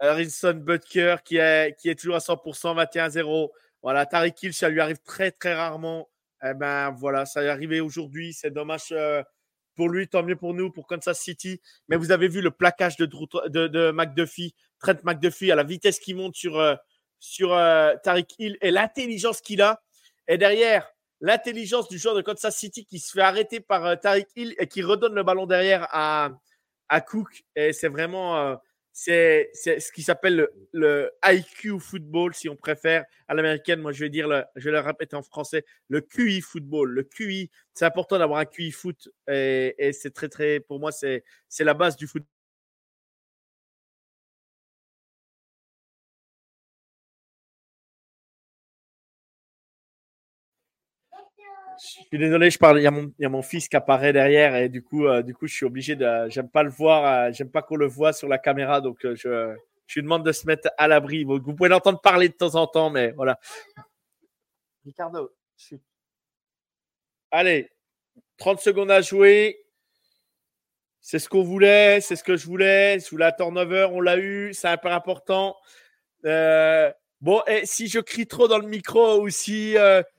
Harrison 0.00 0.54
Butker 0.54 1.16
qui 1.24 1.36
est, 1.36 1.98
toujours 1.98 2.16
à 2.16 2.20
100%, 2.20 2.74
21-0. 2.74 3.50
Voilà, 3.82 4.06
Tariq 4.06 4.34
Hill, 4.42 4.54
ça 4.54 4.68
lui 4.68 4.80
arrive 4.80 4.98
très, 5.04 5.30
très 5.30 5.54
rarement. 5.54 6.08
Eh 6.44 6.54
ben 6.54 6.90
voilà, 6.90 7.26
ça 7.26 7.42
est 7.42 7.48
arrivé 7.48 7.80
aujourd'hui. 7.80 8.32
C'est 8.32 8.50
dommage 8.50 8.88
euh, 8.92 9.22
pour 9.74 9.88
lui, 9.88 10.08
tant 10.08 10.22
mieux 10.22 10.36
pour 10.36 10.54
nous, 10.54 10.70
pour 10.70 10.86
Kansas 10.86 11.18
City. 11.20 11.60
Mais 11.88 11.96
vous 11.96 12.12
avez 12.12 12.28
vu 12.28 12.40
le 12.40 12.50
plaquage 12.50 12.96
de, 12.96 13.06
de, 13.06 13.90
McDuffie, 13.90 14.54
Trent 14.78 14.96
McDuffie, 15.04 15.50
à 15.50 15.56
la 15.56 15.64
vitesse 15.64 15.98
qu'il 15.98 16.16
monte 16.16 16.36
sur, 16.36 16.58
euh, 16.58 16.76
sur 17.18 17.52
euh, 17.52 17.94
Tariq 18.02 18.34
Hill 18.38 18.58
et 18.60 18.70
l'intelligence 18.70 19.40
qu'il 19.40 19.62
a. 19.62 19.82
Et 20.28 20.38
derrière, 20.38 20.88
l'intelligence 21.20 21.88
du 21.88 21.98
joueur 21.98 22.14
de 22.14 22.22
Kansas 22.22 22.56
City 22.56 22.84
qui 22.84 22.98
se 22.98 23.12
fait 23.12 23.20
arrêter 23.20 23.60
par 23.60 23.98
Tariq 24.00 24.26
Hill 24.36 24.54
et 24.58 24.66
qui 24.66 24.82
redonne 24.82 25.14
le 25.14 25.22
ballon 25.22 25.46
derrière 25.46 25.86
à, 25.90 26.30
à 26.88 27.00
Cook. 27.00 27.44
Et 27.56 27.72
c'est 27.72 27.88
vraiment 27.88 28.58
c'est 29.00 29.50
ce 29.54 29.92
qui 29.92 30.02
s'appelle 30.02 30.48
le, 30.72 31.08
IQ 31.24 31.78
football, 31.78 32.34
si 32.34 32.48
on 32.48 32.56
préfère, 32.56 33.04
à 33.28 33.34
l'américaine. 33.34 33.80
Moi, 33.80 33.92
je 33.92 34.00
vais 34.00 34.10
dire, 34.10 34.26
le, 34.26 34.42
je 34.56 34.64
vais 34.64 34.72
le 34.72 34.80
répéter 34.80 35.14
en 35.14 35.22
français, 35.22 35.64
le 35.88 36.00
QI 36.00 36.40
football. 36.40 36.90
Le 36.90 37.04
QI, 37.04 37.48
c'est 37.74 37.84
important 37.84 38.18
d'avoir 38.18 38.40
un 38.40 38.44
QI 38.44 38.72
foot 38.72 39.08
et, 39.30 39.76
et 39.78 39.92
c'est 39.92 40.10
très, 40.10 40.28
très, 40.28 40.58
pour 40.58 40.80
moi, 40.80 40.90
c'est 40.90 41.22
la 41.60 41.74
base 41.74 41.96
du 41.96 42.08
foot. 42.08 42.24
Je 51.80 51.86
suis 51.86 52.18
désolé, 52.18 52.50
je 52.50 52.58
parle. 52.58 52.80
Il 52.80 52.82
y, 52.82 52.86
a 52.86 52.90
mon, 52.90 53.12
il 53.18 53.22
y, 53.22 53.26
a 53.26 53.28
mon, 53.28 53.42
fils 53.42 53.68
qui 53.68 53.76
apparaît 53.76 54.12
derrière 54.12 54.56
et 54.56 54.68
du 54.68 54.82
coup, 54.82 55.06
euh, 55.06 55.22
du 55.22 55.34
coup, 55.34 55.46
je 55.46 55.54
suis 55.54 55.66
obligé 55.66 55.96
de. 55.96 56.28
J'aime 56.28 56.48
pas 56.48 56.62
le 56.62 56.70
voir. 56.70 57.04
Euh, 57.04 57.32
J'aime 57.32 57.50
pas 57.50 57.62
qu'on 57.62 57.76
le 57.76 57.86
voit 57.86 58.12
sur 58.12 58.28
la 58.28 58.38
caméra, 58.38 58.80
donc 58.80 59.04
euh, 59.04 59.14
je, 59.14 59.54
je 59.86 59.94
lui 59.94 60.02
demande 60.02 60.24
de 60.24 60.32
se 60.32 60.46
mettre 60.46 60.70
à 60.76 60.88
l'abri. 60.88 61.24
Vous, 61.24 61.40
vous, 61.40 61.54
pouvez 61.54 61.68
l'entendre 61.68 62.00
parler 62.00 62.28
de 62.28 62.34
temps 62.34 62.56
en 62.56 62.66
temps, 62.66 62.90
mais 62.90 63.12
voilà. 63.12 63.38
Ricardo, 64.84 65.30
allez, 67.30 67.70
30 68.38 68.60
secondes 68.60 68.90
à 68.90 69.00
jouer. 69.00 69.58
C'est 71.00 71.18
ce 71.18 71.28
qu'on 71.28 71.42
voulait, 71.42 72.00
c'est 72.00 72.16
ce 72.16 72.24
que 72.24 72.36
je 72.36 72.46
voulais. 72.46 72.98
Sous 73.00 73.16
la 73.16 73.32
turnover, 73.32 73.88
on 73.92 74.00
l'a 74.00 74.18
eu. 74.18 74.52
C'est 74.52 74.68
un 74.68 74.76
peu 74.76 74.90
important. 74.90 75.56
Euh, 76.24 76.90
bon, 77.20 77.42
et 77.46 77.66
si 77.66 77.86
je 77.86 78.00
crie 78.00 78.26
trop 78.26 78.48
dans 78.48 78.58
le 78.58 78.66
micro 78.66 79.22
ou 79.22 79.30
si 79.30 79.76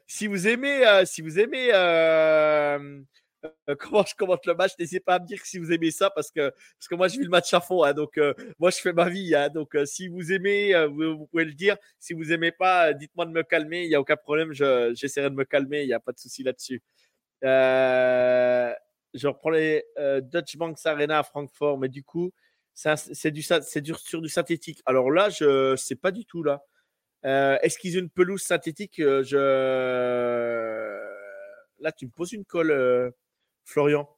si 0.10 0.26
vous 0.26 0.48
aimez, 0.48 0.86
euh, 0.88 1.06
si 1.06 1.22
vous 1.22 1.40
aimez 1.40 1.70
euh, 1.72 3.00
euh, 3.46 3.76
comment 3.80 4.04
je 4.04 4.16
commente 4.16 4.44
le 4.48 4.56
match, 4.56 4.72
n'hésitez 4.80 5.00
pas 5.00 5.16
à 5.16 5.20
me 5.20 5.28
dire 5.28 5.40
si 5.46 5.60
vous 5.60 5.72
aimez 5.72 5.92
ça 5.92 6.10
parce 6.10 6.32
que, 6.32 6.50
parce 6.50 6.88
que 6.90 6.96
moi 6.96 7.08
je 7.08 7.20
vis 7.20 7.26
le 7.26 7.30
match 7.30 7.54
à 7.54 7.62
fond. 7.62 7.84
Hein, 7.84 7.94
donc 7.94 8.20
moi 8.58 8.72
je 8.72 8.78
fais 8.78 8.92
ma 8.92 9.08
vie. 9.08 9.36
Hein, 9.36 9.50
donc 9.50 9.78
si 9.86 10.08
vous 10.08 10.34
aimez, 10.34 10.74
vous, 10.88 11.28
pouvez 11.28 11.46
le 11.46 11.54
dire. 11.54 11.78
Si 12.00 12.14
vous 12.14 12.32
aimez 12.34 12.52
pas, 12.52 12.92
dites-moi 12.94 13.28
de 13.28 13.32
me 13.32 13.44
calmer. 13.44 13.84
Il 13.84 13.90
n'y 13.90 13.96
a 13.96 14.02
aucun 14.02 14.18
problème. 14.18 14.52
J'essaierai 14.52 15.30
de 15.30 15.36
me 15.36 15.46
calmer. 15.46 15.84
Il 15.84 15.88
n'y 15.88 15.94
a 15.94 16.00
pas 16.00 16.12
de 16.12 16.20
souci 16.20 16.42
là-dessus. 16.42 16.82
je 17.44 19.28
reprends 19.28 19.52
les 19.52 19.86
Dutch 20.24 20.58
Banks 20.58 20.80
Arena 20.86 21.20
à 21.20 21.24
Francfort, 21.24 21.78
mais 21.78 21.88
du 21.88 22.04
coup, 22.04 22.32
c'est 22.74 23.32
du, 23.32 23.46
du, 23.82 23.94
sur 23.94 24.22
du 24.24 24.30
synthétique. 24.30 24.82
Alors 24.88 25.12
là, 25.12 25.30
je 25.30 25.76
sais 25.76 25.96
pas 25.96 26.10
du 26.10 26.26
tout 26.26 26.42
là. 26.42 26.64
Euh, 27.26 27.58
est-ce 27.62 27.78
qu'ils 27.78 27.98
ont 27.98 28.02
une 28.02 28.10
pelouse 28.10 28.42
synthétique 28.42 29.00
euh, 29.00 29.24
je... 29.24 29.38
Là, 31.80 31.92
tu 31.92 32.06
me 32.06 32.12
poses 32.12 32.34
une 32.34 32.46
colle, 32.46 32.72
euh, 32.72 33.12
Florian. 33.66 34.10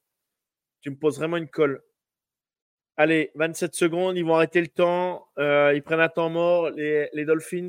Tu 0.80 0.90
me 0.90 0.96
poses 0.96 1.18
vraiment 1.18 1.36
une 1.36 1.48
colle. 1.48 1.82
Allez, 2.96 3.30
27 3.36 3.74
secondes, 3.74 4.16
ils 4.16 4.24
vont 4.24 4.34
arrêter 4.34 4.60
le 4.60 4.68
temps. 4.68 5.28
ils 5.38 5.82
prennent 5.84 6.00
un 6.00 6.08
temps 6.08 6.30
mort, 6.30 6.70
les, 6.70 7.08
les 7.12 7.24
Dolphins. 7.24 7.68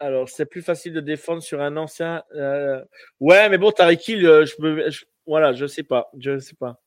Alors, 0.00 0.28
c'est 0.28 0.46
plus 0.46 0.62
facile 0.62 0.92
de 0.94 1.00
défendre 1.00 1.42
sur 1.42 1.60
un 1.60 1.76
ancien. 1.76 2.24
Ouais, 3.20 3.48
mais 3.48 3.58
bon, 3.58 3.70
Tariq 3.72 4.18
je 4.18 4.56
peux. 4.56 4.88
Voilà, 5.26 5.52
je 5.52 5.66
sais 5.66 5.84
pas. 5.84 6.10
Je 6.18 6.38
sais 6.38 6.56
pas 6.56 6.82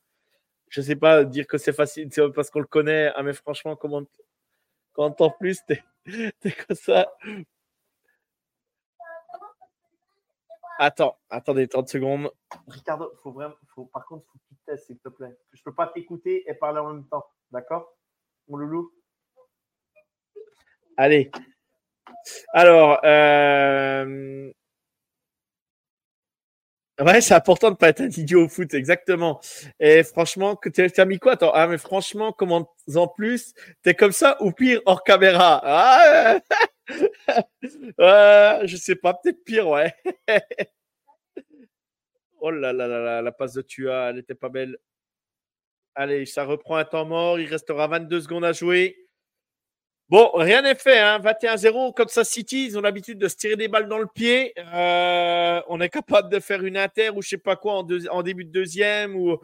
je 0.76 0.82
sais 0.82 0.98
pas 0.98 1.24
dire 1.24 1.48
que 1.48 1.58
c'est 1.58 1.72
facile 1.72 2.10
c'est 2.12 2.30
parce 2.32 2.50
qu'on 2.50 2.60
le 2.60 2.66
connaît. 2.66 3.10
Ah, 3.16 3.24
mais 3.24 3.32
franchement, 3.32 3.78
comment 3.78 4.04
quand 4.92 5.22
en 5.22 5.30
plus 5.30 5.64
t'es 5.66 5.82
es 6.44 6.52
comme 6.52 6.76
ça. 6.76 7.14
Attends, 10.78 11.18
attendez 11.30 11.70
30 11.70 11.88
secondes. 11.88 12.30
Ricardo, 12.68 13.14
faut 13.24 13.32
vraiment, 13.32 13.56
faut, 13.74 13.86
par 13.86 14.06
contre, 14.06 14.26
faut 14.26 14.38
que 14.38 14.44
tu 14.50 14.56
testes, 14.66 14.88
s'il 14.88 15.00
te 15.00 15.08
plaît. 15.08 15.34
Je 15.54 15.64
peux 15.64 15.74
pas 15.74 15.88
t'écouter 15.88 16.44
et 16.46 16.54
parler 16.54 16.80
en 16.80 16.94
même 16.94 17.08
temps. 17.08 17.26
D'accord? 17.52 17.96
Mon 18.50 18.58
loulou? 18.58 18.92
Allez. 20.98 21.32
Alors, 22.52 23.00
euh, 23.06 24.52
Ouais, 27.00 27.20
c'est 27.20 27.34
important 27.34 27.72
de 27.72 27.76
pas 27.76 27.90
être 27.90 28.02
un 28.02 28.10
idiot 28.10 28.46
au 28.46 28.48
foot, 28.48 28.74
exactement. 28.74 29.42
Et 29.82 30.04
franchement, 30.04 30.56
que 30.56 30.70
tu 30.70 30.82
as 30.82 31.06
mis 31.06 31.20
quoi 31.20 31.34
Attends, 31.34 31.52
ah 31.54 31.68
mais 31.68 31.78
franchement, 31.78 32.32
comment 32.32 32.74
en 32.96 33.08
plus 33.10 33.54
T'es 33.82 33.94
comme 33.96 34.14
ça 34.14 34.38
ou 34.42 34.52
pire 34.54 34.82
hors 34.86 35.04
caméra 35.04 35.62
ah, 35.66 36.40
Je 38.66 38.78
sais 38.78 38.96
pas, 38.96 39.14
peut-être 39.14 39.44
pire, 39.44 39.68
ouais. 39.68 39.94
oh 42.40 42.52
là 42.52 42.72
là 42.72 42.88
là 42.88 43.00
là, 43.00 43.22
la 43.22 43.32
passe 43.34 43.54
de 43.54 43.62
Tua, 43.62 44.12
elle 44.12 44.20
était 44.20 44.36
pas 44.36 44.50
belle. 44.50 44.78
Allez, 45.96 46.26
ça 46.26 46.46
reprend 46.46 46.78
un 46.78 46.86
temps 46.86 47.06
mort. 47.06 47.40
Il 47.40 47.48
restera 47.48 47.88
22 47.88 48.22
secondes 48.22 48.46
à 48.46 48.54
jouer. 48.54 49.05
Bon, 50.08 50.30
rien 50.36 50.62
n'est 50.62 50.76
fait. 50.76 51.00
Hein. 51.00 51.20
21-0, 51.20 51.94
comme 51.96 52.08
ça, 52.10 52.24
City, 52.24 52.66
ils 52.68 52.78
ont 52.78 52.82
l'habitude 52.82 53.18
de 53.18 53.28
se 53.28 53.36
tirer 53.38 53.56
des 53.56 53.68
balles 53.68 53.88
dans 53.88 53.98
le 53.98 54.06
pied. 54.06 54.54
Euh, 54.58 55.62
on 55.68 55.82
est 55.82 55.90
capable 55.90 56.30
de 56.30 56.40
faire 56.40 56.64
une 56.64 56.78
inter 56.78 57.10
ou 57.10 57.24
je 57.24 57.30
sais 57.30 57.38
pas 57.40 57.56
quoi 57.56 57.84
en, 58.12 58.22
début 58.22 58.46
de 58.46 58.52
deuxième 58.52 59.16
ou, 59.16 59.40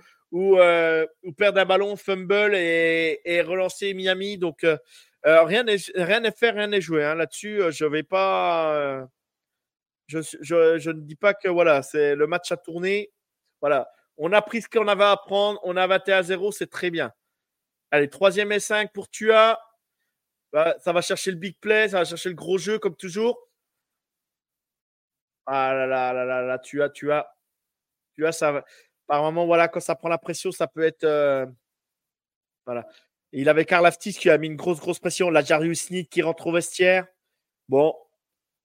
euh, 0.59 1.07
ou 1.23 1.31
perdre 1.33 1.59
un 1.59 1.65
ballon, 1.65 1.95
fumble 1.95 2.53
et, 2.55 3.41
relancer 3.41 3.95
Miami. 3.95 4.37
Donc, 4.37 4.63
euh, 4.63 4.77
rien 5.25 5.63
n'est 5.63 5.79
fait, 5.79 6.51
rien 6.51 6.67
n'est 6.67 6.81
joué. 6.81 7.03
Hein. 7.03 7.15
Là-dessus, 7.15 7.61
je 7.71 7.85
vais 7.85 8.03
pas. 8.03 9.07
Je, 10.07 10.19
ne 10.19 11.01
dis 11.01 11.15
pas 11.15 11.33
que 11.33 11.47
voilà, 11.47 11.81
c'est 11.81 12.13
le 12.15 12.27
match 12.27 12.51
à 12.51 12.57
tourner. 12.57 13.11
Voilà, 13.61 13.89
on 14.17 14.31
a 14.31 14.41
pris 14.43 14.61
ce 14.61 14.69
qu'on 14.69 14.87
avait 14.87 15.05
à 15.05 15.17
prendre. 15.17 15.59
On 15.63 15.75
a 15.75 15.87
21-0, 15.87 16.51
c'est 16.51 16.69
très 16.69 16.91
bien. 16.91 17.11
Allez, 17.89 18.09
troisième 18.09 18.51
et 18.51 18.59
5 18.59 18.93
pour 18.93 19.09
Tua. 19.09 19.59
Bah, 20.53 20.75
ça 20.79 20.91
va 20.91 21.01
chercher 21.01 21.31
le 21.31 21.37
big 21.37 21.55
play, 21.59 21.89
ça 21.89 21.99
va 21.99 22.05
chercher 22.05 22.29
le 22.29 22.35
gros 22.35 22.57
jeu 22.57 22.77
comme 22.79 22.95
toujours. 22.95 23.47
Ah 25.45 25.73
là 25.73 25.85
là 25.87 26.13
là 26.13 26.25
là 26.25 26.41
là, 26.41 26.59
tu 26.59 26.81
as, 26.83 26.89
tu 26.89 27.11
as, 27.11 27.27
tu 28.15 28.25
as 28.27 28.31
ça. 28.31 28.63
Par 29.07 29.23
moment, 29.23 29.45
voilà, 29.45 29.67
quand 29.67 29.79
ça 29.79 29.95
prend 29.95 30.09
la 30.09 30.17
pression, 30.17 30.51
ça 30.51 30.67
peut 30.67 30.83
être. 30.83 31.03
Euh, 31.03 31.45
voilà. 32.65 32.87
il 33.31 33.49
avait 33.49 33.65
Karl 33.65 33.85
Aftis 33.85 34.13
qui 34.13 34.29
a 34.29 34.37
mis 34.37 34.47
une 34.47 34.55
grosse, 34.55 34.79
grosse 34.79 34.99
pression. 34.99 35.29
La 35.29 35.43
Jarius 35.43 35.89
qui 36.09 36.21
rentre 36.21 36.47
au 36.47 36.53
vestiaire. 36.53 37.07
Bon, 37.69 37.95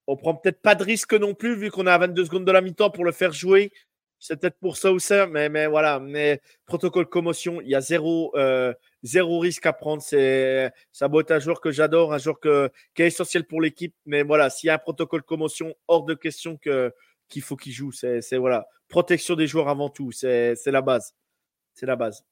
on 0.06 0.16
prend 0.16 0.34
peut-être 0.34 0.62
pas 0.62 0.74
de 0.74 0.84
risque 0.84 1.14
non 1.14 1.34
plus, 1.34 1.56
vu 1.56 1.70
qu'on 1.70 1.86
à 1.86 1.98
22 1.98 2.24
secondes 2.26 2.44
de 2.44 2.52
la 2.52 2.60
mi-temps 2.60 2.90
pour 2.90 3.04
le 3.04 3.12
faire 3.12 3.32
jouer. 3.32 3.72
C'est 4.18 4.40
peut-être 4.40 4.58
pour 4.58 4.76
ça 4.76 4.92
ou 4.92 4.98
ça, 4.98 5.26
mais, 5.26 5.48
mais 5.48 5.66
voilà. 5.66 6.00
Mais 6.00 6.40
protocole 6.64 7.06
commotion, 7.06 7.60
il 7.60 7.68
y 7.68 7.74
a 7.74 7.80
zéro, 7.80 8.32
euh, 8.36 8.72
zéro 9.02 9.38
risque 9.38 9.66
à 9.66 9.72
prendre. 9.72 10.02
C'est 10.02 10.72
être 11.02 11.30
un 11.30 11.38
joueur 11.38 11.60
que 11.60 11.70
j'adore, 11.70 12.12
un 12.14 12.18
joueur 12.18 12.40
que, 12.40 12.70
qui 12.94 13.02
est 13.02 13.08
essentiel 13.08 13.44
pour 13.44 13.60
l'équipe. 13.60 13.94
Mais 14.06 14.22
voilà, 14.22 14.50
s'il 14.50 14.68
y 14.68 14.70
a 14.70 14.74
un 14.74 14.78
protocole 14.78 15.22
commotion, 15.22 15.74
hors 15.88 16.04
de 16.04 16.14
question 16.14 16.56
que 16.56 16.92
qu'il 17.28 17.42
faut 17.42 17.56
qu'il 17.56 17.72
joue. 17.72 17.92
C'est 17.92 18.36
voilà, 18.36 18.66
protection 18.88 19.34
des 19.34 19.46
joueurs 19.46 19.68
avant 19.68 19.88
tout. 19.90 20.12
C'est 20.12 20.56
la 20.66 20.82
base. 20.82 21.14
C'est 21.74 21.86
la 21.86 21.96
base. 21.96 22.24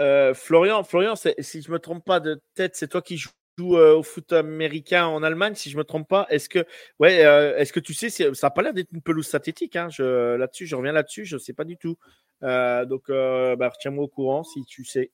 Euh, 0.00 0.34
Florian, 0.34 0.82
Florian, 0.82 1.14
si 1.16 1.62
je 1.62 1.70
me 1.70 1.78
trompe 1.78 2.04
pas 2.04 2.20
de 2.20 2.40
tête, 2.54 2.74
c'est 2.74 2.88
toi 2.88 3.02
qui 3.02 3.18
joues 3.18 3.30
euh, 3.76 3.96
au 3.96 4.02
foot 4.02 4.32
américain 4.32 5.06
en 5.06 5.22
Allemagne, 5.22 5.54
si 5.54 5.68
je 5.70 5.76
me 5.76 5.84
trompe 5.84 6.08
pas. 6.08 6.26
Est-ce 6.30 6.48
que, 6.48 6.64
ouais, 6.98 7.24
euh, 7.24 7.56
est-ce 7.58 7.72
que 7.72 7.80
tu 7.80 7.92
sais, 7.92 8.08
ça 8.08 8.30
n'a 8.42 8.50
pas 8.50 8.62
l'air 8.62 8.72
d'être 8.72 8.92
une 8.92 9.02
pelouse 9.02 9.26
synthétique. 9.26 9.76
Hein, 9.76 9.88
je, 9.90 10.36
là-dessus, 10.36 10.66
je 10.66 10.74
reviens 10.74 10.92
là-dessus, 10.92 11.26
je 11.26 11.36
ne 11.36 11.40
sais 11.40 11.52
pas 11.52 11.64
du 11.64 11.76
tout. 11.76 11.96
donc, 12.40 13.08
bah, 13.08 13.68
retiens-moi 13.68 14.04
au 14.04 14.08
courant 14.08 14.42
si 14.42 14.64
tu 14.64 14.84
sais. 14.84 15.10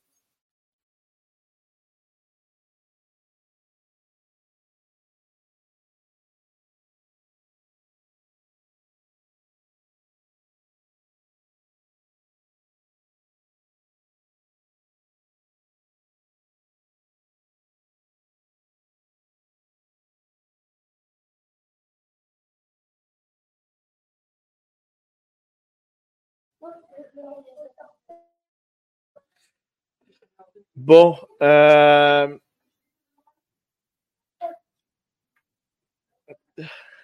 Bon. 30.77 31.17
Euh... 31.43 32.39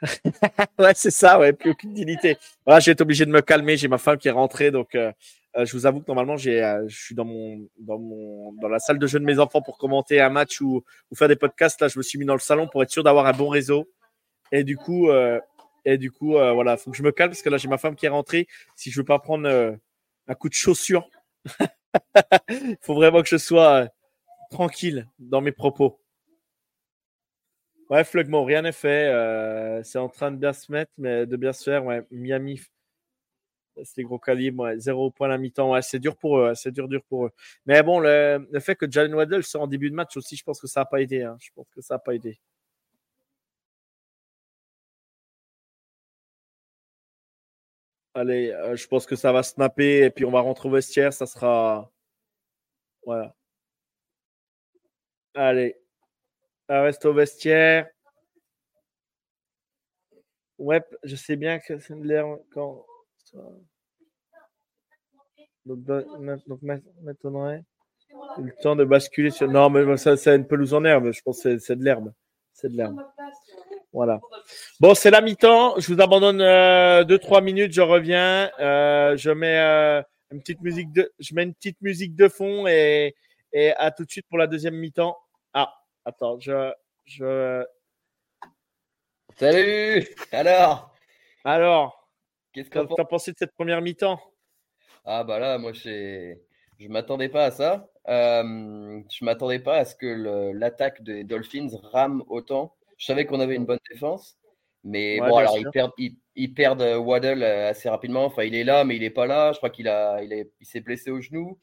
ouais, 0.79 0.93
c'est 0.95 1.11
ça, 1.11 1.39
ouais, 1.39 1.53
plus 1.53 1.71
aucune 1.71 1.95
dignité. 1.95 2.37
Voilà, 2.67 2.81
j'ai 2.81 2.91
été 2.91 3.03
obligé 3.03 3.25
de 3.25 3.31
me 3.31 3.41
calmer. 3.41 3.77
J'ai 3.77 3.89
ma 3.89 3.99
femme 3.99 4.19
qui 4.19 4.29
est 4.29 4.33
rentrée, 4.33 4.71
donc 4.71 4.95
euh, 4.95 5.13
euh, 5.57 5.65
je 5.65 5.73
vous 5.73 5.87
avoue 5.87 6.01
que 6.01 6.07
normalement, 6.09 6.37
j'ai, 6.37 6.61
je 6.87 6.97
suis 6.97 7.15
dans 7.15 7.27
la 7.27 8.79
salle 8.79 8.99
de 8.99 9.07
jeu 9.07 9.19
de 9.21 9.25
mes 9.25 9.39
enfants 9.39 9.63
pour 9.63 9.79
commenter 9.79 10.21
un 10.21 10.29
match 10.29 10.61
ou, 10.61 10.83
ou 11.11 11.15
faire 11.17 11.29
des 11.29 11.37
podcasts. 11.37 11.81
Là, 11.81 11.89
je 11.89 11.99
me 11.99 12.03
suis 12.03 12.19
mis 12.19 12.27
dans 12.27 12.35
le 12.35 12.41
salon 12.41 12.69
pour 12.69 12.83
être 12.83 12.91
sûr 12.91 13.05
d'avoir 13.05 13.27
un 13.27 13.33
bon 13.33 13.49
réseau. 13.49 13.89
Et 14.51 14.65
du 14.65 14.77
coup, 14.77 15.09
et 15.85 15.99
du 15.99 16.11
coup, 16.11 16.33
voilà, 16.33 16.77
faut 16.77 16.91
que 16.91 16.97
je 16.97 17.03
me 17.03 17.13
calme 17.13 17.31
parce 17.31 17.43
que 17.43 17.51
là, 17.51 17.57
j'ai 17.59 17.69
ma 17.69 17.79
femme 17.79 17.97
qui 17.97 18.07
est 18.07 18.11
rentrée. 18.11 18.47
Si 18.77 18.91
je 18.91 19.01
veux 19.01 19.05
pas 19.05 19.19
prendre 19.19 19.49
un 20.29 20.35
coup 20.35 20.49
de 20.49 20.55
chaussure, 20.55 21.09
il 22.49 22.77
faut 22.81 22.95
vraiment 22.95 23.23
que 23.23 23.29
je 23.29 23.37
sois 23.37 23.89
tranquille 24.51 25.09
dans 25.19 25.41
mes 25.41 25.53
propos. 25.53 25.99
Ouais, 27.91 28.05
Flugmo, 28.05 28.45
rien 28.45 28.63
n'est 28.63 28.73
fait. 28.73 29.09
Euh, 29.09 29.83
c'est 29.83 29.99
en 29.99 30.09
train 30.09 30.31
de 30.31 30.37
bien 30.37 30.53
se 30.53 30.73
mettre, 30.73 30.93
mais 30.97 31.27
de 31.27 31.37
bien 31.37 31.53
se 31.53 31.65
faire. 31.65 31.83
Miami, 32.11 32.61
c'est 33.85 34.03
gros 34.03 34.19
calibre. 34.19 34.65
Ouais, 34.65 34.79
zéro 34.79 35.11
point 35.11 35.27
à 35.29 35.31
la 35.31 35.39
mi-temps. 35.39 35.73
Ouais, 35.73 35.83
c'est 35.83 35.99
dur 35.99 36.17
pour 36.17 36.39
eux. 36.39 36.55
C'est 36.55 36.71
dur, 36.71 36.89
dur 36.89 37.03
pour 37.05 37.27
eux. 37.27 37.31
Mais 37.67 37.83
bon, 37.83 38.01
le, 38.01 38.47
fait 38.61 38.77
que 38.77 38.91
Jalen 38.91 39.15
Waddell 39.15 39.43
soit 39.43 39.61
en 39.61 39.67
début 39.67 39.91
de 39.91 39.95
match 39.95 40.17
aussi, 40.17 40.37
je 40.37 40.45
pense 40.45 40.61
que 40.61 40.67
ça 40.67 40.81
n'a 40.81 40.85
pas 40.87 41.03
aidé. 41.03 41.23
Hein. 41.23 41.37
Je 41.41 41.51
pense 41.55 41.67
que 41.75 41.81
ça 41.83 41.95
n'a 41.95 41.99
pas 41.99 42.15
aidé. 42.15 42.39
Allez, 48.15 48.51
euh, 48.51 48.77
je 48.77 48.87
pense 48.87 49.07
que 49.07 49.17
ça 49.17 49.33
va 49.33 49.43
snapper 49.43 50.05
et 50.05 50.11
puis 50.11 50.25
on 50.25 50.31
va 50.31 50.41
rentrer 50.41 50.69
au 50.69 50.73
vestiaire. 50.73 51.13
Ça 51.13 51.27
sera. 51.27 51.91
Voilà. 53.05 53.35
Allez, 55.35 55.77
ça 56.69 56.83
reste 56.83 57.05
au 57.07 57.15
vestiaire. 57.15 57.89
Ouais, 60.59 60.83
je 61.03 61.17
sais 61.17 61.37
bien 61.37 61.59
que 61.59 61.79
c'est 61.79 61.99
de 61.99 62.07
l'air 62.07 62.27
quand. 62.53 62.85
Donc, 65.65 65.81
donc 65.85 66.63
m'étonnerait. 67.03 67.65
Le 68.39 68.53
temps 68.63 68.77
de 68.77 68.85
basculer 68.85 69.31
sur. 69.31 69.49
Non, 69.49 69.71
mais 69.71 69.97
ça, 69.97 70.17
c'est 70.17 70.37
une 70.37 70.47
pelouse 70.47 70.75
en 70.75 70.85
herbe. 70.85 71.13
Je 71.13 71.23
pense 71.23 71.43
que 71.43 71.59
c'est 71.59 71.77
de 71.77 71.85
l'herbe. 71.85 72.13
C'est 72.53 72.69
de 72.69 72.77
l'herbe. 72.77 73.01
Voilà. 73.93 74.21
Bon, 74.81 74.95
c'est 74.95 75.11
la 75.11 75.21
mi-temps. 75.21 75.79
Je 75.79 75.93
vous 75.93 76.01
abandonne 76.01 76.41
2-3 76.41 76.43
euh, 76.43 77.41
minutes. 77.43 77.73
Je 77.73 77.83
reviens. 77.83 78.51
Euh, 78.59 79.17
je 79.17 79.31
mets 79.31 79.59
euh, 79.59 80.03
une 80.31 80.41
petite 80.41 80.63
musique 80.63 80.93
de. 80.93 81.13
Je 81.19 81.35
mets 81.35 81.43
une 81.43 81.55
petite 81.55 81.81
musique 81.83 82.17
de 82.17 82.29
fond 82.29 82.67
et, 82.67 83.15
et 83.53 83.73
à 83.73 83.91
tout 83.91 84.05
de 84.05 84.11
suite 84.11 84.27
pour 84.29 84.39
la 84.39 84.47
deuxième 84.47 84.77
mi-temps. 84.77 85.19
Ah, 85.53 85.75
attends, 86.07 86.41
je, 86.41 86.73
je. 87.05 87.65
Salut 89.37 90.07
Alors 90.31 90.95
Alors 91.45 92.11
Qu'est-ce 92.53 92.69
que 92.69 92.79
tu 92.79 93.01
as 93.01 93.05
pensé 93.05 93.33
de 93.33 93.39
cette 93.39 93.55
première 93.55 93.81
mi-temps? 93.81 94.21
Ah, 95.05 95.25
bah 95.25 95.39
là, 95.39 95.57
moi, 95.59 95.73
je 95.73 96.35
ne 96.81 96.89
m'attendais 96.89 97.31
pas 97.31 97.47
à 97.47 97.51
ça. 97.51 97.89
Je 98.07 99.25
m'attendais 99.25 99.59
pas 99.59 99.79
à 99.79 99.85
ce 99.85 99.95
que 99.95 100.53
l'attaque 100.55 101.03
des 101.03 101.25
Dolphins 101.25 101.69
rame 101.93 102.23
autant. 102.29 102.75
Je 103.03 103.07
savais 103.09 103.27
qu'on 103.27 103.41
avait 103.41 103.57
une 103.57 103.67
bonne 103.67 103.81
défense, 103.91 104.39
mais 104.85 105.19
bon, 105.19 105.35
alors 105.35 105.59
ils 105.59 105.69
perdent, 105.73 105.91
ils, 106.37 106.55
perdent, 106.55 106.99
Waddle 107.01 107.43
euh, 107.43 107.71
assez 107.71 107.89
rapidement. 107.89 108.25
Enfin, 108.25 108.45
il 108.45 108.55
est 108.55 108.63
là, 108.63 108.85
mais 108.85 108.95
il 108.95 109.01
n'est 109.01 109.11
pas 109.11 109.27
là. 109.27 109.51
Je 109.51 109.57
crois 109.57 109.71
qu'il 109.71 109.89
a, 109.89 110.23
il, 110.23 110.47
il 110.61 110.67
s'est 110.67 110.79
blessé 110.79 111.11
au 111.11 111.21
genou. 111.21 111.59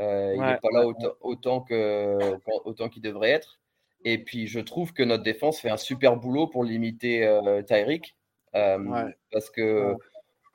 Euh, 0.00 0.34
il 0.36 0.42
n'est 0.42 0.58
pas 0.58 0.68
là 0.70 0.84
autant, 1.22 1.62
que, 1.62 2.18
autant 2.66 2.90
qu'il 2.90 3.00
devrait 3.00 3.30
être. 3.30 3.58
Et 4.04 4.22
puis, 4.22 4.48
je 4.48 4.60
trouve 4.60 4.92
que 4.92 5.02
notre 5.02 5.22
défense 5.22 5.60
fait 5.60 5.70
un 5.70 5.78
super 5.78 6.16
boulot 6.16 6.46
pour 6.46 6.62
limiter 6.62 7.24
euh, 7.24 7.62
Tyreek. 7.62 8.14
Euh, 8.54 9.10
parce 9.32 9.48
que 9.48 9.94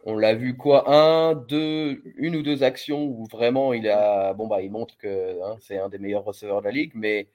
on 0.05 0.17
l'a 0.17 0.35
vu 0.35 0.55
quoi 0.55 0.87
un, 0.87 1.33
deux, 1.33 2.03
une 2.15 2.35
ou 2.35 2.43
deux 2.43 2.61
actions 2.61 3.05
où 3.05 3.25
vraiment 3.25 3.73
il 3.73 3.89
a 3.89 4.33
bon 4.33 4.47
bah 4.47 4.61
il 4.61 4.71
montre 4.71 4.97
que 4.97 5.41
hein, 5.43 5.57
c'est 5.59 5.77
un 5.77 5.89
des 5.89 5.99
meilleurs 5.99 6.23
receveurs 6.23 6.61
de 6.61 6.65
la 6.65 6.71
ligue, 6.71 6.91
mais 6.93 7.27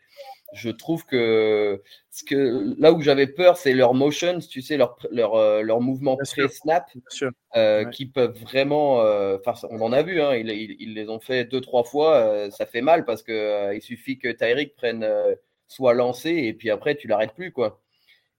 je 0.53 0.71
trouve 0.71 1.05
que, 1.05 1.83
ce 2.11 2.25
que 2.25 2.75
là 2.79 2.93
où 2.93 3.01
j'avais 3.01 3.27
peur, 3.27 3.57
c'est 3.57 3.73
leur 3.73 3.95
motions, 3.95 4.39
tu 4.39 4.63
sais, 4.63 4.77
leur, 4.77 4.97
leur, 5.11 5.35
euh, 5.35 5.63
leur 5.63 5.81
mouvement 5.81 6.17
pré-snap, 6.17 6.87
euh, 7.57 7.85
qui 7.87 8.07
peuvent 8.07 8.39
vraiment. 8.41 9.03
Euh, 9.03 9.39
on 9.71 9.81
en 9.81 9.93
a 9.93 10.03
vu, 10.03 10.21
hein, 10.21 10.35
ils, 10.37 10.49
ils, 10.51 10.95
les 10.95 11.09
ont 11.09 11.21
fait 11.21 11.45
deux, 11.45 11.61
trois 11.61 11.85
fois. 11.85 12.51
ça 12.51 12.67
fait 12.67 12.81
mal 12.81 13.05
parce 13.05 13.23
qu'il 13.23 13.71
il 13.75 13.83
suffit 13.83 14.19
que 14.19 14.29
Tyreek 14.29 14.77
prenne 14.77 15.07
soit 15.69 15.95
lancé 15.95 16.31
et 16.31 16.55
puis 16.55 16.71
après, 16.71 16.95
tu 16.95 17.09
l'arrêtes 17.09 17.35
plus. 17.35 17.53
quoi. 17.53 17.83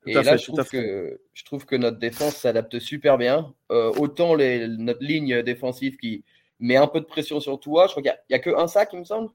et 0.06 0.14
là, 0.14 0.38
je, 0.38 0.46
trouve 0.46 0.64
que, 0.70 1.20
je 1.34 1.44
trouve 1.44 1.66
que 1.66 1.76
notre 1.76 2.00
défense 2.00 2.36
s'adapte 2.36 2.80
super 2.80 3.18
bien. 3.18 3.54
autant 3.70 4.34
les, 4.34 4.68
notre 4.68 5.04
ligne 5.04 5.42
défensive 5.44 5.98
qui 5.98 6.24
met 6.60 6.78
un 6.78 6.88
peu 6.88 7.02
de 7.02 7.06
pression 7.06 7.40
sur 7.40 7.60
toi. 7.60 7.86
Je 7.88 7.92
crois 7.92 8.02
qu'il 8.02 8.18
n'y 8.30 8.36
a, 8.36 8.38
a, 8.38 8.40
que 8.40 8.56
un 8.56 8.68
sac, 8.68 8.90
il 8.94 9.00
me 9.00 9.04
semble. 9.04 9.30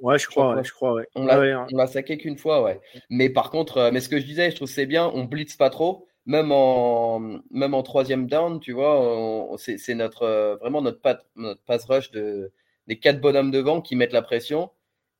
Ouais, 0.00 0.18
je 0.18 0.26
crois, 0.26 0.62
je 0.62 0.72
crois, 0.72 0.94
ouais. 0.94 1.08
On 1.14 1.24
l'a 1.24 1.86
saqué 1.86 2.18
qu'une 2.18 2.36
fois, 2.36 2.62
ouais. 2.62 2.80
Mais 3.10 3.30
par 3.30 3.50
contre, 3.50 3.78
euh, 3.78 3.90
mais 3.92 4.00
ce 4.00 4.08
que 4.08 4.18
je 4.18 4.24
disais, 4.24 4.50
je 4.50 4.56
trouve 4.56 4.68
c'est 4.68 4.86
bien, 4.86 5.10
on 5.14 5.24
blitz 5.24 5.56
pas 5.56 5.70
trop, 5.70 6.08
même 6.26 6.50
en, 6.52 7.20
même 7.50 7.74
en 7.74 7.82
troisième 7.82 8.26
down, 8.26 8.60
tu 8.60 8.72
vois, 8.72 9.56
c'est 9.58 9.94
notre, 9.94 10.22
euh, 10.22 10.56
vraiment 10.56 10.82
notre, 10.82 11.00
notre 11.36 11.62
pass 11.62 11.84
rush 11.84 12.10
de, 12.10 12.52
des 12.86 12.98
quatre 12.98 13.20
bonhommes 13.20 13.50
devant 13.50 13.80
qui 13.80 13.96
mettent 13.96 14.12
la 14.12 14.22
pression. 14.22 14.70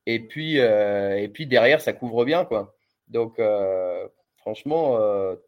Et 0.07 0.19
puis, 0.19 0.59
euh, 0.59 1.17
et 1.17 1.29
puis 1.29 1.47
derrière, 1.47 1.81
ça 1.81 1.93
couvre 1.93 2.25
bien, 2.25 2.45
quoi. 2.45 2.75
Donc, 3.07 3.39
franchement, 4.37 4.99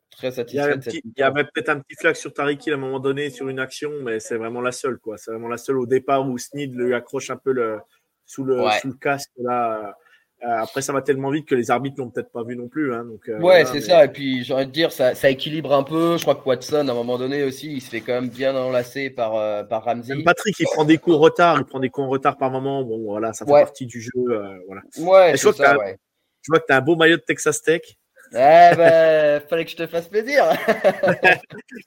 très 0.09 0.31
satisfait. 0.31 0.79
Il 1.03 1.13
y, 1.17 1.21
avait 1.21 1.43
peut-être 1.43 1.69
un 1.69 1.79
petit 1.79 1.95
flag 1.95 2.15
sur 2.15 2.33
Tariki 2.33 2.71
à 2.71 2.75
un 2.75 2.77
moment 2.77 2.99
donné 2.99 3.29
sur 3.29 3.49
une 3.49 3.59
action, 3.59 3.91
mais 4.03 4.19
c'est 4.19 4.37
vraiment 4.37 4.61
la 4.61 4.71
seule, 4.71 4.97
quoi. 4.97 5.17
C'est 5.17 5.31
vraiment 5.31 5.49
la 5.49 5.57
seule 5.57 5.77
au 5.77 5.85
départ 5.85 6.27
où 6.27 6.37
Sneed 6.37 6.75
lui 6.75 6.93
accroche 6.93 7.29
un 7.29 7.37
peu 7.37 7.51
le, 7.51 7.79
sous 8.27 8.43
le, 8.43 8.63
sous 8.81 8.89
le 8.89 8.93
casque 8.93 9.31
là. 9.37 9.95
Euh, 10.43 10.59
après, 10.59 10.83
ça 10.83 10.93
va 10.93 11.01
tellement 11.01 11.31
vite 11.31 11.47
que 11.47 11.55
les 11.55 11.71
arbitres 11.71 11.95
l'ont 11.97 12.11
peut-être 12.11 12.31
pas 12.31 12.43
vu 12.43 12.55
non 12.55 12.67
plus. 12.67 12.93
Hein, 12.93 13.05
donc, 13.05 13.27
euh, 13.27 13.39
ouais, 13.39 13.65
c'est 13.65 13.81
ça. 13.81 14.05
Et 14.05 14.07
puis, 14.07 14.43
j'ai 14.43 14.53
envie 14.53 14.67
de 14.67 14.71
dire, 14.71 14.91
ça, 14.91 15.15
ça, 15.15 15.31
équilibre 15.31 15.73
un 15.73 15.81
peu. 15.81 16.17
Je 16.17 16.21
crois 16.21 16.35
que 16.35 16.47
Watson, 16.47 16.87
à 16.87 16.91
un 16.91 16.93
moment 16.93 17.17
donné 17.17 17.43
aussi, 17.43 17.73
il 17.73 17.81
se 17.81 17.89
fait 17.89 18.01
quand 18.01 18.13
même 18.13 18.29
bien 18.29 18.55
enlacer 18.55 19.09
par, 19.09 19.35
euh, 19.35 19.63
par 19.63 19.83
Ramsey. 19.83 20.21
Patrick, 20.23 20.55
il 20.59 20.65
prend 20.65 20.85
des 20.85 20.99
coups 20.99 21.15
en 21.15 21.19
retard. 21.19 21.57
Il 21.57 21.65
prend 21.65 21.79
des 21.79 21.89
coups 21.89 22.05
en 22.05 22.09
retard 22.09 22.37
par 22.37 22.51
moment. 22.51 22.83
Bon, 22.83 23.03
voilà, 23.03 23.33
ça 23.33 23.45
fait 23.45 23.51
partie 23.51 23.87
du 23.87 23.99
jeu. 23.99 24.11
voilà. 24.67 24.81
Ouais, 24.99 25.35
je, 25.35 25.51
ça, 25.51 25.75
ouais. 25.75 25.97
je 26.43 26.51
vois 26.51 26.59
que 26.59 26.65
tu 26.67 26.73
as 26.73 26.77
un 26.77 26.81
beau 26.81 26.95
maillot 26.95 27.17
de 27.17 27.23
Texas 27.23 27.63
Tech. 27.63 27.81
Eh 28.31 28.75
ben, 28.75 29.41
fallait 29.49 29.65
que 29.65 29.71
je 29.71 29.75
te 29.75 29.87
fasse 29.87 30.07
plaisir. 30.07 30.45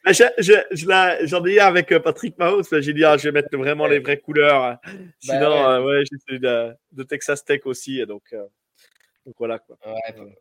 J'en 1.25 1.45
ai 1.45 1.55
eu 1.55 1.59
avec 1.59 1.93
euh, 1.93 2.01
Patrick 2.01 2.39
Mahomes. 2.39 2.65
J'ai 2.73 2.93
dit, 2.93 3.05
ah, 3.05 3.17
je 3.17 3.25
vais 3.25 3.33
mettre 3.33 3.57
vraiment 3.57 3.87
les 3.87 3.99
vraies 3.99 4.19
couleurs. 4.19 4.79
Bah 4.85 4.99
Sinon, 5.21 5.65
bah 5.65 5.83
ouais. 5.83 6.03
j'ai 6.29 6.39
de, 6.39 6.75
de, 6.93 7.03
Texas 7.03 7.45
Tech 7.45 7.61
aussi. 7.65 8.05
Donc, 8.07 8.23
euh, 8.33 8.45
donc 9.27 9.35
voilà. 9.39 9.59
Quoi. 9.59 9.77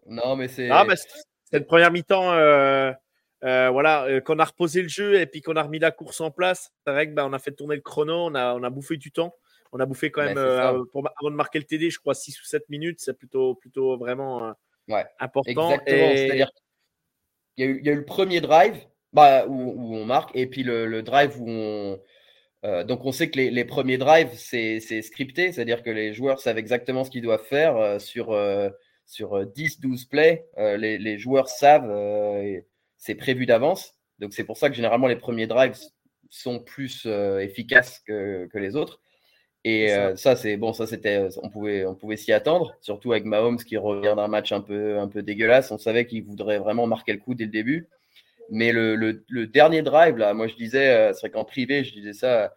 non, 0.07 0.35
mais 0.35 0.47
c'est. 0.47 0.69
Ah, 0.69 0.85
c'est 0.95 1.57
une 1.57 1.65
première 1.65 1.91
mi-temps. 1.91 2.33
Euh, 2.33 2.93
voilà, 3.41 4.19
qu'on 4.21 4.39
a 4.39 4.45
reposé 4.45 4.81
le 4.81 4.89
jeu 4.89 5.15
et 5.15 5.25
puis 5.25 5.41
qu'on 5.41 5.55
a 5.55 5.63
remis 5.63 5.79
la 5.79 5.91
course 5.91 6.21
en 6.21 6.31
place. 6.31 6.71
C'est 6.85 6.91
vrai 6.91 7.07
que 7.07 7.13
bah, 7.13 7.25
on 7.25 7.33
a 7.33 7.39
fait 7.39 7.51
tourner 7.51 7.75
le 7.75 7.81
chrono, 7.81 8.25
on 8.25 8.35
a, 8.35 8.53
on 8.53 8.63
a 8.63 8.69
bouffé 8.69 8.97
du 8.97 9.11
temps. 9.11 9.33
On 9.71 9.79
a 9.79 9.85
bouffé 9.85 10.09
quand 10.09 10.23
même, 10.23 10.33
pour, 10.91 11.07
avant 11.21 11.29
de 11.29 11.35
marquer 11.35 11.59
le 11.59 11.65
TD, 11.65 11.91
je 11.91 11.99
crois 11.99 12.15
6 12.15 12.41
ou 12.41 12.45
7 12.45 12.67
minutes. 12.69 12.99
C'est 13.01 13.13
plutôt, 13.13 13.53
plutôt 13.53 13.97
vraiment 13.97 14.55
ouais. 14.89 15.05
important. 15.19 15.49
Exactement. 15.49 16.15
C'est-à-dire 16.15 16.51
il 17.59 17.85
y, 17.85 17.89
a 17.89 17.91
eu 17.91 17.95
le 17.95 18.05
premier 18.05 18.39
drive 18.39 18.77
bah, 19.11 19.45
où, 19.47 19.95
on 19.95 20.05
marque 20.05 20.31
et 20.33 20.47
puis 20.47 20.63
le, 20.63 21.01
drive 21.01 21.39
où 21.41 21.49
on. 21.49 21.99
Euh, 22.65 22.83
donc 22.83 23.05
on 23.05 23.11
sait 23.11 23.29
que 23.29 23.39
les, 23.39 23.65
premiers 23.65 23.97
drives, 23.97 24.33
c'est 24.33 24.79
scripté, 25.01 25.51
c'est-à-dire 25.51 25.83
que 25.83 25.89
les 25.89 26.13
joueurs 26.13 26.39
savent 26.39 26.57
exactement 26.57 27.03
ce 27.03 27.11
qu'ils 27.11 27.21
doivent 27.21 27.43
faire 27.43 27.77
euh, 27.77 27.99
sur, 27.99 28.31
euh, 28.31 28.69
sur 29.05 29.45
10-12 29.45 30.07
plays. 30.07 30.45
Les, 30.57 30.97
les, 30.97 31.17
joueurs 31.17 31.49
savent, 31.49 31.91
c'est 32.97 33.15
prévu 33.15 33.45
d'avance. 33.45 33.95
Donc 34.19 34.33
c'est 34.33 34.43
pour 34.43 34.57
ça 34.57 34.69
que 34.69 34.75
généralement 34.75 35.07
les 35.07 35.15
premiers 35.15 35.47
drives 35.47 35.77
sont 36.29 36.59
plus 36.59 37.05
efficaces 37.05 37.99
que, 38.05 38.47
que, 38.51 38.57
les 38.57 38.75
autres. 38.75 39.01
Et 39.65 39.91
euh, 39.91 40.15
ça, 40.15 40.35
c'est 40.35 40.55
bon, 40.55 40.71
ça 40.71 40.87
c'était, 40.87 41.17
euh, 41.17 41.29
on 41.43 41.49
pouvait, 41.49 41.85
on 41.85 41.93
pouvait 41.93 42.15
s'y 42.15 42.31
attendre, 42.31 42.75
surtout 42.81 43.11
avec 43.11 43.25
Mahomes 43.25 43.57
qui 43.57 43.75
revient 43.75 44.13
d'un 44.15 44.27
match 44.27 44.51
un 44.51 44.61
peu, 44.61 44.99
un 44.99 45.07
peu 45.09 45.21
dégueulasse. 45.21 45.71
On 45.71 45.77
savait 45.77 46.05
qu'il 46.05 46.23
voudrait 46.23 46.59
vraiment 46.59 46.87
marquer 46.87 47.11
le 47.11 47.19
coup 47.19 47.35
dès 47.35 47.45
le 47.45 47.51
début. 47.51 47.87
Mais 48.51 48.71
le, 48.71 48.95
le, 48.95 49.47
dernier 49.47 49.81
drive, 49.83 50.17
là, 50.17 50.33
moi 50.33 50.47
je 50.47 50.55
disais, 50.55 50.89
euh, 50.89 51.13
c'est 51.13 51.21
vrai 51.21 51.29
qu'en 51.31 51.45
privé, 51.45 51.83
je 51.83 51.93
disais 51.93 52.13
ça 52.13 52.55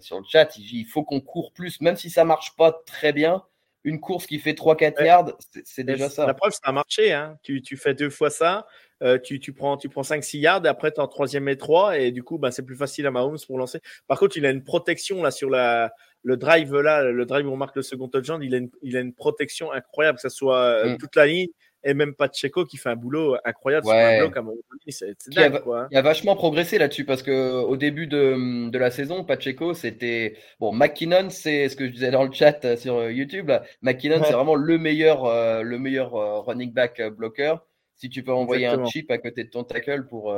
sur 0.00 0.18
le 0.18 0.24
chat, 0.28 0.54
il 0.58 0.84
faut 0.84 1.02
qu'on 1.02 1.22
court 1.22 1.52
plus, 1.54 1.80
même 1.80 1.96
si 1.96 2.10
ça 2.10 2.24
marche 2.24 2.54
pas 2.56 2.82
très 2.84 3.14
bien. 3.14 3.42
Une 3.84 4.00
course 4.00 4.26
qui 4.26 4.38
fait 4.38 4.52
3-4 4.52 5.04
yards, 5.04 5.32
c'est 5.64 5.84
déjà 5.84 6.08
ça. 6.08 6.26
La 6.26 6.34
preuve, 6.34 6.52
ça 6.52 6.60
a 6.64 6.72
marché. 6.72 7.12
Hein. 7.12 7.36
Tu, 7.42 7.62
tu, 7.62 7.76
fais 7.76 7.94
deux 7.94 8.10
fois 8.10 8.30
ça, 8.30 8.66
euh, 9.02 9.18
tu, 9.18 9.40
tu, 9.40 9.52
prends, 9.52 9.76
tu 9.76 9.88
prends 9.88 10.02
5-6 10.02 10.38
yards, 10.38 10.64
et 10.64 10.68
après, 10.68 10.92
tu 10.92 10.96
es 10.96 11.00
en 11.00 11.08
troisième 11.08 11.48
et 11.48 11.56
3, 11.56 11.98
et 11.98 12.12
du 12.12 12.22
coup, 12.22 12.38
ben, 12.38 12.50
c'est 12.50 12.64
plus 12.64 12.76
facile 12.76 13.06
à 13.06 13.10
Mahomes 13.10 13.38
pour 13.46 13.58
lancer. 13.58 13.80
Par 14.06 14.18
contre, 14.18 14.36
il 14.36 14.46
a 14.46 14.50
une 14.50 14.62
protection 14.62 15.22
là 15.22 15.30
sur 15.30 15.50
la, 15.50 15.92
le 16.22 16.36
drive 16.36 16.74
là, 16.76 17.02
le 17.02 17.26
drive 17.26 17.48
où 17.48 17.52
on 17.52 17.56
marque 17.56 17.76
le 17.76 17.82
second 17.82 18.08
touchdown, 18.08 18.42
il 18.42 18.54
a 18.54 18.58
une, 18.58 18.70
il 18.82 18.96
a 18.96 19.00
une 19.00 19.14
protection 19.14 19.72
incroyable, 19.72 20.16
que 20.16 20.22
ce 20.22 20.28
soit 20.28 20.58
euh, 20.58 20.94
mm. 20.94 20.98
toute 20.98 21.16
la 21.16 21.26
ligne 21.26 21.48
et 21.84 21.94
même 21.94 22.14
Pacheco 22.14 22.64
qui 22.64 22.76
fait 22.76 22.90
un 22.90 22.96
boulot 22.96 23.36
incroyable 23.44 23.86
sur 23.86 23.94
un 23.94 24.18
bloc 24.18 24.36
à 24.36 24.42
mon 24.42 24.54
c'est 24.88 25.14
dingue, 25.28 25.60
quoi, 25.60 25.82
hein. 25.82 25.88
Il 25.90 25.96
a 25.96 26.02
vachement 26.02 26.34
progressé 26.34 26.78
là-dessus 26.78 27.04
parce 27.04 27.22
que 27.22 27.52
au 27.62 27.76
début 27.76 28.06
de, 28.06 28.68
de 28.68 28.78
la 28.78 28.90
saison, 28.90 29.24
Pacheco 29.24 29.74
c'était 29.74 30.36
bon. 30.60 30.72
McKinnon, 30.72 31.30
c'est 31.30 31.68
ce 31.68 31.76
que 31.76 31.86
je 31.86 31.92
disais 31.92 32.10
dans 32.10 32.24
le 32.24 32.32
chat 32.32 32.64
euh, 32.64 32.76
sur 32.76 32.96
euh, 32.96 33.12
YouTube. 33.12 33.48
Là. 33.48 33.62
McKinnon, 33.82 34.22
c'est 34.24 34.32
vraiment 34.32 34.54
le 34.54 34.78
meilleur, 34.78 35.24
euh, 35.24 35.62
le 35.62 35.78
meilleur 35.78 36.12
running 36.46 36.72
back 36.72 37.00
bloqueur. 37.16 37.64
Si 37.96 38.08
tu 38.10 38.22
peux 38.22 38.32
envoyer 38.32 38.66
un 38.66 38.84
chip 38.86 39.10
à 39.10 39.18
côté 39.18 39.44
de 39.44 39.50
ton 39.50 39.62
tackle 39.62 40.06
pour 40.06 40.34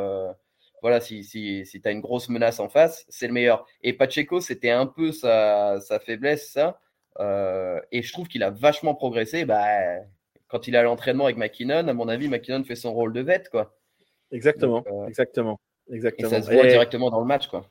voilà, 0.82 1.00
si, 1.00 1.24
si, 1.24 1.64
si 1.64 1.80
tu 1.80 1.88
as 1.88 1.92
une 1.92 2.02
grosse 2.02 2.28
menace 2.28 2.60
en 2.60 2.68
face, 2.68 3.06
c'est 3.08 3.26
le 3.26 3.32
meilleur. 3.32 3.64
Et 3.82 3.94
Pacheco, 3.94 4.42
c'était 4.42 4.70
un 4.70 4.84
peu 4.84 5.12
sa, 5.12 5.80
sa 5.80 5.98
faiblesse, 5.98 6.50
ça. 6.52 6.78
et 7.90 8.02
je 8.02 8.12
trouve 8.12 8.28
qu'il 8.28 8.42
a 8.42 8.50
vachement 8.50 8.94
progressé. 8.94 9.46
Bah, 9.46 9.64
quand 10.54 10.68
il 10.68 10.76
a 10.76 10.84
l'entraînement 10.84 11.24
avec 11.24 11.36
McKinnon, 11.36 11.88
à 11.88 11.92
mon 11.94 12.06
avis, 12.06 12.28
McKinnon 12.28 12.62
fait 12.62 12.76
son 12.76 12.94
rôle 12.94 13.12
de 13.12 13.20
vet, 13.20 13.42
quoi. 13.50 13.76
Exactement, 14.30 14.84
euh, 14.86 15.08
exactement, 15.08 15.58
exactement. 15.90 16.28
Et 16.28 16.30
ça 16.30 16.42
se 16.42 16.52
voit 16.52 16.66
directement 16.66 17.10
dans 17.10 17.18
le 17.18 17.26
match, 17.26 17.48
quoi. 17.48 17.68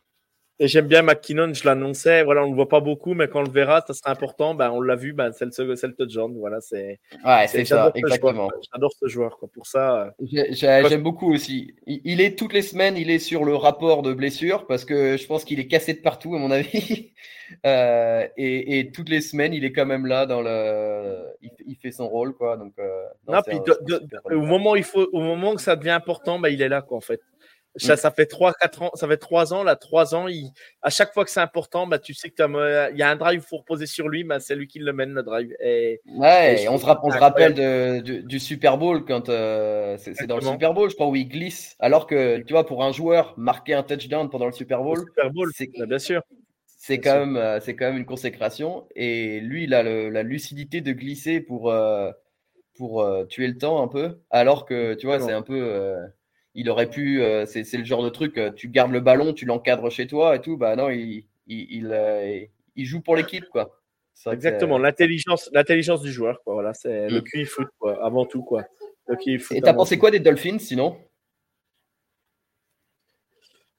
Et 0.59 0.67
j'aime 0.67 0.87
bien 0.87 1.01
McKinnon, 1.01 1.51
je 1.53 1.65
l'annonçais. 1.65 2.23
Voilà, 2.23 2.43
on 2.43 2.49
le 2.49 2.55
voit 2.55 2.69
pas 2.69 2.79
beaucoup, 2.79 3.15
mais 3.15 3.27
quand 3.27 3.39
on 3.39 3.43
le 3.43 3.49
verra, 3.49 3.83
ça 3.85 3.93
sera 3.93 4.11
important. 4.11 4.53
Ben, 4.53 4.69
on 4.69 4.81
l'a 4.81 4.95
vu, 4.95 5.11
ben, 5.11 5.31
c'est 5.33 5.45
le, 5.45 5.65
le 5.65 5.95
touchdown. 5.95 6.35
Voilà, 6.37 6.61
c'est. 6.61 6.99
Ouais, 7.25 7.47
c'est 7.47 7.65
ça, 7.65 7.91
exactement. 7.95 8.49
J'adore 8.71 8.91
ce 8.99 9.07
joueur, 9.07 9.37
quoi. 9.39 9.49
Pour 9.51 9.65
ça. 9.65 10.13
Euh, 10.31 10.45
j'aime 10.51 11.01
beaucoup 11.01 11.33
aussi. 11.33 11.73
Il 11.87 12.21
est 12.21 12.37
toutes 12.37 12.53
les 12.53 12.61
semaines, 12.61 12.97
il 12.97 13.09
est 13.09 13.19
sur 13.19 13.45
le 13.45 13.55
rapport 13.55 14.03
de 14.03 14.13
blessure 14.13 14.67
parce 14.67 14.85
que 14.85 15.17
je 15.17 15.25
pense 15.25 15.43
qu'il 15.43 15.59
est 15.59 15.67
cassé 15.67 15.93
de 15.93 16.01
partout, 16.01 16.35
à 16.35 16.39
mon 16.39 16.51
avis. 16.51 17.11
Euh, 17.67 18.27
et, 18.35 18.79
et, 18.79 18.91
toutes 18.91 19.09
les 19.09 19.21
semaines, 19.21 19.53
il 19.53 19.63
est 19.63 19.73
quand 19.73 19.85
même 19.85 20.07
là 20.07 20.25
dans 20.25 20.41
le. 20.41 21.23
Il, 21.41 21.75
fait 21.75 21.91
son 21.91 22.07
rôle, 22.07 22.33
quoi. 22.33 22.57
Donc. 22.57 22.73
Euh, 22.79 23.05
non, 23.27 23.41
puis 23.45 23.59
au 24.35 24.41
moment 24.41 24.75
il 24.75 24.83
faut, 24.83 25.07
au 25.11 25.19
moment 25.19 25.53
que 25.53 25.61
ça 25.61 25.75
devient 25.75 25.91
important, 25.91 26.39
ben, 26.39 26.49
il 26.49 26.63
est 26.63 26.69
là, 26.69 26.81
quoi, 26.81 26.97
en 26.97 27.01
fait. 27.01 27.21
Ça, 27.75 27.97
ça 27.97 28.11
fait 28.11 28.27
3 28.27 28.53
4 28.53 28.81
ans, 28.83 28.91
ça 28.93 29.07
fait 29.07 29.17
3 29.17 29.53
ans 29.53 29.63
là, 29.63 29.75
3 29.75 30.13
ans, 30.13 30.27
il, 30.27 30.51
à 30.83 30.91
chaque 30.91 31.11
fois 31.11 31.25
que 31.25 31.31
c'est 31.31 31.39
important, 31.39 31.87
bah 31.87 31.97
tu 31.97 32.13
sais 32.13 32.29
que 32.29 32.91
il 32.91 32.97
y 32.97 33.01
a 33.01 33.09
un 33.09 33.15
drive 33.15 33.41
faut 33.41 33.57
reposer 33.57 33.87
sur 33.87 34.09
lui, 34.09 34.23
bah, 34.23 34.39
c'est 34.39 34.55
lui 34.55 34.67
qui 34.67 34.79
le 34.79 34.93
mène 34.93 35.11
le 35.11 35.23
drive. 35.23 35.55
Et, 35.59 36.01
ouais, 36.05 36.67
on, 36.69 36.77
se, 36.77 36.85
on 36.85 37.11
se 37.11 37.17
rappelle 37.17 37.53
de, 37.55 37.99
du, 37.99 38.39
Super 38.39 38.77
Bowl 38.77 39.05
quand 39.05 39.29
euh, 39.29 39.97
c'est 39.97 40.27
dans 40.27 40.35
le 40.35 40.43
Super 40.43 40.73
Bowl, 40.73 40.89
je 40.89 40.95
crois 40.95 41.07
où 41.07 41.15
il 41.15 41.27
glisse, 41.27 41.75
alors 41.79 42.05
que 42.05 42.41
tu 42.41 42.53
vois 42.53 42.65
pour 42.65 42.83
un 42.83 42.91
joueur 42.91 43.33
marquer 43.37 43.73
un 43.73 43.83
touchdown 43.83 44.29
pendant 44.29 44.45
le 44.45 44.51
Super 44.51 44.83
Bowl, 44.83 45.03
c'est 45.55 45.69
bah, 45.77 45.85
bien 45.87 45.99
sûr. 45.99 46.21
C'est 46.77 46.99
quand 46.99 47.17
même 47.17 47.37
euh, 47.37 47.59
c'est 47.59 47.75
quand 47.75 47.85
même 47.85 47.97
une 47.97 48.05
consécration. 48.05 48.85
Et 48.95 49.39
lui 49.39 49.63
il 49.63 49.73
a 49.73 49.81
le, 49.81 50.09
la 50.09 50.21
lucidité 50.21 50.81
de 50.81 50.91
glisser 50.91 51.39
pour 51.39 51.71
euh, 51.71 52.11
pour 52.75 53.07
tuer 53.29 53.47
le 53.47 53.57
temps 53.57 53.81
un 53.81 53.87
peu, 53.87 54.19
alors 54.29 54.65
que 54.65 54.93
tu 54.95 55.05
vois 55.07 55.19
c'est 55.19 55.31
un 55.31 55.43
peu 55.43 55.95
il 56.55 56.69
aurait 56.69 56.89
pu, 56.89 57.21
euh, 57.21 57.45
c'est 57.45 57.77
le 57.77 57.83
genre 57.83 58.03
de 58.03 58.09
truc, 58.09 58.37
euh, 58.37 58.51
tu 58.51 58.69
gardes 58.69 58.91
le 58.91 58.99
ballon, 58.99 59.33
tu 59.33 59.45
l'encadres 59.45 59.89
chez 59.91 60.07
toi 60.07 60.35
et 60.35 60.41
tout. 60.41 60.57
Bah 60.57 60.75
non, 60.75 60.89
il, 60.89 61.25
il, 61.47 61.89
euh, 61.91 62.39
il, 62.75 62.85
joue 62.85 63.01
pour 63.01 63.15
l'équipe, 63.15 63.45
quoi. 63.49 63.79
Exactement, 64.31 64.77
l'intelligence, 64.77 65.49
l'intelligence 65.53 66.01
du 66.01 66.11
joueur, 66.11 66.43
quoi. 66.43 66.53
Voilà, 66.53 66.73
c'est 66.73 67.09
le 67.09 67.19
mm. 67.19 67.23
QI 67.23 67.45
foot, 67.45 67.67
quoi, 67.79 68.03
avant 68.05 68.25
tout, 68.25 68.43
quoi. 68.43 68.65
Le 69.07 69.15
QI 69.15 69.39
foot, 69.39 69.57
et 69.57 69.61
t'as 69.61 69.73
pensé 69.73 69.97
quoi 69.97 70.11
des 70.11 70.19
Dolphins, 70.19 70.59
sinon? 70.59 70.97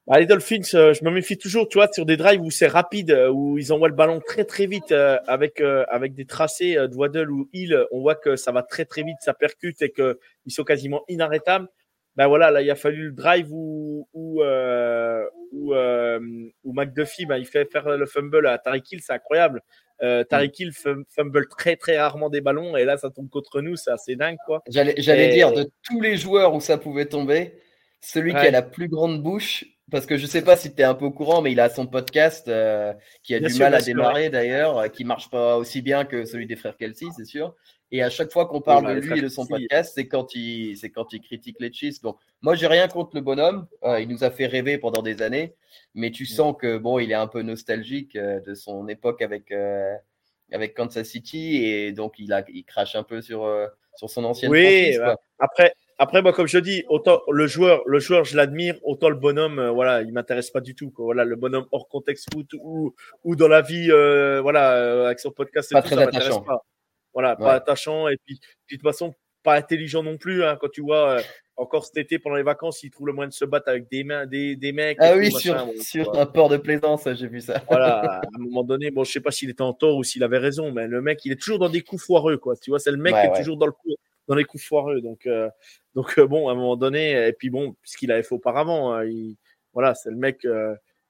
Bah, 0.06 0.18
les 0.20 0.26
Dolphins, 0.26 0.60
je 0.62 1.02
me 1.02 1.10
méfie 1.10 1.38
toujours, 1.38 1.66
tu 1.66 1.78
vois, 1.78 1.88
sur 1.90 2.04
des 2.04 2.18
drives 2.18 2.42
où 2.42 2.50
c'est 2.50 2.66
rapide, 2.66 3.10
où 3.32 3.56
ils 3.56 3.72
envoient 3.72 3.88
le 3.88 3.94
ballon 3.94 4.20
très 4.20 4.44
très 4.44 4.66
vite 4.66 4.92
avec 4.92 5.62
avec 5.62 6.12
des 6.12 6.26
tracés 6.26 6.74
de 6.74 6.94
Waddle 6.94 7.30
ou 7.30 7.48
Hill, 7.54 7.86
on 7.90 8.00
voit 8.00 8.16
que 8.16 8.36
ça 8.36 8.52
va 8.52 8.62
très 8.62 8.84
très 8.84 9.02
vite, 9.02 9.16
ça 9.20 9.32
percute 9.32 9.80
et 9.80 9.92
qu'ils 9.92 10.16
sont 10.48 10.64
quasiment 10.64 11.04
inarrêtables 11.08 11.68
ben 12.16 12.28
voilà, 12.28 12.50
là, 12.50 12.62
il 12.62 12.70
a 12.70 12.76
fallu 12.76 13.06
le 13.06 13.12
drive 13.12 13.48
où, 13.50 14.08
où, 14.12 14.42
euh, 14.42 15.24
où, 15.52 15.74
euh, 15.74 16.20
où 16.62 16.72
McDuffie, 16.72 17.26
ben, 17.26 17.38
il 17.38 17.46
fait 17.46 17.70
faire 17.70 17.88
le 17.88 18.06
fumble 18.06 18.46
à 18.46 18.58
Tariq 18.58 18.92
Hill, 18.92 19.00
c'est 19.02 19.12
incroyable. 19.12 19.62
Euh, 20.02 20.22
Tariq 20.22 20.52
Hill 20.60 20.72
fumble 20.72 21.48
très 21.48 21.76
très 21.76 21.98
rarement 21.98 22.30
des 22.30 22.40
ballons 22.40 22.76
et 22.76 22.84
là, 22.84 22.96
ça 22.98 23.10
tombe 23.10 23.28
contre 23.30 23.60
nous, 23.60 23.76
c'est 23.76 23.90
assez 23.90 24.14
dingue, 24.14 24.36
quoi. 24.46 24.62
J'allais 24.68 25.32
dire, 25.32 25.52
de 25.52 25.68
tous 25.82 26.00
les 26.00 26.16
joueurs 26.16 26.54
où 26.54 26.60
ça 26.60 26.78
pouvait 26.78 27.06
tomber, 27.06 27.54
celui 28.00 28.30
qui 28.32 28.38
a 28.38 28.50
la 28.50 28.62
plus 28.62 28.88
grande 28.88 29.20
bouche, 29.20 29.64
parce 29.90 30.06
que 30.06 30.16
je 30.16 30.26
sais 30.26 30.42
pas 30.42 30.56
si 30.56 30.74
tu 30.74 30.82
es 30.82 30.84
un 30.84 30.94
peu 30.94 31.06
au 31.06 31.10
courant, 31.10 31.42
mais 31.42 31.52
il 31.52 31.60
a 31.60 31.68
son 31.68 31.86
podcast 31.86 32.48
euh, 32.48 32.92
qui 33.22 33.34
a 33.34 33.40
du 33.40 33.52
mal 33.54 33.74
à 33.74 33.80
démarrer 33.80 34.30
d'ailleurs, 34.30 34.90
qui 34.92 35.04
marche 35.04 35.30
pas 35.30 35.56
aussi 35.56 35.82
bien 35.82 36.04
que 36.04 36.24
celui 36.24 36.46
des 36.46 36.56
frères 36.56 36.76
Kelsey, 36.76 37.06
c'est 37.16 37.24
sûr. 37.24 37.54
Et 37.90 38.02
à 38.02 38.10
chaque 38.10 38.32
fois 38.32 38.46
qu'on 38.46 38.60
parle 38.60 38.94
de 38.94 39.00
lui 39.00 39.18
et 39.18 39.22
de 39.22 39.28
son 39.28 39.46
podcast, 39.46 39.92
c'est 39.94 40.08
quand 40.08 40.34
il, 40.34 40.76
c'est 40.76 40.90
quand 40.90 41.12
il 41.12 41.20
critique 41.20 41.56
les 41.60 41.72
Chiefs. 41.72 42.00
Donc, 42.00 42.18
moi, 42.42 42.54
j'ai 42.54 42.66
rien 42.66 42.88
contre 42.88 43.14
le 43.14 43.20
bonhomme. 43.20 43.66
Euh, 43.84 44.00
il 44.00 44.08
nous 44.08 44.24
a 44.24 44.30
fait 44.30 44.46
rêver 44.46 44.78
pendant 44.78 45.02
des 45.02 45.22
années, 45.22 45.54
mais 45.94 46.10
tu 46.10 46.26
sens 46.26 46.56
que 46.58 46.78
bon, 46.78 46.98
il 46.98 47.10
est 47.12 47.14
un 47.14 47.26
peu 47.26 47.42
nostalgique 47.42 48.16
euh, 48.16 48.40
de 48.40 48.54
son 48.54 48.88
époque 48.88 49.22
avec 49.22 49.52
euh, 49.52 49.94
avec 50.52 50.74
Kansas 50.74 51.06
City 51.06 51.64
et 51.64 51.92
donc 51.92 52.14
il 52.18 52.32
a, 52.32 52.44
il 52.52 52.64
crache 52.64 52.96
un 52.96 53.02
peu 53.02 53.22
sur 53.22 53.48
sur 53.96 54.10
son 54.10 54.24
ancienne 54.24 54.50
oui, 54.50 54.96
bah, 54.98 55.16
après. 55.38 55.72
Après, 55.96 56.22
moi, 56.22 56.32
comme 56.32 56.48
je 56.48 56.58
dis, 56.58 56.82
autant 56.88 57.22
le 57.30 57.46
joueur, 57.46 57.80
le 57.86 58.00
joueur, 58.00 58.24
je 58.24 58.36
l'admire, 58.36 58.74
autant 58.82 59.08
le 59.08 59.14
bonhomme, 59.14 59.64
voilà, 59.68 60.02
il 60.02 60.12
m'intéresse 60.12 60.50
pas 60.50 60.60
du 60.60 60.74
tout. 60.74 60.92
Voilà, 60.98 61.24
le 61.24 61.36
bonhomme 61.36 61.66
hors 61.70 61.86
contexte 61.88 62.34
foot 62.34 62.48
ou, 62.60 62.96
ou 63.22 63.36
dans 63.36 63.46
la 63.46 63.62
vie, 63.62 63.90
voilà, 64.42 65.06
avec 65.06 65.20
son 65.20 65.30
podcast, 65.30 65.70
pas 65.72 65.82
très 65.82 66.02
attachant. 66.02 66.42
Pas. 66.42 66.64
Voilà, 67.14 67.36
pas 67.36 67.54
attachant 67.54 68.08
et 68.08 68.16
puis, 68.26 68.34
de 68.34 68.76
toute 68.76 68.82
façon 68.82 69.14
pas 69.44 69.54
intelligent 69.54 70.02
non 70.02 70.16
plus. 70.16 70.42
Hein, 70.42 70.58
quand 70.60 70.70
tu 70.70 70.80
vois 70.80 71.18
euh, 71.18 71.22
encore 71.56 71.84
cet 71.84 71.98
été 71.98 72.18
pendant 72.18 72.34
les 72.34 72.42
vacances, 72.42 72.82
il 72.82 72.90
trouve 72.90 73.06
le 73.06 73.12
moyen 73.12 73.28
de 73.28 73.34
se 73.34 73.44
battre 73.44 73.68
avec 73.68 73.88
des 73.88 74.02
mains, 74.02 74.26
des, 74.26 74.56
des 74.56 74.72
mecs. 74.72 74.98
Ah 75.00 75.14
oui, 75.16 75.30
sur, 75.30 76.18
un 76.18 76.26
port 76.26 76.48
de 76.48 76.56
plaisance, 76.56 77.08
j'ai 77.12 77.28
vu 77.28 77.40
ça. 77.40 77.62
Voilà, 77.68 78.00
à 78.22 78.26
un 78.26 78.40
moment 78.40 78.64
donné, 78.64 78.90
bon, 78.90 79.04
je 79.04 79.12
sais 79.12 79.20
pas 79.20 79.30
s'il 79.30 79.50
était 79.50 79.62
en 79.62 79.72
tort 79.72 79.96
ou 79.96 80.02
s'il 80.02 80.24
avait 80.24 80.38
raison, 80.38 80.72
mais 80.72 80.88
le 80.88 81.00
mec, 81.00 81.24
il 81.24 81.32
est 81.32 81.40
toujours 81.40 81.60
dans 81.60 81.68
des 81.68 81.82
coups 81.82 82.02
foireux, 82.02 82.38
quoi. 82.38 82.56
Tu 82.56 82.70
vois, 82.70 82.80
c'est 82.80 82.90
le 82.90 82.96
mec 82.96 83.14
qui 83.14 83.20
est 83.20 83.36
toujours 83.36 83.58
dans 83.58 83.66
le 83.66 83.72
coup, 83.72 83.94
dans 84.26 84.34
les 84.34 84.44
coups 84.44 84.64
foireux. 84.64 85.00
Donc, 85.00 85.26
euh, 85.26 85.48
donc 85.94 86.18
euh, 86.18 86.26
bon, 86.26 86.48
à 86.48 86.52
un 86.52 86.56
moment 86.56 86.76
donné, 86.76 87.28
et 87.28 87.32
puis 87.32 87.50
bon, 87.50 87.76
puisqu'il 87.82 88.10
avait 88.10 88.24
fait 88.24 88.34
auparavant, 88.34 88.92
hein, 88.92 89.04
il, 89.04 89.36
voilà, 89.74 89.94
c'est 89.94 90.10
le 90.10 90.16
mec. 90.16 90.46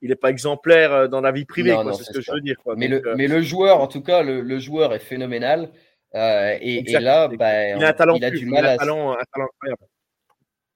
il 0.03 0.09
n'est 0.09 0.17
pas 0.17 0.31
exemplaire 0.31 1.09
dans 1.09 1.21
la 1.21 1.33
vie 1.33 1.45
privée, 1.47 1.75
c'est 1.97 2.05
ce 2.05 2.13
que 2.13 2.21
je 2.21 2.33
veux 2.33 2.41
dire. 2.41 2.57
Mais, 2.77 2.89
le, 2.89 3.15
mais 3.17 3.29
le 3.29 3.41
joueur, 3.41 3.81
en 3.81 3.87
tout 3.87 4.03
cas, 4.03 4.23
le, 4.23 4.41
le 4.41 4.59
joueur 4.59 4.93
est 4.93 4.99
phénoménal. 4.99 5.71
Euh, 6.15 6.57
et, 6.61 6.83
là, 6.83 7.29
il 7.33 7.43
a 7.43 7.89
un 7.89 7.93
talent, 7.93 8.15
il 8.15 8.25
a 8.25 8.31
du 8.31 8.47
mal 8.47 8.67
à... 8.67 8.77
talent, 8.77 9.17
incroyable. 9.19 9.83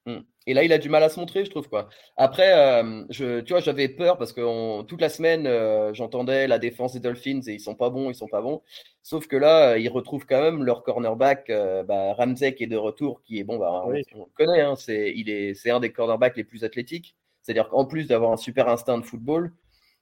Hmm. 0.06 0.20
Et 0.46 0.54
là, 0.54 0.64
il 0.64 0.72
a 0.72 0.78
du 0.78 0.88
mal 0.88 1.02
à 1.02 1.08
se 1.10 1.20
montrer, 1.20 1.44
je 1.44 1.50
trouve. 1.50 1.68
Quoi. 1.68 1.88
Après, 2.16 2.52
euh, 2.54 3.04
je, 3.10 3.40
tu 3.40 3.52
vois, 3.52 3.60
j'avais 3.60 3.88
peur 3.88 4.16
parce 4.16 4.32
que 4.32 4.82
toute 4.82 5.00
la 5.00 5.10
semaine, 5.10 5.46
euh, 5.46 5.92
j'entendais 5.94 6.48
la 6.48 6.58
défense 6.58 6.94
des 6.94 7.00
Dolphins 7.00 7.42
et 7.46 7.52
ils 7.52 7.60
sont 7.60 7.74
pas 7.74 7.90
bons, 7.90 8.10
ils 8.10 8.14
sont 8.14 8.26
pas 8.26 8.40
bons. 8.40 8.62
Sauf 9.02 9.28
que 9.28 9.36
là, 9.36 9.76
ils 9.76 9.88
retrouvent 9.88 10.26
quand 10.26 10.40
même 10.40 10.64
leur 10.64 10.82
cornerback, 10.82 11.52
bah, 11.86 12.14
Ramsey 12.14 12.54
qui 12.54 12.64
est 12.64 12.68
de 12.68 12.76
retour, 12.76 13.22
qui 13.22 13.38
est 13.38 13.44
bon, 13.44 13.58
bah, 13.58 13.82
on, 13.84 13.90
le 13.90 14.02
connaît, 14.34 14.62
hein, 14.62 14.74
c'est, 14.76 15.12
il 15.14 15.28
est, 15.30 15.54
c'est 15.54 15.70
un 15.70 15.80
des 15.80 15.92
cornerbacks 15.92 16.36
les 16.36 16.44
plus 16.44 16.64
athlétiques. 16.64 17.14
C'est-à-dire 17.42 17.68
qu'en 17.68 17.84
plus 17.84 18.08
d'avoir 18.08 18.32
un 18.32 18.36
super 18.36 18.68
instinct 18.68 18.98
de 18.98 19.04
football, 19.04 19.52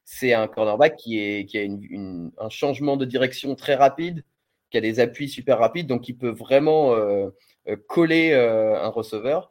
c'est 0.04 0.32
un 0.32 0.46
cornerback 0.46 0.96
qui, 0.96 1.18
est, 1.18 1.46
qui 1.46 1.58
a 1.58 1.62
un 1.62 2.48
changement 2.48 2.96
de 2.96 3.04
direction 3.04 3.54
très 3.56 3.74
rapide 3.74 4.24
qui 4.70 4.78
a 4.78 4.80
des 4.80 5.00
appuis 5.00 5.28
super 5.28 5.58
rapides, 5.58 5.86
donc 5.86 6.08
il 6.08 6.16
peut 6.16 6.30
vraiment 6.30 6.94
euh, 6.94 7.28
euh, 7.68 7.76
coller 7.88 8.32
euh, 8.32 8.80
un 8.82 8.88
receveur. 8.88 9.50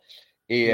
Et 0.50 0.72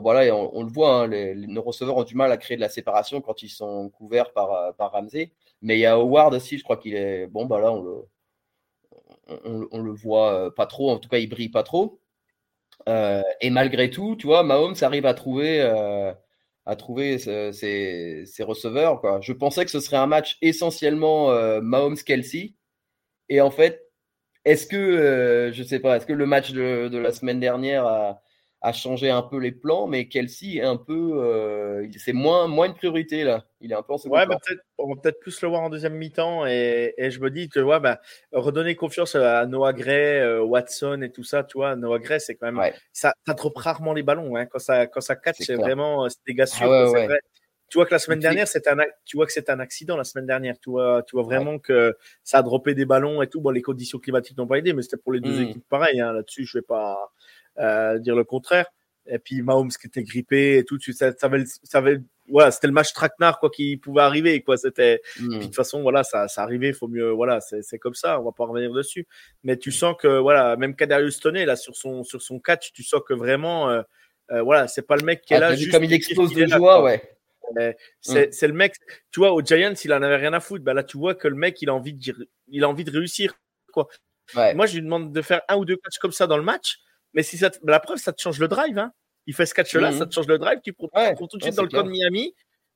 voilà, 0.00 0.32
on, 0.32 0.62
le 0.62 0.70
voit, 0.70 0.94
hein, 0.94 1.06
les, 1.08 1.34
nos 1.34 1.62
receveurs 1.62 1.96
ont 1.96 2.04
du 2.04 2.14
mal 2.14 2.30
à 2.30 2.36
créer 2.36 2.56
de 2.56 2.60
la 2.60 2.68
séparation 2.68 3.20
quand 3.20 3.42
ils 3.42 3.48
sont 3.48 3.90
couverts 3.90 4.32
par, 4.32 4.74
par 4.76 4.92
Ramsey. 4.92 5.32
Mais 5.60 5.76
il 5.76 5.80
y 5.80 5.86
a 5.86 5.94
Howard 5.94 6.34
aussi, 6.34 6.56
je 6.56 6.62
crois 6.62 6.76
qu'il 6.76 6.94
est. 6.94 7.26
Bon, 7.26 7.46
bah 7.46 7.60
là, 7.60 7.72
on 7.72 7.82
le, 7.82 9.68
on, 9.72 9.82
le 9.82 9.92
voit 9.92 10.54
pas 10.54 10.66
trop, 10.66 10.90
en 10.90 10.98
tout 10.98 11.08
cas, 11.08 11.18
il 11.18 11.28
brille 11.28 11.48
pas 11.48 11.64
trop. 11.64 12.00
et 12.86 13.50
malgré 13.50 13.90
tout, 13.90 14.14
tu 14.16 14.26
vois, 14.28 14.44
Mahomes 14.44 14.76
arrive 14.82 15.06
à 15.06 15.14
trouver, 15.14 15.62
à 16.64 16.76
trouver 16.76 17.18
ses, 17.18 18.24
ses, 18.24 18.42
receveurs. 18.44 19.00
Quoi. 19.00 19.20
Je 19.20 19.32
pensais 19.32 19.64
que 19.64 19.70
ce 19.72 19.80
serait 19.80 19.96
un 19.96 20.06
match 20.06 20.38
essentiellement 20.42 21.32
Mahomes-Kelsey. 21.60 22.54
Et 23.28 23.40
en 23.40 23.50
fait, 23.50 23.90
est-ce 24.44 24.66
que, 24.66 24.76
je 24.76 24.98
euh, 24.98 25.52
je 25.52 25.62
sais 25.62 25.80
pas, 25.80 25.96
est-ce 25.96 26.06
que 26.06 26.12
le 26.12 26.26
match 26.26 26.52
de, 26.52 26.96
la 26.98 27.12
semaine 27.12 27.40
dernière 27.40 27.86
a, 27.86 28.22
a 28.60 28.72
changé 28.72 29.08
un 29.08 29.22
peu 29.22 29.38
les 29.38 29.52
plans, 29.52 29.86
mais 29.86 30.08
Kelsey 30.08 30.56
est 30.56 30.64
un 30.64 30.76
peu. 30.76 31.12
Euh, 31.22 31.86
c'est 31.96 32.12
moins, 32.12 32.48
moins 32.48 32.66
une 32.66 32.74
priorité 32.74 33.22
là. 33.22 33.44
Il 33.60 33.70
est 33.70 33.74
un 33.74 33.82
peu 33.82 33.92
en 33.92 33.98
second 33.98 34.16
Ouais, 34.16 34.26
on 34.78 34.88
va 34.88 35.00
peut-être 35.00 35.20
plus 35.20 35.40
le 35.42 35.48
voir 35.48 35.62
en 35.62 35.70
deuxième 35.70 35.94
mi-temps. 35.94 36.44
Et, 36.46 36.92
et, 36.96 37.10
je 37.10 37.20
me 37.20 37.30
dis, 37.30 37.48
tu 37.48 37.60
vois, 37.60 37.78
bah, 37.78 38.00
redonner 38.32 38.74
confiance 38.74 39.14
à 39.14 39.46
Noah 39.46 39.72
Gray, 39.72 40.20
euh, 40.20 40.42
Watson 40.42 41.02
et 41.02 41.10
tout 41.10 41.24
ça, 41.24 41.44
tu 41.44 41.58
vois. 41.58 41.76
Noah 41.76 42.00
Gray, 42.00 42.20
c'est 42.20 42.34
quand 42.34 42.50
même. 42.50 42.72
Ça, 42.92 43.14
ça 43.26 43.34
trop 43.34 43.52
rarement 43.54 43.94
les 43.94 44.02
ballons. 44.02 44.36
Hein. 44.36 44.46
Quand, 44.46 44.58
ça, 44.58 44.86
quand 44.86 45.00
ça 45.00 45.14
catch, 45.14 45.36
c'est 45.40 45.54
vraiment. 45.54 46.04
Euh, 46.04 46.08
c'est 46.08 46.18
des 46.26 46.34
gars 46.34 46.46
ah. 46.60 47.08
Tu 47.68 47.76
vois 47.76 47.86
que 47.86 47.92
la 47.92 47.98
semaine 47.98 48.20
dernière, 48.20 48.48
c'est 48.48 48.66
un, 48.66 48.76
tu 49.04 49.16
vois 49.16 49.26
que 49.26 49.32
c'est 49.32 49.50
un 49.50 49.60
accident 49.60 49.96
la 49.96 50.04
semaine 50.04 50.26
dernière. 50.26 50.58
Tu 50.58 50.70
vois, 50.70 51.02
tu 51.06 51.16
vois 51.16 51.22
vraiment 51.22 51.58
que 51.58 51.96
ça 52.24 52.38
a 52.38 52.42
droppé 52.42 52.74
des 52.74 52.86
ballons 52.86 53.20
et 53.20 53.26
tout. 53.26 53.40
Bon, 53.40 53.50
les 53.50 53.62
conditions 53.62 53.98
climatiques 53.98 54.38
n'ont 54.38 54.46
pas 54.46 54.58
aidé, 54.58 54.72
mais 54.72 54.82
c'était 54.82 54.96
pour 54.96 55.12
les 55.12 55.20
deux 55.20 55.38
hmm. 55.38 55.48
équipes 55.48 55.68
pareil. 55.68 56.00
Hein. 56.00 56.12
Là-dessus, 56.12 56.46
je 56.46 56.58
vais 56.58 56.62
pas 56.62 57.12
euh, 57.58 57.98
dire 57.98 58.16
le 58.16 58.24
contraire. 58.24 58.66
Et 59.10 59.18
puis 59.18 59.42
Mahomes 59.42 59.70
qui 59.70 59.86
était 59.86 60.02
grippé 60.02 60.58
et 60.58 60.64
tout, 60.64 60.78
ça, 60.92 61.12
ça, 61.12 61.26
avait, 61.26 61.44
ça 61.46 61.78
avait, 61.78 61.98
voilà, 62.28 62.50
c'était 62.50 62.66
le 62.66 62.74
match 62.74 62.92
traquenard 62.92 63.38
quoi 63.38 63.48
qui 63.48 63.78
pouvait 63.78 64.02
arriver 64.02 64.42
quoi. 64.42 64.58
C'était, 64.58 65.00
hmm. 65.18 65.38
de 65.38 65.42
toute 65.44 65.54
façon 65.54 65.80
voilà, 65.82 66.04
ça, 66.04 66.28
ça 66.28 66.42
arrivait, 66.42 66.74
faut 66.74 66.88
mieux, 66.88 67.10
voilà, 67.10 67.40
c'est 67.40 67.78
comme 67.78 67.94
ça, 67.94 68.20
on 68.20 68.24
va 68.24 68.32
pas 68.32 68.44
revenir 68.44 68.70
dessus. 68.72 69.06
Mais 69.44 69.56
tu 69.56 69.72
sens 69.72 69.96
que 69.98 70.18
voilà, 70.18 70.56
même 70.56 70.76
Kadarius 70.76 71.20
Toney 71.20 71.46
là 71.46 71.56
sur 71.56 71.74
son 71.74 72.02
sur 72.02 72.20
son 72.20 72.38
catch, 72.38 72.72
tu 72.72 72.82
sens 72.82 73.00
que 73.06 73.14
vraiment, 73.14 73.70
euh, 73.70 73.82
euh, 74.30 74.42
voilà, 74.42 74.68
c'est 74.68 74.86
pas 74.86 74.96
le 74.96 75.04
mec 75.04 75.22
qui 75.22 75.32
est 75.32 75.38
ah, 75.38 75.40
là. 75.40 75.56
Juste 75.56 75.72
comme 75.72 75.84
il 75.84 75.92
explose 75.92 76.34
de 76.34 76.46
joie, 76.46 76.82
ouais. 76.82 77.17
Hmm. 77.54 77.72
C'est 78.30 78.46
le 78.46 78.52
mec, 78.52 78.74
tu 79.10 79.20
vois, 79.20 79.32
au 79.32 79.42
Giants, 79.42 79.74
il 79.84 79.92
en 79.92 80.02
avait 80.02 80.16
rien 80.16 80.32
à 80.32 80.40
foutre. 80.40 80.64
Bah 80.64 80.74
là, 80.74 80.82
tu 80.82 80.98
vois 80.98 81.14
que 81.14 81.28
le 81.28 81.34
mec, 81.34 81.60
il 81.62 81.68
a 81.68 81.74
envie 81.74 81.94
de, 81.94 82.28
il 82.48 82.64
a 82.64 82.68
envie 82.68 82.84
de 82.84 82.90
réussir. 82.90 83.34
Quoi. 83.72 83.88
Moi, 84.34 84.66
je 84.66 84.74
lui 84.74 84.82
demande 84.82 85.12
de 85.12 85.22
faire 85.22 85.42
un 85.48 85.56
ou 85.56 85.64
deux 85.64 85.76
catchs 85.76 85.98
comme 85.98 86.12
ça 86.12 86.26
dans 86.26 86.36
le 86.36 86.42
match. 86.42 86.78
Mais 87.14 87.22
si 87.22 87.38
ça 87.38 87.50
la 87.64 87.80
preuve, 87.80 87.98
ça 87.98 88.12
te 88.12 88.20
change 88.20 88.38
le 88.38 88.48
drive. 88.48 88.78
Hein. 88.78 88.92
Il 89.26 89.34
fait 89.34 89.46
ce 89.46 89.54
catch-là, 89.54 89.92
ça 89.92 90.04
mhm. 90.04 90.08
te 90.08 90.14
change 90.14 90.26
le 90.26 90.38
drive. 90.38 90.60
Tu 90.62 90.72
prends, 90.72 90.88
tout 91.14 91.36
de 91.36 91.42
suite 91.42 91.54
dans 91.54 91.62
le 91.62 91.68
code 91.68 91.86
Miami. 91.86 92.34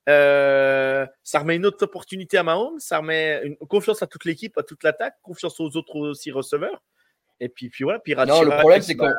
Euh, 0.08 1.06
ça 1.22 1.38
remet 1.38 1.56
une 1.56 1.64
autre 1.64 1.84
opportunité 1.84 2.36
à 2.36 2.42
Mahomes, 2.42 2.80
ça 2.80 2.98
remet 2.98 3.40
une 3.44 3.56
confiance 3.56 4.02
à 4.02 4.08
toute 4.08 4.24
l'équipe, 4.24 4.58
à 4.58 4.64
toute 4.64 4.82
l'attaque, 4.82 5.14
confiance 5.22 5.60
aux 5.60 5.76
autres 5.76 5.94
aussi 5.94 6.32
receveurs. 6.32 6.82
Et 7.38 7.48
puis, 7.48 7.68
puis 7.70 7.84
voilà. 7.84 8.00
Puis 8.00 8.14
non, 8.14 8.42
le 8.42 8.50
problème, 8.58 8.82
c'est 8.82 8.96
qu'il 8.96 9.14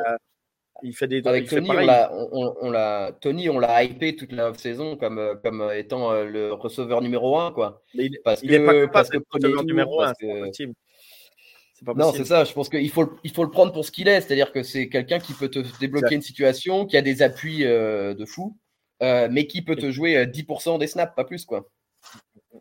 il 0.82 0.96
fait 0.96 1.08
des. 1.08 1.26
Avec 1.26 1.48
Tony, 1.48 1.70
on 1.70 1.74
l'a, 1.74 2.12
on, 2.32 2.72
l'a, 2.72 3.12
Tony, 3.22 3.50
on 3.50 3.60
l'a 3.60 3.84
hypé 3.84 4.16
toute 4.16 4.32
la 4.32 4.54
saison 4.54 4.98
comme, 4.98 5.40
comme 5.44 5.70
étant 5.76 6.12
euh, 6.12 6.26
le 6.26 6.54
receveur 6.54 7.02
numéro 7.02 7.38
un, 7.40 7.52
quoi. 7.52 7.82
il, 7.94 8.20
parce 8.24 8.42
que, 8.42 8.48
est 8.48 8.66
pas 8.66 8.88
parce 8.88 9.10
que 9.10 9.18
receveur 9.32 9.64
numéro 9.64 10.02
un, 10.02 10.14
non, 11.96 12.12
c'est 12.14 12.26
ça. 12.26 12.44
Je 12.44 12.54
pense 12.54 12.70
qu'il 12.70 12.90
faut, 12.90 13.18
il 13.24 13.32
faut 13.32 13.44
le 13.44 13.50
prendre 13.50 13.74
pour 13.74 13.86
ce 13.86 13.92
qu'il 13.92 14.08
est. 14.08 14.22
C'est-à-dire 14.22 14.52
que 14.52 14.64
c'est 14.64 14.90
quelqu'un 14.90 15.20
qui 15.20 15.34
peut 15.34 15.50
te 15.50 15.60
débloquer 15.80 16.16
une 16.16 16.22
situation, 16.22 16.86
qui 16.86 16.98
a 16.98 17.02
des 17.02 17.22
appuis 17.22 17.66
euh, 17.66 18.14
de 18.14 18.26
fou, 18.26 18.58
euh, 19.02 19.28
mais 19.30 19.48
qui 19.48 19.62
peut 19.62 19.76
te 19.76 19.92
jouer 19.92 20.26
10% 20.26 20.76
euh, 20.76 20.78
des 20.78 20.88
snaps, 20.88 21.14
pas 21.16 21.26
plus. 21.26 21.46
quoi. 21.46 21.70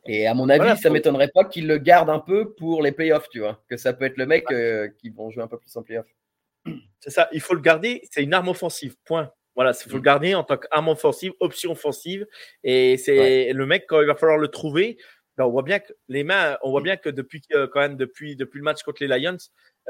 Et 0.06 0.26
à 0.26 0.34
mon 0.34 0.48
avis, 0.48 0.80
ça 0.80 0.88
ne 0.88 0.94
m'étonnerait 0.94 1.30
pas 1.32 1.44
qu'il 1.44 1.66
le 1.66 1.78
garde 1.78 2.10
un 2.10 2.18
peu 2.18 2.52
pour 2.54 2.82
les 2.82 2.92
playoffs, 2.92 3.28
tu 3.30 3.40
vois. 3.40 3.62
Que 3.68 3.76
ça 3.76 3.92
peut 3.92 4.04
être 4.04 4.16
le 4.16 4.26
mec 4.26 4.46
qui 4.98 5.10
vont 5.10 5.30
jouer 5.30 5.42
un 5.42 5.48
peu 5.48 5.58
plus 5.58 5.76
en 5.76 5.82
playoffs. 5.82 6.06
C'est 7.02 7.10
ça, 7.10 7.28
il 7.32 7.40
faut 7.40 7.54
le 7.54 7.60
garder. 7.60 8.02
C'est 8.10 8.22
une 8.22 8.32
arme 8.32 8.48
offensive, 8.48 8.94
point. 9.04 9.30
Voilà, 9.54 9.72
il 9.72 9.90
faut 9.90 9.96
le 9.96 10.00
mm. 10.00 10.04
garder 10.04 10.34
en 10.34 10.44
tant 10.44 10.56
qu'arme 10.56 10.88
offensive, 10.88 11.32
option 11.40 11.72
offensive. 11.72 12.26
Et 12.64 12.96
c'est 12.96 13.52
le 13.52 13.66
mec, 13.66 13.84
quand 13.88 14.00
il 14.00 14.06
va 14.06 14.14
falloir 14.14 14.38
le 14.38 14.48
trouver, 14.48 14.96
ben, 15.36 15.44
on 15.44 15.50
voit 15.50 15.62
bien 15.62 15.78
que 15.78 15.92
les 16.08 16.24
mains, 16.24 16.56
on 16.62 16.70
voit 16.70 16.80
mm. 16.80 16.84
bien 16.84 16.96
que 16.96 17.08
depuis 17.08 17.42
quand 17.50 17.80
même 17.80 17.96
depuis 17.96 18.36
depuis 18.36 18.58
le 18.58 18.64
match 18.64 18.82
contre 18.82 19.04
les 19.04 19.08
Lions, 19.08 19.36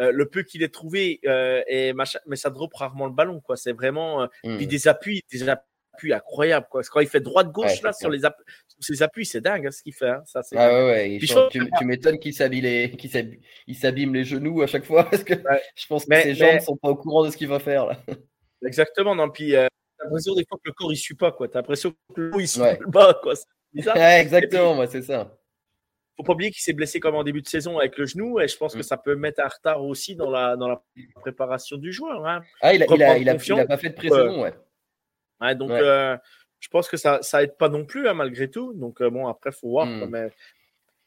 euh, 0.00 0.10
le 0.12 0.26
peu 0.28 0.42
qu'il 0.42 0.62
ait 0.62 0.68
trouvé 0.68 1.20
euh, 1.26 1.62
et 1.66 1.92
mais 2.26 2.36
ça 2.36 2.50
drop 2.50 2.72
rarement 2.74 3.06
le 3.06 3.12
ballon 3.12 3.40
quoi. 3.40 3.56
C'est 3.56 3.72
vraiment 3.72 4.22
euh, 4.22 4.26
mm. 4.44 4.64
des 4.64 4.88
appuis, 4.88 5.22
des 5.30 5.48
appuis 5.48 5.68
incroyables 6.10 6.66
quoi. 6.70 6.82
Quand 6.82 7.00
il 7.00 7.08
fait 7.08 7.20
droite 7.20 7.50
gauche 7.50 7.82
là 7.82 7.92
sur 7.92 8.10
les 8.10 8.24
appuis, 8.24 8.44
ses 8.80 9.02
appuis, 9.02 9.26
c'est 9.26 9.40
dingue 9.40 9.66
hein, 9.66 9.70
ce 9.70 9.82
qu'il 9.82 9.94
fait. 9.94 10.10
Hein. 10.10 10.22
Ça, 10.26 10.40
ah 10.56 10.86
ouais, 10.86 11.18
tu, 11.50 11.84
m'étonnes 11.84 12.18
qu'il 12.18 12.34
s'abîme 12.34 12.62
les, 12.62 14.20
les 14.20 14.24
genoux 14.24 14.62
à 14.62 14.66
chaque 14.66 14.84
fois 14.84 15.04
parce 15.10 15.24
que 15.24 15.34
je 15.76 15.86
pense 15.86 16.04
que 16.04 16.20
ses 16.20 16.34
jambes 16.34 16.54
ne 16.54 16.60
sont 16.60 16.76
pas 16.76 16.88
au 16.88 16.96
courant 16.96 17.24
de 17.24 17.30
ce 17.30 17.36
qu'il 17.36 17.48
va 17.48 17.58
faire 17.58 17.86
là. 17.86 17.98
Exactement. 18.66 19.14
Non, 19.14 19.28
puis 19.28 19.52
t'as 19.52 19.68
l'impression 20.04 20.34
des 20.34 20.44
fois 20.48 20.58
que 20.58 20.68
le 20.68 20.72
corps 20.72 20.92
il 20.92 20.96
suit 20.96 21.16
pas 21.16 21.32
quoi. 21.32 21.48
T'as 21.48 21.58
l'impression 21.58 21.92
que 22.14 22.20
le 22.20 22.30
corps 22.30 22.40
il 22.40 22.48
suit 22.48 22.60
pas 22.92 23.14
quoi 23.14 23.34
exactement, 23.74 24.86
c'est 24.86 25.02
ça. 25.02 25.36
Faut 26.16 26.24
pas 26.24 26.34
oublier 26.34 26.50
qu'il 26.50 26.62
s'est 26.62 26.74
blessé 26.74 27.00
comme 27.00 27.14
en 27.14 27.24
début 27.24 27.40
de 27.40 27.48
saison 27.48 27.78
avec 27.78 27.96
le 27.96 28.04
genou 28.04 28.38
et 28.38 28.46
je 28.46 28.56
pense 28.56 28.74
que 28.74 28.80
mm. 28.80 28.84
ça 28.84 28.96
peut 28.98 29.16
mettre 29.16 29.42
un 29.42 29.48
retard 29.48 29.82
aussi 29.82 30.14
dans 30.14 30.30
la, 30.30 30.56
dans 30.56 30.68
la 30.68 30.82
préparation 31.20 31.78
du 31.78 31.90
joueur. 31.90 32.26
Hein. 32.26 32.42
Ah, 32.60 32.74
il 32.74 32.82
a, 32.82 32.86
il, 33.16 33.28
a, 33.28 33.34
pas 33.64 33.78
fait 33.78 33.90
de 33.90 33.94
pré-saison, 33.94 34.42
ouais. 34.42 34.52
Ouais. 35.42 35.54
donc, 35.54 35.70
euh, 35.70 36.16
je 36.60 36.68
pense 36.68 36.88
que 36.88 36.96
ça, 36.96 37.20
ça 37.22 37.42
aide 37.42 37.56
pas 37.56 37.68
non 37.68 37.84
plus, 37.84 38.08
hein, 38.08 38.14
malgré 38.14 38.50
tout. 38.50 38.72
Donc, 38.74 39.00
euh, 39.00 39.10
bon, 39.10 39.26
après, 39.26 39.52
faut 39.52 39.68
voir. 39.68 39.86
Mm. 39.86 40.06
mais 40.10 40.30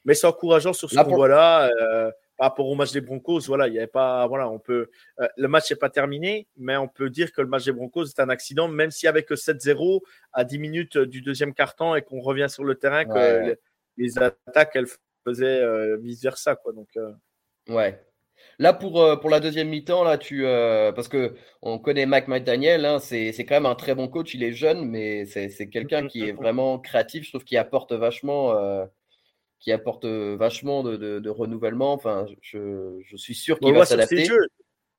mais 0.06 0.14
c'est 0.14 0.28
encourageant 0.28 0.74
sur 0.74 0.90
ce 0.90 1.00
combat-là. 1.00 1.70
Euh, 1.82 2.12
par 2.38 2.50
rapport 2.50 2.68
au 2.68 2.76
match 2.76 2.92
des 2.92 3.00
Broncos, 3.00 3.40
voilà, 3.48 3.70
il 3.70 3.74
y 3.74 3.78
avait 3.78 3.88
pas, 3.88 4.28
voilà, 4.28 4.50
on 4.50 4.60
peut, 4.60 4.90
le 5.38 5.48
match 5.48 5.72
n'est 5.72 5.78
pas 5.78 5.90
terminé, 5.90 6.48
mais 6.58 6.76
on 6.76 6.90
peut 6.90 7.10
dire 7.10 7.32
que 7.32 7.42
le 7.42 7.48
match 7.48 7.64
des 7.64 7.72
Broncos 7.72 8.08
est 8.08 8.20
un 8.20 8.28
accident, 8.28 8.68
même 8.68 8.92
si 8.92 9.08
avec 9.08 9.32
7-0 9.32 10.02
à 10.34 10.44
10 10.44 10.60
minutes 10.60 10.98
du 10.98 11.22
deuxième 11.22 11.54
quart-temps 11.54 11.96
et 11.96 12.02
qu'on 12.02 12.20
revient 12.20 12.48
sur 12.50 12.66
le 12.66 12.76
terrain, 12.76 13.06
que 13.06 13.58
les, 13.98 14.20
attaques 14.20 14.76
elles 14.76 14.90
faisaient 15.24 15.62
euh, 15.62 15.96
vice 15.96 16.22
versa, 16.22 16.58
quoi. 16.58 16.74
Donc, 16.74 16.90
ouais. 17.70 18.04
Là 18.60 18.74
pour, 18.74 19.20
pour 19.20 19.30
la 19.30 19.40
deuxième 19.40 19.70
mi-temps, 19.70 20.04
là 20.04 20.18
tu 20.18 20.44
parce 20.44 21.08
que 21.08 21.36
on 21.62 21.80
connaît 21.80 22.06
Mike 22.06 22.28
McDaniel, 22.28 22.86
hein, 22.86 23.00
c'est 23.00 23.34
quand 23.40 23.56
même 23.56 23.66
un 23.66 23.76
très 23.76 23.96
bon 23.96 24.08
coach, 24.08 24.34
il 24.34 24.44
est 24.44 24.54
jeune, 24.54 24.86
mais 24.86 25.26
c'est 25.26 25.70
quelqu'un 25.70 26.08
qui 26.08 26.24
est 26.24 26.32
vraiment 26.32 26.80
créatif, 26.80 27.26
je 27.26 27.32
trouve 27.32 27.44
qu'il 27.44 27.58
apporte 27.58 27.92
vachement 27.94 28.54
qui 29.60 29.72
apporte 29.72 30.06
vachement 30.06 30.84
de, 30.84 31.30
renouvellement. 31.30 31.94
Enfin, 31.94 32.28
je, 32.42 33.02
suis 33.16 33.36
sûr 33.36 33.60
qu'il 33.60 33.74
va 33.74 33.86
s'adapter. 33.86 34.28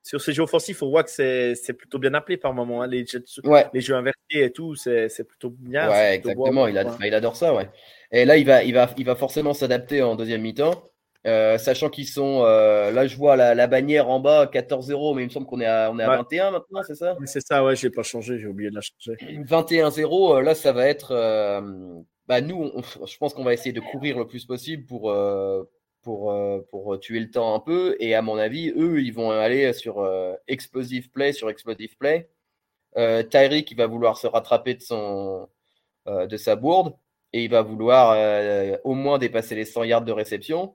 Sur 0.03 0.21
ces 0.21 0.33
jeux 0.33 0.45
offensifs, 0.45 0.83
on 0.85 0.89
voit 0.89 1.03
que 1.03 1.11
c'est 1.11 1.73
plutôt 1.73 1.99
bien 1.99 2.15
appelé 2.15 2.37
par 2.37 2.55
moment. 2.55 2.83
Hein. 2.83 2.87
Les, 2.87 3.05
jeux, 3.05 3.25
les 3.73 3.81
jeux 3.81 3.95
inversés 3.95 4.19
et 4.31 4.53
tout, 4.53 4.75
c'est 4.77 5.25
plutôt 5.27 5.51
bien. 5.51 5.89
Ouais, 5.89 6.15
exactement. 6.15 6.69
il, 6.69 6.81
il, 7.05 7.15
adore 7.15 7.37
ça. 7.37 7.55
Ouais. 7.55 7.69
Et 8.13 8.25
là, 8.25 8.37
il 8.37 8.47
va, 8.47 8.63
il 8.63 8.73
va, 8.73 8.89
il 8.97 9.05
va 9.05 9.17
forcément 9.17 9.53
s'adapter 9.53 10.03
en 10.03 10.15
deuxième 10.15 10.43
mi-temps. 10.43 10.91
Sachant 11.59 11.91
qu'ils 11.91 12.07
sont. 12.07 12.43
là, 12.43 13.07
je 13.07 13.17
vois 13.17 13.37
la, 13.37 13.67
bannière 13.67 14.09
en 14.09 14.21
bas, 14.21 14.47
14-0, 14.47 15.15
mais 15.17 15.23
il 15.23 15.27
me 15.27 15.31
semble 15.31 15.47
qu'on 15.47 15.61
est 15.61 15.67
à, 15.67 15.91
on 15.93 15.99
est 15.99 16.05
à 16.05 16.17
21 16.17 16.51
maintenant, 16.53 16.83
c'est 16.87 16.95
ça? 16.95 17.17
C'est 17.25 17.41
ça, 17.41 17.65
ouais, 17.65 17.77
je 17.77 17.87
n'ai 17.87 17.93
pas 17.93 18.03
changé, 18.03 18.39
j'ai 18.39 18.47
oublié 18.47 18.71
de 18.71 18.77
la 18.77 18.81
changer. 18.81 19.17
21-0, 19.45 20.41
là, 20.43 20.55
ça 20.55 20.73
va 20.73 20.87
être 20.87 21.13
bah, 22.29 22.41
nous, 22.41 22.73
je 23.07 23.17
pense 23.19 23.35
qu'on 23.35 23.45
va 23.45 23.55
essayer 23.55 23.73
de 23.73 23.81
courir 23.81 24.19
le 24.19 24.27
plus 24.27 24.45
possible 24.45 24.85
pour, 24.85 25.11
euh, 25.11 25.65
pour, 26.03 26.31
euh, 26.33 26.61
pour 26.71 26.99
tuer 26.99 27.21
le 27.21 27.31
temps 27.31 27.55
un 27.55 27.61
peu. 27.61 27.97
Et 28.01 28.15
à 28.15 28.23
mon 28.23 28.37
avis, 28.37 28.71
eux, 28.77 29.01
ils 29.03 29.13
vont 29.13 29.31
aller 29.31 29.73
sur 29.73 30.01
euh, 30.01 30.35
explosive 30.49 31.11
play, 31.11 31.33
sur 31.33 31.51
explosive 31.51 31.97
play. 31.99 32.29
Tyreek, 32.97 33.71
il 33.71 33.77
va 33.77 33.87
vouloir 33.87 34.17
se 34.17 34.27
rattraper 34.27 34.75
de, 34.75 34.81
son, 34.81 35.47
de 36.07 36.37
sa 36.39 36.57
bourde 36.57 36.97
et 37.35 37.45
il 37.45 37.51
va 37.51 37.61
vouloir 37.61 38.81
au 38.85 38.95
moins 38.95 39.19
dépasser 39.19 39.55
les 39.55 39.67
100 39.67 39.85
yards 39.85 40.05
de 40.05 40.13
réception. 40.13 40.75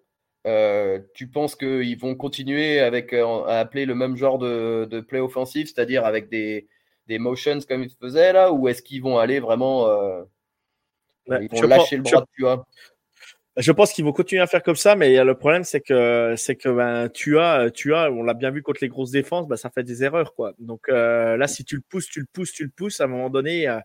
Tu 1.14 1.28
penses 1.28 1.56
qu'ils 1.56 2.00
vont 2.00 2.16
continuer 2.16 2.80
avec, 2.80 3.14
à 3.14 3.60
appeler 3.60 3.86
le 3.86 3.96
même 3.96 4.16
genre 4.16 4.38
de, 4.38 4.86
de 4.90 5.00
play 5.00 5.20
offensif, 5.20 5.70
c'est-à-dire 5.74 6.06
avec 6.06 6.30
des, 6.30 6.68
des 7.08 7.20
motions 7.20 7.60
comme 7.68 7.84
ils 7.84 7.92
faisaient 8.00 8.34
là, 8.34 8.52
ou 8.52 8.68
est-ce 8.68 8.82
qu'ils 8.82 9.02
vont 9.02 9.18
aller 9.18 9.40
vraiment 9.40 9.88
ils 11.28 11.50
vont 11.50 11.68
lâcher 11.68 11.98
le 11.98 12.04
bras 12.04 12.22
de 12.22 12.28
Tua. 12.36 12.66
Je 13.58 13.72
pense 13.74 13.92
qu'ils 13.92 14.06
vont 14.06 14.14
continuer 14.14 14.42
à 14.42 14.48
faire 14.48 14.64
comme 14.64 14.78
ça, 14.78 14.96
mais 14.96 15.22
le 15.24 15.36
problème, 15.36 15.66
c'est 15.66 15.82
que, 15.82 16.36
c'est 16.38 16.56
que 16.56 16.70
ben, 16.70 17.10
Tua, 17.10 17.70
Tua, 17.70 18.10
on 18.10 18.24
l'a 18.24 18.34
bien 18.34 18.50
vu 18.50 18.64
contre 18.64 18.80
les 18.82 18.88
grosses 18.88 19.12
défenses, 19.12 19.48
ben, 19.48 19.58
ça 19.58 19.70
fait 19.70 19.84
des 19.84 20.04
erreurs. 20.04 20.34
quoi. 20.34 20.54
Donc 20.58 20.88
euh, 20.88 21.36
là, 21.36 21.48
si 21.48 21.66
tu 21.66 21.76
le 21.76 21.82
pousses, 21.82 22.08
tu 22.08 22.22
le 22.22 22.28
pousses, 22.32 22.54
tu 22.54 22.64
le 22.64 22.70
pousses, 22.70 23.02
à 23.02 23.06
un 23.06 23.08
moment 23.08 23.30
donné, 23.30 23.68
euh, 23.68 23.80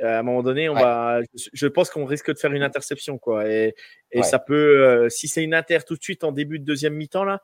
à 0.00 0.18
un 0.18 0.22
moment 0.22 0.42
donné, 0.42 0.68
on 0.68 0.74
va, 0.74 1.20
je 1.52 1.66
pense 1.66 1.90
qu'on 1.90 2.04
risque 2.04 2.32
de 2.32 2.38
faire 2.38 2.52
une 2.52 2.62
interception. 2.62 3.18
quoi. 3.18 3.48
Et, 3.48 3.74
et 4.12 4.22
ça 4.22 4.38
peut, 4.38 4.84
euh, 4.86 5.08
si 5.08 5.28
c'est 5.28 5.42
une 5.42 5.54
inter 5.54 5.78
tout 5.86 5.96
de 5.96 6.02
suite 6.02 6.24
en 6.24 6.32
début 6.32 6.58
de 6.58 6.64
deuxième 6.64 6.94
mi-temps, 6.94 7.24
là, 7.24 7.40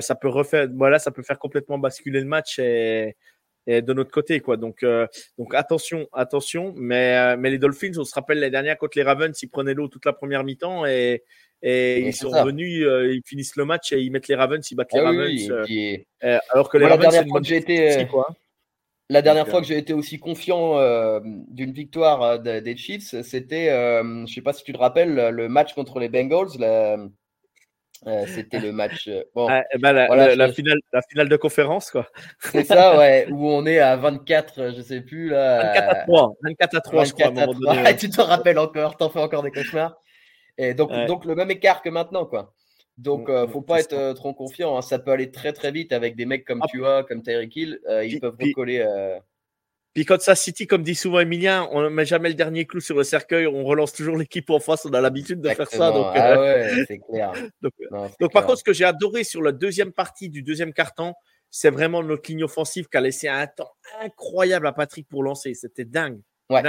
ça 0.00 0.14
peut 0.14 0.28
refaire, 0.28 0.68
voilà, 0.74 0.98
ça 0.98 1.10
peut 1.10 1.22
faire 1.22 1.38
complètement 1.38 1.78
basculer 1.78 2.20
le 2.20 2.26
match 2.26 2.58
et, 2.58 3.16
de 3.68 3.92
notre 3.92 4.10
côté, 4.10 4.40
quoi. 4.40 4.56
Donc, 4.56 4.82
euh, 4.82 5.06
donc 5.38 5.54
attention, 5.54 6.08
attention. 6.12 6.74
Mais, 6.76 7.16
euh, 7.16 7.36
mais 7.38 7.50
les 7.50 7.58
Dolphins, 7.58 7.92
on 7.98 8.04
se 8.04 8.14
rappelle 8.14 8.40
la 8.40 8.50
dernière 8.50 8.78
contre 8.78 8.96
les 8.96 9.04
Ravens, 9.04 9.38
ils 9.42 9.48
prenaient 9.48 9.74
l'eau 9.74 9.88
toute 9.88 10.06
la 10.06 10.12
première 10.12 10.42
mi-temps 10.42 10.86
et, 10.86 11.22
et 11.62 12.00
ils 12.00 12.14
sont 12.14 12.30
revenus, 12.30 12.86
euh, 12.86 13.12
ils 13.12 13.22
finissent 13.26 13.56
le 13.56 13.64
match 13.64 13.92
et 13.92 14.00
ils 14.00 14.10
mettent 14.10 14.28
les 14.28 14.36
Ravens, 14.36 14.66
ils 14.70 14.74
battent 14.74 14.92
les 14.92 15.00
ah 15.00 15.04
Ravens. 15.04 16.40
alors 16.50 16.70
que 16.70 16.78
les 16.78 16.86
Ravens, 16.86 17.04
la 17.04 17.10
dernière 17.10 17.28
fois 17.28 17.40
que 17.40 17.46
j'ai 17.46 17.56
été, 17.56 18.06
quoi. 18.10 18.28
La 19.10 19.22
dernière 19.22 19.48
fois 19.48 19.60
que 19.60 19.66
j'ai 19.66 19.78
été 19.78 19.92
aussi 19.94 20.18
confiant 20.18 20.76
d'une 21.48 21.72
victoire 21.72 22.38
des 22.40 22.76
Chiefs, 22.76 23.20
c'était, 23.22 23.68
je 24.26 24.32
sais 24.32 24.42
pas 24.42 24.52
si 24.52 24.64
tu 24.64 24.72
te 24.72 24.78
rappelles, 24.78 25.14
le 25.30 25.48
match 25.48 25.74
contre 25.74 25.98
les 25.98 26.08
Bengals. 26.08 26.48
Euh, 28.06 28.24
c'était 28.28 28.60
le 28.60 28.70
match. 28.70 29.08
euh, 29.08 29.24
Bon, 29.34 29.48
Ah, 29.50 29.64
eh 29.74 29.78
ben, 29.78 29.92
la, 29.92 30.06
Voilà, 30.06 30.26
la- 30.26 30.32
je- 30.34 30.38
la 30.38 30.52
finale, 30.52 30.78
la 30.92 31.02
finale 31.02 31.28
de 31.28 31.36
conférence, 31.36 31.90
quoi. 31.90 32.06
c'est 32.38 32.62
ça, 32.62 32.96
ouais, 32.96 33.26
où 33.28 33.48
on 33.50 33.66
est 33.66 33.80
à 33.80 33.96
24, 33.96 34.60
euh, 34.60 34.72
je 34.76 34.82
sais 34.82 35.00
plus 35.00 35.30
là. 35.30 35.62
24 35.64 35.88
à 35.90 35.94
3. 36.04 36.32
24 36.44 36.76
à 36.76 36.80
3, 36.80 37.04
je 37.04 37.12
crois, 37.12 37.26
à 37.26 37.28
un 37.30 37.32
24 37.32 37.42
à 37.42 37.46
moment 37.52 37.60
3. 37.72 37.74
donné. 37.82 37.96
tu 37.98 38.08
te 38.08 38.20
rappelles 38.20 38.58
encore, 38.60 38.96
t'en 38.96 39.10
fais 39.10 39.18
encore 39.18 39.42
des 39.42 39.50
cauchemars. 39.50 39.96
Et 40.58 40.74
donc, 40.74 40.90
Ouais. 40.92 41.06
donc 41.06 41.24
le 41.24 41.34
même 41.34 41.50
écart 41.50 41.82
que 41.82 41.88
maintenant, 41.88 42.24
quoi. 42.24 42.54
Donc, 42.98 43.28
Mm, 43.28 43.32
euh, 43.32 43.46
mm, 43.46 43.50
faut 43.50 43.62
pas 43.62 43.80
être 43.80 43.92
euh, 43.94 44.12
trop 44.12 44.34
confiant. 44.34 44.76
hein. 44.76 44.82
Ça 44.82 44.98
peut 44.98 45.12
aller 45.12 45.30
très 45.30 45.52
très 45.52 45.70
vite 45.72 45.92
avec 45.92 46.14
des 46.16 46.26
mecs 46.26 46.44
comme 46.44 46.60
Ah. 46.62 46.66
Tua, 46.68 47.04
comme 47.04 47.22
Tyreek 47.22 47.54
Hill. 47.56 47.80
euh, 47.88 48.04
ils 48.04 48.10
Puis- 48.10 48.20
peuvent 48.20 48.36
recoller. 48.38 48.84
Puis 49.94 50.04
quand 50.04 50.20
ça 50.20 50.34
City, 50.36 50.66
comme 50.66 50.82
dit 50.82 50.94
souvent 50.94 51.18
Emilien, 51.18 51.66
on 51.72 51.80
ne 51.82 51.88
met 51.88 52.04
jamais 52.04 52.28
le 52.28 52.34
dernier 52.36 52.66
clou 52.66 52.78
sur 52.80 52.96
le 52.96 53.02
cercueil, 53.04 53.46
on 53.48 53.64
relance 53.64 53.92
toujours 53.92 54.16
l'équipe 54.16 54.48
en 54.50 54.60
face, 54.60 54.84
on 54.84 54.92
a 54.92 55.00
l'habitude 55.00 55.40
de 55.40 55.48
faire 55.48 55.68
ça. 55.68 55.90
Donc, 55.90 56.06
ah 56.14 56.38
ouais, 56.40 56.84
c'est 56.86 56.98
clair. 56.98 57.32
donc, 57.62 57.72
Non, 57.90 58.06
c'est 58.08 58.14
donc, 58.20 58.32
par 58.32 58.44
contre, 58.46 58.58
ce 58.58 58.64
que 58.64 58.72
j'ai 58.72 58.84
adoré 58.84 59.24
sur 59.24 59.42
la 59.42 59.50
deuxième 59.50 59.92
partie 59.92 60.28
du 60.28 60.42
deuxième 60.42 60.72
carton, 60.72 61.14
c'est 61.50 61.70
vraiment 61.70 62.02
notre 62.02 62.30
ligne 62.30 62.44
offensive 62.44 62.86
qui 62.88 62.96
a 62.96 63.00
laissé 63.00 63.26
un 63.26 63.46
temps 63.46 63.70
incroyable 64.00 64.66
à 64.68 64.72
Patrick 64.72 65.08
pour 65.08 65.22
lancer. 65.22 65.54
C'était 65.54 65.86
dingue. 65.86 66.20
Ouais. 66.50 66.62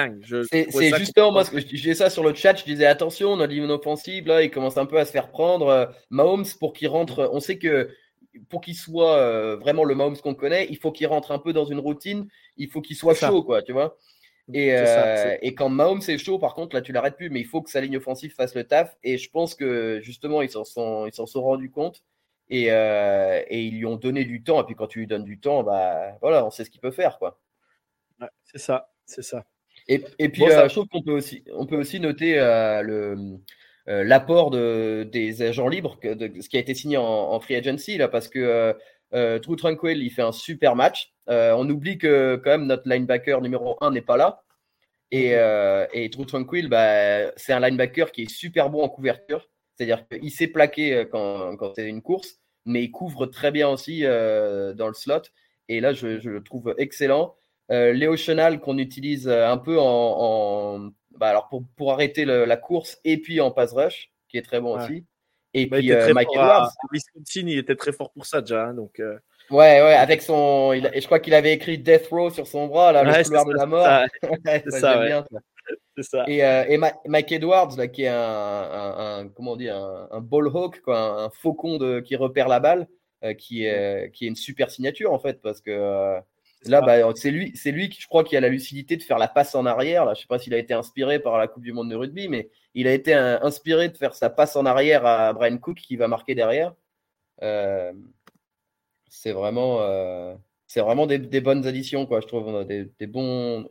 C'est 0.52 0.98
justement, 0.98 1.32
moi, 1.32 1.46
ce 1.46 1.52
que 1.52 1.60
je 1.60 1.66
disais 1.66 1.94
ça 1.94 2.10
sur 2.10 2.24
le 2.24 2.34
chat, 2.34 2.56
je 2.56 2.66
disais 2.66 2.86
attention, 2.86 3.38
notre 3.38 3.54
ligne 3.54 3.70
offensive, 3.70 4.28
là, 4.28 4.44
il 4.44 4.52
commence 4.52 4.78
un 4.78 4.86
peu 4.86 5.00
à 5.00 5.06
se 5.06 5.12
faire 5.12 5.30
prendre. 5.30 5.68
Euh, 5.68 5.86
Mahomes, 6.10 6.46
pour 6.60 6.74
qu'il 6.74 6.90
rentre, 6.90 7.30
on 7.32 7.40
sait 7.40 7.58
que 7.58 7.90
pour 8.50 8.62
qu'il 8.62 8.76
soit 8.76 9.18
euh, 9.18 9.56
vraiment 9.56 9.86
le 9.86 9.96
Mahomes 9.96 10.18
qu'on 10.18 10.36
connaît, 10.36 10.68
il 10.70 10.78
faut 10.78 10.92
qu'il 10.92 11.08
rentre 11.08 11.32
un 11.32 11.40
peu 11.40 11.54
dans 11.54 11.66
une 11.66 11.80
routine, 11.80 12.28
il 12.58 12.70
faut 12.70 12.82
qu'il 12.82 12.96
soit 12.96 13.16
ça. 13.16 13.30
chaud, 13.30 13.44
quoi, 13.44 13.62
tu 13.62 13.72
vois. 13.72 13.98
Et, 14.54 14.70
ça, 14.76 15.06
euh, 15.06 15.38
et 15.42 15.54
quand 15.54 15.70
Mahomes 15.70 16.02
est 16.08 16.18
chaud, 16.18 16.40
par 16.40 16.56
contre, 16.56 16.76
là, 16.76 16.82
tu 16.82 16.92
l'arrêtes 16.92 17.16
plus, 17.16 17.30
mais 17.30 17.40
il 17.40 17.46
faut 17.46 17.62
que 17.62 17.70
sa 17.70 17.82
ligne 17.82 17.98
offensive 17.98 18.34
fasse 18.34 18.56
le 18.56 18.64
taf. 18.64 18.98
Et 19.04 19.18
je 19.18 19.30
pense 19.30 19.54
que 19.56 20.00
justement, 20.02 20.42
ils 20.42 20.50
s'en 20.50 20.66
sont, 20.66 21.06
ils 21.06 21.14
s'en 21.14 21.28
sont 21.28 21.44
rendus 21.44 21.70
compte. 21.70 22.04
Et, 22.50 22.72
euh, 22.72 23.44
et 23.48 23.64
ils 23.64 23.78
lui 23.78 23.86
ont 23.86 23.96
donné 23.96 24.26
du 24.26 24.42
temps. 24.42 24.62
Et 24.62 24.66
puis 24.66 24.76
quand 24.76 24.88
tu 24.88 25.00
lui 25.00 25.08
donnes 25.08 25.24
du 25.24 25.40
temps, 25.40 25.64
bah 25.64 26.18
voilà, 26.22 26.44
on 26.46 26.50
sait 26.50 26.66
ce 26.66 26.72
qu'il 26.72 26.82
peut 26.82 26.92
faire, 26.92 27.20
quoi. 27.20 27.40
Ouais, 28.20 28.28
c'est 28.44 28.58
ça. 28.58 28.92
C'est 29.06 29.22
ça. 29.22 29.46
Et, 29.90 30.04
et 30.20 30.30
puis, 30.30 30.44
Bon, 30.44 30.50
ça- 30.50 30.64
euh, 30.66 30.70
je 30.70 30.74
trouve 30.76 30.88
qu'on 30.88 31.02
peut 31.04 31.12
aussi, 31.12 31.44
on 31.54 31.66
peut 31.66 31.78
aussi 31.78 32.00
noter 32.00 32.40
euh, 32.40 32.82
le, 32.82 33.18
euh, 33.90 34.04
l'apport 34.04 34.52
de, 34.52 35.04
des 35.12 35.42
agents 35.42 35.68
libres, 35.68 36.00
que, 36.00 36.14
de, 36.14 36.42
ce 36.42 36.48
qui 36.48 36.58
a 36.58 36.60
été 36.62 36.74
signé 36.76 36.98
en, 36.98 37.04
en 37.04 37.40
free 37.42 37.56
agency, 37.56 37.98
là, 37.98 38.08
parce 38.08 38.28
que 38.30 38.76
euh, 39.14 39.40
True 39.40 39.56
Tranquil, 39.58 40.02
il 40.04 40.12
fait 40.12 40.22
un 40.22 40.32
super 40.32 40.76
match. 40.76 41.14
Euh, 41.30 41.54
on 41.58 41.68
oublie 41.70 41.98
que 41.98 42.40
quand 42.44 42.52
même 42.52 42.68
notre 42.68 42.88
linebacker 42.88 43.42
numéro 43.42 43.78
1 43.82 43.92
n'est 43.92 44.02
pas 44.02 44.18
là. 44.18 44.44
Et, 45.12 45.36
euh, 45.36 45.88
et 45.94 46.10
True 46.12 46.26
Tranquil, 46.28 46.70
bah, 46.70 47.32
c'est 47.36 47.54
un 47.54 47.60
linebacker 47.60 48.12
qui 48.12 48.24
est 48.24 48.30
super 48.30 48.70
bon 48.70 48.84
en 48.84 48.90
couverture. 48.90 49.50
C'est-à-dire 49.76 50.08
qu'il 50.08 50.32
sait 50.32 50.48
plaquer 50.48 50.94
euh, 50.96 51.06
quand, 51.06 51.58
quand 51.58 51.74
c'est 51.76 51.88
une 51.88 52.02
course, 52.04 52.38
mais 52.66 52.84
il 52.84 52.92
couvre 52.92 53.26
très 53.26 53.52
bien 53.52 53.70
aussi 53.70 54.02
dans 54.04 54.88
le 54.88 54.94
slot. 54.94 55.22
Et 55.70 55.80
là, 55.80 55.94
je, 55.94 56.20
je 56.20 56.30
le 56.30 56.44
trouve 56.44 56.76
excellent. 56.78 57.36
Euh, 57.72 57.94
Léo 57.94 58.16
Chenal 58.18 58.60
qu'on 58.60 58.78
utilise 58.78 59.28
euh, 59.28 59.48
un 59.48 59.58
peu 59.58 59.80
en, 59.80 59.84
en- 59.86 60.90
bah, 61.18 61.28
alors 61.30 61.50
pour, 61.50 61.64
pour 61.76 61.92
arrêter 61.94 62.26
le- 62.26 62.46
la 62.46 62.58
course 62.58 63.00
et 63.04 63.18
puis 63.18 63.42
en 63.42 63.52
pass 63.52 63.74
rush, 63.74 64.12
qui 64.28 64.38
est 64.38 64.42
très 64.42 64.60
bon 64.60 64.76
Ouais. 64.78 64.84
aussi. 64.84 65.06
Et 65.54 65.66
Bah, 65.66 65.78
puis 65.78 65.92
euh, 65.92 66.14
Mike 66.14 66.30
Edwards. 66.32 66.66
à 66.68 66.72
Wisconsin, 66.92 67.48
il 67.48 67.58
était 67.58 67.76
très 67.76 67.92
fort 67.92 68.12
pour 68.12 68.26
ça 68.26 68.42
déjà. 68.42 68.66
hein, 68.66 68.74
donc, 68.74 69.00
euh, 69.00 69.18
Ouais, 69.50 69.82
ouais, 69.82 69.96
avec 69.96 70.22
son. 70.22 70.74
il 70.74 70.90
et 70.94 71.02
je 71.02 71.06
crois 71.08 71.20
qu'il 71.20 71.34
avait 71.34 71.54
écrit 71.54 71.80
Death 71.80 72.08
Row 72.12 72.30
sur 72.30 72.46
son 72.46 72.68
bras, 72.68 72.92
là, 72.92 73.04
ouais, 73.04 73.18
le 73.18 73.24
couloir 73.24 73.46
de 73.46 73.54
la 73.54 73.66
mort. 73.66 73.88
c'est 74.46 74.70
ça, 74.70 74.80
ça, 74.80 75.00
ouais. 75.00 75.08
bien, 75.08 75.26
ça. 76.02 76.24
Et, 76.28 76.44
euh, 76.46 76.66
et 76.68 76.78
Ma- 76.78 76.94
Mike 77.08 77.32
Edwards, 77.32 77.76
là, 77.76 77.88
qui 77.88 78.04
est 78.04 78.08
un, 78.10 78.16
un, 78.16 79.20
un- 79.22 79.30
comment 79.30 79.54
on 79.54 79.56
dit, 79.56 79.70
un, 79.70 80.08
un 80.12 80.22
ball 80.22 80.48
hawk, 80.48 80.82
quoi, 80.82 81.00
un, 81.24 81.30
faucon 81.32 81.78
de, 81.78 82.00
qui 82.00 82.16
repère 82.16 82.48
la 82.48 82.60
balle, 82.60 82.88
euh, 83.24 83.34
qui, 83.34 83.66
est, 83.66 84.12
qui 84.14 84.26
est 84.26 84.28
une 84.28 84.36
super 84.36 84.70
signature 84.70 85.12
en 85.14 85.20
fait, 85.20 85.42
parce 85.42 85.62
que 85.62 86.20
là, 86.66 86.82
bah, 86.82 86.98
c'est 87.16 87.32
lui, 87.32 87.52
c'est 87.56 87.72
lui 87.72 87.90
qui, 87.90 88.02
je 88.02 88.08
crois, 88.08 88.24
qui 88.24 88.36
a 88.36 88.42
la 88.42 88.50
lucidité 88.50 88.98
de 88.98 89.04
faire 89.04 89.18
la 89.18 89.28
passe 89.28 89.56
en 89.56 89.66
arrière. 89.66 90.06
Là, 90.06 90.14
je 90.14 90.22
sais 90.22 90.28
pas 90.28 90.40
s'il 90.40 90.54
a 90.54 90.58
été 90.58 90.74
inspiré 90.74 91.20
par 91.20 91.38
la 91.38 91.48
Coupe 91.48 91.64
du 91.64 91.72
Monde 91.74 91.90
de 91.90 91.96
rugby, 91.96 92.28
mais 92.28 92.50
il 92.74 92.88
a 92.88 92.94
été 92.94 93.14
un- 93.14 93.40
inspiré 93.42 93.90
de 93.90 93.98
faire 93.98 94.14
sa 94.16 94.30
passe 94.30 94.56
en 94.56 94.66
arrière 94.66 95.06
à 95.06 95.34
Brian 95.34 95.58
Cook, 95.58 95.78
qui 95.78 95.96
va 95.96 96.08
marquer 96.08 96.36
derrière. 96.36 96.74
Euh, 97.42 97.94
c'est 99.10 99.32
vraiment, 99.32 99.82
euh, 99.82 100.36
c'est 100.68 100.82
vraiment 100.82 101.08
des, 101.08 101.18
des 101.20 101.42
bonnes 101.42 101.66
additions, 101.66 102.06
quoi. 102.06 102.22
Je 102.22 102.28
trouve, 102.28 102.48
on 102.48 102.60
a 102.60 102.64
des, 102.64 102.86
des 103.00 103.08
bons 103.08 103.70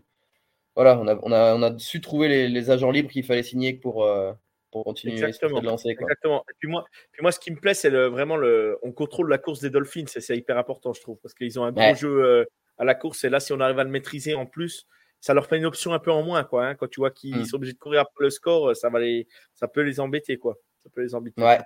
voilà, 0.74 0.96
on 1.00 1.08
a, 1.08 1.18
on 1.24 1.32
a, 1.32 1.54
on 1.56 1.62
a 1.62 1.76
su 1.78 2.00
trouver 2.00 2.28
les, 2.28 2.48
les 2.48 2.70
agents 2.70 2.92
libres 2.92 3.10
qu'il 3.10 3.24
fallait 3.24 3.42
signer 3.42 3.72
pour, 3.72 4.04
euh, 4.04 4.32
pour 4.70 4.84
continuer 4.84 5.14
Exactement. 5.16 5.60
de 5.60 5.66
lancer. 5.66 5.96
Quoi. 5.96 6.04
Exactement. 6.04 6.44
Et 6.48 6.54
puis 6.60 6.68
moi, 6.70 6.84
puis 7.10 7.20
moi, 7.20 7.32
ce 7.32 7.40
qui 7.40 7.50
me 7.50 7.56
plaît, 7.56 7.74
c'est 7.74 7.90
le, 7.90 8.06
vraiment 8.06 8.36
le, 8.36 8.78
on 8.82 8.92
contrôle 8.92 9.28
la 9.28 9.38
course 9.38 9.58
des 9.60 9.70
Dolphins 9.70 10.04
et 10.14 10.20
c'est 10.20 10.36
hyper 10.36 10.56
important, 10.56 10.92
je 10.92 11.00
trouve, 11.00 11.18
parce 11.20 11.34
qu'ils 11.34 11.58
ont 11.58 11.64
un 11.64 11.72
gros 11.72 11.80
Ouais. 11.82 11.96
jeu 11.96 12.24
euh, 12.24 12.44
à 12.78 12.84
la 12.84 12.94
course 12.94 13.24
et 13.24 13.28
là, 13.28 13.40
si 13.40 13.52
on 13.52 13.60
arrive 13.60 13.78
à 13.78 13.84
le 13.84 13.90
maîtriser 13.90 14.34
en 14.34 14.46
plus, 14.46 14.86
ça 15.20 15.34
leur 15.34 15.46
fait 15.46 15.56
une 15.58 15.64
option 15.66 15.92
un 15.92 15.98
peu 15.98 16.12
en 16.12 16.22
moins, 16.22 16.44
quoi. 16.44 16.66
hein. 16.66 16.74
Quand 16.76 16.88
tu 16.88 17.00
vois 17.00 17.10
qu'ils 17.10 17.36
Mm. 17.40 17.44
sont 17.44 17.56
obligés 17.56 17.72
de 17.74 17.78
courir 17.78 18.00
après 18.02 18.24
le 18.24 18.30
score, 18.30 18.74
ça 18.76 18.88
va 18.88 19.00
les, 19.00 19.26
ça 19.54 19.66
peut 19.68 19.82
les 19.82 19.98
embêter, 20.00 20.36
quoi. 20.38 20.56
Ça 20.84 20.90
peut 20.94 21.02
les 21.02 21.14
embêter. 21.14 21.42
Ouais. 21.42 21.58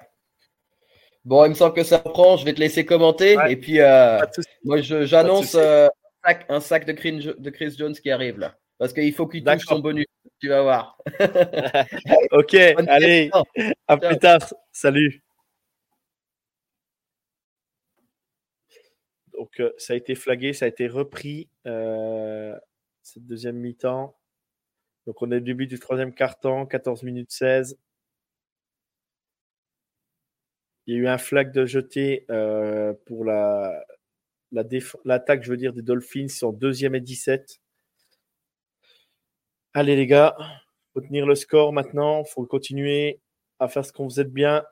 Bon, 1.24 1.44
il 1.44 1.51
me 1.51 1.55
semble 1.55 1.74
que 1.74 1.84
ça 1.84 1.98
prend. 1.98 2.36
Je 2.36 2.44
vais 2.44 2.52
te 2.55 2.59
laisser 2.60 2.84
commenter. 2.84 3.36
Ouais. 3.36 3.52
Et 3.52 3.56
puis, 3.56 3.80
euh, 3.80 4.18
moi, 4.64 4.80
je- 4.80 5.05
j'annonce 5.05 5.55
euh, 5.55 5.86
un, 6.48 6.60
sac, 6.60 6.84
de 6.86 6.93
Chris, 6.93 7.32
de 7.39 7.51
Chris 7.51 7.74
Jones 7.78 7.94
qui 7.94 8.10
arrive 8.10 8.39
là. 8.40 8.56
Parce 8.78 8.93
qu'il 8.93 9.12
faut 9.14 9.28
qu'il 9.28 9.44
touche 9.44 9.64
son 9.66 9.78
bonus. 9.78 10.06
Tu 10.40 10.48
vas 10.48 10.62
voir. 10.62 10.97
Ok, 12.32 12.55
allez, 12.89 13.30
à 13.86 13.97
plus 13.97 14.18
tard. 14.18 14.40
Salut. 14.72 15.22
Donc, 19.43 19.60
ça 19.77 19.94
a 19.94 19.97
été 19.97 20.14
flagué, 20.14 20.52
ça 20.52 20.66
a 20.66 20.69
été 20.69 20.86
repris, 20.86 21.48
euh, 21.66 22.56
cette 23.02 23.27
deuxième 23.27 23.56
mi-temps. 23.56 24.16
Donc, 25.05 25.20
on 25.20 25.32
est 25.32 25.39
au 25.39 25.40
début 25.40 25.66
du 25.66 25.81
troisième 25.81 26.14
quart-temps, 26.14 26.64
14 26.64 27.02
minutes 27.02 27.32
16. 27.32 27.77
Il 30.86 30.94
y 30.94 30.97
a 30.97 31.01
eu 31.01 31.09
un 31.09 31.19
flag 31.19 31.51
de 31.51 31.66
jeté 31.66 32.24
euh, 32.31 32.94
pour 33.06 33.24
la, 33.24 33.85
l'attaque, 35.05 35.43
je 35.43 35.51
veux 35.51 35.56
dire, 35.56 35.73
des 35.73 35.82
Dolphins 35.82 36.28
en 36.43 36.52
deuxième 36.52 36.94
et 36.94 37.01
17. 37.01 37.60
Allez, 39.74 39.97
les 39.97 40.06
gars, 40.06 40.36
faut 40.94 41.01
tenir 41.01 41.27
le 41.27 41.35
score 41.35 41.73
maintenant. 41.73 42.23
faut 42.23 42.47
continuer 42.47 43.20
à 43.59 43.66
faire 43.66 43.85
ce 43.85 43.93
qu'on 43.93 44.09
faisait 44.09 44.23
de 44.23 44.31
bien. 44.31 44.64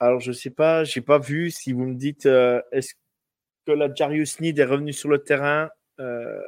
Alors, 0.00 0.20
je 0.20 0.32
sais 0.32 0.50
pas, 0.50 0.84
j'ai 0.84 1.00
pas 1.00 1.18
vu. 1.18 1.50
Si 1.50 1.72
vous 1.72 1.84
me 1.86 1.94
dites, 1.94 2.26
euh, 2.26 2.60
est-ce 2.72 2.94
que 3.66 3.72
la 3.72 3.92
Jarius 3.94 4.40
Need 4.40 4.58
est 4.58 4.64
revenu 4.64 4.92
sur 4.92 5.08
le 5.10 5.18
terrain 5.24 5.70
Euh, 6.00 6.40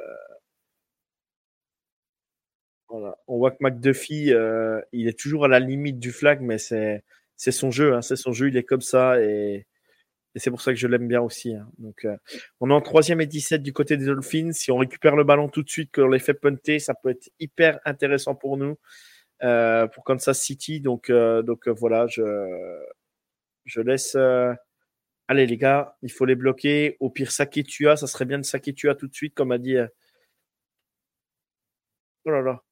Voilà. 2.89 3.17
On 3.27 3.37
voit 3.37 3.51
que 3.51 3.57
McDuffie, 3.61 4.33
euh, 4.33 4.81
il 4.91 5.07
est 5.07 5.17
toujours 5.17 5.45
à 5.45 5.47
la 5.47 5.59
limite 5.59 5.99
du 5.99 6.11
flag, 6.11 6.41
mais 6.41 6.57
c'est 6.57 7.03
son 7.51 7.69
jeu. 7.71 7.93
hein, 7.93 8.01
c'est 8.01 8.15
son 8.15 8.31
jeu, 8.33 8.47
il 8.49 8.57
est 8.57 8.63
comme 8.63 8.81
ça. 8.81 9.21
Et, 9.21 9.65
c'est 10.35 10.51
pour 10.51 10.61
ça 10.61 10.71
que 10.73 10.79
je 10.79 10.87
l'aime 10.87 11.07
bien 11.07 11.21
aussi. 11.21 11.55
hein. 11.55 11.67
Donc, 11.79 12.07
on 12.61 12.69
est 12.69 12.73
en 12.73 12.81
troisième 12.81 13.21
et 13.21 13.25
17 13.27 13.63
du 13.63 13.73
côté 13.73 13.97
des 13.97 14.05
Dolphins. 14.05 14.51
Si 14.53 14.71
on 14.71 14.77
récupère 14.77 15.15
le 15.15 15.23
ballon 15.25 15.49
tout 15.49 15.63
de 15.63 15.69
suite, 15.69 15.91
qu'on 15.93 16.07
les 16.07 16.19
fait 16.19 16.33
punter, 16.35 16.79
ça 16.79 16.93
peut 16.93 17.09
être 17.09 17.29
hyper 17.39 17.79
intéressant 17.85 18.35
pour 18.35 18.57
nous, 18.57 18.77
pour 19.41 20.03
Kansas 20.05 20.39
City. 20.41 20.81
Donc, 20.81 21.11
donc 21.11 21.67
voilà, 21.69 22.07
je, 22.07 22.21
je 23.65 23.81
laisse. 23.81 24.15
euh, 24.15 24.53
Allez, 25.29 25.45
les 25.47 25.57
gars, 25.57 25.97
il 26.01 26.11
faut 26.11 26.25
les 26.25 26.35
bloquer. 26.35 26.97
Au 26.99 27.09
pire, 27.09 27.31
saquer 27.31 27.63
Tua. 27.63 27.97
Ça 27.97 28.07
serait 28.07 28.25
bien 28.25 28.39
de 28.39 28.43
saquer 28.45 28.73
Tua 28.73 28.95
tout 28.95 29.07
de 29.07 29.13
suite, 29.15 29.35
comme 29.35 29.51
a 29.51 29.57
dit. 29.59 29.77
euh, 29.77 29.87
Oh 32.25 32.31
là 32.31 32.41
là. 32.41 32.63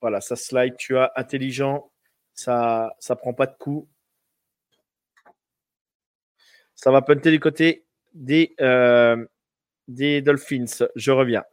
Voilà, 0.00 0.20
ça 0.20 0.36
slide, 0.36 0.76
tu 0.76 0.96
as 0.96 1.12
intelligent, 1.16 1.90
ça 2.34 2.94
ça 3.00 3.16
prend 3.16 3.34
pas 3.34 3.46
de 3.46 3.54
coups. 3.56 3.88
Ça 6.74 6.90
va 6.90 7.02
punter 7.02 7.30
du 7.30 7.40
côté 7.40 7.84
des, 8.14 8.54
euh, 8.60 9.24
des 9.88 10.22
Dolphins. 10.22 10.64
Je 10.96 11.10
reviens. 11.12 11.44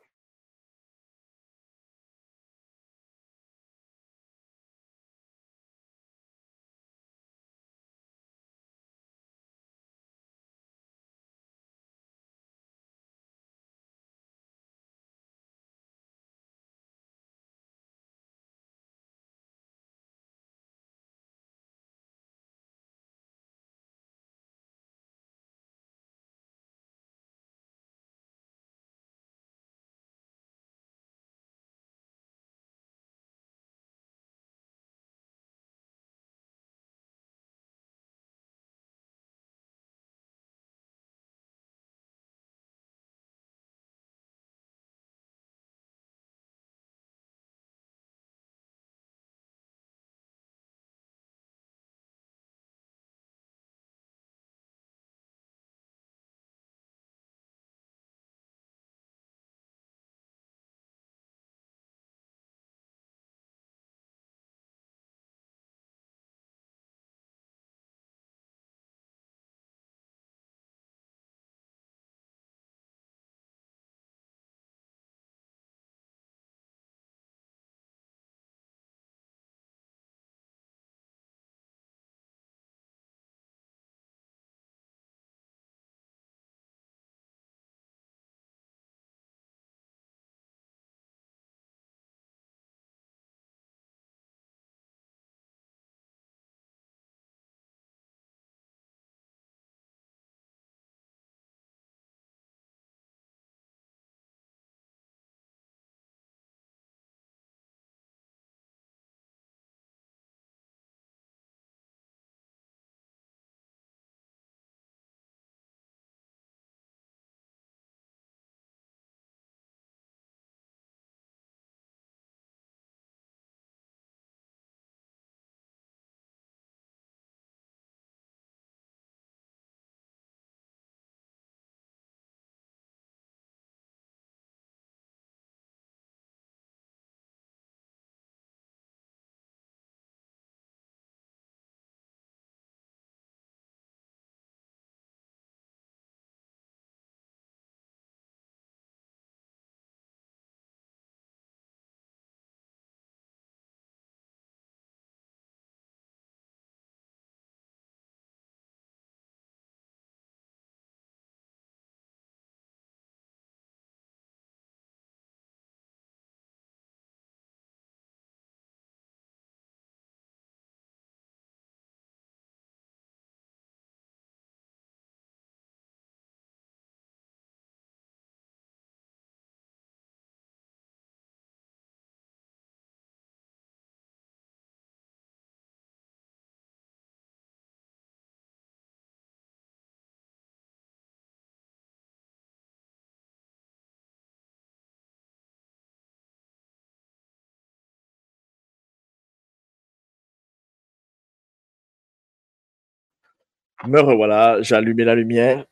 Me 203.88 204.00
revoilà, 204.02 204.62
j'ai 204.62 204.76
allumé 204.76 205.06
la 205.06 205.16
lumière. 205.16 205.66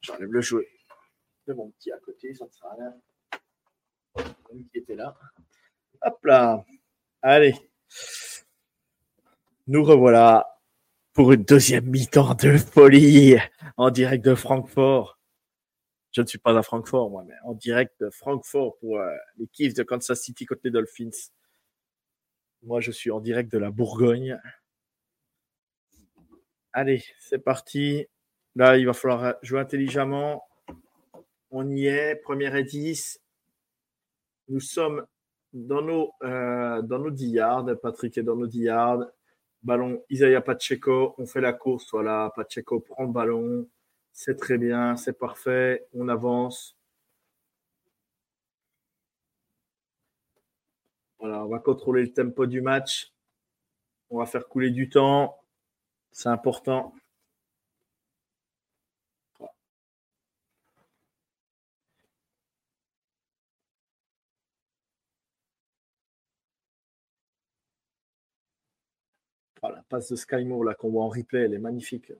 J'enlève 0.00 0.30
le 0.30 0.40
jouet 0.40 0.68
de 1.46 1.54
mon 1.54 1.70
petit 1.70 1.92
à 1.92 1.98
côté, 1.98 2.34
ça 2.34 2.44
ne 2.44 2.50
sert 2.50 2.66
à 2.66 2.74
rien. 2.74 2.94
Là. 4.88 5.16
Hop 6.02 6.24
là. 6.24 6.64
Allez. 7.22 7.54
Nous 9.66 9.82
revoilà 9.82 10.46
pour 11.12 11.32
une 11.32 11.42
deuxième 11.42 11.86
mi-temps 11.86 12.34
de 12.34 12.56
folie 12.56 13.36
en 13.76 13.90
direct 13.90 14.24
de 14.24 14.34
Francfort. 14.34 15.18
Je 16.12 16.22
ne 16.22 16.26
suis 16.26 16.38
pas 16.38 16.56
à 16.56 16.62
Francfort, 16.62 17.10
moi, 17.10 17.24
mais 17.26 17.34
en 17.44 17.54
direct 17.54 17.94
de 18.00 18.10
Francfort 18.10 18.78
pour 18.78 18.98
euh, 18.98 19.14
les 19.36 19.48
Chiefs 19.52 19.74
de 19.74 19.82
Kansas 19.82 20.20
City 20.20 20.46
les 20.64 20.70
Dolphins. 20.70 21.10
Moi, 22.62 22.80
je 22.80 22.90
suis 22.90 23.10
en 23.10 23.20
direct 23.20 23.52
de 23.52 23.58
la 23.58 23.70
Bourgogne. 23.70 24.40
Allez, 26.78 27.02
c'est 27.18 27.38
parti. 27.38 28.06
Là, 28.54 28.76
il 28.76 28.84
va 28.84 28.92
falloir 28.92 29.36
jouer 29.40 29.60
intelligemment. 29.60 30.46
On 31.50 31.66
y 31.70 31.86
est. 31.86 32.16
Première 32.16 32.54
et 32.54 32.64
10. 32.64 33.18
Nous 34.48 34.60
sommes 34.60 35.06
dans 35.54 35.80
nos, 35.80 36.12
euh, 36.22 36.82
dans 36.82 36.98
nos 36.98 37.10
10 37.10 37.28
yards. 37.30 37.80
Patrick 37.80 38.18
est 38.18 38.22
dans 38.22 38.36
nos 38.36 38.46
10 38.46 38.64
yards. 38.64 39.06
Ballon, 39.62 40.04
Isaiah 40.10 40.42
Pacheco. 40.42 41.14
On 41.16 41.24
fait 41.24 41.40
la 41.40 41.54
course. 41.54 41.88
Voilà, 41.92 42.30
Pacheco 42.36 42.80
prend 42.80 43.04
le 43.04 43.10
ballon. 43.10 43.66
C'est 44.12 44.36
très 44.36 44.58
bien, 44.58 44.96
c'est 44.96 45.18
parfait. 45.18 45.86
On 45.94 46.10
avance. 46.10 46.76
Voilà, 51.18 51.42
on 51.42 51.48
va 51.48 51.58
contrôler 51.58 52.02
le 52.02 52.12
tempo 52.12 52.44
du 52.44 52.60
match. 52.60 53.14
On 54.10 54.18
va 54.18 54.26
faire 54.26 54.46
couler 54.46 54.70
du 54.70 54.90
temps. 54.90 55.38
C'est 56.16 56.30
important. 56.30 56.94
Voilà, 69.60 69.82
passe 69.90 70.08
de 70.10 70.16
Skymo 70.16 70.62
là 70.62 70.74
qu'on 70.74 70.90
voit 70.90 71.04
en 71.04 71.08
replay, 71.10 71.40
elle 71.42 71.52
est 71.52 71.58
magnifique. 71.58 72.10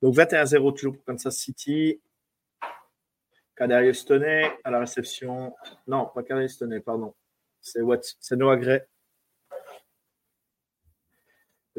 Donc 0.00 0.14
21-0 0.14 0.72
toujours 0.74 0.94
pour 0.94 1.04
Kansas 1.04 1.36
City. 1.36 2.00
Kadarius 3.56 3.98
Stoney 4.00 4.50
à 4.64 4.70
la 4.70 4.80
réception. 4.80 5.54
Non, 5.86 6.06
pas 6.14 6.22
Kadarius 6.22 6.54
Stoney, 6.54 6.80
pardon. 6.80 7.14
C'est 7.60 7.82
C'est 8.20 8.36
Noah 8.36 8.56
Gray. 8.56 8.80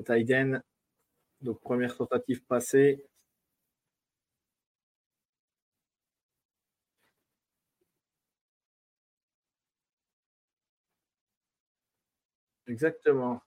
Le. 0.07 0.61
Donc 1.41 1.61
première 1.61 1.95
tentative 1.97 2.43
passée. 2.45 3.05
Exactement. 12.67 13.41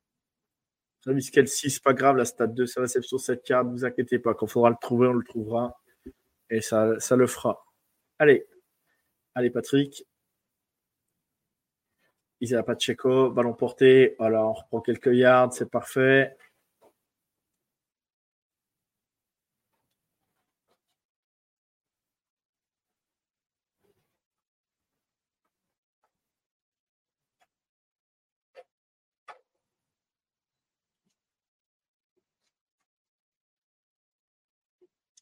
Travis 1.03 1.31
Kelsey, 1.31 1.69
c'est 1.69 1.83
pas 1.83 1.95
grave, 1.95 2.17
la 2.17 2.25
stade 2.25 2.55
2, 2.55 2.67
sa 2.67 2.81
réception 2.81 3.19
7 3.19 3.43
cartes, 3.43 3.67
ne 3.67 3.73
vous 3.73 3.85
inquiétez 3.85 4.19
pas. 4.19 4.35
Quand 4.35 4.47
il 4.47 4.51
faudra 4.51 4.71
le 4.71 4.77
trouver, 4.81 5.09
on 5.09 5.15
le 5.15 5.25
trouvera. 5.25 5.81
Et 6.51 6.61
ça, 6.61 6.99
ça 7.01 7.17
le 7.17 7.27
fera. 7.27 7.65
Allez. 8.19 8.47
Allez, 9.35 9.51
Patrick. 9.51 10.05
Isaiah 12.43 12.63
Pacheco, 12.65 13.31
ballon 13.31 13.55
porté. 13.55 14.17
Voilà, 14.19 14.45
on 14.45 14.53
reprend 14.53 14.81
quelques 14.81 15.15
yards, 15.15 15.53
c'est 15.55 15.71
parfait. 15.71 16.37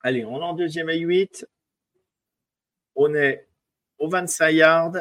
Allez, 0.03 0.25
on 0.25 0.41
est 0.41 0.45
en 0.45 0.55
deuxième 0.55 0.89
et 0.91 0.99
8. 0.99 1.47
On 2.95 3.15
est 3.15 3.47
au 3.99 4.09
25 4.09 4.51
yards. 4.51 4.93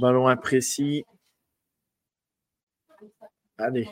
Ballon 0.00 0.28
imprécis. 0.28 1.04
Allez. 3.58 3.88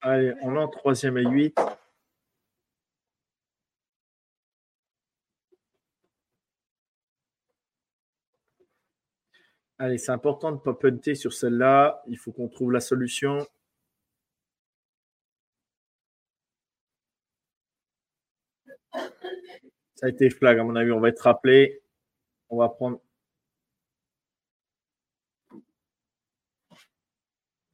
Allez, 0.00 0.32
on 0.42 0.56
en 0.56 0.68
troisième 0.68 1.18
et 1.18 1.24
8. 1.24 1.58
Allez, 9.80 9.98
c'est 9.98 10.10
important 10.12 10.50
de 10.50 10.56
ne 10.56 10.60
pas 10.60 10.74
punter 10.74 11.14
sur 11.14 11.32
celle-là. 11.32 12.02
Il 12.08 12.18
faut 12.18 12.32
qu'on 12.32 12.48
trouve 12.48 12.72
la 12.72 12.80
solution. 12.80 13.46
Ça 19.94 20.06
a 20.06 20.08
été 20.08 20.30
flag, 20.30 20.58
à 20.58 20.64
mon 20.64 20.74
avis. 20.76 20.90
On 20.92 21.00
va 21.00 21.08
être 21.08 21.20
rappelé. 21.20 21.80
On 22.50 22.58
va 22.58 22.68
prendre 22.68 23.00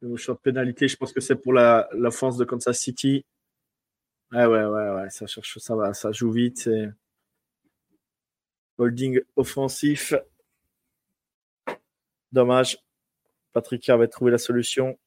Le 0.01 0.16
shot 0.18 0.35
pénalité, 0.35 0.86
je 0.86 0.97
pense 0.98 1.14
que 1.14 1.20
c'est 1.20 1.36
pour 1.36 1.55
la, 1.55 1.89
l'offense 1.93 2.36
de 2.36 2.44
Kansas 2.44 2.78
City. 2.78 3.24
Ouais, 4.32 4.44
ouais, 4.44 4.64
ouais, 4.66 4.90
ouais, 4.90 5.10
ça 5.10 5.26
cherche, 5.26 5.59
ça 5.59 5.74
va, 5.74 5.94
ça 5.94 6.12
joue 6.12 6.31
vite. 6.31 6.68
Holding 8.76 9.20
offensif. 9.36 10.12
Dommage. 12.35 12.77
Patrick 13.52 13.89
avait 13.90 14.09
trouvé 14.09 14.32
la 14.32 14.39
solution. 14.39 14.98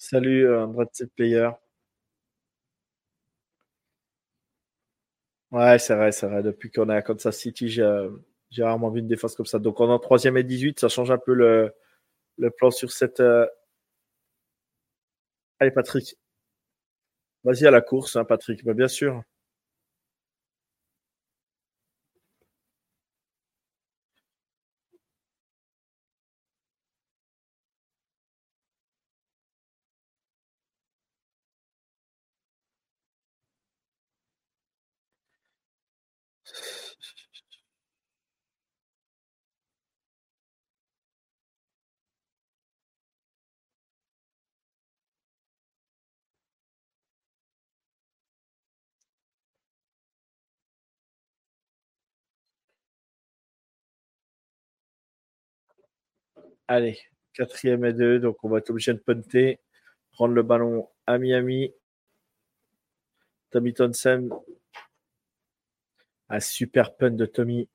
Salut, 0.00 0.46
euh, 0.46 0.66
Player. 1.14 1.50
Ouais, 5.52 5.78
c'est 5.80 5.94
vrai, 5.96 6.12
c'est 6.12 6.26
vrai. 6.28 6.42
Depuis 6.42 6.70
qu'on 6.70 6.88
est 6.90 6.94
à 6.94 7.02
Kansas 7.02 7.36
City, 7.36 7.68
j'ai 7.68 8.62
rarement 8.62 8.90
vu 8.90 9.00
une 9.00 9.08
défense 9.08 9.34
comme 9.34 9.46
ça. 9.46 9.58
Donc, 9.58 9.80
on 9.80 9.88
est 9.88 9.92
en 9.92 9.98
3 9.98 10.24
et 10.24 10.44
18, 10.44 10.78
ça 10.78 10.88
change 10.88 11.10
un 11.10 11.18
peu 11.18 11.34
le, 11.34 11.74
plan 12.56 12.70
sur 12.70 12.92
cette. 12.92 13.20
Euh, 13.20 13.46
Allez, 15.60 15.70
Patrick. 15.70 16.16
Vas-y 17.44 17.66
à 17.66 17.70
la 17.70 17.82
course, 17.82 18.16
hein, 18.16 18.24
Patrick. 18.24 18.64
Bah, 18.64 18.72
bien 18.72 18.88
sûr. 18.88 19.22
Allez, 56.72 57.00
quatrième 57.34 57.84
et 57.84 57.92
deux, 57.92 58.20
donc 58.20 58.36
on 58.44 58.48
va 58.48 58.58
être 58.58 58.70
obligé 58.70 58.92
de 58.94 59.00
punter, 59.00 59.58
prendre 60.12 60.34
le 60.34 60.44
ballon 60.44 60.88
à 61.04 61.18
Miami. 61.18 61.72
Tommy 63.50 63.74
Thompson. 63.74 64.28
Un 66.30 66.40
super 66.40 66.96
punt 66.96 67.10
de 67.10 67.26
Tommy. 67.26 67.68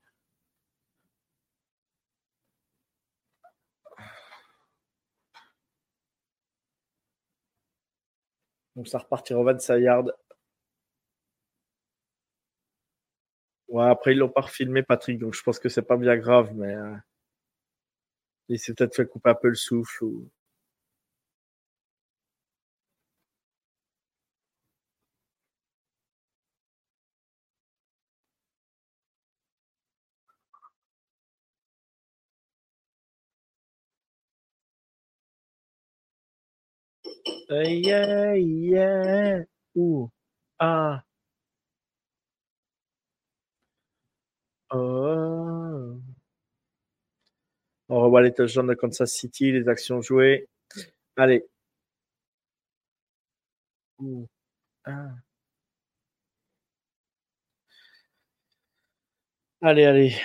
Donc 8.78 8.88
ça 8.88 9.00
repartira 9.00 9.40
au 9.42 9.44
25 9.44 9.78
yards. 9.80 10.12
Ouais, 13.68 13.84
après, 13.86 14.14
ils 14.14 14.18
l'ont 14.18 14.30
pas 14.30 14.42
refilmé, 14.42 14.82
Patrick, 14.84 15.20
donc 15.20 15.34
je 15.36 15.44
pense 15.44 15.60
que 15.60 15.70
c'est 15.70 15.82
pas 15.82 15.98
bien 15.98 16.18
grave, 16.18 16.52
mais 16.56 16.74
euh, 16.74 16.96
il 18.50 18.60
s'est 18.60 18.74
peut-être 18.74 18.96
fait 18.96 19.08
couper 19.08 19.30
un 19.32 19.36
peu 19.36 19.50
le 19.50 19.56
souffle. 19.56 20.04
Ou... 20.06 20.30
Euh, 37.52 37.64
yeah, 37.64 38.36
yeah. 38.36 39.44
Ouh. 39.76 40.10
Ah. 40.60 41.04
Oh. 44.72 46.05
On 47.90 47.99
revoit 48.02 48.22
les 48.24 48.34
touchdowns 48.34 48.68
de 48.68 48.74
Kansas 48.74 49.12
City, 49.12 49.52
les 49.52 49.68
actions 49.68 50.02
jouées. 50.02 50.48
Allez. 51.18 51.45
Ah. 54.86 55.16
Allez, 59.62 59.86
allez. 59.86 60.16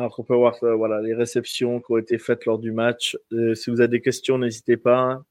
Alors 0.00 0.18
on 0.18 0.24
peut 0.24 0.34
voir 0.34 0.56
euh, 0.64 0.74
voilà, 0.74 1.00
les 1.00 1.14
réceptions 1.14 1.78
qui 1.80 1.92
ont 1.92 1.98
été 1.98 2.18
faites 2.18 2.44
lors 2.44 2.58
du 2.58 2.72
match. 2.72 3.16
Euh, 3.32 3.54
si 3.54 3.70
vous 3.70 3.80
avez 3.80 3.88
des 3.88 4.00
questions, 4.00 4.36
n'hésitez 4.38 4.76
pas. 4.76 5.22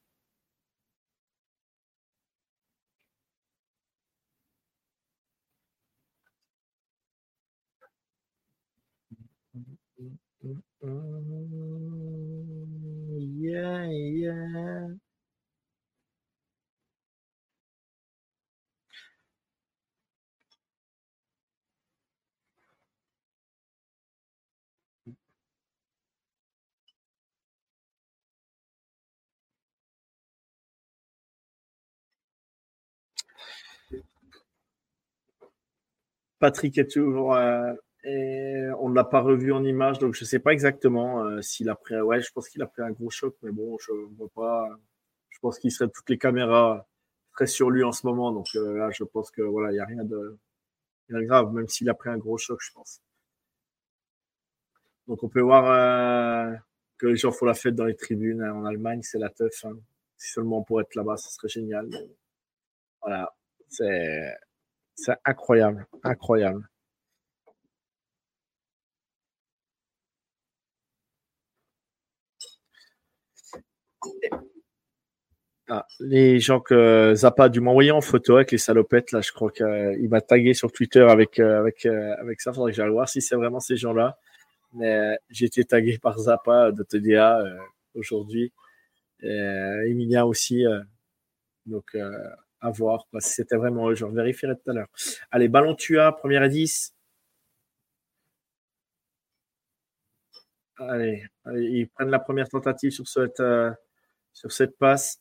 Yeah. 13.20 13.88
Patrick 36.40 36.78
est 36.78 36.92
toujours. 36.92 37.36
Euh, 37.36 37.74
et 38.06 38.68
on 38.80 38.90
ne 38.90 38.96
l'a 38.96 39.04
pas 39.04 39.20
revu 39.20 39.52
en 39.52 39.64
image, 39.64 40.00
donc 40.00 40.16
je 40.16 40.24
ne 40.24 40.28
sais 40.28 40.40
pas 40.40 40.54
exactement 40.54 41.24
euh, 41.26 41.42
s'il 41.42 41.70
a 41.70 41.76
pris. 41.76 42.00
Ouais, 42.02 42.22
je 42.22 42.32
pense 42.32 42.48
qu'il 42.50 42.62
a 42.62 42.68
pris 42.68 42.82
un 42.82 42.92
gros 42.92 43.10
choc, 43.10 43.36
mais 43.44 43.52
bon, 43.52 43.78
je 43.80 43.92
ne 43.92 44.16
vois 44.16 44.30
pas. 44.34 44.70
Je 45.30 45.40
pense 45.40 45.60
qu'il 45.60 45.72
serait 45.72 45.90
toutes 45.90 46.10
les 46.10 46.18
caméras 46.18 46.88
très 47.34 47.48
sur 47.48 47.70
lui 47.70 47.84
en 47.84 47.92
ce 47.92 48.08
moment, 48.08 48.32
donc 48.32 48.48
euh, 48.56 48.78
là, 48.78 48.90
je 48.92 49.04
pense 49.04 49.32
que 49.32 49.42
voilà, 49.42 49.72
il 49.72 49.76
n'y 49.76 49.80
a 49.80 49.86
rien 49.86 50.04
de, 50.06 50.38
rien 51.10 51.20
de 51.20 51.26
grave, 51.26 51.54
même 51.54 51.68
s'il 51.68 51.90
a 51.90 51.94
pris 51.94 52.10
un 52.10 52.18
gros 52.18 52.38
choc, 52.38 52.60
je 52.62 52.72
pense. 52.74 53.02
Donc 55.08 55.24
on 55.24 55.30
peut 55.30 55.42
voir 55.42 56.60
que 56.98 57.08
les 57.08 57.16
gens 57.18 57.32
font 57.32 57.46
la 57.46 57.54
fête 57.54 57.76
dans 57.76 57.86
les 57.86 57.96
tribunes 57.96 58.42
hein, 58.42 58.54
en 58.54 58.66
Allemagne, 58.66 59.02
c'est 59.02 59.20
la 59.20 59.30
teuf. 59.30 59.66
Hein. 59.66 59.78
Si 60.18 60.32
seulement 60.32 60.64
pour 60.64 60.82
être 60.82 60.96
là-bas, 60.96 61.18
ce 61.18 61.32
serait 61.32 61.50
génial. 61.50 61.90
Voilà, 63.02 63.34
c'est 63.68 64.36
c'est 65.02 65.18
incroyable, 65.26 65.88
incroyable. 66.04 66.68
Ah, 75.72 75.86
les 76.00 76.40
gens 76.40 76.60
que 76.60 77.14
Zappa 77.16 77.44
a 77.46 77.50
dû 77.50 77.62
m'envoyer 77.62 77.92
en 77.92 78.02
photo 78.02 78.38
avec 78.38 78.52
les 78.52 78.58
salopettes, 78.58 79.12
là, 79.12 79.22
je 79.22 79.32
crois 79.32 79.52
qu'il 79.52 80.10
m'a 80.10 80.20
tagué 80.20 80.56
sur 80.56 80.72
Twitter 80.72 81.02
avec, 81.02 81.40
euh, 81.40 81.60
avec, 81.60 81.86
euh, 81.86 82.16
avec 82.18 82.42
ça. 82.42 82.52
Faudrait 82.52 82.72
que 82.72 82.78
j'aille 82.78 82.90
voir 82.90 83.08
si 83.08 83.22
c'est 83.22 83.36
vraiment 83.36 83.60
ces 83.60 83.78
gens-là. 83.78 84.18
Mais 84.74 85.18
j'ai 85.30 85.46
été 85.46 85.64
tagué 85.66 86.00
par 86.00 86.18
Zappa 86.18 86.72
de 86.72 86.84
TDA 86.84 87.42
euh, 87.42 87.58
aujourd'hui. 87.96 88.52
Emilia 89.22 90.26
aussi. 90.26 90.64
donc, 91.66 91.96
à 92.62 92.72
voir 92.72 93.06
si 93.20 93.34
c'était 93.34 93.56
vraiment 93.58 93.90
eux. 93.90 93.96
Je 93.96 94.06
vérifierai 94.06 94.56
tout 94.56 94.72
à 94.72 94.74
l'heure. 94.74 94.90
Allez, 95.32 95.48
ballon 95.50 95.76
Tua, 95.76 96.12
première 96.12 96.44
à 96.44 96.48
10. 96.50 96.94
Allez, 100.78 101.24
ils 101.56 101.90
prennent 101.90 102.10
la 102.10 102.20
première 102.20 102.48
tentative 102.50 102.92
sur 102.92 103.08
cette, 103.08 103.40
euh, 103.42 103.72
sur 104.34 104.52
cette 104.52 104.78
passe. 104.78 105.20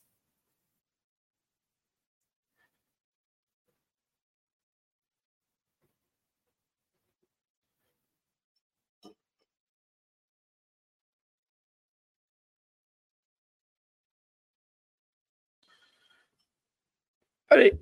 Allez. 17.49 17.73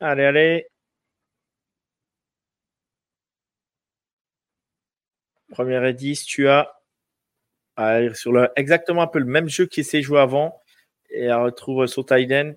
Allez, 0.00 0.24
allez. 0.24 0.66
Première 5.50 5.84
et 5.84 5.92
10, 5.94 6.24
tu 6.24 6.48
as 6.48 6.72
sur 8.14 8.32
le, 8.32 8.48
exactement 8.56 9.02
un 9.02 9.06
peu 9.06 9.18
le 9.18 9.24
même 9.24 9.48
jeu 9.48 9.66
qui 9.66 9.84
s'est 9.84 10.02
joué 10.02 10.20
avant 10.20 10.60
et 11.10 11.24
elle 11.24 11.34
retrouve 11.34 11.86
tight 11.86 12.32
end 12.32 12.54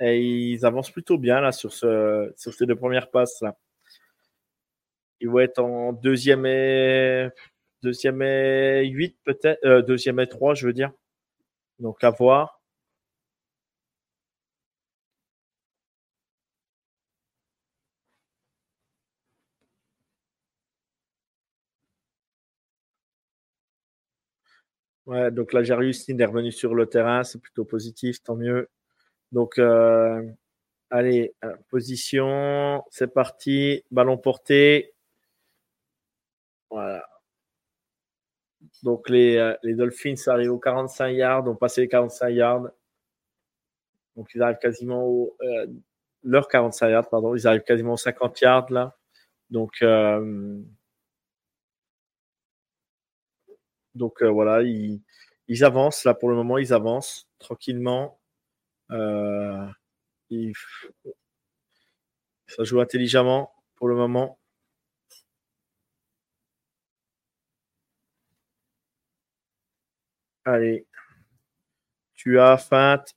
et 0.00 0.20
ils 0.20 0.64
avancent 0.66 0.90
plutôt 0.90 1.18
bien 1.18 1.40
là 1.40 1.52
sur, 1.52 1.72
ce, 1.72 2.32
sur 2.36 2.54
ces 2.54 2.66
deux 2.66 2.76
premières 2.76 3.10
passes 3.10 3.40
là. 3.42 3.56
Ils 5.20 5.28
vont 5.28 5.40
être 5.40 5.60
en 5.60 5.92
deuxième 5.92 6.46
et 6.46 7.28
deuxième 7.82 8.22
et 8.22 8.86
8 8.86 9.16
peut-être, 9.24 9.64
euh, 9.64 9.82
deuxième 9.82 10.20
et 10.20 10.28
3 10.28 10.54
je 10.54 10.66
veux 10.66 10.72
dire. 10.72 10.92
Donc 11.78 12.02
à 12.04 12.10
voir. 12.10 12.61
Ouais, 25.06 25.30
donc 25.32 25.52
là, 25.52 25.62
Jarius 25.64 26.08
est 26.08 26.24
revenu 26.24 26.52
sur 26.52 26.74
le 26.74 26.86
terrain, 26.86 27.24
c'est 27.24 27.40
plutôt 27.40 27.64
positif, 27.64 28.22
tant 28.22 28.36
mieux. 28.36 28.68
Donc, 29.32 29.58
euh, 29.58 30.22
allez, 30.90 31.34
euh, 31.44 31.54
position, 31.70 32.84
c'est 32.90 33.12
parti, 33.14 33.84
ballon 33.92 34.18
porté. 34.18 34.94
Voilà. 36.70 37.04
Donc, 38.82 39.08
les, 39.08 39.36
euh, 39.38 39.54
les 39.62 39.74
Dolphins 39.74 40.14
arrivent 40.26 40.52
aux 40.52 40.58
45 40.58 41.08
yards, 41.10 41.48
ont 41.48 41.54
passé 41.56 41.80
les 41.82 41.88
45 41.88 42.28
yards. 42.30 42.68
Donc, 44.16 44.28
ils 44.34 44.42
arrivent 44.42 44.58
quasiment 44.58 45.04
au. 45.06 45.36
Euh, 45.42 45.66
leur 46.24 46.48
45 46.48 46.88
yards, 46.90 47.08
pardon, 47.08 47.34
ils 47.34 47.46
arrivent 47.46 47.62
quasiment 47.62 47.94
aux 47.94 47.96
50 47.96 48.40
yards 48.40 48.70
là. 48.70 48.96
Donc, 49.50 49.82
donc 53.94 54.22
euh, 54.22 54.30
voilà, 54.30 54.62
ils, 54.62 55.02
avancent 55.64 56.04
là 56.04 56.14
pour 56.14 56.30
le 56.30 56.36
moment, 56.36 56.58
ils 56.58 56.72
avancent 56.72 57.28
tranquillement. 57.38 58.18
Euh, 58.90 59.66
ça 62.46 62.64
joue 62.64 62.80
intelligemment 62.80 63.52
pour 63.76 63.88
le 63.88 63.96
moment. 63.96 64.38
Allez. 70.44 70.86
Tu 72.14 72.38
as 72.40 72.56
feinte 72.56 73.16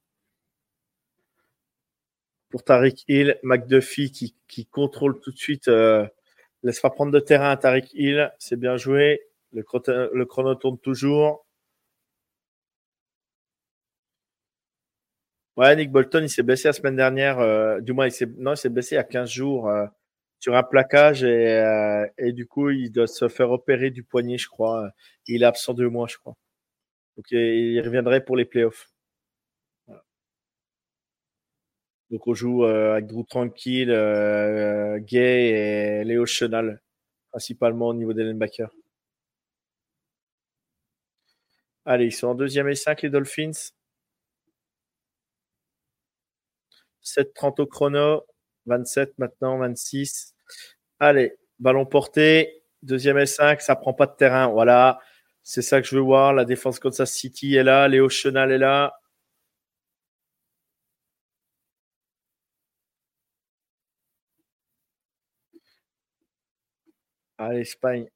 pour 2.49 2.63
Tariq 2.63 3.03
Hill. 3.07 3.37
McDuffie 3.43 4.11
qui, 4.47 4.65
contrôle 4.67 5.19
tout 5.19 5.31
de 5.31 5.37
suite. 5.37 5.67
Euh, 5.67 6.07
laisse 6.63 6.79
pas 6.79 6.89
prendre 6.89 7.11
de 7.11 7.19
terrain 7.19 7.51
à 7.51 7.57
Tariq 7.57 7.89
Hill. 7.93 8.31
C'est 8.39 8.59
bien 8.59 8.77
joué. 8.77 9.21
Le, 9.55 10.25
chrono 10.25 10.55
tourne 10.55 10.77
toujours. 10.79 11.45
Ouais, 15.57 15.73
Nick 15.77 15.89
Bolton, 15.91 16.23
il 16.23 16.29
s'est 16.29 16.43
blessé 16.43 16.67
la 16.67 16.73
semaine 16.73 16.97
dernière. 16.97 17.39
Euh, 17.39 17.79
du 17.79 17.93
moins, 17.93 18.05
il 18.07 18.11
s'est, 18.11 18.25
non, 18.37 18.53
il 18.55 18.69
blessé 18.69 18.95
il 18.95 18.97
y 18.97 18.99
a 18.99 19.03
15 19.05 19.29
jours 19.29 19.69
euh, 19.69 19.85
sur 20.39 20.55
un 20.55 20.63
plaquage 20.63 21.23
et, 21.23 21.53
euh, 21.53 22.05
et, 22.17 22.33
du 22.33 22.45
coup, 22.47 22.69
il 22.69 22.91
doit 22.91 23.07
se 23.07 23.29
faire 23.29 23.51
opérer 23.51 23.89
du 23.91 24.03
poignet, 24.03 24.37
je 24.37 24.49
crois. 24.49 24.89
Il 25.27 25.43
est 25.43 25.45
absent 25.45 25.73
deux 25.73 25.89
mois, 25.89 26.07
je 26.07 26.17
crois. 26.17 26.35
Donc, 27.17 27.31
il 27.31 27.81
reviendrait 27.81 28.23
pour 28.25 28.37
les 28.37 28.45
playoffs. 28.45 28.89
Donc, 32.11 32.27
on 32.27 32.33
joue 32.33 32.65
avec 32.65 33.07
Drew 33.07 33.23
Tranquille, 33.25 33.89
Gay 34.99 36.01
et 36.01 36.03
Léo 36.03 36.25
Chenal, 36.25 36.81
principalement 37.31 37.87
au 37.87 37.93
niveau 37.93 38.13
des 38.13 38.23
linebackers. 38.23 38.71
Allez, 41.87 42.05
ils 42.05 42.11
sont 42.11 42.27
en 42.27 42.35
deuxième 42.35 42.67
et 42.67 42.75
cinq, 42.75 43.01
les 43.03 43.09
Dolphins. 43.09 43.51
7-30 47.01 47.59
au 47.59 47.65
chrono. 47.65 48.23
27 48.65 49.13
maintenant, 49.19 49.57
26. 49.59 50.33
Allez, 50.99 51.33
ballon 51.59 51.85
porté. 51.85 52.63
Deuxième 52.83 53.17
S5, 53.17 53.61
ça 53.61 53.75
prend 53.75 53.93
pas 53.93 54.07
de 54.07 54.15
terrain. 54.17 54.47
Voilà. 54.47 54.99
C'est 55.43 55.61
ça 55.61 55.81
que 55.81 55.87
je 55.87 55.95
veux 55.95 56.01
voir. 56.01 56.33
La 56.33 56.45
défense 56.45 56.79
Kansas 56.79 57.11
City 57.13 57.55
est 57.55 57.63
là. 57.63 57.87
Léo 57.87 58.09
Chenal 58.09 58.51
est 58.51 58.57
là. 58.57 58.93
Allez, 67.37 67.61
Espagne. 67.61 68.09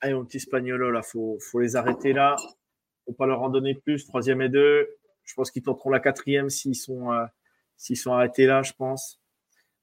Allez, 0.00 0.14
mon 0.14 0.24
petit 0.24 0.36
Espagnolo, 0.36 0.90
là, 0.90 1.02
faut, 1.02 1.38
faut 1.40 1.60
les 1.60 1.76
arrêter 1.76 2.12
là. 2.12 2.36
Faut 3.04 3.12
pas 3.12 3.26
leur 3.26 3.42
en 3.42 3.48
donner 3.48 3.74
plus. 3.74 4.06
Troisième 4.06 4.42
et 4.42 4.48
deux. 4.48 4.88
Je 5.24 5.34
pense 5.34 5.50
qu'ils 5.50 5.62
tenteront 5.62 5.90
la 5.90 6.00
quatrième 6.00 6.50
s'ils 6.50 6.76
sont, 6.76 7.12
euh, 7.12 7.24
s'ils 7.76 7.96
sont 7.96 8.12
arrêtés 8.12 8.46
là, 8.46 8.62
je 8.62 8.72
pense. 8.72 9.20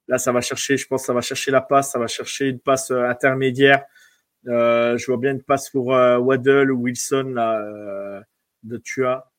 Là, 0.08 0.18
ça 0.18 0.32
va 0.32 0.42
chercher, 0.42 0.78
je 0.78 0.88
pense, 0.88 1.06
ça 1.06 1.14
va 1.14 1.22
chercher 1.22 1.52
la 1.52 1.62
passe, 1.62 1.92
ça 1.92 2.00
va 2.00 2.08
chercher 2.08 2.50
une 2.50 2.60
passe 2.60 2.92
euh, 2.92 3.04
intermédiaire. 3.10 3.84
Euh, 4.48 4.98
je 4.98 5.06
vois 5.08 5.18
bien 5.18 5.32
une 5.32 5.42
passe 5.42 5.70
pour 5.70 5.96
euh, 5.96 6.18
Waddle 6.18 6.72
ou 6.72 6.82
Wilson 6.82 7.32
là, 7.34 8.24
de 8.64 8.78
Tua. 8.78 9.32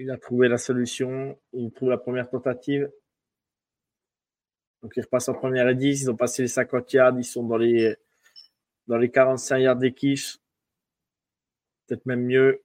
Il 0.00 0.10
a 0.10 0.18
trouvé 0.18 0.48
la 0.48 0.58
solution. 0.58 1.38
Il 1.52 1.72
trouve 1.72 1.90
la 1.90 1.98
première 1.98 2.28
tentative. 2.28 2.90
Donc, 4.82 4.92
il 4.96 5.02
repasse 5.02 5.28
en 5.28 5.34
première 5.34 5.68
et 5.68 5.74
10. 5.74 6.02
Ils 6.02 6.10
ont 6.10 6.16
passé 6.16 6.42
les 6.42 6.48
50 6.48 6.92
yards. 6.92 7.18
Ils 7.18 7.24
sont 7.24 7.44
dans 7.44 7.56
les, 7.56 7.96
dans 8.86 8.98
les 8.98 9.10
45 9.10 9.58
yards 9.58 9.76
des 9.76 9.92
quiches. 9.94 10.38
Peut-être 11.86 12.06
même 12.06 12.24
mieux. 12.24 12.62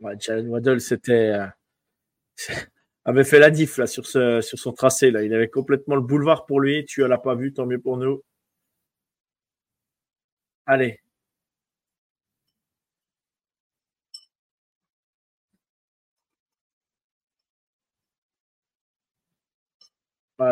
Ouais, 0.00 0.16
Jalen 0.18 0.48
Waddle, 0.48 0.80
c'était. 0.80 1.30
Euh, 1.30 1.46
avait 3.04 3.24
fait 3.24 3.38
la 3.38 3.50
diff 3.50 3.78
là, 3.78 3.86
sur, 3.86 4.06
ce, 4.06 4.40
sur 4.40 4.58
son 4.58 4.72
tracé. 4.72 5.10
Là. 5.10 5.22
Il 5.22 5.34
avait 5.34 5.48
complètement 5.48 5.94
le 5.96 6.02
boulevard 6.02 6.46
pour 6.46 6.60
lui. 6.60 6.84
Tu 6.86 7.02
ne 7.02 7.06
l'as 7.06 7.18
pas 7.18 7.34
vu, 7.34 7.52
tant 7.52 7.66
mieux 7.66 7.80
pour 7.80 7.96
nous. 7.98 8.22
Allez, 10.66 11.01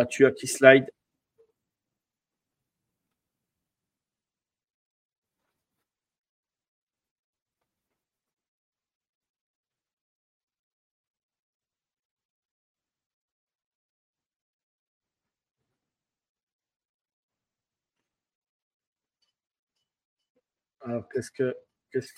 tu 0.09 0.27
as 0.27 0.33
qui 0.33 0.47
slide? 0.47 0.91
Alors, 20.83 21.09
qu'est-ce 21.09 21.31
que 21.31 21.57
qu'est-ce 21.93 22.13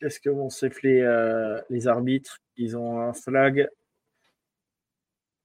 qu'est-ce 0.00 0.20
que 0.20 0.30
vont 0.30 0.50
siffler 0.50 1.00
euh, 1.00 1.60
les 1.68 1.86
arbitres? 1.88 2.38
Ils 2.56 2.76
ont 2.76 3.00
un 3.00 3.12
flag 3.12 3.68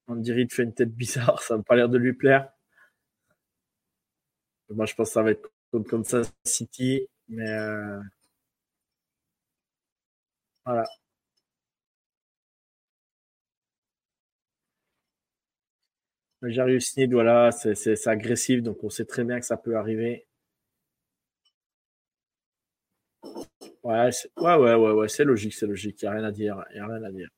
on 0.07 0.15
dirait 0.15 0.48
qu'il 0.48 0.53
fait 0.56 0.64
une 0.64 0.73
tête 0.73 0.94
bizarre, 0.95 1.41
ça 1.44 1.57
n'a 1.57 1.64
pas 1.64 1.76
l'air 1.76 1.90
de 1.90 1.98
lui 1.99 2.14
plaire. 2.14 2.49
Moi, 4.69 4.86
je 4.86 4.94
pense 4.95 5.10
que 5.10 5.14
ça 5.14 5.23
va 5.23 5.32
être 5.32 5.49
comme 5.90 6.03
ça 6.03 6.22
City, 6.45 7.07
mais 7.27 7.49
euh, 7.49 7.99
voilà. 10.65 10.86
Jarius 16.44 16.91
Sneed, 16.94 17.11
voilà, 17.11 17.52
c'est 17.52 18.07
agressif, 18.07 18.64
donc 18.64 18.82
on 18.86 18.90
sait 18.90 19.03
très 19.03 19.26
bien 19.26 19.38
que 19.41 19.45
ça 19.45 19.57
peut 19.57 19.76
arriver. 19.76 20.26
Ouais, 23.84 24.10
ouais, 24.38 24.56
ouais, 24.76 24.91
ouais, 24.91 25.07
c'est 25.07 25.23
logique, 25.23 25.53
c'est 25.53 25.65
logique, 25.68 26.02
il 26.02 26.06
n'y 26.06 26.10
a 26.10 26.11
rien 26.18 26.23
à 26.26 26.32
dire, 26.34 26.65
il 26.72 26.76
n'y 26.76 26.80
a 26.82 26.88
rien 26.88 27.03
à 27.03 27.11
dire. 27.11 27.30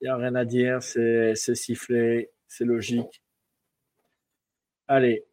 Il 0.00 0.04
n'y 0.04 0.08
a 0.08 0.16
rien 0.16 0.34
à 0.34 0.44
dire, 0.44 0.82
c'est 0.82 1.34
sifflé, 1.54 2.30
c'est 2.48 2.64
logique. 2.64 3.22
Allez. 4.88 5.24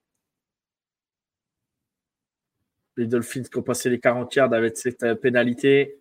Les 2.97 3.07
Dolphins 3.07 3.43
qui 3.43 3.57
ont 3.57 3.63
passé 3.63 3.89
les 3.89 3.99
40 3.99 4.35
yards 4.35 4.53
avec 4.53 4.77
cette 4.77 5.03
euh, 5.03 5.15
pénalité. 5.15 5.99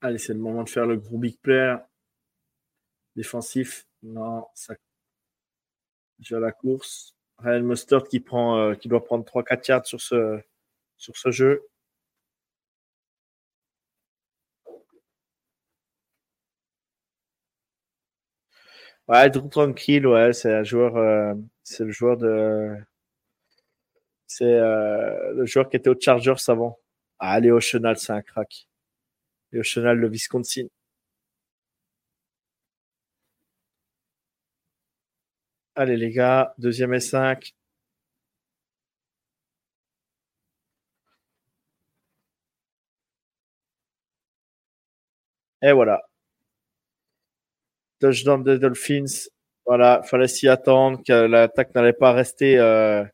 Allez, 0.00 0.18
c'est 0.18 0.32
le 0.32 0.40
moment 0.40 0.64
de 0.64 0.68
faire 0.68 0.86
le 0.86 0.96
gros 0.96 1.18
big 1.18 1.38
player. 1.38 1.76
Défensif. 3.14 3.86
Non, 4.02 4.46
ça. 4.54 4.74
J'ai 6.18 6.38
la 6.40 6.52
course. 6.52 7.14
Ryan 7.38 7.62
Mustard 7.62 8.04
qui, 8.08 8.20
prend, 8.20 8.58
euh, 8.58 8.74
qui 8.74 8.88
doit 8.88 9.04
prendre 9.04 9.24
3-4 9.24 9.68
yards 9.68 9.86
sur 9.86 10.00
ce, 10.00 10.40
sur 10.96 11.16
ce 11.16 11.30
jeu. 11.30 11.62
Ouais, 19.08 19.30
Drew 19.30 19.48
Tranquille, 19.48 20.06
ouais, 20.08 20.32
c'est 20.32 20.52
un 20.54 20.62
joueur, 20.64 20.96
euh, 20.96 21.34
c'est 21.62 21.84
le 21.84 21.92
joueur 21.92 22.16
de, 22.16 22.76
c'est 24.26 24.44
euh, 24.44 25.32
le 25.34 25.46
joueur 25.46 25.68
qui 25.68 25.76
était 25.76 25.90
au 25.90 25.96
Chargers 25.98 26.34
avant. 26.48 26.78
Ah, 27.18 27.38
Léo 27.40 27.60
Chenal, 27.60 27.96
c'est 27.98 28.12
un 28.12 28.22
crack. 28.22 28.68
Léo 29.52 29.64
Chenal, 29.64 29.98
le 29.98 30.08
Wisconsin. 30.08 30.66
Allez 35.74 35.98
les 35.98 36.08
gars, 36.10 36.54
deuxième 36.56 36.94
et 36.94 37.00
5. 37.00 37.52
Et 45.62 45.72
voilà 45.72 46.02
touchdown 48.02 48.42
des 48.42 48.58
Dolphins. 48.58 49.28
Voilà, 49.64 50.02
fallait 50.02 50.26
s'y 50.26 50.48
attendre 50.48 51.00
que 51.06 51.12
l'attaque 51.12 51.72
n'allait 51.74 51.92
pas 51.92 52.12
rester 52.12 52.58
euh, 52.58 53.04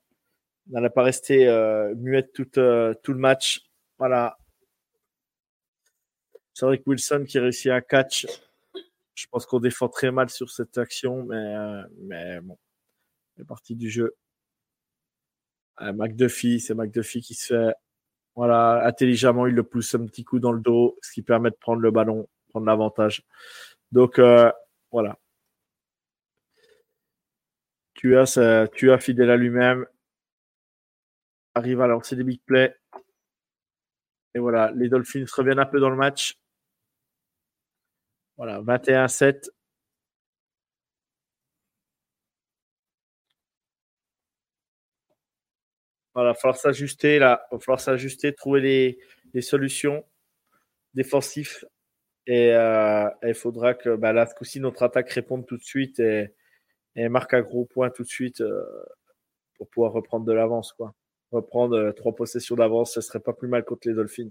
n'allait 0.69 0.91
pas 0.91 1.03
rester 1.03 1.47
euh, 1.47 1.95
muette 1.97 2.33
tout, 2.33 2.59
euh, 2.59 2.95
tout 3.03 3.13
le 3.13 3.19
match. 3.19 3.61
Voilà. 3.99 4.39
C'est 6.55 6.65
vrai 6.65 6.79
que 6.79 6.85
Wilson 6.87 7.25
qui 7.29 7.39
réussit 7.39 7.71
un 7.71 7.83
catch. 7.83 8.27
Je 9.15 9.27
pense 9.31 9.47
qu'on 9.47 9.61
défend 9.61 9.89
très 9.89 10.11
mal 10.11 10.31
sur 10.31 10.51
cette 10.51 10.79
action, 10.79 11.25
mais, 11.25 11.55
mais 12.01 12.41
bon, 12.41 12.57
c'est 13.37 13.47
partie 13.47 13.77
du 13.77 13.91
jeu. 13.91 14.17
McDuffie, 15.81 16.61
c'est 16.61 16.75
McDuffie 16.75 17.21
qui 17.21 17.35
se 17.35 17.47
fait 17.47 17.75
voilà, 18.35 18.87
intelligemment, 18.87 19.49
il 19.49 19.55
le 19.55 19.65
pousse 19.65 19.97
un 19.97 20.07
petit 20.07 20.23
coup 20.23 20.39
dans 20.39 20.53
le 20.53 20.61
dos, 20.61 20.97
ce 21.03 21.13
qui 21.13 21.23
permet 21.23 21.51
de 21.51 21.57
prendre 21.57 21.81
le 21.81 21.91
ballon, 21.91 22.29
prendre 22.51 22.67
l'avantage. 22.67 23.25
Donc, 23.91 24.21
voilà. 24.91 25.19
Tu 27.95 28.17
as, 28.17 28.99
fidèle 29.01 29.31
à 29.31 29.37
lui-même. 29.37 29.85
Arrive 31.55 31.81
à 31.81 31.87
lancer 31.89 32.15
des 32.17 32.23
big 32.25 32.41
plays. 32.47 32.75
Et 34.35 34.39
voilà, 34.39 34.71
les 34.77 34.89
Dolphins 34.89 35.25
reviennent 35.35 35.59
un 35.59 35.67
peu 35.67 35.81
dans 35.81 35.91
le 35.91 35.97
match. 35.97 36.39
Voilà, 38.37 38.61
21-7. 38.63 39.51
Voilà, 46.15 46.31
il 46.31 46.35
va 46.35 46.35
falloir 46.35 46.57
s'ajuster 46.57 47.19
là. 47.19 47.47
Il 47.51 47.57
va 47.57 47.61
falloir 47.61 47.81
s'ajuster, 47.81 48.35
trouver 48.35 48.99
les, 49.33 49.43
solutions 49.43 50.05
défensives. 50.95 51.65
Et 52.29 52.53
euh, 52.53 53.09
il 53.27 53.33
faudra 53.35 53.73
que 53.73 53.97
bah, 53.97 54.13
là, 54.13 54.27
ce 54.27 54.35
coup-ci, 54.35 54.61
notre 54.61 54.83
attaque 54.83 55.11
réponde 55.11 55.47
tout 55.47 55.57
de 55.57 55.65
suite 55.65 55.99
et, 55.99 56.29
marque 57.09 57.33
un 57.33 57.41
gros 57.41 57.65
point 57.65 57.91
tout 57.91 58.03
de 58.03 58.09
suite 58.09 58.43
euh, 58.43 58.63
pour 59.57 59.69
pouvoir 59.71 59.93
reprendre 59.93 60.27
de 60.27 60.33
l'avance. 60.33 60.73
quoi. 60.75 60.95
Reprendre 61.33 61.77
euh, 61.77 61.93
trois 61.93 62.15
possessions 62.15 62.55
d'avance, 62.55 62.93
ce 62.93 63.01
serait 63.01 63.21
pas 63.21 63.33
plus 63.33 63.49
mal 63.49 63.65
contre 63.65 63.89
les 63.89 63.95
Dolphins. 63.95 64.29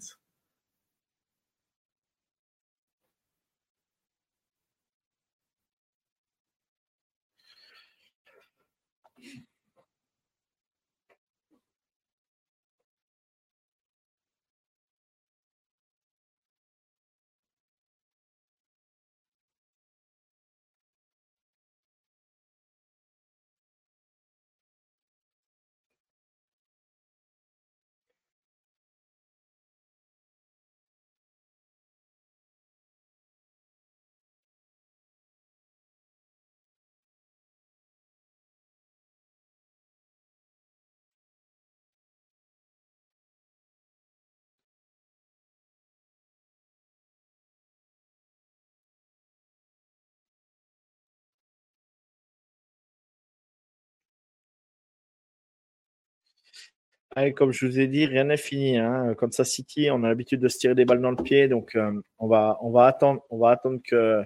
Comme 57.36 57.52
je 57.52 57.66
vous 57.66 57.80
ai 57.80 57.88
dit, 57.88 58.06
rien 58.06 58.26
n'est 58.26 58.38
fini. 58.38 58.78
Hein. 58.78 59.16
ça 59.32 59.44
City, 59.44 59.90
on 59.92 60.04
a 60.04 60.08
l'habitude 60.08 60.40
de 60.40 60.48
se 60.48 60.60
tirer 60.60 60.76
des 60.76 60.86
balles 60.86 61.02
dans 61.02 61.12
le 61.12 61.24
pied, 61.24 61.48
donc 61.48 61.76
euh, 61.76 61.92
on, 62.20 62.28
va, 62.28 62.58
on, 62.62 62.72
va 62.72 62.86
attendre, 62.86 63.22
on 63.30 63.40
va 63.40 63.52
attendre 63.52 63.80
que 63.84 64.24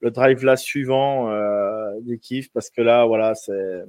le 0.00 0.10
drive 0.10 0.44
là 0.44 0.56
suivant 0.56 1.30
euh, 1.30 1.90
parce 2.54 2.70
que 2.70 2.82
là, 2.82 3.04
voilà, 3.06 3.34
c'est. 3.34 3.82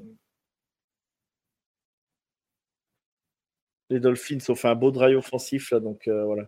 Les 3.89 3.99
Dolphins 3.99 4.39
ont 4.49 4.55
fait 4.55 4.69
un 4.69 4.75
beau 4.75 4.89
drive 4.91 5.17
offensif, 5.17 5.71
là, 5.71 5.79
donc 5.79 6.07
euh, 6.07 6.23
voilà. 6.25 6.47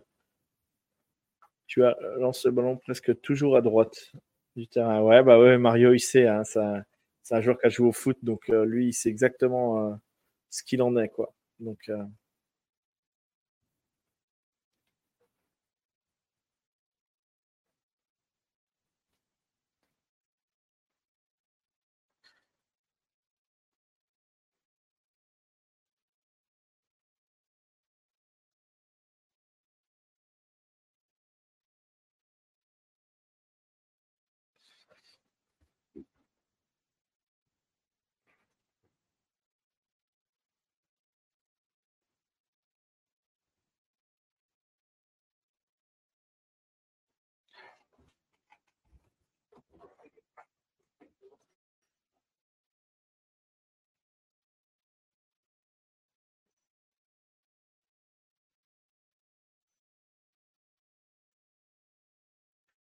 Tu 1.66 1.84
as 1.84 1.96
lancé 2.18 2.48
le 2.48 2.54
ballon 2.54 2.76
presque 2.76 3.20
toujours 3.20 3.56
à 3.56 3.62
droite 3.62 4.12
du 4.56 4.66
terrain. 4.66 5.00
Ouais, 5.00 5.22
bah 5.22 5.38
ouais, 5.38 5.58
Mario, 5.58 5.92
il 5.92 6.00
sait, 6.00 6.26
hein, 6.26 6.42
c'est 6.44 7.34
un, 7.34 7.40
joueur 7.40 7.58
qui 7.58 7.66
a 7.66 7.68
joué 7.70 7.86
au 7.88 7.92
foot, 7.92 8.18
donc 8.22 8.48
lui, 8.48 8.88
il 8.88 8.92
sait 8.92 9.10
exactement 9.10 9.98
ce 10.50 10.62
qu'il 10.64 10.82
en 10.82 10.96
est, 10.96 11.08
quoi. 11.08 11.32
Donc, 11.60 11.90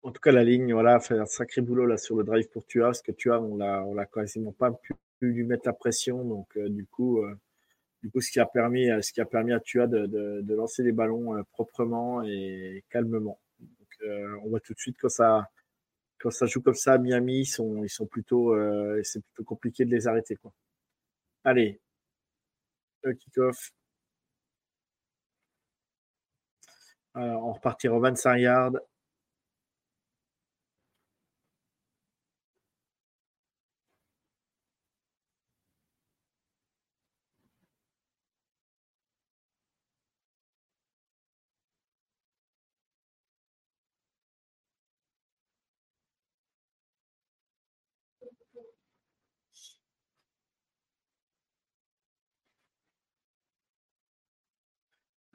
En 0.05 0.11
tout 0.11 0.21
cas, 0.21 0.31
la 0.31 0.43
ligne, 0.43 0.71
voilà, 0.71 0.99
fait 0.99 1.17
un 1.17 1.25
sacré 1.25 1.61
boulot 1.61 1.87
là 1.87 1.97
sur 1.97 2.15
le 2.15 2.23
drive 2.23 2.47
pour 2.49 2.63
Tua, 2.67 2.85
parce 2.89 3.01
que 3.01 3.11
Tua, 3.11 3.41
on 3.41 3.57
l'a, 3.57 3.83
on 3.85 3.95
l'a 3.95 4.05
quasiment 4.05 4.51
pas 4.51 4.71
pu, 4.71 4.93
lui 5.21 5.43
mettre 5.43 5.63
la 5.65 5.73
pression. 5.73 6.23
Donc, 6.23 6.55
euh, 6.57 6.69
du 6.69 6.85
coup, 6.85 7.23
euh, 7.23 7.35
du 8.03 8.11
coup, 8.11 8.21
ce 8.21 8.31
qui 8.31 8.39
a 8.39 8.45
permis, 8.45 8.89
euh, 8.91 9.01
ce 9.01 9.11
qui 9.13 9.21
a 9.21 9.25
permis 9.25 9.53
à 9.53 9.59
Tua 9.59 9.87
de, 9.87 10.43
lancer 10.53 10.83
les 10.83 10.91
ballons 10.91 11.43
proprement 11.53 12.21
et 12.23 12.83
calmement. 12.91 13.39
On 14.43 14.49
voit 14.49 14.59
tout 14.59 14.73
de 14.75 14.79
suite 14.79 14.97
quand 15.01 15.09
ça, 15.09 15.49
quand 16.19 16.31
ça 16.31 16.45
joue 16.45 16.61
comme 16.61 16.75
ça 16.75 16.93
à 16.93 16.97
Miami, 16.99 17.41
ils 17.41 17.45
sont, 17.45 18.07
plutôt, 18.07 18.55
c'est 19.03 19.23
plutôt 19.23 19.43
compliqué 19.43 19.85
de 19.85 19.91
les 19.91 20.07
arrêter, 20.07 20.35
quoi. 20.35 20.53
Allez, 21.43 21.79
le 23.03 23.13
kick-off. 23.13 23.71
on 27.15 27.53
repartira 27.53 27.95
au 27.95 28.01
25 28.01 28.37
yards. 28.37 28.73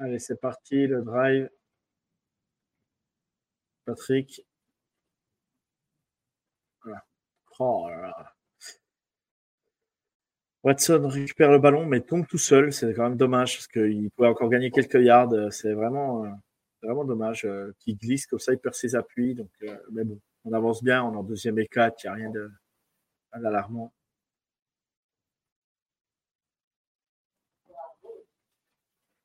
Allez, 0.01 0.19
c'est 0.19 0.41
parti, 0.41 0.87
le 0.87 1.03
drive. 1.03 1.51
Patrick. 3.85 4.43
Voilà. 6.85 7.05
Oh 7.59 7.89
Watson 10.63 11.07
récupère 11.09 11.51
le 11.51 11.59
ballon, 11.59 11.85
mais 11.85 12.01
tombe 12.01 12.27
tout 12.27 12.39
seul. 12.39 12.73
C'est 12.73 12.95
quand 12.95 13.05
même 13.05 13.17
dommage 13.19 13.57
parce 13.57 13.69
qu'il 13.69 14.11
pouvait 14.13 14.29
encore 14.29 14.49
gagner 14.49 14.71
quelques 14.71 14.95
yards. 14.95 15.53
C'est 15.53 15.75
vraiment, 15.75 16.25
euh, 16.25 16.31
vraiment 16.83 17.05
dommage 17.05 17.45
euh, 17.45 17.75
qu'il 17.81 17.99
glisse 17.99 18.27
comme 18.27 18.39
ça, 18.39 18.53
il 18.55 18.59
perd 18.59 18.75
ses 18.75 18.95
appuis. 18.95 19.35
Donc, 19.35 19.51
euh, 19.63 19.77
mais 19.93 20.05
bon, 20.05 20.19
on 20.45 20.53
avance 20.55 20.83
bien. 20.83 21.05
On 21.05 21.13
est 21.13 21.17
en 21.17 21.23
deuxième 21.23 21.59
et. 21.59 22.03
Il 22.05 22.07
n'y 22.07 22.11
a 22.11 22.15
rien 22.15 22.33
d'alarmant. 23.37 23.93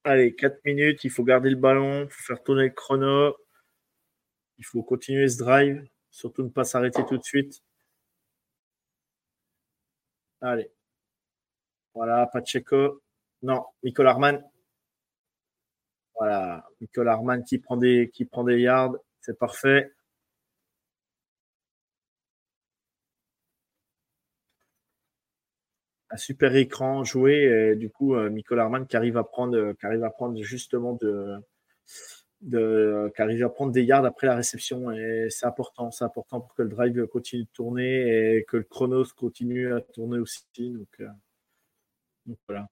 Allez, 0.07 0.35
4 0.35 0.63
minutes, 0.65 1.03
il 1.03 1.09
faut 1.09 1.23
garder 1.23 1.49
le 1.49 1.55
ballon, 1.55 2.07
faire 2.11 2.43
tourner 2.43 2.65
le 2.65 2.69
chrono. 2.69 3.35
Il 4.59 4.65
faut 4.65 4.83
continuer 4.83 5.27
ce 5.27 5.39
drive, 5.39 5.83
surtout 6.11 6.43
ne 6.43 6.49
pas 6.49 6.63
s'arrêter 6.63 7.03
tout 7.07 7.17
de 7.17 7.23
suite. 7.23 7.63
Allez. 10.41 10.69
Voilà, 11.95 12.27
Pacheco. 12.27 13.01
Non, 13.41 13.65
Nicole 13.81 14.07
Arman. 14.07 14.43
Voilà, 16.19 16.69
Nicole 16.81 17.07
Arman 17.07 17.43
qui 17.43 17.57
prend 17.57 17.75
des, 17.77 18.11
qui 18.13 18.25
prend 18.25 18.43
des 18.43 18.59
yards. 18.59 18.95
C'est 19.21 19.39
parfait. 19.39 19.91
Super 26.17 26.55
écran 26.55 27.03
joué. 27.03 27.75
Du 27.75 27.89
coup, 27.89 28.15
euh, 28.15 28.31
Arman 28.51 28.85
qui 28.87 28.95
arrive 28.97 29.17
à 29.17 29.23
prendre, 29.23 29.57
euh, 29.57 29.73
qui 29.73 29.85
arrive 29.85 30.03
à 30.03 30.09
prendre 30.09 30.41
justement 30.41 30.93
de, 30.93 31.37
de, 32.41 33.11
qu'arriver 33.15 33.43
à 33.43 33.49
prendre 33.49 33.71
des 33.71 33.83
yards 33.83 34.05
après 34.05 34.27
la 34.27 34.35
réception. 34.35 34.91
Et 34.91 35.27
c'est 35.29 35.45
important, 35.45 35.91
c'est 35.91 36.03
important 36.03 36.41
pour 36.41 36.53
que 36.55 36.63
le 36.63 36.69
drive 36.69 37.07
continue 37.07 37.43
de 37.43 37.49
tourner 37.53 38.35
et 38.37 38.45
que 38.45 38.57
le 38.57 38.63
chronos 38.63 39.05
continue 39.15 39.73
à 39.73 39.81
tourner 39.81 40.19
aussi. 40.19 40.45
Donc, 40.57 40.89
euh, 40.99 41.07
voilà. 42.47 42.67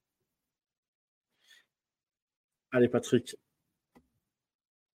Allez, 2.71 2.89
Patrick. 2.89 3.37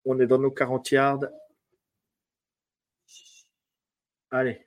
On 0.05 0.19
est 0.19 0.27
dans 0.27 0.39
nos 0.39 0.51
40 0.51 0.91
yards. 0.91 1.25
Allez. 4.31 4.64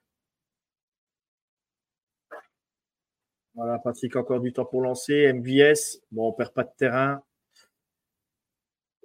Voilà, 3.59 3.78
Patrick, 3.78 4.17
encore 4.17 4.41
du 4.41 4.55
temps 4.55 4.65
pour 4.65 4.81
lancer. 4.81 5.33
MVS, 5.35 6.01
bon, 6.12 6.28
on 6.28 6.33
perd 6.33 6.55
pas 6.55 6.65
de 6.65 6.70
terrain 6.78 7.23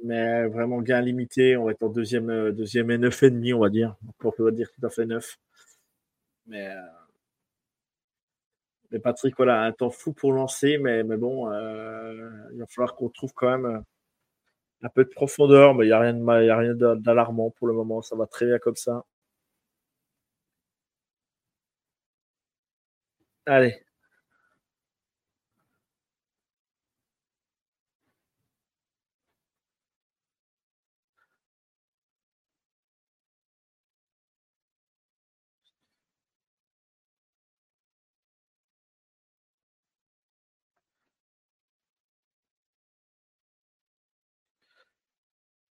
mais 0.04 0.48
vraiment 0.48 0.82
gain 0.82 1.02
limité. 1.02 1.58
On 1.58 1.66
va 1.66 1.72
être 1.72 1.84
en 1.84 1.90
deuxième, 1.90 2.30
euh, 2.30 2.52
deuxième 2.52 2.92
et 2.92 2.98
neuf 2.98 3.24
et 3.24 3.32
demi, 3.32 3.54
on 3.54 3.60
va 3.60 3.70
dire. 3.70 3.96
On 4.24 4.32
peut 4.32 4.52
dire 4.52 4.70
tout 4.78 4.86
à 4.86 4.90
fait 4.90 5.06
neuf. 5.06 5.38
Mais, 6.46 6.68
euh, 6.70 6.82
mais 8.92 9.00
Patrick, 9.00 9.36
voilà, 9.38 9.64
un 9.64 9.72
temps 9.74 9.90
fou 9.90 10.14
pour 10.14 10.32
lancer, 10.34 10.78
mais, 10.78 11.04
bon, 11.04 11.52
euh, 11.52 12.30
il 12.54 12.60
va 12.60 12.66
falloir 12.68 12.96
qu'on 12.96 13.10
trouve 13.10 13.34
quand 13.34 13.50
même 13.58 13.84
un 14.84 14.90
peu 14.90 15.04
de 15.04 15.10
profondeur, 15.10 15.74
mais 15.76 15.86
il 15.86 15.90
n'y 15.90 15.94
a 15.94 16.00
rien 16.58 16.76
d'alarmant 16.96 17.50
pour 17.52 17.68
le 17.68 17.74
moment. 17.74 18.02
Ça 18.04 18.16
va 18.16 18.28
très 18.28 18.46
bien 18.46 18.60
comme 18.60 18.76
ça. 18.76 19.04
Allez. 23.46 23.83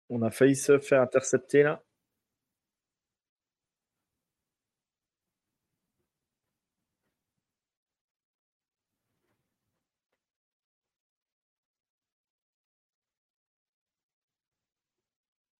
On 0.09 0.23
a 0.23 0.31
failli 0.31 0.55
se 0.55 0.79
faire 0.79 0.99
intercepter 1.03 1.61
là. 1.61 1.83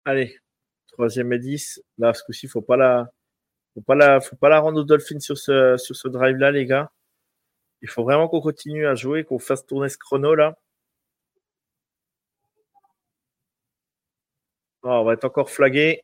Allez, 0.05 0.37
troisième 0.87 1.33
et 1.33 1.39
10. 1.39 1.81
Là, 1.97 2.13
ce 2.13 2.23
coup-ci, 2.23 2.47
faut 2.47 2.61
pas 2.61 2.77
la, 2.77 3.09
faut 3.75 3.81
pas 3.81 3.95
la, 3.95 4.21
faut 4.21 4.35
pas 4.37 4.49
la 4.49 4.59
rendre 4.59 4.81
aux 4.81 4.85
Dolphins 4.85 5.19
sur 5.21 5.37
ce, 5.37 5.77
sur 5.77 5.95
ce 5.95 6.07
drive-là, 6.09 6.51
les 6.51 6.65
gars. 6.67 6.91
Il 7.81 7.89
faut 7.89 8.03
vraiment 8.03 8.27
qu'on 8.29 8.41
continue 8.41 8.87
à 8.87 8.95
jouer, 8.95 9.23
qu'on 9.25 9.39
fasse 9.39 9.65
tourner 9.65 9.89
ce 9.89 9.97
chrono 9.99 10.35
là. 10.35 10.57
Oh, 14.85 14.89
on 15.01 15.03
va 15.03 15.13
être 15.13 15.25
encore 15.25 15.49
flagué. 15.49 16.01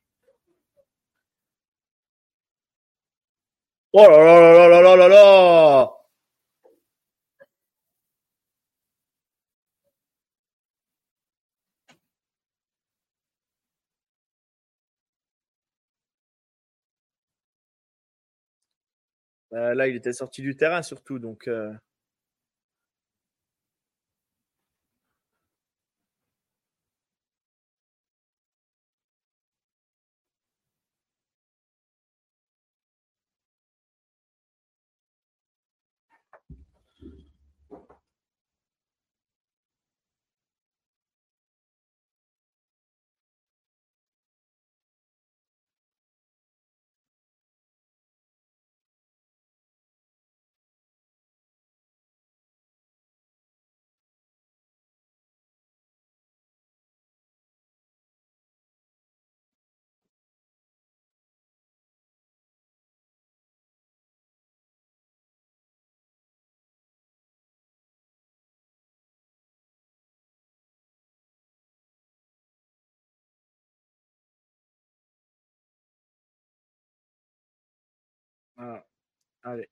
Oh 3.93 3.99
là 4.09 4.17
là 4.23 4.41
là 4.41 4.67
là 4.69 4.81
là 4.81 4.95
là 4.95 5.07
là 5.07 5.91
euh, 19.53 19.73
là, 19.73 19.87
il 19.87 19.95
était 19.95 20.13
sorti 20.13 20.41
du 20.41 20.55
terrain 20.55 20.81
surtout, 20.81 21.19
donc. 21.19 21.47
Euh... 21.47 21.71
allez. 79.43 79.67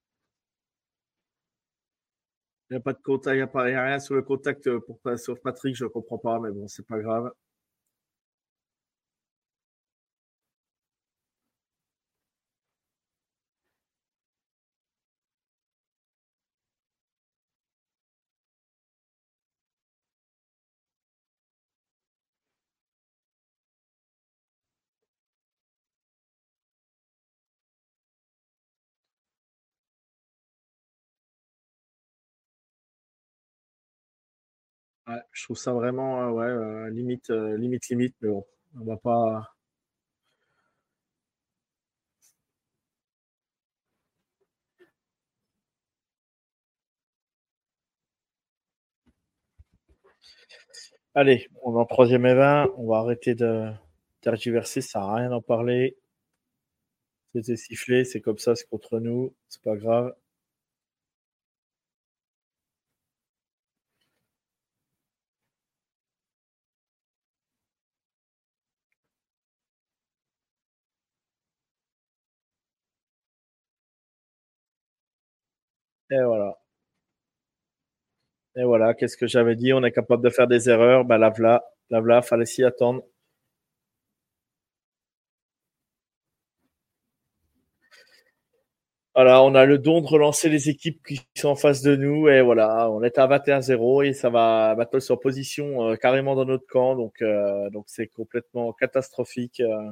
Il 2.69 2.73
n'y 2.73 2.77
a 2.77 2.81
pas 2.81 2.93
de 2.93 3.01
contact, 3.01 3.35
il 3.35 3.37
n'y 3.37 3.75
a, 3.75 3.83
rien 3.83 3.99
sur 3.99 4.15
le 4.15 4.21
contact 4.21 4.67
euh, 4.67 4.79
pour, 4.79 4.99
sur 5.17 5.39
Patrick, 5.41 5.75
je 5.75 5.85
ne 5.85 5.89
comprends 5.89 6.17
pas, 6.19 6.39
mais 6.39 6.51
bon, 6.51 6.67
c'est 6.67 6.85
pas 6.85 6.99
grave. 6.99 7.31
Je 35.31 35.43
trouve 35.43 35.57
ça 35.57 35.73
vraiment 35.73 36.21
euh, 36.23 36.29
ouais, 36.31 36.45
euh, 36.45 36.89
limite, 36.89 37.29
euh, 37.31 37.57
limite, 37.57 37.87
limite, 37.89 38.15
mais 38.21 38.29
bon, 38.29 38.45
on 38.79 38.85
va 38.85 38.97
pas. 38.97 39.53
Allez, 51.13 51.47
on 51.61 51.75
est 51.75 51.79
en 51.79 51.85
troisième 51.85 52.25
et 52.25 52.33
20, 52.33 52.71
on 52.77 52.87
va 52.87 52.97
arrêter 52.97 53.35
de 53.35 53.69
tergiverser, 54.21 54.81
ça 54.81 54.99
n'a 55.01 55.13
rien 55.13 55.31
à 55.31 55.35
en 55.35 55.41
parler. 55.41 55.95
C'était 57.33 57.55
sifflé, 57.57 58.05
c'est 58.05 58.21
comme 58.21 58.37
ça, 58.37 58.53
c'est 58.55 58.69
contre 58.69 58.99
nous, 58.99 59.33
c'est 59.47 59.63
pas 59.63 59.75
grave. 59.75 60.13
Et 76.11 76.21
voilà. 76.23 76.55
Et 78.55 78.63
voilà, 78.63 78.93
qu'est-ce 78.93 79.17
que 79.17 79.25
j'avais 79.25 79.55
dit? 79.55 79.73
On 79.73 79.83
est 79.83 79.91
capable 79.91 80.23
de 80.23 80.29
faire 80.29 80.47
des 80.47 80.69
erreurs. 80.69 81.03
Ben, 81.05 81.17
la 81.17 82.21
fallait 82.21 82.45
s'y 82.45 82.63
attendre. 82.63 83.03
Voilà, 89.15 89.43
on 89.43 89.53
a 89.53 89.65
le 89.65 89.77
don 89.77 89.99
de 90.01 90.07
relancer 90.07 90.47
les 90.49 90.69
équipes 90.69 91.05
qui 91.05 91.19
sont 91.35 91.49
en 91.49 91.55
face 91.55 91.81
de 91.81 91.95
nous. 91.95 92.29
Et 92.29 92.41
voilà, 92.41 92.89
on 92.89 93.03
est 93.03 93.17
à 93.17 93.27
21-0 93.27 94.05
et 94.05 94.13
ça 94.13 94.29
va 94.29 94.75
battre 94.75 94.99
sur 94.99 95.19
position 95.19 95.89
euh, 95.89 95.95
carrément 95.95 96.35
dans 96.35 96.45
notre 96.45 96.65
camp. 96.67 96.95
Donc, 96.95 97.21
euh, 97.21 97.69
donc 97.71 97.85
c'est 97.87 98.07
complètement 98.07 98.71
catastrophique. 98.71 99.59
Euh. 99.59 99.91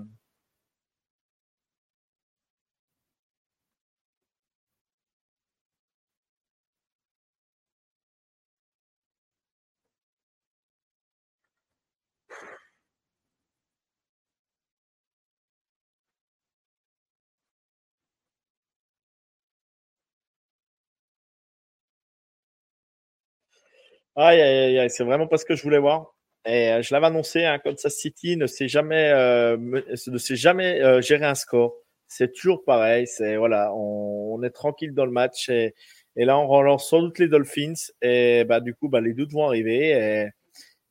Aïe, 24.18 24.42
aïe, 24.42 24.80
aïe, 24.80 24.90
c'est 24.90 25.04
vraiment 25.04 25.28
pas 25.28 25.38
ce 25.38 25.46
que 25.46 25.56
je 25.56 25.62
voulais 25.62 25.78
voir. 25.78 26.16
Et 26.46 26.72
euh, 26.72 26.82
je 26.82 26.94
l'avais 26.94 27.06
annoncé, 27.06 27.46
hein, 27.46 27.60
Kansas 27.60 27.94
City 27.94 28.36
ne 28.36 28.48
sait 28.48 28.68
jamais, 28.68 29.12
euh, 29.12 29.58
ne 29.58 30.18
sait 30.18 30.36
jamais 30.36 30.82
euh, 30.82 31.02
gérer 31.02 31.26
un 31.26 31.36
score. 31.36 31.76
C'est 32.08 32.34
toujours 32.34 32.64
pareil. 32.66 33.06
C'est 33.06 33.38
voilà, 33.38 33.72
on, 33.76 34.42
est 34.44 34.50
tranquille 34.50 34.94
dans 34.94 35.06
le 35.06 35.12
match 35.12 35.50
et, 35.50 35.76
là 36.16 36.38
on 36.40 36.48
relance 36.48 36.90
sans 36.90 37.02
doute 37.02 37.20
les 37.20 37.28
Dolphins 37.28 37.74
et 38.02 38.44
bah 38.46 38.60
du 38.60 38.74
coup 38.76 38.90
bah 38.90 39.02
les 39.02 39.14
doutes 39.14 39.32
vont 39.34 39.46
arriver 39.48 40.32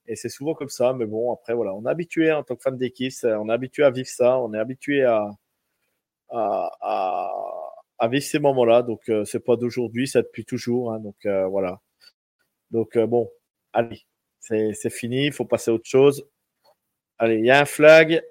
et, 0.06 0.16
c'est 0.16 0.28
souvent 0.28 0.54
comme 0.54 0.68
ça. 0.68 0.92
Mais 0.94 1.06
bon 1.06 1.32
après 1.32 1.54
voilà, 1.54 1.74
on 1.74 1.84
est 1.86 1.90
habitué 1.90 2.32
en 2.32 2.42
tant 2.44 2.56
que 2.56 2.62
fan 2.62 2.76
d'équipe, 2.76 3.12
on 3.24 3.48
est 3.48 3.52
habitué 3.52 3.84
à 3.84 3.90
vivre 3.90 4.08
ça, 4.08 4.38
on 4.38 4.52
est 4.54 4.58
habitué 4.58 5.04
à 7.98 8.08
vivre 8.08 8.24
ces 8.24 8.38
moments-là. 8.38 8.82
Donc 8.82 9.08
euh, 9.08 9.24
c'est 9.24 9.44
pas 9.44 9.56
d'aujourd'hui, 9.56 10.08
c'est 10.08 10.22
depuis 10.22 10.44
toujours. 10.44 10.92
Hein, 10.92 11.00
donc 11.00 11.16
euh, 11.26 11.46
voilà. 11.46 11.80
Donc 12.70 12.96
euh, 12.96 13.06
bon, 13.06 13.30
allez, 13.72 14.02
c'est 14.40 14.90
fini, 14.90 15.26
il 15.26 15.32
faut 15.32 15.44
passer 15.44 15.70
à 15.70 15.74
autre 15.74 15.88
chose. 15.88 16.26
Allez, 17.18 17.38
il 17.38 17.46
y 17.46 17.50
a 17.50 17.60
un 17.60 17.66
flag. 17.66 18.22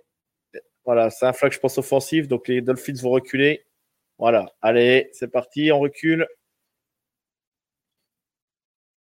Voilà, 0.85 1.09
c'est 1.11 1.25
un 1.27 1.33
flag, 1.33 1.51
je 1.53 1.59
pense, 1.59 1.77
offensif. 1.79 2.27
Donc 2.27 2.47
les 2.47 2.61
Dolphins 2.61 2.95
vont 3.01 3.11
reculer. 3.11 3.65
Voilà, 4.19 4.47
allez, 4.61 5.09
c'est 5.13 5.29
parti, 5.31 5.71
on 5.71 5.79
recule. 5.79 6.27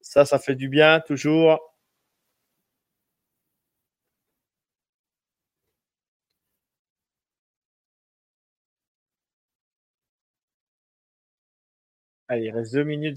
Ça, 0.03 0.25
ça 0.25 0.39
fait 0.39 0.55
du 0.55 0.69
bien, 0.69 1.01
toujours. 1.01 1.59
Allez, 12.29 12.45
il 12.49 12.51
reste 12.51 12.75
2 12.75 12.85
minutes 12.85 13.17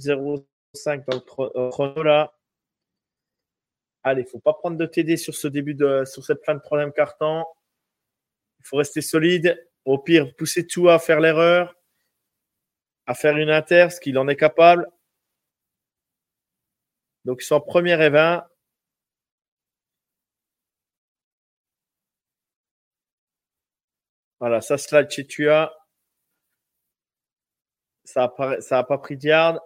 05 0.74 1.06
dans 1.08 1.18
le 1.18 1.70
chrono 1.70 2.04
là. 2.04 2.34
Allez, 4.04 4.22
il 4.22 4.26
ne 4.26 4.30
faut 4.30 4.40
pas 4.40 4.54
prendre 4.54 4.78
de 4.78 4.86
TD 4.86 5.18
sur 5.18 5.36
ce 5.36 5.48
début 5.48 5.74
de 5.76 6.04
sur 6.06 6.24
cette 6.26 6.44
fin 6.46 6.56
de 6.56 6.62
troisième 6.62 6.94
carton. 6.94 7.44
Il 8.60 8.66
faut 8.66 8.78
rester 8.78 9.02
solide. 9.02 9.64
Au 9.86 9.98
pire, 9.98 10.36
pousser 10.36 10.68
tout 10.68 10.90
à 10.90 11.00
faire 11.00 11.22
l'erreur, 11.22 11.74
à 13.06 13.14
faire 13.16 13.38
une 13.38 13.50
inter, 13.50 13.88
ce 13.90 14.00
qu'il 14.02 14.18
en 14.18 14.28
est 14.28 14.36
capable. 14.36 14.88
Donc, 17.26 17.42
ils 17.42 17.46
sont 17.46 17.56
en 17.56 17.62
première 17.62 18.02
et 18.02 18.10
20. 18.10 18.46
Voilà, 24.40 24.62
ça 24.62 24.78
slide 24.78 25.10
chez 25.12 25.26
Tua. 25.28 25.74
Ça 28.06 28.34
n'a 28.40 28.62
ça 28.62 28.80
a 28.80 28.84
pas 28.84 28.98
pris 28.98 29.18
de 29.18 29.28
yard. 29.28 29.60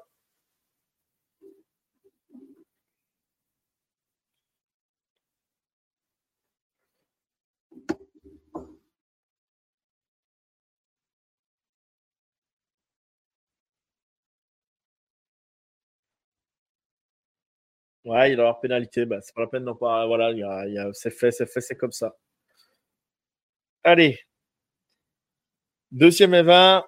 Ouais, 18.06 18.32
il 18.32 18.36
va 18.38 18.44
avoir 18.44 18.60
pénalité. 18.60 19.06
Bah, 19.06 19.20
c'est 19.22 19.34
pas 19.36 19.42
la 19.42 19.48
peine 19.48 19.66
d'en 19.66 19.76
pas. 19.76 20.06
Voilà, 20.08 20.32
y 20.32 20.40
y 20.40 20.78
a, 20.78 20.94
c'est 20.94 21.12
fait, 21.12 21.32
c'est 21.32 21.46
fait, 21.46 21.62
c'est 21.62 21.76
comme 21.76 21.92
ça. 21.92 22.16
Allez. 23.84 24.20
Deuxième 25.92 26.34
et 26.34 26.42
20. 26.44 26.86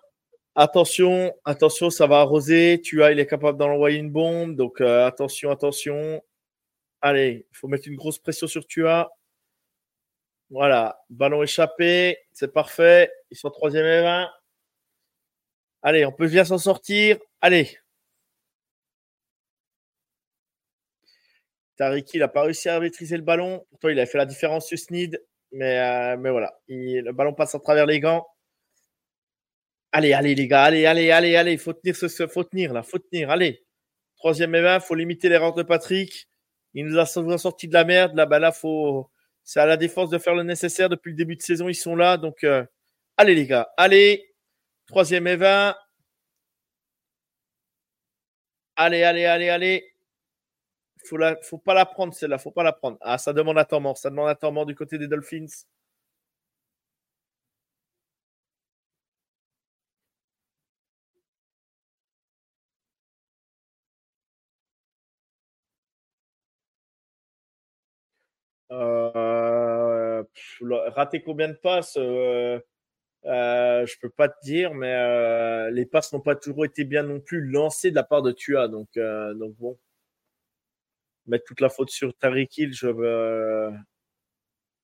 Attention, 0.56 1.34
attention, 1.46 1.90
ça 1.90 2.08
va 2.08 2.20
arroser. 2.22 2.80
Tu 2.84 3.04
as, 3.04 3.12
il 3.12 3.20
est 3.20 3.28
capable 3.28 3.58
d'envoyer 3.58 3.98
une 4.00 4.12
bombe. 4.12 4.56
Donc 4.56 4.82
euh, 4.82 5.06
attention, 5.08 5.52
attention. 5.52 6.24
Allez, 7.02 7.48
il 7.52 7.58
faut 7.58 7.68
mettre 7.68 7.88
une 7.90 7.96
grosse 7.98 8.20
pression 8.20 8.48
sur 8.48 8.68
Tua. 8.68 9.12
Voilà, 10.50 11.00
ballon 11.10 11.44
échappé, 11.44 12.18
c'est 12.32 12.54
parfait. 12.54 13.12
Ils 13.32 13.38
sont 13.38 13.50
troisième 13.50 13.86
et 13.86 14.02
20. 14.04 14.30
Allez, 15.82 16.06
on 16.06 16.12
peut 16.12 16.28
bien 16.28 16.46
s'en 16.46 16.58
sortir. 16.58 17.18
Allez. 17.42 17.78
Tariki, 21.78 22.18
il 22.18 22.20
n'a 22.20 22.28
pas 22.28 22.44
réussi 22.44 22.70
à 22.70 22.80
maîtriser 22.80 23.18
le 23.18 23.24
ballon. 23.24 23.66
Pourtant, 23.70 23.90
il 23.90 24.00
a 24.00 24.06
fait 24.06 24.18
la 24.18 24.26
différence 24.26 24.68
sur 24.68 24.78
Sneed. 24.78 25.24
Mais, 25.52 25.80
euh, 25.80 26.18
mais 26.18 26.32
voilà, 26.32 26.60
il, 26.68 27.02
le 27.02 27.12
ballon 27.14 27.34
passe 27.34 27.56
à 27.56 27.60
travers 27.60 27.86
les 27.86 28.00
gants. 28.00 28.26
Allez, 29.92 30.14
allez, 30.14 30.34
les 30.34 30.48
gars, 30.48 30.64
allez, 30.64 30.86
allez, 30.86 31.12
allez, 31.12 31.36
allez. 31.36 31.54
Il 31.54 31.60
faut 31.60 31.74
tenir, 31.74 31.96
ce, 31.96 32.28
faut 32.28 32.44
tenir, 32.44 32.74
là, 32.74 32.82
faut 32.84 32.98
tenir. 33.00 33.30
Allez. 33.30 33.64
Troisième 34.18 34.56
et 34.56 34.62
20, 34.62 34.76
il 34.76 34.82
faut 34.82 34.96
limiter 34.96 35.30
l'erreur 35.30 35.54
de 35.54 35.64
Patrick. 35.64 36.28
Il 36.74 36.86
nous 36.86 36.98
a 36.98 37.06
sorti 37.06 37.68
de 37.68 37.74
la 37.74 37.84
merde. 37.84 38.16
Là, 38.16 38.26
bah, 38.26 38.40
là, 38.40 38.52
faut. 38.52 39.10
C'est 39.44 39.60
à 39.60 39.66
la 39.66 39.78
défense 39.78 40.10
de 40.10 40.18
faire 40.18 40.36
le 40.36 40.44
nécessaire. 40.44 40.90
Depuis 40.90 41.12
le 41.12 41.18
début 41.18 41.36
de 41.36 41.42
saison, 41.42 41.70
ils 41.70 41.76
sont 41.76 41.96
là. 41.96 42.18
Donc, 42.18 42.44
euh... 42.44 42.66
allez, 43.18 43.36
les 43.36 43.46
gars, 43.48 43.70
allez. 43.78 44.34
Troisième 44.88 45.28
et 45.28 45.36
20. 45.36 45.76
Allez, 48.76 49.04
allez, 49.04 49.26
allez, 49.26 49.50
allez 49.50 49.93
faut 51.44 51.58
pas 51.58 51.74
la 51.74 51.86
prendre 51.86 52.14
celle-là, 52.14 52.38
faut 52.38 52.52
pas 52.52 52.64
la 52.64 52.74
prendre. 52.74 52.98
Ah, 53.02 53.18
ça 53.18 53.34
demande 53.34 53.58
un 53.58 53.66
temps 53.66 53.80
mort, 53.80 53.98
ça 53.98 54.10
demande 54.10 54.30
un 54.30 54.36
temps 54.36 54.52
mort 54.52 54.66
du 54.66 54.76
côté 54.76 54.98
des 54.98 55.08
Dolphins. 55.08 55.46
Euh, 68.72 70.24
combien 71.26 71.50
de 71.50 71.54
passes 71.54 71.98
euh, 71.98 72.60
euh, 73.26 73.86
Je 73.86 73.96
peux 74.02 74.10
pas 74.10 74.30
te 74.30 74.36
dire, 74.44 74.74
mais 74.74 74.94
euh, 74.94 75.72
les 75.72 75.86
passes 75.86 76.14
n'ont 76.14 76.22
pas 76.22 76.36
toujours 76.36 76.66
été 76.66 76.84
bien 76.86 77.04
non 77.04 77.20
plus 77.20 77.42
lancées 77.42 77.92
de 77.92 77.96
la 77.96 78.04
part 78.04 78.22
de 78.22 78.32
Tua, 78.32 78.68
donc 78.68 78.90
donc 78.98 79.56
bon 79.58 79.78
mettre 81.28 81.46
toute 81.46 81.62
la 81.62 81.70
faute 81.70 81.90
sur 81.90 82.14
Tariq 82.18 82.50
Hill, 82.58 82.74
je 82.74 82.88
ne 82.88 83.78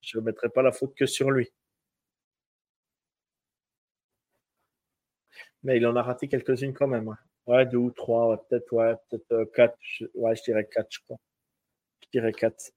je 0.02 0.20
mettrai 0.20 0.50
pas 0.50 0.62
la 0.62 0.74
faute 0.74 0.94
que 0.94 1.06
sur 1.06 1.32
lui. 1.32 1.54
Mais 5.64 5.78
il 5.78 5.88
en 5.88 5.96
a 5.96 6.02
raté 6.04 6.28
quelques-unes 6.28 6.74
quand 6.74 6.88
même. 6.88 7.16
Ouais, 7.48 7.66
deux 7.66 7.78
ou 7.78 7.92
trois, 7.92 8.46
peut-être, 8.48 8.72
ouais, 8.74 8.94
peut-être 9.10 9.32
euh, 9.32 9.46
quatre. 9.56 9.78
Ouais, 10.16 10.36
je 10.36 10.44
dirais 10.44 10.68
quatre, 10.72 10.88
je 10.92 11.00
crois. 11.00 11.18
Je 12.04 12.10
dirais 12.20 12.34
quatre. 12.34 12.72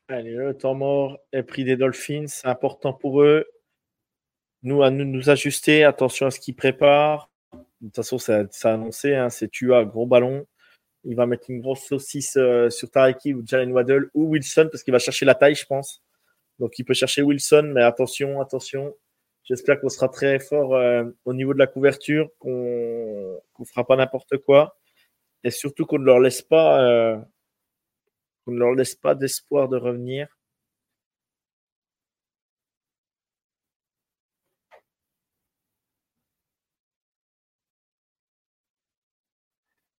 Allez, 0.09 0.31
le 0.35 0.57
temps 0.57 0.75
mort 0.75 1.19
est 1.33 1.43
pris 1.43 1.65
des 1.65 1.77
Dolphins. 1.77 2.27
C'est 2.29 2.47
important 2.47 2.93
pour 2.93 3.23
eux. 3.23 3.45
Nous, 4.63 4.83
à 4.85 4.91
nous, 4.91 5.05
nous 5.05 5.31
ajuster. 5.31 5.83
Attention 5.83 6.27
à 6.27 6.31
ce 6.31 6.39
qu'ils 6.39 6.55
préparent. 6.55 7.29
De 7.81 7.89
toute 7.89 7.97
façon, 7.97 8.19
c'est 8.19 8.69
annoncé. 8.69 9.17
Hein, 9.17 9.31
c'est 9.31 9.49
Tua, 9.49 9.85
gros 9.85 10.07
ballon. 10.07 10.47
Il 11.03 11.17
va 11.17 11.27
mettre 11.27 11.51
une 11.51 11.61
grosse 11.61 11.83
saucisse 11.83 12.37
euh, 12.37 12.71
sur 12.71 12.89
Tariki 12.89 13.35
ou 13.35 13.43
Jalen 13.45 13.73
Waddle 13.73 14.11
ou 14.15 14.29
Wilson 14.31 14.69
parce 14.71 14.85
qu'il 14.85 14.93
va 14.93 15.01
chercher 15.01 15.25
la 15.25 15.35
taille, 15.35 15.57
je 15.57 15.67
pense. 15.67 16.05
Donc, 16.61 16.79
il 16.79 16.85
peut 16.85 16.95
chercher 16.95 17.23
Wilson, 17.23 17.73
mais 17.75 17.83
attention, 17.83 18.41
attention. 18.41 18.95
J'espère 19.43 19.81
qu'on 19.81 19.89
sera 19.89 20.09
très 20.09 20.39
fort 20.39 20.77
euh, 20.77 21.05
au 21.25 21.35
niveau 21.35 21.53
de 21.53 21.59
la 21.59 21.67
couverture, 21.67 22.31
qu'on 22.39 23.41
ne 23.59 23.65
fera 23.65 23.85
pas 23.85 23.97
n'importe 23.97 24.39
quoi. 24.39 24.79
Et 25.43 25.51
surtout 25.51 25.85
qu'on 25.85 25.99
ne 25.99 26.05
leur 26.05 26.21
laisse 26.21 26.43
pas 26.43 26.81
euh, 26.81 27.17
on 28.47 28.53
ne 28.53 28.59
leur 28.59 28.75
laisse 28.75 28.95
pas 28.95 29.15
d'espoir 29.15 29.69
de 29.69 29.77
revenir. 29.77 30.29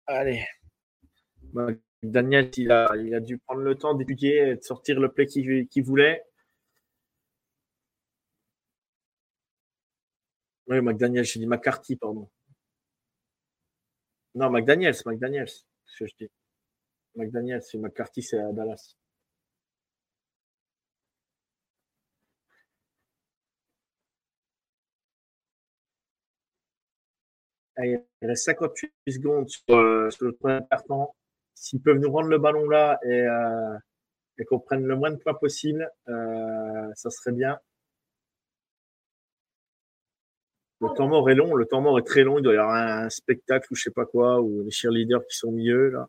Allez. 0.07 0.45
Daniel, 2.03 2.49
il 2.57 2.71
a, 2.71 3.19
dû 3.19 3.37
prendre 3.39 3.61
le 3.61 3.75
temps 3.75 3.93
d'étudier 3.93 4.37
et 4.49 4.55
de 4.55 4.61
sortir 4.63 4.99
le 4.99 5.11
play 5.11 5.25
qu'il 5.25 5.83
voulait. 5.83 6.23
Oui, 10.67 10.81
McDaniel, 10.81 11.23
j'ai 11.25 11.39
dit 11.39 11.47
McCarthy, 11.47 11.95
pardon. 11.95 12.29
Non, 14.35 14.49
McDaniel, 14.49 14.93
c'est 14.95 15.05
McDaniel, 15.05 15.47
ce 15.49 15.97
que 15.99 16.07
je 16.07 16.15
dis. 16.19 16.31
McDaniel, 17.17 17.61
c'est 17.61 17.77
McCarthy, 17.77 18.21
c'est 18.21 18.39
à 18.39 18.51
Dallas. 18.51 18.95
il 27.83 28.03
reste 28.23 28.45
58 28.45 28.91
secondes 29.07 29.49
sur, 29.49 29.61
euh, 29.69 30.09
le 30.21 30.31
premier 30.33 30.59
carton. 30.69 31.09
S'ils 31.53 31.81
peuvent 31.81 31.97
nous 31.97 32.11
rendre 32.11 32.29
le 32.29 32.37
ballon 32.37 32.67
là 32.69 32.99
et, 33.03 33.21
euh, 33.21 33.77
qu'on 34.47 34.59
prenne 34.59 34.85
le 34.85 34.95
moins 34.95 35.11
de 35.11 35.17
points 35.17 35.33
possible, 35.33 35.89
euh, 36.09 36.91
ça 36.95 37.09
serait 37.09 37.31
bien. 37.31 37.59
Le 40.79 40.89
temps 40.95 41.07
mort 41.07 41.29
est 41.29 41.35
long, 41.35 41.55
le 41.55 41.65
temps 41.65 41.81
mort 41.81 41.97
est 41.97 42.03
très 42.03 42.23
long. 42.23 42.37
Il 42.37 42.43
doit 42.43 42.53
y 42.53 42.57
avoir 42.57 42.75
un 42.75 43.09
spectacle 43.09 43.67
ou 43.71 43.75
je 43.75 43.83
sais 43.83 43.91
pas 43.91 44.05
quoi, 44.05 44.41
ou 44.41 44.63
les 44.63 44.71
cheerleaders 44.71 45.25
qui 45.27 45.37
sont 45.37 45.47
au 45.47 45.51
milieu 45.51 45.89
là. 45.89 46.07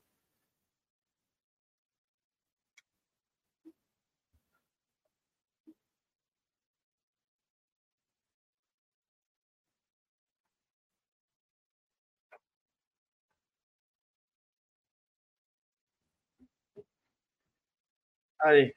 Allez. 18.41 18.75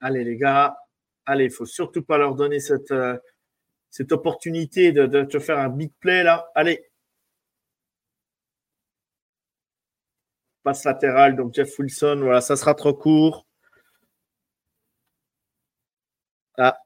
Allez, 0.00 0.24
les 0.24 0.36
gars. 0.36 0.76
Allez, 1.26 1.44
il 1.44 1.50
faut 1.50 1.64
surtout 1.66 2.02
pas 2.02 2.18
leur 2.18 2.34
donner 2.34 2.60
cette, 2.60 2.90
euh, 2.90 3.16
opportunité 4.10 4.92
de, 4.92 5.06
de 5.06 5.22
te 5.24 5.38
faire 5.38 5.58
un 5.58 5.68
big 5.70 5.92
play 6.00 6.22
là. 6.24 6.50
Allez. 6.54 6.84
Passe 10.64 10.82
latérale, 10.84 11.36
donc 11.36 11.54
Jeff 11.54 11.78
Wilson. 11.78 12.18
Voilà, 12.22 12.40
ça 12.40 12.56
sera 12.56 12.74
trop 12.74 12.92
court. 12.94 13.46
Ah. 16.58 16.82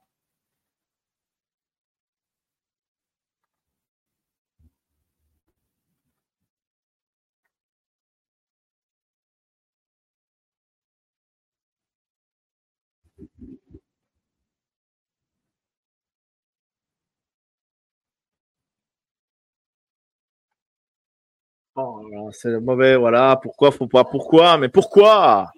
C'est 22.33 22.61
mauvais, 22.61 22.97
voilà. 22.97 23.37
Pourquoi 23.43 23.71
faut 23.73 23.87
pas 23.89 24.05
Pourquoi 24.05 24.59
Mais 24.59 24.69
pourquoi? 24.69 25.51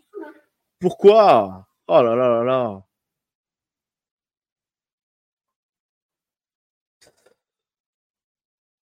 Pourquoi? 0.80 1.66
Oh 1.88 2.02
là 2.02 2.14
là 2.16 2.28
là 2.28 2.44
là. 2.44 2.82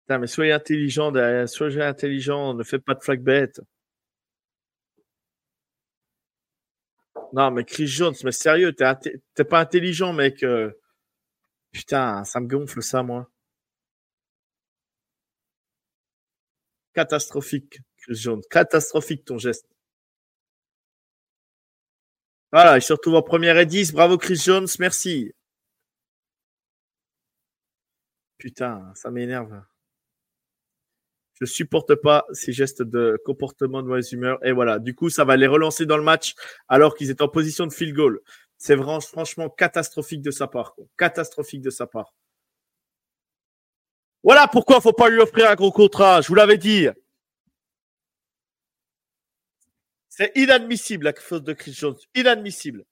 Putain, 0.03 0.19
mais 0.19 0.27
soyez 0.27 0.53
intelligent 0.53 1.13
derrière, 1.13 1.49
soyez 1.49 1.83
intelligent, 1.83 2.55
ne 2.55 2.63
faites 2.65 2.85
pas 2.85 2.95
de 2.95 3.03
flag 3.03 3.21
bête. 3.23 3.61
Non, 7.33 7.51
mais 7.51 7.65
Chris 7.65 7.87
Jones, 7.87 8.15
mais 8.25 8.33
sérieux, 8.33 8.75
t'es 8.75 9.45
pas 9.45 9.61
intelligent, 9.61 10.13
mec. 10.13 10.43
euh. 10.43 10.73
Putain, 11.73 12.25
ça 12.25 12.41
me 12.41 12.49
gonfle 12.49 12.83
ça, 12.83 13.03
moi. 13.03 13.31
Catastrophique, 16.99 17.78
Chris 17.99 18.17
Jones. 18.17 18.43
Catastrophique 18.51 19.25
ton 19.25 19.39
geste. 19.39 19.68
Voilà, 22.51 22.77
il 22.77 22.83
se 22.83 22.93
retrouve 22.93 23.15
en 23.15 23.23
première 23.23 23.57
et 23.57 23.67
10. 23.67 23.93
Bravo 23.93 24.18
Chris 24.18 24.43
Jones, 24.44 24.67
merci. 24.81 25.33
Putain, 28.36 28.93
ça 28.97 29.12
m'énerve. 29.12 29.62
Je 31.35 31.44
supporte 31.44 31.94
pas 31.94 32.27
ces 32.33 32.52
gestes 32.52 32.83
de 32.83 33.17
comportement 33.25 33.81
de 33.81 33.86
mauvaise 33.86 34.10
humeur. 34.10 34.44
Et 34.44 34.51
voilà, 34.51 34.81
du 34.81 34.97
coup, 34.97 35.09
ça 35.09 35.25
va 35.25 35.36
les 35.36 35.47
relancer 35.47 35.86
dans 35.86 35.99
le 35.99 36.02
match 36.02 36.35
alors 36.67 36.97
qu'ils 36.97 37.10
étaient 37.10 37.23
en 37.23 37.28
position 37.28 37.68
de 37.68 37.73
field 37.73 37.94
goal. 37.94 38.20
C'est 38.57 38.75
vraiment, 38.75 39.01
franchement 39.01 39.49
catastrophique 39.49 40.20
de 40.20 40.33
sa 40.33 40.49
part. 40.49 40.75
Catastrophique 40.97 41.60
de 41.60 41.70
sa 41.70 41.86
part. 41.86 42.12
Voilà 44.23 44.47
pourquoi 44.49 44.81
faut 44.81 44.93
pas 44.93 45.09
lui 45.09 45.19
offrir 45.21 45.51
un 45.51 45.55
gros 45.55 45.73
contrat. 45.73 46.21
Je 46.21 46.29
vous 46.29 46.35
l'avais 46.35 46.59
dit. 46.59 46.87
C'est 50.11 50.33
inadmissible 50.37 51.05
la 51.07 51.15
faute 51.15 51.45
de 51.45 51.55
Chris 51.55 51.73
Jones. 51.73 51.97
Inadmissible. 52.15 52.85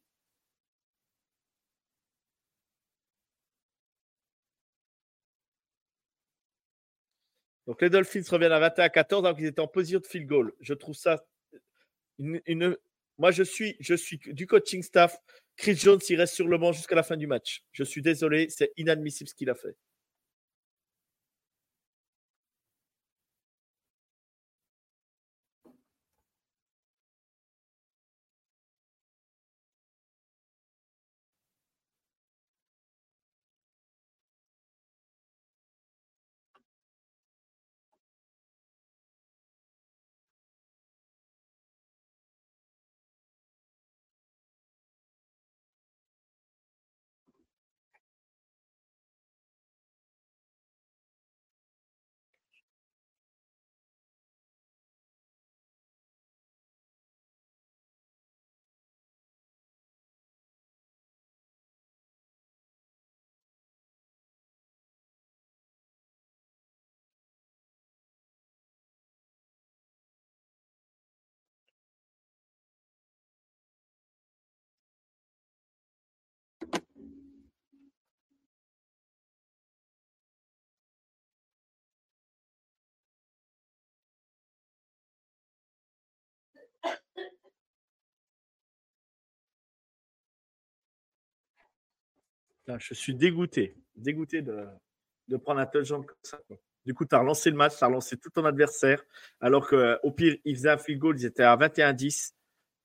Donc 7.66 7.82
les 7.82 7.90
Dolphins 7.90 8.22
reviennent 8.30 8.52
à 8.52 8.60
21 8.60 8.84
à 8.84 8.88
14 8.88 9.24
alors 9.24 9.36
qu'ils 9.36 9.46
étaient 9.46 9.60
en 9.60 9.66
position 9.66 9.98
de 10.00 10.06
field 10.06 10.26
goal. 10.28 10.52
Je 10.60 10.74
trouve 10.74 10.94
ça 10.94 11.24
une, 12.18 12.40
une- 12.46 12.76
moi 13.18 13.30
je 13.30 13.42
suis 13.42 13.76
je 13.80 13.94
suis 13.94 14.18
du 14.18 14.46
coaching 14.46 14.82
staff. 14.82 15.18
Chris 15.56 15.76
Jones 15.76 16.00
il 16.08 16.16
reste 16.16 16.34
sur 16.34 16.46
le 16.48 16.58
banc 16.58 16.72
jusqu'à 16.72 16.94
la 16.94 17.02
fin 17.02 17.16
du 17.16 17.26
match. 17.26 17.64
Je 17.72 17.82
suis 17.82 18.02
désolé, 18.02 18.48
c'est 18.50 18.72
inadmissible 18.76 19.28
ce 19.28 19.34
qu'il 19.34 19.50
a 19.50 19.54
fait. 19.54 19.74
Je 92.78 92.94
suis 92.94 93.14
dégoûté, 93.14 93.76
dégoûté 93.94 94.42
de, 94.42 94.66
prendre 95.38 95.60
un 95.60 95.66
tel 95.66 95.84
genre 95.84 96.04
comme 96.04 96.16
ça. 96.22 96.40
Du 96.84 96.94
coup, 96.94 97.04
tu 97.04 97.14
as 97.14 97.18
relancé 97.18 97.50
le 97.50 97.56
match, 97.56 97.76
tu 97.78 97.84
as 97.84 97.86
relancé 97.86 98.16
tout 98.16 98.30
ton 98.30 98.44
adversaire, 98.44 99.02
alors 99.40 99.68
qu'au 99.68 100.10
pire, 100.12 100.36
ils 100.44 100.56
faisaient 100.56 100.70
un 100.70 100.78
field 100.78 101.00
goal, 101.00 101.18
ils 101.18 101.26
étaient 101.26 101.42
à 101.42 101.56
21-10 101.56 102.32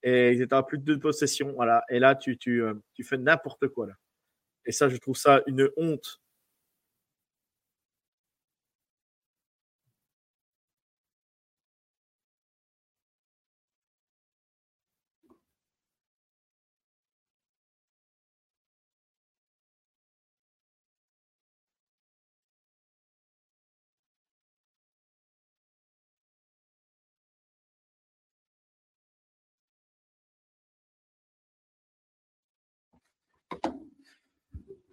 et 0.04 0.32
ils 0.32 0.42
étaient 0.42 0.56
à 0.56 0.64
plus 0.64 0.78
de 0.78 0.84
deux 0.84 1.00
possessions. 1.00 1.54
Voilà. 1.54 1.84
Et 1.90 2.00
là, 2.00 2.16
tu, 2.16 2.38
tu, 2.38 2.64
euh, 2.64 2.74
tu 2.94 3.04
fais 3.04 3.18
n'importe 3.18 3.68
quoi. 3.68 3.88
Là. 3.88 3.94
Et 4.66 4.72
ça, 4.72 4.90
je 4.90 4.98
trouve 4.98 5.16
ça 5.16 5.42
une 5.48 5.70
honte. 5.78 6.21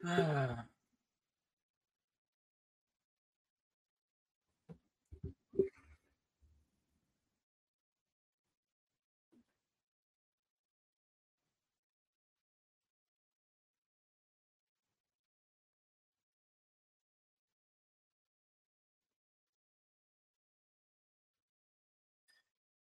Ah. 0.09 0.65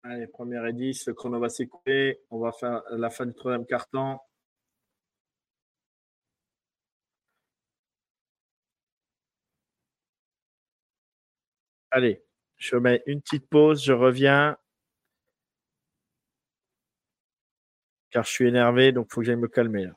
Allez, 0.02 0.26
première 0.26 0.66
et 0.66 0.72
10, 0.72 1.06
le 1.06 1.14
chrono 1.14 1.38
va 1.38 1.48
s'écouler. 1.48 2.18
On 2.30 2.40
va 2.40 2.50
faire 2.50 2.82
la 2.90 3.10
fin 3.10 3.26
du 3.26 3.34
troisième 3.34 3.64
carton. 3.64 4.18
Allez, 11.90 12.22
je 12.56 12.76
mets 12.76 13.02
une 13.06 13.20
petite 13.22 13.48
pause, 13.48 13.82
je 13.84 13.92
reviens. 13.92 14.56
Car 18.10 18.24
je 18.24 18.30
suis 18.30 18.46
énervé, 18.48 18.92
donc 18.92 19.06
il 19.10 19.14
faut 19.14 19.20
que 19.20 19.26
j'aille 19.26 19.36
me 19.36 19.48
calmer 19.48 19.84
là. 19.84 19.92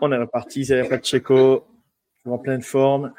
On 0.00 0.12
est 0.12 0.16
reparti, 0.16 0.64
c'est 0.64 0.88
Pacheco, 0.88 1.66
en 2.24 2.38
pleine 2.38 2.62
forme. 2.62 3.12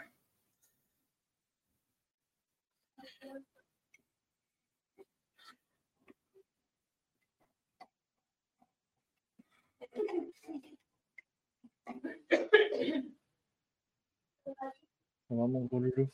Va 15.30 15.48
mon 15.48 15.66
gros 15.66 15.80
loulou? 15.80 16.10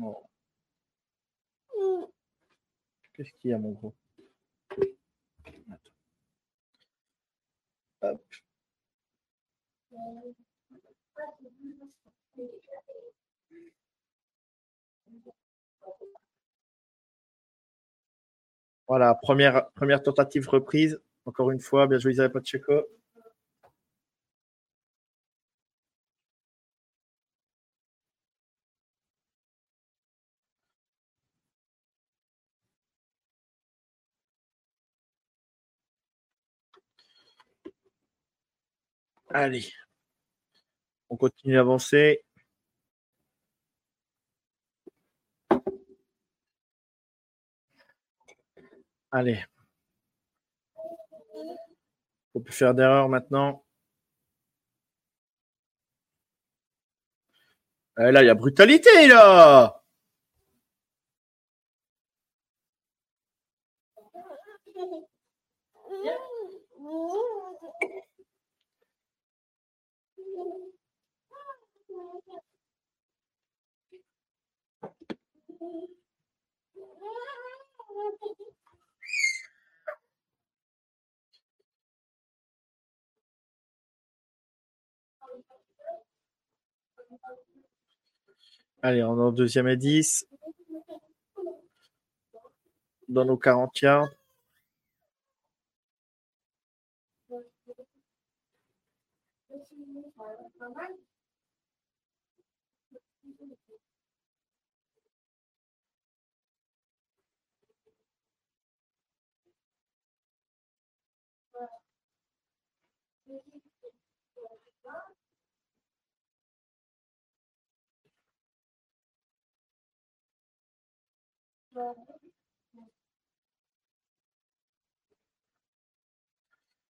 Oh. 0.00 0.26
Qu'est-ce 3.14 3.32
qu'il 3.38 3.50
y 3.50 3.52
a 3.52 3.58
mon 3.58 3.72
gros? 3.72 3.94
Hop. 8.02 8.22
Voilà, 18.90 19.14
première, 19.14 19.70
première 19.76 20.02
tentative 20.02 20.48
reprise. 20.48 21.00
Encore 21.24 21.52
une 21.52 21.60
fois, 21.60 21.86
bien 21.86 21.98
joué 21.98 22.12
Isabelle 22.12 22.32
Pacheco. 22.32 22.86
Allez. 39.28 39.72
On 41.10 41.16
continue 41.16 41.54
d'avancer. 41.54 42.24
Allez. 49.12 49.44
Faut 52.32 52.40
plus 52.40 52.52
faire 52.52 52.74
d'erreur 52.74 53.08
maintenant. 53.08 53.64
Eh, 57.98 58.10
là, 58.12 58.22
il 58.22 58.26
y 58.26 58.30
a 58.30 58.34
brutalité, 58.34 59.06
là 59.08 59.79
Allez, 88.82 89.02
on 89.02 89.18
est 89.18 89.22
en 89.22 89.32
deuxième 89.32 89.68
et 89.68 89.76
10. 89.76 90.26
Dans 93.08 93.24
nos 93.26 93.36
40 93.36 93.78
yards. 93.82 94.08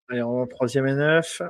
Allez, 0.09 0.21
on 0.21 0.35
va 0.35 0.41
en 0.41 0.47
troisième 0.47 0.87
et 0.87 0.93
neuf. 0.93 1.41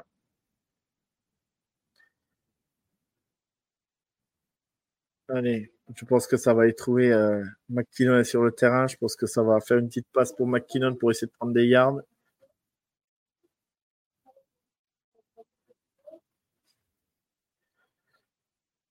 Allez, 5.30 5.72
je 5.96 6.04
pense 6.06 6.28
que 6.28 6.36
ça 6.36 6.54
va 6.54 6.68
y 6.68 6.76
trouver. 6.76 7.12
Euh, 7.14 7.42
McKinnon 7.70 8.24
sur 8.26 8.44
le 8.44 8.52
terrain. 8.52 8.88
Je 8.88 8.98
pense 8.98 9.16
que 9.16 9.26
ça 9.26 9.42
va 9.44 9.60
faire 9.62 9.78
une 9.78 9.88
petite 9.88 10.08
passe 10.14 10.34
pour 10.34 10.48
McKinnon 10.48 10.96
pour 10.96 11.12
essayer 11.12 11.28
de 11.28 11.32
prendre 11.34 11.54
des 11.54 11.66
yards. 11.66 12.00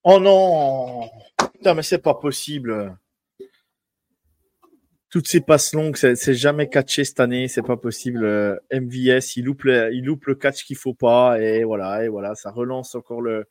Oh 0.03 0.19
non 0.19 1.09
Putain, 1.53 1.73
mais 1.75 1.83
c'est 1.83 1.99
pas 1.99 2.15
possible. 2.15 2.97
Toutes 5.09 5.27
ces 5.27 5.39
passes 5.41 5.73
longues, 5.73 5.95
c'est 5.95 6.33
jamais 6.33 6.67
catché 6.69 7.05
cette 7.05 7.19
année, 7.21 7.47
c'est 7.47 7.61
pas 7.61 7.77
possible. 7.77 8.25
Euh, 8.25 8.57
MVS, 8.71 9.37
il 9.37 9.45
loupe 9.45 9.63
le, 9.63 10.33
catch 10.35 10.65
qu'il 10.65 10.75
faut 10.77 10.93
pas 10.93 11.39
et 11.41 11.63
voilà, 11.63 12.03
et 12.03 12.09
voilà, 12.09 12.35
ça 12.35 12.51
relance 12.51 12.93
encore 12.95 13.21
le, 13.21 13.47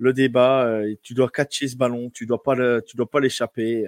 débat. 0.00 0.66
Euh, 0.66 0.94
tu 1.02 1.14
dois 1.14 1.30
catcher 1.30 1.68
ce 1.68 1.76
ballon, 1.76 2.10
tu 2.10 2.26
dois 2.26 2.42
pas 2.42 2.82
tu 2.82 2.96
dois 2.96 3.08
pas 3.10 3.20
l'échapper. 3.20 3.86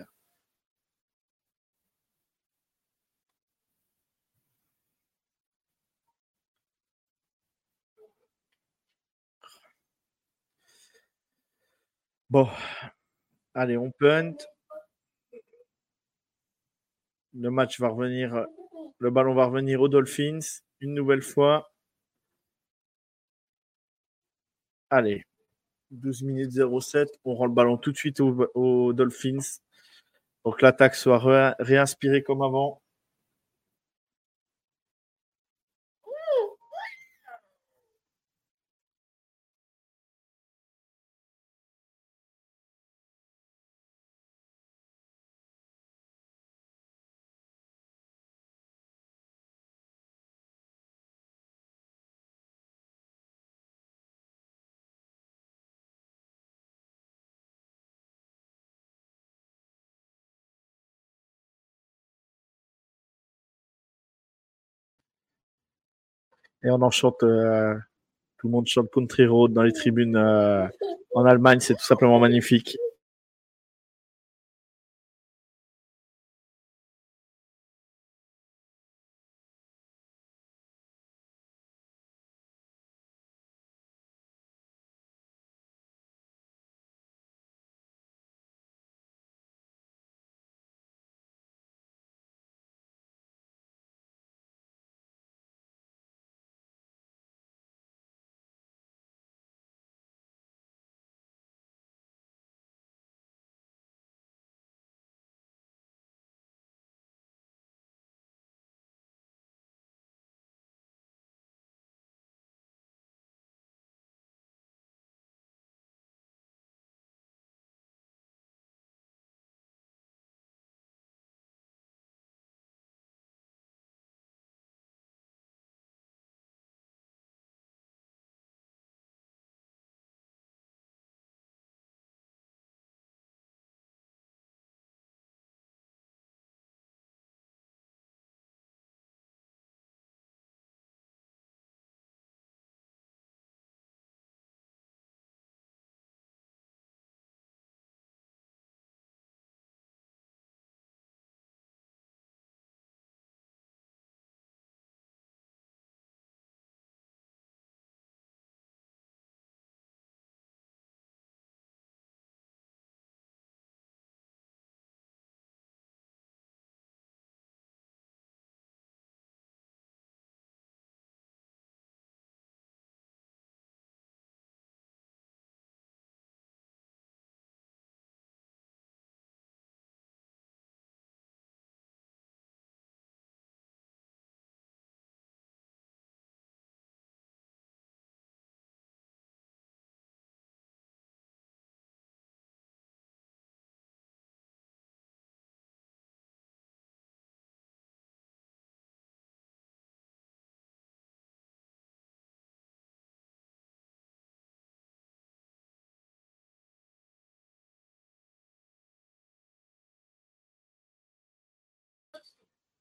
Bon, 12.30 12.48
allez, 13.54 13.76
on 13.76 13.90
punt. 13.90 14.36
Le 17.34 17.50
match 17.50 17.80
va 17.80 17.88
revenir, 17.88 18.46
le 18.98 19.10
ballon 19.10 19.34
va 19.34 19.46
revenir 19.46 19.80
aux 19.80 19.88
Dolphins 19.88 20.38
une 20.80 20.94
nouvelle 20.94 21.22
fois. 21.22 21.72
Allez, 24.90 25.24
12 25.90 26.22
minutes 26.22 26.52
07. 26.52 27.08
On 27.24 27.34
rend 27.34 27.46
le 27.46 27.52
ballon 27.52 27.76
tout 27.76 27.92
de 27.92 27.96
suite 27.96 28.20
aux, 28.20 28.92
Dolphins 28.92 29.58
pour 30.42 30.56
que 30.56 30.64
l'attaque 30.64 30.94
soit 30.94 31.54
réinspirée 31.58 32.22
comme 32.22 32.42
avant. 32.42 32.83
Et 66.64 66.70
on 66.70 66.80
en 66.80 66.90
chante, 66.90 67.22
euh, 67.22 67.74
tout 68.38 68.48
le 68.48 68.52
monde 68.52 68.66
chante 68.66 68.90
Country 68.90 69.26
Road 69.26 69.52
dans 69.52 69.62
les 69.62 69.72
tribunes 69.72 70.16
euh, 70.16 70.66
en 71.14 71.24
Allemagne, 71.24 71.60
c'est 71.60 71.74
tout 71.74 71.84
simplement 71.84 72.18
magnifique. 72.18 72.76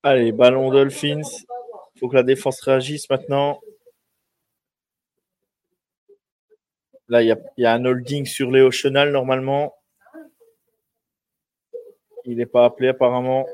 Allez, 0.06 0.34
ballon 0.34 0.70
Dolphins. 0.70 1.22
Il 1.96 2.00
faut 2.00 2.10
que 2.10 2.16
la 2.16 2.24
défense 2.24 2.60
réagisse 2.60 3.10
maintenant. 3.10 3.62
Là, 7.08 7.24
il 7.24 7.34
y, 7.58 7.66
a 7.66 7.72
un 7.72 7.86
holding 7.86 8.26
sur 8.26 8.52
Léo 8.52 8.70
Chenal 8.70 9.14
normalement. 9.14 9.74
Il 12.26 12.36
n'est 12.36 12.46
pas 12.46 12.66
appelé 12.66 12.90
apparemment. 12.90 13.46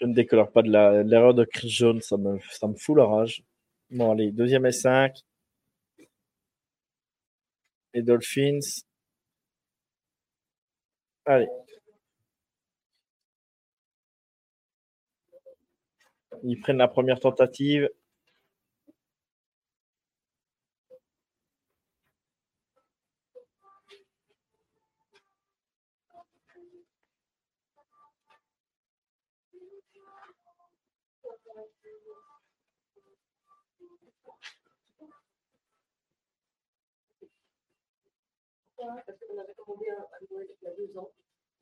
Je 0.00 0.06
ne 0.06 0.14
décolore 0.14 0.52
pas 0.52 0.62
de 0.62 0.70
l'erreur 1.02 1.34
de 1.34 1.44
Chris 1.44 1.70
Jones, 1.70 2.00
ça 2.00 2.16
me, 2.16 2.38
ça 2.50 2.68
me 2.68 2.74
fout 2.74 2.96
la 2.96 3.04
rage. 3.04 3.42
Bon, 3.90 4.12
allez, 4.12 4.30
deuxième 4.30 4.64
et 4.66 4.72
5. 4.72 5.12
Les 7.94 8.02
Dolphins. 8.02 8.60
Allez. 11.26 11.48
Ils 16.44 16.60
prennent 16.60 16.76
la 16.78 16.88
première 16.88 17.18
tentative. 17.18 17.88
Parce 38.78 39.18
qu'on 39.18 39.38
avait 39.38 39.54
commandé 39.54 39.86
un, 39.90 40.02
à 40.02 40.18
Noël 40.30 40.46
il 40.60 40.64
y 40.64 40.70
a 40.70 40.74
deux 40.74 40.98
ans. 40.98 41.10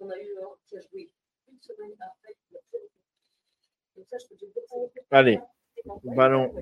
On 0.01 0.11
a 0.11 0.19
eu 0.19 0.37
un 0.43 0.49
qui 0.67 0.77
a 0.77 0.81
joué 0.81 1.11
une 1.51 1.61
semaine 1.61 1.97
après. 2.01 2.37
Donc 3.97 4.07
ça, 4.09 4.17
je 4.19 4.27
peux 4.29 4.37
te 4.37 4.47
Allez, 5.11 5.41
ballon. 6.05 6.55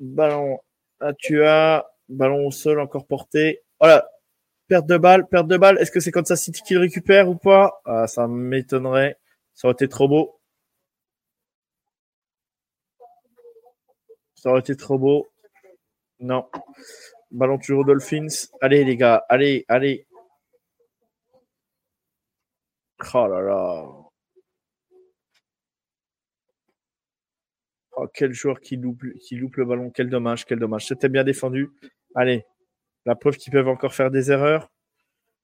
Ballon 0.00 0.60
à 1.00 1.12
tu 1.14 1.44
as 1.44 1.90
ballon 2.08 2.46
au 2.46 2.50
sol 2.52 2.80
encore 2.80 3.06
porté. 3.06 3.62
Voilà, 3.80 4.08
perte 4.68 4.86
de 4.86 4.96
balle, 4.96 5.26
perte 5.28 5.48
de 5.48 5.56
balle. 5.56 5.78
Est-ce 5.80 5.90
que 5.90 6.00
c'est 6.00 6.12
ça 6.24 6.36
City 6.36 6.62
qui 6.62 6.74
le 6.74 6.80
récupère 6.80 7.28
ou 7.28 7.34
pas? 7.34 7.80
Ah, 7.84 8.06
Ça 8.06 8.28
m'étonnerait. 8.28 9.18
Ça 9.54 9.66
aurait 9.68 9.74
été 9.74 9.88
trop 9.88 10.08
beau. 10.08 10.40
Ça 14.36 14.50
aurait 14.50 14.60
été 14.60 14.76
trop 14.76 14.98
beau. 14.98 15.28
Non. 16.20 16.48
Ballon 17.32 17.58
toujours 17.58 17.84
Dolphins. 17.86 18.28
Allez, 18.60 18.84
les 18.84 18.96
gars. 18.96 19.24
Allez, 19.28 19.64
allez. 19.66 20.06
Oh 23.14 23.26
là 23.26 23.40
là. 23.40 23.88
Oh, 27.96 28.06
quel 28.14 28.32
joueur 28.32 28.60
qui 28.60 28.76
loupe, 28.76 29.02
le 29.02 29.64
ballon. 29.64 29.90
Quel 29.90 30.10
dommage, 30.10 30.44
quel 30.44 30.58
dommage. 30.58 30.86
C'était 30.86 31.08
bien 31.08 31.24
défendu. 31.24 31.70
Allez. 32.14 32.44
La 33.06 33.16
preuve 33.16 33.36
qu'ils 33.36 33.52
peuvent 33.52 33.68
encore 33.68 33.94
faire 33.94 34.10
des 34.10 34.30
erreurs. 34.30 34.70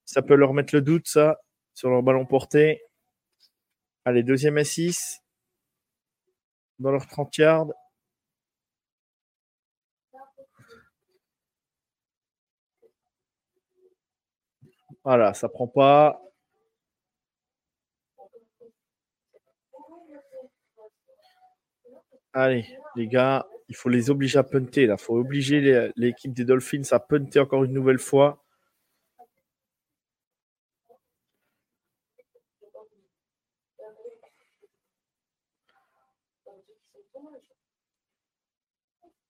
Ça 0.05 0.23
peut 0.23 0.37
leur 0.37 0.55
mettre 0.55 0.75
le 0.75 0.83
doute, 0.83 1.09
ça, 1.09 1.41
sur 1.75 1.91
leur 1.91 2.03
ballon 2.03 2.27
porté. 2.27 2.83
Allez, 4.05 4.23
deuxième 4.23 4.59
et 4.59 4.65
6. 4.65 5.21
Dans 6.79 6.91
leur 6.91 7.07
30 7.07 7.37
yards. 7.39 7.73
Voilà, 15.09 15.33
ça 15.33 15.49
prend 15.49 15.67
pas. 15.67 16.21
Allez, 22.33 22.65
les 22.97 23.07
gars, 23.07 23.47
il 23.69 23.77
faut 23.77 23.91
les 23.91 24.09
obliger 24.09 24.39
à 24.39 24.43
punter. 24.43 24.85
Il 24.85 24.95
faut 24.99 25.19
obliger 25.19 25.91
l'équipe 25.97 26.33
des 26.33 26.47
Dolphins 26.47 26.83
à 26.91 27.01
punter 27.01 27.39
encore 27.39 27.65
une 27.65 27.73
nouvelle 27.73 27.99
fois. 27.99 28.43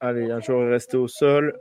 Allez, 0.01 0.29
un 0.33 0.41
joueur 0.41 0.67
est 0.67 0.73
resté 0.73 0.97
au 0.97 1.07
sol. 1.07 1.57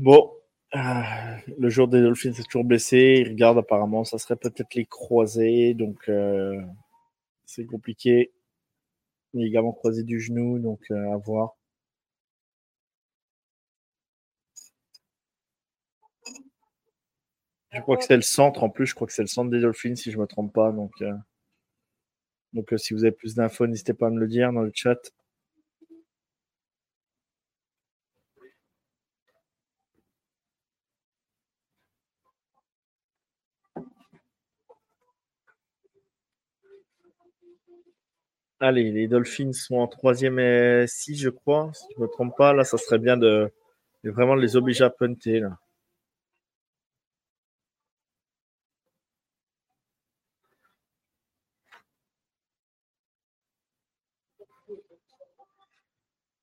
Bon, 0.00 0.32
euh, 0.74 0.78
le 1.58 1.68
jour 1.68 1.86
des 1.86 2.00
Dolphins 2.00 2.32
est 2.32 2.44
toujours 2.44 2.64
blessé. 2.64 3.18
Il 3.20 3.28
regarde 3.28 3.58
apparemment, 3.58 4.02
ça 4.04 4.16
serait 4.16 4.36
peut-être 4.36 4.74
les 4.74 4.86
croisés, 4.86 5.74
donc 5.74 6.08
euh, 6.08 6.58
c'est 7.46 7.66
compliqué. 7.66 8.32
Il 9.34 9.42
est 9.42 9.48
également 9.48 9.72
croisé 9.72 10.02
du 10.04 10.20
genou, 10.20 10.58
donc 10.58 10.80
euh, 10.90 11.12
à 11.12 11.16
voir. 11.18 11.56
Je 17.72 17.80
crois 17.80 17.96
que 17.96 18.04
c'est 18.04 18.14
le 18.14 18.22
centre 18.22 18.62
en 18.62 18.70
plus. 18.70 18.86
Je 18.86 18.94
crois 18.94 19.06
que 19.06 19.12
c'est 19.12 19.22
le 19.22 19.28
centre 19.28 19.50
des 19.50 19.60
Dolphins 19.60 19.96
si 19.96 20.10
je 20.10 20.16
ne 20.16 20.22
me 20.22 20.26
trompe 20.26 20.52
pas. 20.54 20.72
Donc, 20.72 20.92
donc 22.52 22.72
si 22.76 22.94
vous 22.94 23.04
avez 23.04 23.12
plus 23.12 23.34
d'infos, 23.34 23.66
n'hésitez 23.66 23.92
pas 23.94 24.06
à 24.06 24.10
me 24.10 24.20
le 24.20 24.28
dire 24.28 24.52
dans 24.52 24.62
le 24.62 24.72
chat. 24.74 24.98
Allez, 38.60 38.90
les 38.92 39.08
Dolphins 39.08 39.52
sont 39.52 39.76
en 39.76 39.86
troisième 39.86 40.38
et 40.38 40.84
6, 40.86 41.16
je 41.16 41.30
crois. 41.30 41.70
Si 41.74 41.84
je 41.94 42.00
ne 42.00 42.06
me 42.06 42.10
trompe 42.10 42.36
pas, 42.36 42.52
là, 42.52 42.62
ça 42.64 42.76
serait 42.78 42.98
bien 42.98 43.16
de, 43.16 43.50
vraiment 44.04 44.34
les 44.34 44.56
obliger 44.56 44.84
à 44.84 44.90
punter. 44.90 45.42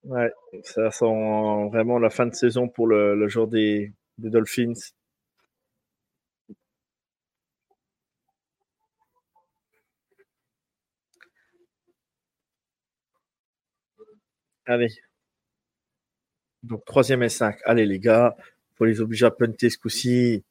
Ouais, 0.04 0.32
ça 0.64 0.90
sent 0.90 1.04
vraiment 1.70 1.98
la 2.00 2.10
fin 2.10 2.26
de 2.26 2.34
saison 2.34 2.68
pour 2.68 2.88
le, 2.88 3.28
jour 3.28 3.46
des 3.46 3.92
Dolphins. 4.18 4.72
Allez. 14.68 15.00
Donc, 16.62 16.84
troisième 16.84 17.24
et 17.24 17.28
5. 17.28 17.58
Allez, 17.64 17.84
les 17.84 17.98
gars, 17.98 18.36
faut 18.76 18.84
les 18.84 19.00
obliger 19.00 19.26
à 19.26 19.30
punter 19.32 19.70
ce 19.70 19.78
coup-ci. 19.78 20.44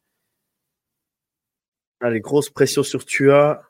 Allez, 2.01 2.21
grosse 2.21 2.49
pression 2.49 2.81
sur 2.81 3.05
Tua. 3.05 3.61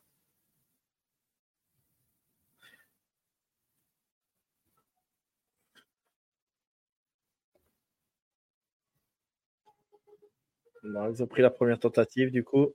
Non, 10.83 11.11
ils 11.11 11.21
ont 11.21 11.27
pris 11.27 11.43
la 11.43 11.51
première 11.51 11.77
tentative, 11.79 12.31
du 12.31 12.43
coup. 12.43 12.73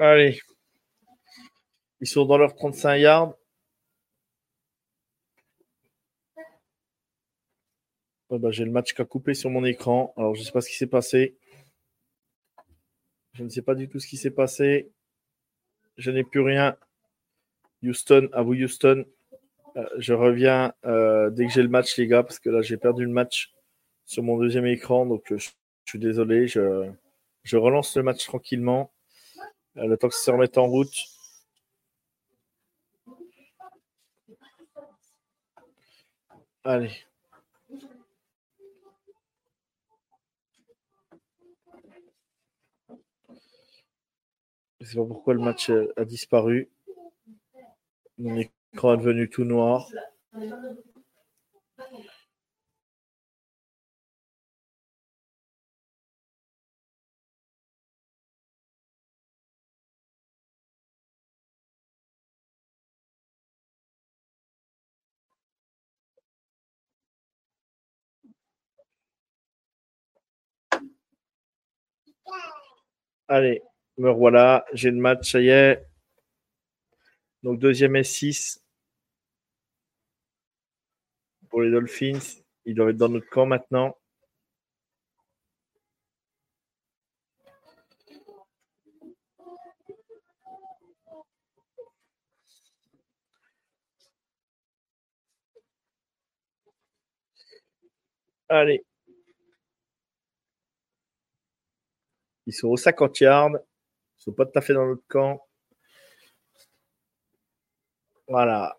Allez. 0.00 0.40
Ils 2.00 2.06
sont 2.06 2.24
dans 2.24 2.38
leurs 2.38 2.54
35 2.54 2.96
yards. 2.96 3.34
Bah, 8.30 8.50
J'ai 8.50 8.64
le 8.64 8.70
match 8.70 8.94
qui 8.94 9.02
a 9.02 9.04
coupé 9.04 9.34
sur 9.34 9.50
mon 9.50 9.62
écran. 9.62 10.14
Alors, 10.16 10.34
je 10.34 10.40
ne 10.40 10.46
sais 10.46 10.52
pas 10.52 10.62
ce 10.62 10.70
qui 10.70 10.76
s'est 10.76 10.86
passé. 10.86 11.36
Je 13.34 13.44
ne 13.44 13.50
sais 13.50 13.60
pas 13.60 13.74
du 13.74 13.90
tout 13.90 14.00
ce 14.00 14.06
qui 14.06 14.16
s'est 14.16 14.30
passé. 14.30 14.90
Je 15.98 16.10
n'ai 16.10 16.24
plus 16.24 16.40
rien. 16.40 16.78
Houston, 17.82 18.30
à 18.32 18.40
vous 18.40 18.54
Houston. 18.54 19.04
Euh, 19.76 19.86
je 19.98 20.14
reviens 20.14 20.72
euh, 20.86 21.28
dès 21.28 21.44
que 21.44 21.52
j'ai 21.52 21.62
le 21.62 21.68
match, 21.68 21.98
les 21.98 22.06
gars, 22.06 22.22
parce 22.22 22.38
que 22.38 22.48
là, 22.48 22.62
j'ai 22.62 22.78
perdu 22.78 23.04
le 23.04 23.12
match 23.12 23.52
sur 24.06 24.22
mon 24.22 24.38
deuxième 24.38 24.66
écran. 24.66 25.04
Donc, 25.04 25.30
euh, 25.30 25.36
je, 25.36 25.50
je 25.84 25.90
suis 25.90 25.98
désolé. 25.98 26.46
Je, 26.46 26.90
je 27.42 27.56
relance 27.58 27.94
le 27.98 28.02
match 28.02 28.24
tranquillement. 28.24 28.90
Le 29.74 29.96
temps 29.96 30.08
que 30.08 30.14
ça 30.14 30.22
se 30.24 30.30
remette 30.30 30.58
en 30.58 30.66
route. 30.66 30.94
Allez. 36.64 37.06
Je 44.80 44.84
ne 44.86 44.90
sais 44.90 44.96
pas 44.96 45.04
pourquoi 45.04 45.34
le 45.34 45.40
match 45.40 45.70
a 45.96 46.04
disparu. 46.04 46.68
Mon 48.18 48.36
écran 48.36 48.94
est 48.94 48.96
devenu 48.98 49.28
tout 49.28 49.44
noir. 49.44 49.88
Allez, 73.28 73.62
me 73.98 74.10
voilà, 74.10 74.64
j'ai 74.72 74.90
le 74.90 74.96
match, 74.96 75.30
ça 75.30 75.40
y 75.40 75.48
est. 75.48 75.86
Donc 77.42 77.58
deuxième 77.58 77.96
et 77.96 78.04
6 78.04 78.60
pour 81.48 81.62
les 81.62 81.70
Dolphins. 81.70 82.18
Ils 82.64 82.74
doivent 82.74 82.90
être 82.90 82.96
dans 82.96 83.08
notre 83.08 83.28
camp 83.28 83.46
maintenant. 83.46 83.96
Allez. 98.48 98.84
Ils 102.50 102.52
sont 102.52 102.66
au 102.66 102.76
50 102.76 103.20
yards. 103.20 103.50
Ils 103.50 103.52
ne 103.52 103.58
sont 104.18 104.32
pas 104.32 104.44
tout 104.44 104.58
à 104.58 104.60
fait 104.60 104.74
dans 104.74 104.84
notre 104.84 105.06
camp. 105.06 105.40
Voilà. 108.26 108.76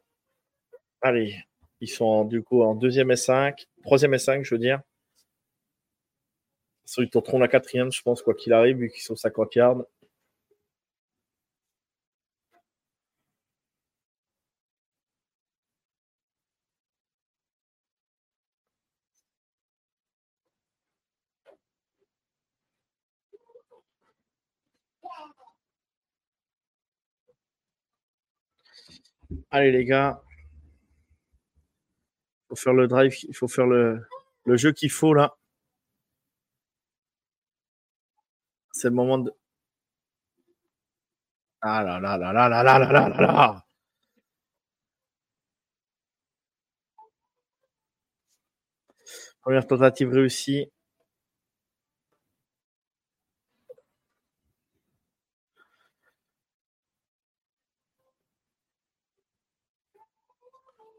Allez. 1.01 1.37
Ils 1.79 1.87
sont 1.87 2.25
du 2.25 2.43
coup 2.43 2.63
en 2.63 2.75
deuxième 2.75 3.11
et 3.11 3.15
5. 3.15 3.65
Troisième 3.81 4.13
et 4.13 4.19
5, 4.19 4.43
je 4.43 4.55
veux 4.55 4.59
dire. 4.59 4.81
Ils 6.97 7.09
tenteront 7.09 7.39
la 7.39 7.47
quatrième, 7.47 7.93
je 7.93 8.01
pense, 8.01 8.21
quoi 8.21 8.33
qu'il 8.33 8.51
arrive, 8.51 8.75
vu 8.75 8.89
qu'ils 8.89 9.03
sont 9.03 9.15
50 9.15 9.55
yards. 9.55 9.85
Allez 29.51 29.71
les 29.71 29.85
gars. 29.85 30.21
Faut 32.49 32.55
faire 32.55 32.73
le 32.73 32.87
drive, 32.87 33.15
il 33.27 33.35
faut 33.35 33.47
faire 33.47 33.65
le, 33.67 34.05
le 34.45 34.57
jeu 34.57 34.71
qu'il 34.73 34.91
faut 34.91 35.13
là. 35.13 35.35
C'est 38.73 38.89
le 38.89 38.95
moment 38.95 39.17
de. 39.19 39.33
Ah 41.61 41.83
là 41.83 41.99
là 41.99 42.17
là 42.17 42.33
là 42.33 42.49
là 42.49 42.63
là 42.63 42.79
là 42.79 42.91
là 42.91 43.09
là 43.09 43.21
là 43.21 43.65
Première 49.41 49.65
tentative 49.67 50.09
réussie. 50.11 50.71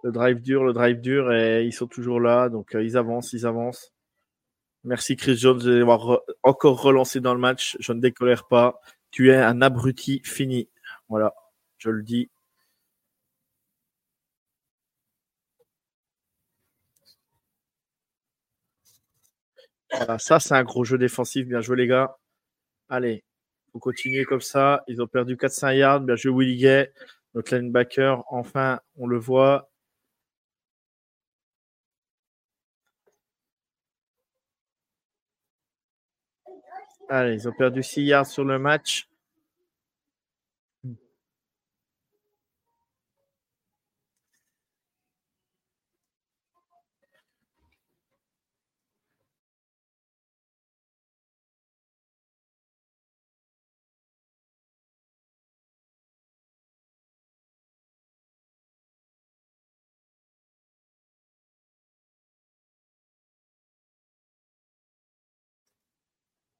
Le 0.02 0.12
drive 0.12 0.40
dur, 0.40 0.64
le 0.64 0.72
drive 0.72 1.00
dur, 1.00 1.32
et 1.32 1.64
ils 1.64 1.72
sont 1.72 1.86
toujours 1.86 2.20
là. 2.20 2.48
Donc, 2.48 2.74
euh, 2.74 2.82
ils 2.84 2.96
avancent, 2.96 3.32
ils 3.32 3.46
avancent. 3.46 3.92
Merci 4.84 5.16
Chris 5.16 5.36
Jones 5.36 5.60
d'avoir 5.60 6.00
re 6.00 6.20
encore 6.42 6.82
relancé 6.82 7.20
dans 7.20 7.34
le 7.34 7.40
match. 7.40 7.76
Je 7.80 7.92
ne 7.92 8.00
décolère 8.00 8.46
pas. 8.48 8.80
Tu 9.12 9.30
es 9.30 9.36
un 9.36 9.62
abruti 9.62 10.20
fini. 10.24 10.68
Voilà, 11.08 11.34
je 11.78 11.90
le 11.90 12.02
dis. 12.02 12.30
Ça, 20.18 20.40
c'est 20.40 20.54
un 20.54 20.64
gros 20.64 20.84
jeu 20.84 20.98
défensif. 20.98 21.46
Bien 21.46 21.60
joué, 21.60 21.76
les 21.76 21.86
gars. 21.86 22.16
Allez, 22.88 23.24
faut 23.72 23.78
continuer 23.80 24.24
comme 24.24 24.40
ça. 24.40 24.84
Ils 24.88 25.02
ont 25.02 25.06
perdu 25.06 25.36
400 25.36 25.70
yards. 25.70 26.00
Bien 26.02 26.16
joué, 26.16 26.32
Willie 26.32 26.58
Gay, 26.58 26.92
notre 27.34 27.56
linebacker. 27.56 28.24
Enfin, 28.30 28.80
on 28.96 29.06
le 29.06 29.18
voit. 29.18 29.71
Allez, 37.14 37.34
ils 37.34 37.46
ont 37.46 37.52
perdu 37.52 37.82
6 37.82 38.04
yards 38.04 38.26
sur 38.26 38.42
le 38.42 38.58
match. 38.58 39.06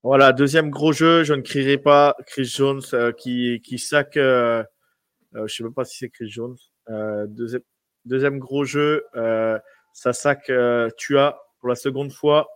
Voilà, 0.05 0.33
deuxième 0.33 0.71
gros 0.71 0.93
jeu, 0.93 1.23
je 1.23 1.33
ne 1.33 1.43
crierai 1.43 1.79
pas 1.79 2.17
Chris 2.27 2.47
Jones 2.47 2.83
euh, 2.93 3.13
qui, 3.13 3.61
qui 3.63 3.79
sac. 3.79 4.17
Euh, 4.17 4.65
euh, 5.37 5.47
je 5.47 5.55
sais 5.55 5.63
même 5.63 5.75
pas 5.75 5.85
si 5.85 5.99
c'est 5.99 6.09
Chris 6.09 6.29
Jones. 6.29 6.57
Euh, 6.91 7.27
deuxième, 7.29 7.63
deuxième 8.05 8.39
gros 8.41 8.65
jeu, 8.65 9.05
ça 9.93 10.13
sac 10.13 10.51
Tua 10.97 11.41
pour 11.61 11.69
la 11.69 11.77
seconde 11.77 12.13
fois. 12.13 12.49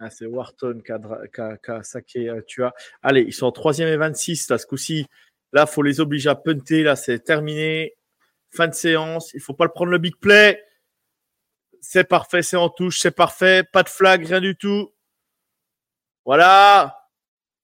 Ah, 0.00 0.10
c'est 0.10 0.26
Wharton 0.26 0.80
qui 0.84 0.92
a, 0.92 1.82
saqué 1.82 2.28
euh, 2.28 2.40
Tua. 2.42 2.72
Allez, 3.02 3.22
ils 3.22 3.32
sont 3.32 3.46
en 3.46 3.52
troisième 3.52 3.88
et 3.88 3.96
26 3.96 4.48
là, 4.50 4.58
ce 4.58 4.66
coup-ci. 4.66 5.06
Là, 5.52 5.66
faut 5.66 5.82
les 5.82 6.00
obliger 6.00 6.28
à 6.30 6.36
punter. 6.36 6.84
Là, 6.84 6.94
c'est 6.94 7.18
terminé. 7.18 7.96
Fin 8.50 8.68
de 8.68 8.74
séance. 8.74 9.32
Il 9.34 9.40
faut 9.40 9.54
pas 9.54 9.64
le 9.64 9.72
prendre 9.72 9.90
le 9.90 9.98
big 9.98 10.16
play. 10.16 10.62
C'est 11.80 12.04
parfait, 12.04 12.42
c'est 12.42 12.56
en 12.56 12.68
touche, 12.68 13.00
c'est 13.00 13.12
parfait. 13.12 13.64
Pas 13.64 13.82
de 13.82 13.88
flag, 13.88 14.24
rien 14.24 14.40
du 14.40 14.56
tout. 14.56 14.92
Voilà. 16.24 17.08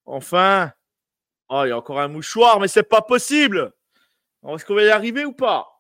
Enfin. 0.04 0.72
Oh, 1.48 1.62
il 1.64 1.68
y 1.68 1.72
a 1.72 1.78
encore 1.78 2.00
un 2.00 2.08
mouchoir, 2.08 2.58
mais 2.58 2.68
c'est 2.68 2.82
pas 2.82 3.02
possible. 3.02 3.72
Est-ce 4.48 4.64
qu'on 4.64 4.74
va 4.74 4.84
y 4.84 4.90
arriver 4.90 5.24
ou 5.24 5.32
pas? 5.32 5.73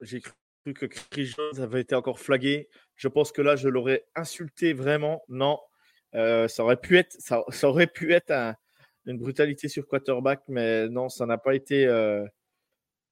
J'ai 0.00 0.20
cru 0.20 0.32
que 0.74 0.86
Chris 0.86 1.26
Jones 1.36 1.60
avait 1.62 1.80
été 1.80 1.94
encore 1.94 2.20
flagué. 2.20 2.68
Je 2.96 3.08
pense 3.08 3.32
que 3.32 3.42
là, 3.42 3.56
je 3.56 3.68
l'aurais 3.68 4.06
insulté 4.14 4.72
vraiment. 4.72 5.22
Non, 5.28 5.58
Euh, 6.16 6.48
ça 6.48 6.64
aurait 6.64 6.76
pu 6.76 6.98
être, 6.98 7.12
ça, 7.20 7.44
ça 7.50 7.68
aurait 7.68 7.86
pu 7.86 8.12
être 8.12 8.32
un- 8.32 8.56
une 9.06 9.16
brutalité 9.16 9.68
sur 9.68 9.86
quarterback, 9.86 10.40
mais 10.48 10.88
non, 10.88 11.08
ça 11.08 11.24
n'a 11.24 11.38
pas 11.38 11.54
été, 11.54 11.86
euh, 11.86 12.26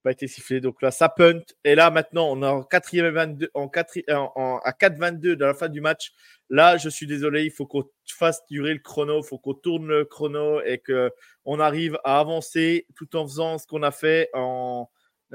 pas 0.03 0.11
été 0.11 0.27
sifflé. 0.27 0.59
Donc 0.59 0.81
là, 0.81 0.91
ça 0.91 1.07
punt. 1.07 1.39
Et 1.63 1.75
là, 1.75 1.91
maintenant, 1.91 2.29
on 2.29 2.43
est 2.43 2.45
en 2.45 2.61
quatrième 2.63 3.05
et 3.05 3.11
22, 3.11 3.49
en 3.53 3.67
quatri- 3.67 4.03
en- 4.13 4.31
en- 4.35 4.57
à 4.65 4.73
4-22 4.73 5.37
de 5.37 5.45
la 5.45 5.53
fin 5.53 5.69
du 5.69 5.79
match. 5.79 6.11
Là, 6.49 6.75
je 6.75 6.89
suis 6.89 7.07
désolé, 7.07 7.45
il 7.45 7.51
faut 7.51 7.65
qu'on 7.65 7.89
fasse 8.05 8.45
durer 8.49 8.73
le 8.73 8.79
chrono, 8.81 9.21
il 9.21 9.25
faut 9.27 9.37
qu'on 9.39 9.53
tourne 9.53 9.87
le 9.87 10.03
chrono 10.03 10.61
et 10.61 10.79
que 10.79 11.09
on 11.45 11.59
arrive 11.61 11.97
à 12.03 12.19
avancer 12.19 12.85
tout 12.95 13.15
en 13.15 13.25
faisant 13.25 13.57
ce 13.57 13.65
qu'on 13.65 13.83
a 13.83 13.91
fait 13.91 14.29
en, 14.33 14.89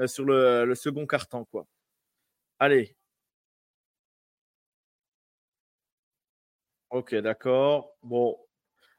sur 0.07 0.25
le, 0.25 0.73
second 0.75 1.05
carton, 1.07 1.45
quoi. 1.45 1.67
Allez. 2.59 2.95
Ok, 6.89 7.15
d'accord. 7.15 7.95
Bon, 8.03 8.37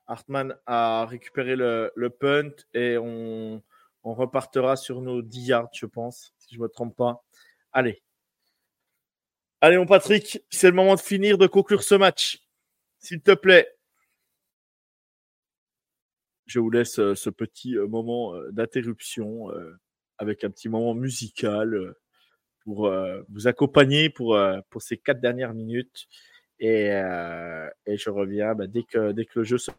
Hartmann 0.06 0.56
a 0.66 1.06
récupéré 1.06 1.56
le, 1.56 2.08
punt 2.08 2.50
et 2.74 2.96
on, 2.98 3.62
repartira 4.04 4.76
sur 4.76 5.00
nos 5.02 5.22
10 5.22 5.46
yards, 5.48 5.70
je 5.72 5.86
pense, 5.86 6.32
si 6.38 6.54
je 6.54 6.60
ne 6.60 6.64
me 6.64 6.68
trompe 6.68 6.96
pas. 6.96 7.24
Allez. 7.72 8.02
Allez, 9.60 9.78
mon 9.78 9.86
Patrick, 9.86 10.44
c'est 10.50 10.68
le 10.68 10.76
moment 10.76 10.94
de 10.94 11.00
finir, 11.00 11.38
de 11.38 11.46
conclure 11.46 11.82
ce 11.82 11.94
match. 11.94 12.38
S'il 12.98 13.20
te 13.20 13.32
plaît. 13.32 13.68
Je 16.46 16.60
vous 16.60 16.70
laisse 16.70 17.00
euh, 17.00 17.14
ce 17.16 17.30
petit 17.30 17.76
euh, 17.76 17.88
moment 17.88 18.34
euh, 18.34 18.52
d'interruption 18.52 19.50
euh, 19.50 19.76
avec 20.18 20.44
un 20.44 20.50
petit 20.50 20.68
moment 20.68 20.94
musical 20.94 21.74
euh, 21.74 21.98
pour 22.64 22.86
euh, 22.86 23.22
vous 23.28 23.46
accompagner 23.46 24.10
pour, 24.10 24.34
euh, 24.36 24.60
pour 24.70 24.82
ces 24.82 24.96
quatre 24.96 25.20
dernières 25.20 25.54
minutes. 25.54 26.06
Et, 26.58 26.86
et 26.86 27.98
je 27.98 28.08
reviens 28.08 28.54
bah, 28.54 28.66
dès, 28.66 28.82
que, 28.82 29.12
dès 29.12 29.26
que 29.26 29.40
le 29.40 29.44
jeu 29.44 29.58
se 29.58 29.70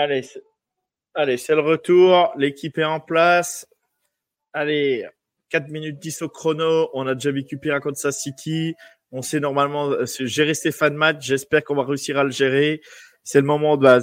Allez, 0.00 0.22
c'est- 0.22 0.42
le 1.54 1.60
retour. 1.60 2.32
L'équipe 2.38 2.78
est 2.78 2.84
en 2.84 3.00
place. 3.00 3.66
Allez, 4.54 5.06
4 5.50 5.68
minutes 5.68 5.98
10 5.98 6.22
au 6.22 6.30
chrono. 6.30 6.88
On 6.94 7.06
a 7.06 7.12
déjà 7.14 7.30
vécu 7.30 7.58
à 7.70 7.80
Kansas 7.80 8.18
City. 8.18 8.74
On 9.12 9.20
sait 9.20 9.40
normalement 9.40 9.90
euh, 9.90 10.06
gérer 10.06 10.54
Stéphane 10.54 10.94
Match. 10.94 11.18
J'espère 11.20 11.64
qu'on 11.64 11.74
va 11.74 11.84
réussir 11.84 12.16
à 12.16 12.24
le 12.24 12.30
gérer. 12.30 12.80
C'est 13.24 13.40
le 13.40 13.46
moment 13.46 13.76
de, 13.76 13.82
bah, 13.82 13.98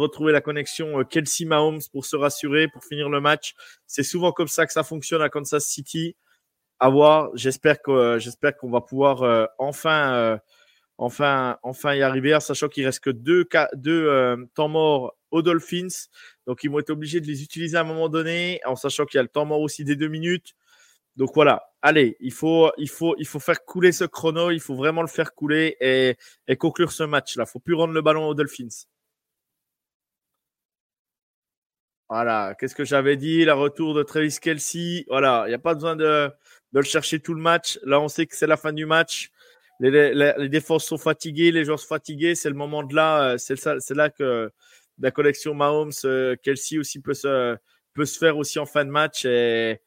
retrouver 0.00 0.32
la 0.32 0.40
connexion 0.40 1.00
euh, 1.00 1.04
Kelsey 1.04 1.44
Mahomes 1.44 1.82
pour 1.92 2.06
se 2.06 2.16
rassurer, 2.16 2.68
pour 2.68 2.82
finir 2.82 3.10
le 3.10 3.20
match. 3.20 3.52
C'est 3.86 4.04
souvent 4.04 4.32
comme 4.32 4.48
ça 4.48 4.64
que 4.66 4.72
ça 4.72 4.84
fonctionne 4.84 5.20
à 5.20 5.28
Kansas 5.28 5.66
City. 5.66 6.16
À 6.78 6.88
voir. 6.88 7.30
J'espère 7.34 7.76
euh, 7.88 8.18
qu'on 8.58 8.70
va 8.70 8.80
pouvoir 8.80 9.48
enfin, 9.58 10.40
enfin, 10.98 11.58
enfin 11.62 11.94
y 11.94 12.02
arriver, 12.02 12.36
sachant 12.40 12.68
qu'il 12.68 12.84
reste 12.84 13.00
que 13.00 13.10
deux, 13.10 13.46
euh, 13.86 14.36
temps 14.54 14.68
morts 14.68 15.16
aux 15.30 15.42
Dolphins. 15.42 15.88
Donc, 16.46 16.64
ils 16.64 16.70
vont 16.70 16.78
être 16.78 16.90
obligés 16.90 17.20
de 17.20 17.26
les 17.26 17.42
utiliser 17.42 17.76
à 17.76 17.80
un 17.80 17.84
moment 17.84 18.08
donné, 18.08 18.60
en 18.64 18.76
sachant 18.76 19.06
qu'il 19.06 19.18
y 19.18 19.20
a 19.20 19.22
le 19.22 19.28
temps 19.28 19.44
mort 19.46 19.60
aussi 19.60 19.84
des 19.84 19.96
deux 19.96 20.08
minutes. 20.08 20.54
Donc 21.16 21.32
voilà, 21.34 21.70
allez, 21.82 22.16
il 22.20 22.32
faut, 22.32 22.72
il 22.78 22.88
faut, 22.88 23.14
faire 23.40 23.64
couler 23.64 23.92
ce 23.92 24.04
chrono, 24.04 24.50
il 24.50 24.60
faut 24.60 24.74
vraiment 24.74 25.02
le 25.02 25.08
faire 25.08 25.34
couler 25.34 25.76
et, 25.80 26.56
conclure 26.56 26.92
ce 26.92 27.02
match-là. 27.02 27.44
Il 27.46 27.50
faut 27.50 27.58
plus 27.60 27.74
rendre 27.74 27.92
le 27.94 28.02
ballon 28.02 28.26
aux 28.26 28.34
Dolphins. 28.34 28.86
Voilà, 32.08 32.54
qu'est-ce 32.58 32.74
que 32.74 32.84
j'avais 32.84 33.16
dit? 33.16 33.44
Le 33.44 33.54
retour 33.54 33.94
de 33.94 34.02
Travis 34.02 34.36
Kelsey. 34.40 35.04
Voilà, 35.08 35.44
il 35.46 35.48
n'y 35.48 35.54
a 35.54 35.58
pas 35.58 35.74
besoin 35.74 35.96
de 35.96 36.30
le 36.72 36.82
chercher 36.82 37.20
tout 37.20 37.34
le 37.34 37.40
match. 37.40 37.78
Là, 37.84 38.00
on 38.00 38.08
sait 38.08 38.26
que 38.26 38.36
c'est 38.36 38.46
la 38.46 38.56
fin 38.56 38.72
du 38.72 38.86
match. 38.86 39.30
Les, 39.90 40.48
défenses 40.48 40.84
sont 40.84 40.98
fatiguées, 40.98 41.50
les 41.50 41.64
joueurs 41.64 41.80
sont 41.80 41.88
fatigués. 41.88 42.34
C'est 42.34 42.48
le 42.48 42.54
moment 42.54 42.82
de 42.82 42.94
là, 42.94 43.36
c'est 43.38 43.94
là 43.94 44.10
que 44.10 44.50
la 44.98 45.10
collection 45.10 45.54
Mahomes, 45.54 45.92
Kelsey 46.42 46.78
aussi 46.78 47.00
peut 47.00 47.14
se, 47.14 47.56
peut 47.94 48.04
se 48.04 48.18
faire 48.18 48.36
aussi 48.36 48.58
en 48.58 48.66
fin 48.66 48.84
de 48.84 48.90
match. 48.90 49.24
Et, 49.24 49.80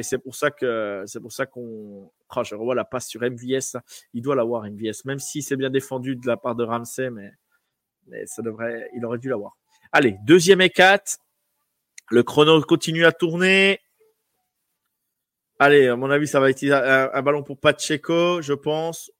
c'est 0.00 0.18
pour 0.18 0.34
ça 0.34 0.50
que 0.50 1.04
c'est 1.06 1.20
pour 1.20 1.32
ça 1.32 1.44
qu'on. 1.44 2.10
Oh, 2.34 2.44
je 2.44 2.54
revois 2.54 2.74
la 2.74 2.84
passe 2.84 3.08
sur 3.08 3.20
MVS. 3.20 3.76
Il 4.14 4.22
doit 4.22 4.34
l'avoir, 4.34 4.64
MVS, 4.64 5.04
même 5.04 5.18
si 5.18 5.42
c'est 5.42 5.56
bien 5.56 5.68
défendu 5.68 6.16
de 6.16 6.26
la 6.26 6.38
part 6.38 6.54
de 6.54 6.64
Ramsey, 6.64 7.10
mais, 7.10 7.30
mais 8.06 8.24
ça 8.24 8.40
devrait, 8.40 8.88
il 8.96 9.04
aurait 9.04 9.18
dû 9.18 9.28
l'avoir. 9.28 9.58
Allez, 9.92 10.16
deuxième 10.24 10.62
et 10.62 10.70
quatre. 10.70 11.18
Le 12.08 12.22
chrono 12.22 12.58
continue 12.62 13.04
à 13.04 13.12
tourner. 13.12 13.80
Allez, 15.58 15.88
à 15.88 15.96
mon 15.96 16.10
avis, 16.10 16.26
ça 16.26 16.40
va 16.40 16.50
être 16.50 16.64
un, 16.64 17.22
ballon 17.22 17.42
pour 17.42 17.58
Pacheco, 17.58 18.40
je 18.40 18.54
pense. 18.54 19.12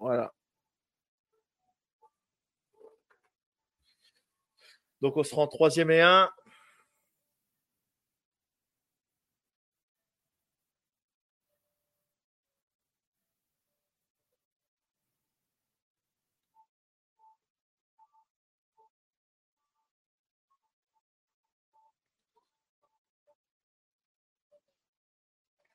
Voilà. 0.00 0.32
Donc 5.02 5.16
on 5.16 5.22
sera 5.22 5.42
en 5.42 5.46
troisième 5.46 5.90
et 5.90 6.00
un. 6.00 6.30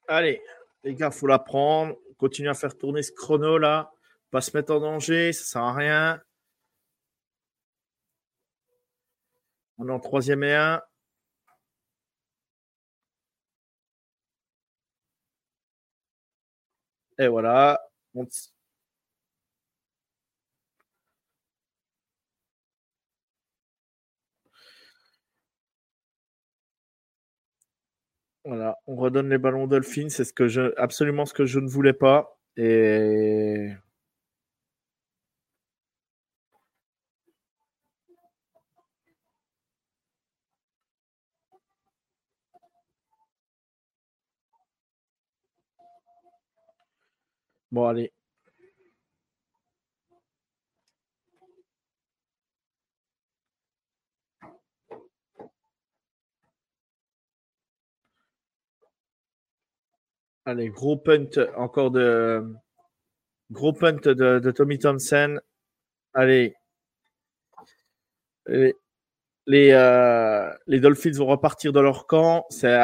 Allez, 0.07 0.41
les 0.83 0.93
gars, 0.93 1.11
faut 1.11 1.27
la 1.27 1.39
prendre. 1.39 1.95
Continuer 2.17 2.49
à 2.49 2.53
faire 2.53 2.77
tourner 2.77 3.03
ce 3.03 3.11
chrono 3.11 3.57
là. 3.57 3.94
Pas 4.35 4.41
se 4.41 4.51
mettre 4.57 4.73
en 4.73 4.81
danger, 4.81 5.31
ça 5.31 5.45
sert 5.45 5.61
à 5.61 5.73
rien. 5.73 6.22
On 9.77 9.88
est 9.88 9.91
en 9.93 9.99
troisième 10.01 10.43
et 10.43 10.53
un. 10.53 10.81
Et 17.17 17.27
voilà. 17.27 17.80
Voilà, 28.43 28.77
on 28.88 28.95
redonne 28.95 29.30
les 29.30 29.38
ballons 29.38 29.67
Dolphins, 29.67 30.09
c'est 30.09 30.25
absolument 30.77 31.25
ce 31.25 31.33
que 31.33 31.45
je 31.45 31.59
ne 31.59 31.67
voulais 31.69 31.93
pas. 31.93 32.38
Et 32.57 33.72
Bon, 47.72 47.85
allez. 47.88 48.11
Allez, 60.45 60.69
gros 60.69 60.98
punt 60.98 61.40
encore 61.58 61.92
de. 61.92 62.56
Gros 63.52 63.74
punt 63.74 64.08
de, 64.08 64.52
Tommy 64.52 64.77
Thompson. 64.80 65.40
Allez. 66.14 66.56
Les, 69.48 69.69
euh, 69.74 70.49
les, 70.65 70.80
Dolphins 70.80 71.11
vont 71.11 71.27
repartir 71.27 71.72
de 71.72 71.80
leur 71.80 72.07
camp. 72.07 72.45
C'est 72.49 72.75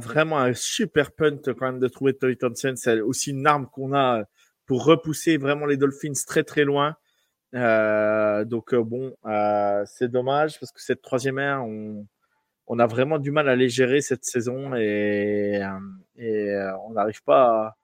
vraiment 0.00 0.38
un 0.38 0.52
super 0.52 1.12
punt 1.12 1.38
quand 1.46 1.66
même 1.66 1.78
de 1.78 1.88
trouver 1.88 2.14
Tommy 2.14 2.36
Thompson. 2.36 2.74
C'est 2.76 3.00
aussi 3.00 3.30
une 3.30 3.46
arme 3.46 3.68
qu'on 3.72 3.94
a 3.94 4.24
pour 4.66 4.84
repousser 4.84 5.36
vraiment 5.38 5.66
les 5.66 5.76
Dolphins 5.76 6.12
très 6.26 6.44
très 6.44 6.64
loin. 6.64 6.96
Euh, 7.54 8.44
donc 8.44 8.74
euh, 8.74 8.82
bon, 8.82 9.14
euh, 9.26 9.82
c'est 9.86 10.10
dommage 10.10 10.60
parce 10.60 10.70
que 10.70 10.82
cette 10.82 11.00
troisième 11.00 11.38
ère, 11.38 11.64
on, 11.64 12.06
on, 12.66 12.78
a 12.78 12.86
vraiment 12.86 13.18
du 13.18 13.30
mal 13.30 13.48
à 13.48 13.56
les 13.56 13.70
gérer 13.70 14.02
cette 14.02 14.24
saison 14.24 14.74
et, 14.76 15.62
et 16.16 16.54
on 16.86 16.92
n'arrive 16.92 17.22
pas 17.22 17.44
à, 17.44 17.76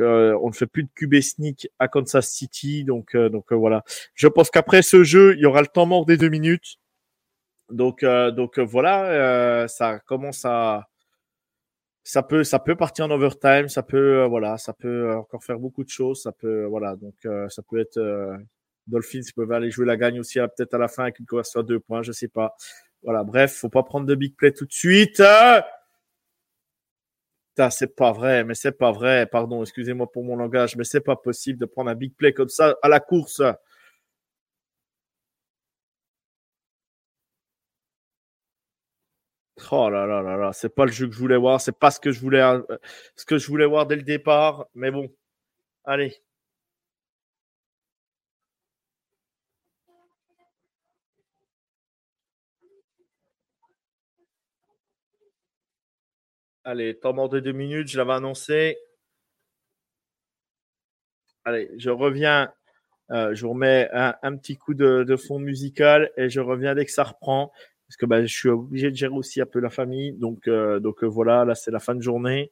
on 0.00 0.48
ne 0.48 0.52
fait 0.52 0.66
plus 0.66 0.84
de 0.84 0.88
QB 0.94 1.20
sneak 1.20 1.68
à 1.78 1.88
Kansas 1.88 2.28
City. 2.28 2.84
Donc, 2.84 3.16
donc 3.16 3.52
voilà. 3.52 3.84
Je 4.14 4.28
pense 4.28 4.50
qu'après 4.50 4.82
ce 4.82 5.04
jeu, 5.04 5.34
il 5.36 5.40
y 5.40 5.46
aura 5.46 5.60
le 5.60 5.68
temps 5.68 5.86
mort 5.86 6.06
des 6.06 6.16
deux 6.16 6.28
minutes. 6.28 6.78
Donc, 7.72 8.04
donc 8.04 8.58
voilà, 8.58 9.66
ça 9.68 9.98
commence 10.00 10.44
à, 10.44 10.86
ça 12.04 12.22
peut, 12.22 12.44
ça 12.44 12.58
peut 12.58 12.76
partir 12.76 13.04
en 13.06 13.10
overtime, 13.10 13.68
ça 13.68 13.82
peut, 13.82 14.22
euh, 14.22 14.26
voilà, 14.26 14.58
ça 14.58 14.72
peut 14.72 15.10
euh, 15.10 15.18
encore 15.18 15.44
faire 15.44 15.58
beaucoup 15.58 15.84
de 15.84 15.88
choses, 15.88 16.22
ça 16.22 16.32
peut, 16.32 16.64
voilà, 16.64 16.96
donc 16.96 17.14
euh, 17.26 17.48
ça 17.48 17.62
peut 17.62 17.78
être 17.78 18.00
Dolphins 18.88 19.20
peuvent 19.36 19.52
aller 19.52 19.70
jouer 19.70 19.86
la 19.86 19.96
gagne 19.96 20.18
aussi 20.18 20.40
peut-être 20.40 20.74
à 20.74 20.78
la 20.78 20.88
fin 20.88 21.04
avec 21.04 21.20
une 21.20 21.26
conversion 21.26 21.60
à 21.60 21.62
deux 21.62 21.78
points, 21.78 22.02
je 22.02 22.12
sais 22.12 22.28
pas. 22.28 22.56
Voilà, 23.04 23.22
bref, 23.24 23.54
faut 23.54 23.68
pas 23.68 23.82
prendre 23.84 24.06
de 24.06 24.14
big 24.14 24.34
play 24.36 24.52
tout 24.52 24.66
de 24.66 24.72
suite. 24.72 25.22
c'est 27.70 27.94
pas 27.94 28.12
vrai, 28.12 28.44
mais 28.44 28.54
c'est 28.54 28.72
pas 28.72 28.90
vrai. 28.90 29.26
Pardon, 29.26 29.62
excusez-moi 29.62 30.10
pour 30.10 30.24
mon 30.24 30.36
langage, 30.36 30.76
mais 30.76 30.84
c'est 30.84 31.00
pas 31.00 31.16
possible 31.16 31.58
de 31.60 31.66
prendre 31.66 31.90
un 31.90 31.94
big 31.94 32.14
play 32.16 32.32
comme 32.32 32.48
ça 32.48 32.76
à 32.82 32.88
la 32.88 32.98
course. 32.98 33.42
Oh 39.74 39.88
là 39.88 40.06
là 40.06 40.20
là 40.22 40.36
là, 40.36 40.52
c'est 40.52 40.68
pas 40.74 40.84
le 40.84 40.92
jeu 40.92 41.06
que 41.08 41.14
je 41.14 41.18
voulais 41.18 41.38
voir, 41.38 41.58
c'est 41.60 41.72
pas 41.72 41.90
ce 41.90 41.98
que 41.98 42.12
je 42.12 42.20
voulais, 42.20 42.42
euh, 42.42 42.60
ce 43.16 43.24
que 43.24 43.38
je 43.38 43.46
voulais 43.48 43.64
voir 43.66 43.86
dès 43.86 43.96
le 43.96 44.02
départ, 44.02 44.66
mais 44.74 44.90
bon, 44.90 45.08
allez. 45.84 46.14
Allez, 56.64 56.98
temps 56.98 57.12
mort 57.12 57.28
de 57.28 57.40
deux 57.40 57.52
minutes, 57.52 57.88
je 57.88 57.98
l'avais 57.98 58.12
annoncé. 58.12 58.76
Allez, 61.44 61.70
je 61.76 61.90
reviens. 61.90 62.52
Euh, 63.10 63.34
je 63.34 63.42
vous 63.44 63.50
remets 63.52 63.88
un, 63.92 64.36
petit 64.36 64.56
coup 64.56 64.74
de, 64.74 65.04
de, 65.04 65.16
fond 65.16 65.38
musical 65.38 66.10
et 66.16 66.30
je 66.30 66.40
reviens 66.40 66.74
dès 66.74 66.86
que 66.86 66.92
ça 66.92 67.04
reprend 67.04 67.52
parce 67.92 67.98
que 67.98 68.06
bah, 68.06 68.24
je 68.24 68.34
suis 68.34 68.48
obligé 68.48 68.90
de 68.90 68.96
gérer 68.96 69.12
aussi 69.12 69.42
un 69.42 69.46
peu 69.46 69.60
la 69.60 69.68
famille. 69.68 70.12
Donc, 70.12 70.48
euh, 70.48 70.80
donc 70.80 71.04
euh, 71.04 71.06
voilà, 71.06 71.44
là 71.44 71.54
c'est 71.54 71.70
la 71.70 71.78
fin 71.78 71.94
de 71.94 72.00
journée 72.00 72.50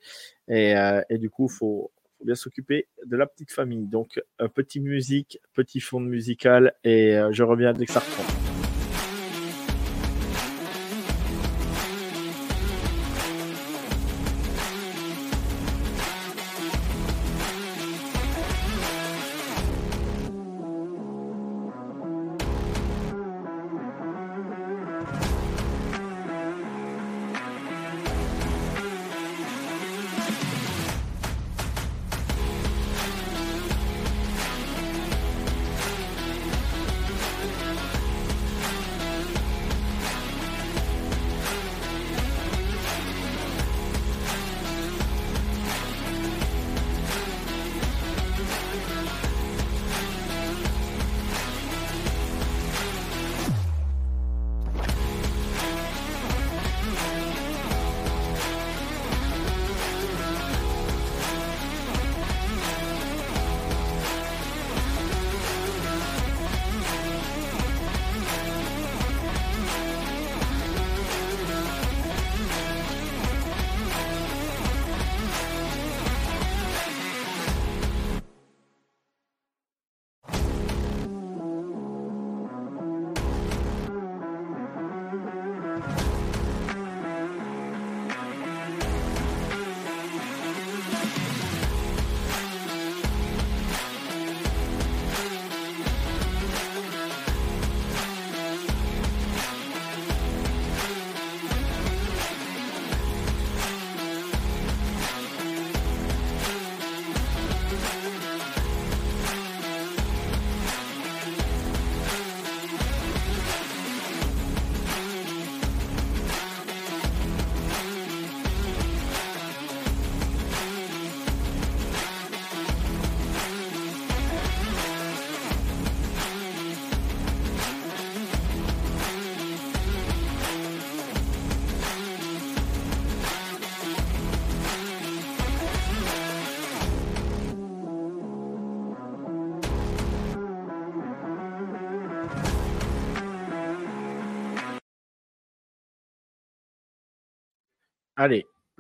et, 0.49 0.77
euh, 0.77 1.01
et 1.09 1.17
du 1.17 1.31
coup 1.31 1.49
faut, 1.49 1.91
faut 2.19 2.25
bien 2.27 2.35
s'occuper 2.35 2.89
de 3.07 3.17
la 3.17 3.27
petite 3.27 3.51
famille. 3.51 3.87
Donc 3.87 4.21
petit 4.55 4.81
musique, 4.81 5.39
petit 5.55 5.81
fond 5.81 6.01
musical 6.01 6.75
et 6.85 7.19
je 7.31 7.43
reviens 7.43 7.73
dès 7.73 7.87
que 7.87 7.93
ça 7.93 8.01
reprend. 8.01 8.60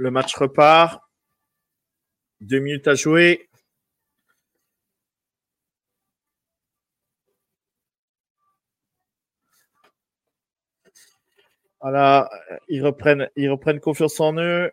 Le 0.00 0.10
match 0.10 0.34
repart. 0.34 1.02
Deux 2.40 2.58
minutes 2.58 2.88
à 2.88 2.94
jouer. 2.94 3.48
Voilà, 11.82 12.30
ils 12.68 12.82
reprennent, 12.84 13.28
ils 13.36 13.50
confiance 13.80 14.20
en 14.20 14.34
eux. 14.38 14.70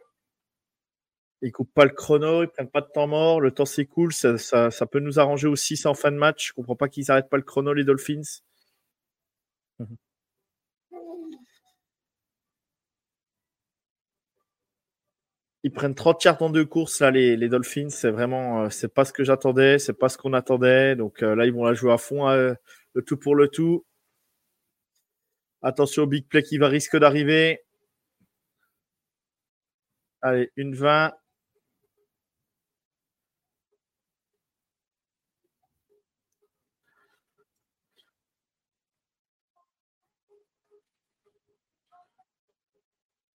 Ils 1.41 1.51
coupent 1.51 1.73
pas 1.73 1.85
le 1.85 1.91
chrono, 1.91 2.43
ils 2.43 2.47
prennent 2.47 2.69
pas 2.69 2.81
de 2.81 2.87
temps 2.93 3.07
mort, 3.07 3.41
le 3.41 3.51
temps 3.51 3.65
s'écoule, 3.65 4.13
ça, 4.13 4.69
peut 4.91 4.99
nous 4.99 5.19
arranger 5.19 5.47
aussi 5.47 5.77
ça 5.77 5.89
en 5.89 5.93
fin 5.93 6.11
de 6.11 6.17
match. 6.17 6.47
Je 6.47 6.53
comprends 6.53 6.75
pas 6.75 6.89
qu'ils 6.89 7.11
arrêtent 7.11 7.29
pas 7.29 7.37
le 7.37 7.43
chrono 7.43 7.73
les 7.73 7.83
Dolphins. 7.83 8.21
Ils 15.67 15.71
prennent 15.73 15.95
30 15.95 16.23
yards 16.23 16.41
en 16.41 16.49
deux 16.49 16.63
courses 16.63 17.01
là 17.01 17.11
les, 17.11 17.35
les 17.35 17.49
Dolphins, 17.49 17.89
c'est 17.89 18.09
vraiment 18.09 18.61
euh, 18.63 18.69
c'est 18.69 18.87
pas 18.93 19.03
ce 19.03 19.11
que 19.11 19.25
j'attendais, 19.25 19.79
c'est 19.79 19.91
pas 19.91 20.07
ce 20.07 20.17
qu'on 20.17 20.31
attendait. 20.31 20.95
Donc 20.95 21.21
euh, 21.23 21.35
là 21.35 21.45
ils 21.45 21.51
vont 21.51 21.65
la 21.65 21.73
jouer 21.73 21.91
à 21.91 21.97
fond 21.97 22.29
euh, 22.29 22.53
le 22.93 23.01
tout 23.01 23.17
pour 23.17 23.35
le 23.35 23.49
tout. 23.49 23.85
Attention 25.61 26.03
au 26.03 26.07
big 26.07 26.25
play 26.25 26.41
qui 26.41 26.57
va 26.57 26.69
risque 26.69 26.97
d'arriver. 26.97 27.65
Allez, 30.21 30.51
une 30.55 30.73
20. 30.73 31.11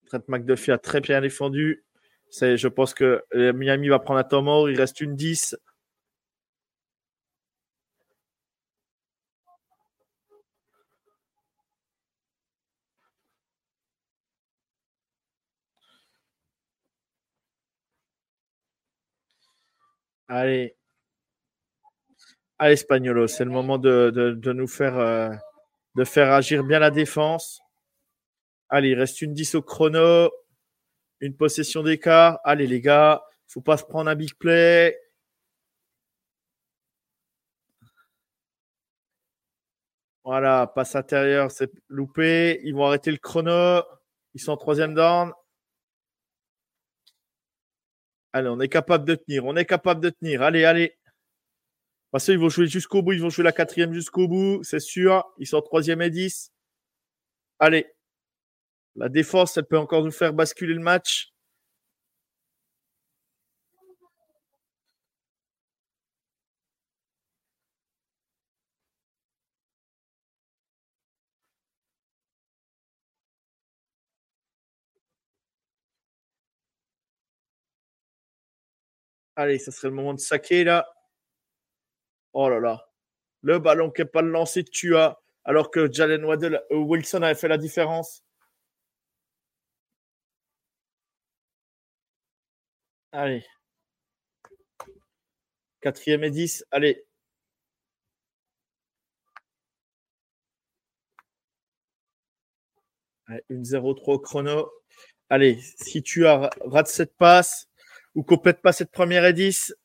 Trent 0.05 0.21
McDuffie 0.27 0.71
a 0.71 0.77
très 0.77 1.01
bien 1.01 1.21
défendu. 1.21 1.83
C'est, 2.31 2.57
je 2.57 2.67
pense 2.67 2.93
que 2.93 3.23
Miami 3.53 3.89
va 3.89 3.99
prendre 3.99 4.19
un 4.19 4.23
temps 4.23 4.41
mort. 4.41 4.69
Il 4.69 4.77
reste 4.79 5.01
une 5.01 5.15
10. 5.15 5.55
Allez. 20.27 20.75
Allez, 22.57 22.75
Spagnolo, 22.77 23.27
c'est 23.27 23.43
le 23.43 23.51
moment 23.51 23.77
de, 23.77 24.11
de, 24.13 24.31
de 24.31 24.53
nous 24.53 24.67
faire, 24.67 24.97
euh, 24.97 25.29
de 25.95 26.03
faire 26.05 26.31
agir 26.33 26.63
bien 26.63 26.79
la 26.79 26.91
défense. 26.91 27.59
Allez, 28.69 28.89
il 28.89 28.95
reste 28.99 29.21
une 29.21 29.33
10 29.33 29.53
au 29.55 29.61
chrono. 29.61 30.31
Une 31.21 31.35
possession 31.35 31.83
d'écart. 31.83 32.39
Allez, 32.43 32.67
les 32.67 32.81
gars, 32.81 33.23
faut 33.47 33.61
pas 33.61 33.77
se 33.77 33.83
prendre 33.83 34.09
un 34.09 34.15
big 34.15 34.33
play. 34.35 34.97
Voilà, 40.23 40.67
passe 40.67 40.95
intérieure, 40.95 41.51
c'est 41.51 41.71
loupé. 41.87 42.61
Ils 42.63 42.73
vont 42.75 42.85
arrêter 42.85 43.11
le 43.11 43.17
chrono. 43.17 43.83
Ils 44.33 44.41
sont 44.41 44.51
en 44.51 44.57
troisième 44.57 44.93
down. 44.93 45.33
Allez, 48.33 48.49
on 48.49 48.59
est 48.59 48.69
capable 48.69 49.05
de 49.05 49.15
tenir. 49.15 49.45
On 49.45 49.55
est 49.55 49.65
capable 49.65 50.01
de 50.01 50.09
tenir. 50.09 50.41
Allez, 50.43 50.63
allez. 50.65 50.97
Parce 52.11 52.25
qu'ils 52.25 52.39
vont 52.39 52.49
jouer 52.49 52.67
jusqu'au 52.67 53.01
bout. 53.01 53.13
Ils 53.13 53.21
vont 53.21 53.29
jouer 53.29 53.43
la 53.43 53.51
quatrième 53.51 53.93
jusqu'au 53.93 54.27
bout, 54.27 54.63
c'est 54.63 54.79
sûr. 54.79 55.23
Ils 55.37 55.47
sont 55.47 55.57
en 55.57 55.61
troisième 55.61 56.01
et 56.01 56.09
10. 56.09 56.51
Allez. 57.59 57.87
La 58.95 59.09
défense, 59.09 59.57
elle 59.57 59.65
peut 59.65 59.77
encore 59.77 60.03
nous 60.03 60.11
faire 60.11 60.33
basculer 60.33 60.73
le 60.73 60.81
match. 60.81 61.31
Allez, 79.35 79.57
ça 79.57 79.71
serait 79.71 79.87
le 79.87 79.93
moment 79.95 80.13
de 80.13 80.19
saquer 80.19 80.65
là. 80.65 80.85
Oh 82.33 82.49
là 82.49 82.59
là. 82.59 82.89
Le 83.41 83.59
ballon 83.59 83.91
qui 83.91 84.01
n'est 84.01 84.07
pas 84.07 84.21
lancé 84.21 84.63
de 84.63 84.69
Tua, 84.69 85.21
alors 85.45 85.71
que 85.71 85.91
Jalen 85.91 86.25
Waddell, 86.25 86.61
euh, 86.71 86.77
Wilson 86.77 87.21
avait 87.23 87.35
fait 87.35 87.47
la 87.47 87.57
différence. 87.57 88.23
Allez. 93.11 93.43
Quatrième 95.81 96.23
et 96.23 96.31
10. 96.31 96.65
Allez. 96.71 97.05
Allez, 103.27 103.43
une 103.49 103.63
0-3 103.63 104.13
au 104.13 104.19
chrono. 104.19 104.71
Allez, 105.29 105.59
si 105.61 106.01
tu 106.03 106.25
as 106.27 106.49
rate 106.61 106.87
cette 106.87 107.15
passe 107.15 107.67
ou 108.15 108.23
complète 108.23 108.61
pas 108.61 108.73
cette 108.73 108.91
première 108.91 109.25
et 109.25 109.33
10, 109.33 109.75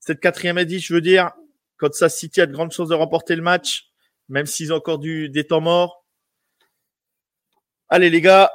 cette 0.00 0.20
quatrième 0.20 0.58
et 0.58 0.66
10, 0.66 0.80
je 0.80 0.94
veux 0.94 1.00
dire, 1.00 1.32
quand 1.78 1.92
ça 1.94 2.08
City 2.08 2.40
a 2.40 2.46
de 2.46 2.52
grandes 2.52 2.72
chances 2.72 2.88
de 2.90 2.94
remporter 2.94 3.36
le 3.36 3.42
match, 3.42 3.90
même 4.28 4.46
s'ils 4.46 4.72
ont 4.72 4.76
encore 4.76 4.98
du, 4.98 5.28
des 5.30 5.46
temps 5.46 5.60
morts. 5.60 6.04
Allez, 7.88 8.10
les 8.10 8.20
gars. 8.20 8.50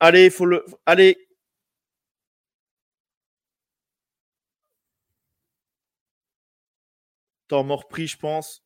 Allez, 0.00 0.30
faut 0.30 0.46
le. 0.46 0.64
Allez. 0.86 1.25
Temps 7.48 7.62
mort 7.64 7.86
pris, 7.88 8.06
je 8.08 8.16
pense. 8.18 8.60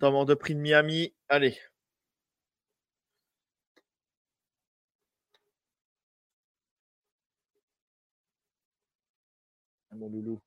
Temps 0.00 0.12
mort 0.12 0.26
de 0.26 0.34
prix 0.34 0.54
de 0.54 0.60
Miami. 0.60 1.14
Allez. 1.28 1.56
Mon 9.90 10.08
loulou. 10.10 10.40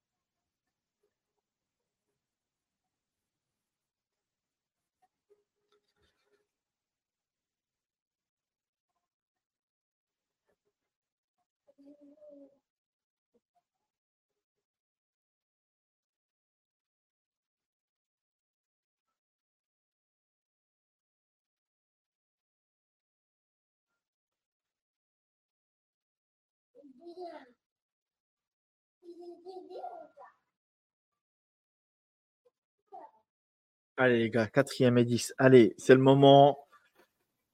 Allez 33.98 34.20
les 34.20 34.30
gars, 34.30 34.48
quatrième 34.48 34.98
et 34.98 35.06
10. 35.06 35.34
Allez, 35.38 35.74
c'est 35.78 35.94
le 35.94 36.02
moment. 36.02 36.68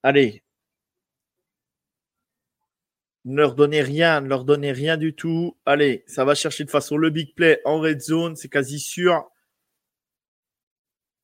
Allez. 0.01 0.43
Ne 3.25 3.35
leur 3.37 3.53
donnez 3.53 3.83
rien, 3.83 4.21
ne 4.21 4.27
leur 4.27 4.43
donnez 4.43 4.71
rien 4.71 4.97
du 4.97 5.13
tout. 5.13 5.55
Allez, 5.65 6.03
ça 6.07 6.25
va 6.25 6.33
chercher 6.33 6.63
de 6.63 6.71
façon 6.71 6.97
le 6.97 7.11
big 7.11 7.35
play 7.35 7.61
en 7.65 7.79
red 7.79 8.01
zone, 8.01 8.35
c'est 8.35 8.49
quasi 8.49 8.79
sûr. 8.79 9.29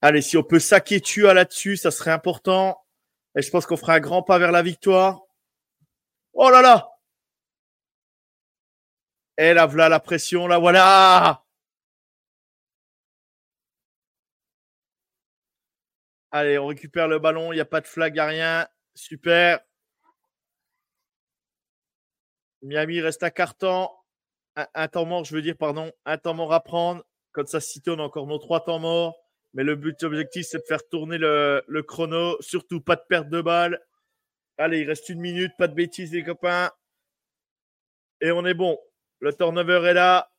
Allez, 0.01 0.21
si 0.21 0.37
on 0.37 0.43
peut 0.43 0.59
saquer 0.59 1.01
Tua 1.01 1.33
là-dessus, 1.33 1.77
ça 1.77 1.89
serait 1.89 2.11
important. 2.11 2.79
Et 3.35 3.41
je 3.41 3.49
pense 3.49 3.65
qu'on 3.65 3.77
fera 3.77 3.95
un 3.95 3.99
grand 3.99 4.21
pas 4.21 4.37
vers 4.37 4.51
la 4.51 4.61
victoire. 4.61 5.23
Oh 6.33 6.51
là 6.51 6.61
là 6.61 6.96
Et 9.37 9.53
là, 9.53 9.65
voilà 9.67 9.89
la 9.89 9.99
pression, 9.99 10.47
là, 10.47 10.57
voilà 10.57 11.43
Allez, 16.31 16.57
on 16.57 16.67
récupère 16.67 17.07
le 17.07 17.19
ballon, 17.19 17.51
il 17.53 17.55
n'y 17.55 17.61
a 17.61 17.65
pas 17.65 17.81
de 17.81 17.87
flag, 17.87 18.15
il 18.15 18.19
a 18.19 18.25
rien. 18.25 18.67
Super. 18.95 19.59
Miami 22.61 22.99
reste 23.01 23.23
à 23.23 23.31
carton. 23.31 23.89
Un, 24.55 24.87
temps 24.87 25.05
mort, 25.05 25.23
je 25.23 25.35
veux 25.35 25.41
dire, 25.41 25.55
pardon. 25.57 25.91
Un 26.05 26.17
temps 26.17 26.33
mort 26.33 26.53
à 26.53 26.63
prendre. 26.63 27.03
Comme 27.31 27.45
ça, 27.45 27.59
City, 27.59 27.89
on 27.91 27.99
encore 27.99 28.27
nos 28.27 28.39
trois 28.39 28.63
temps 28.63 28.79
morts. 28.79 29.15
Mais 29.53 29.63
le 29.63 29.75
but 29.75 30.01
objectif, 30.03 30.47
c'est 30.47 30.59
de 30.59 30.63
faire 30.67 30.87
tourner 30.89 31.17
le, 31.17 31.63
le, 31.67 31.83
chrono. 31.83 32.37
Surtout, 32.41 32.81
pas 32.81 32.95
de 32.95 33.03
perte 33.07 33.29
de 33.29 33.41
balle. 33.41 33.79
Allez, 34.57 34.79
il 34.81 34.87
reste 34.87 35.09
une 35.09 35.21
minute. 35.21 35.51
Pas 35.57 35.67
de 35.67 35.75
bêtises, 35.75 36.11
les 36.11 36.23
copains. 36.23 36.71
Et 38.21 38.31
on 38.31 38.45
est 38.45 38.55
bon. 38.55 38.77
Le 39.19 39.33
turnover 39.33 39.81
est 39.87 39.93
là. 39.93 40.29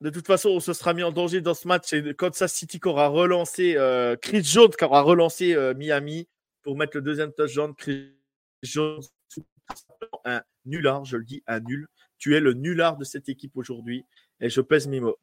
De 0.00 0.10
toute 0.10 0.26
façon, 0.26 0.48
on 0.50 0.60
se 0.60 0.72
sera 0.72 0.94
mis 0.94 1.04
en 1.04 1.12
danger 1.12 1.40
dans 1.40 1.54
ce 1.54 1.68
match. 1.68 1.84
C'est 1.86 2.16
Kansas 2.16 2.52
City 2.52 2.80
qui 2.80 2.88
aura 2.88 3.06
relancé 3.06 3.76
euh, 3.76 4.16
Chris 4.16 4.42
Jones, 4.42 4.70
qui 4.76 4.84
aura 4.84 5.00
relancé 5.02 5.54
euh, 5.54 5.74
Miami 5.74 6.28
pour 6.62 6.76
mettre 6.76 6.96
le 6.96 7.02
deuxième 7.02 7.32
touchdown. 7.32 7.72
Chris 7.74 8.12
Jones, 8.62 9.00
un 10.24 10.42
nulard, 10.64 11.04
je 11.04 11.16
le 11.16 11.24
dis, 11.24 11.42
un 11.46 11.60
nul. 11.60 11.86
Tu 12.18 12.36
es 12.36 12.40
le 12.40 12.52
nulard 12.52 12.96
de 12.96 13.04
cette 13.04 13.28
équipe 13.28 13.56
aujourd'hui 13.56 14.04
et 14.40 14.50
je 14.50 14.60
pèse 14.60 14.88
mes 14.88 15.00
mots. 15.00 15.18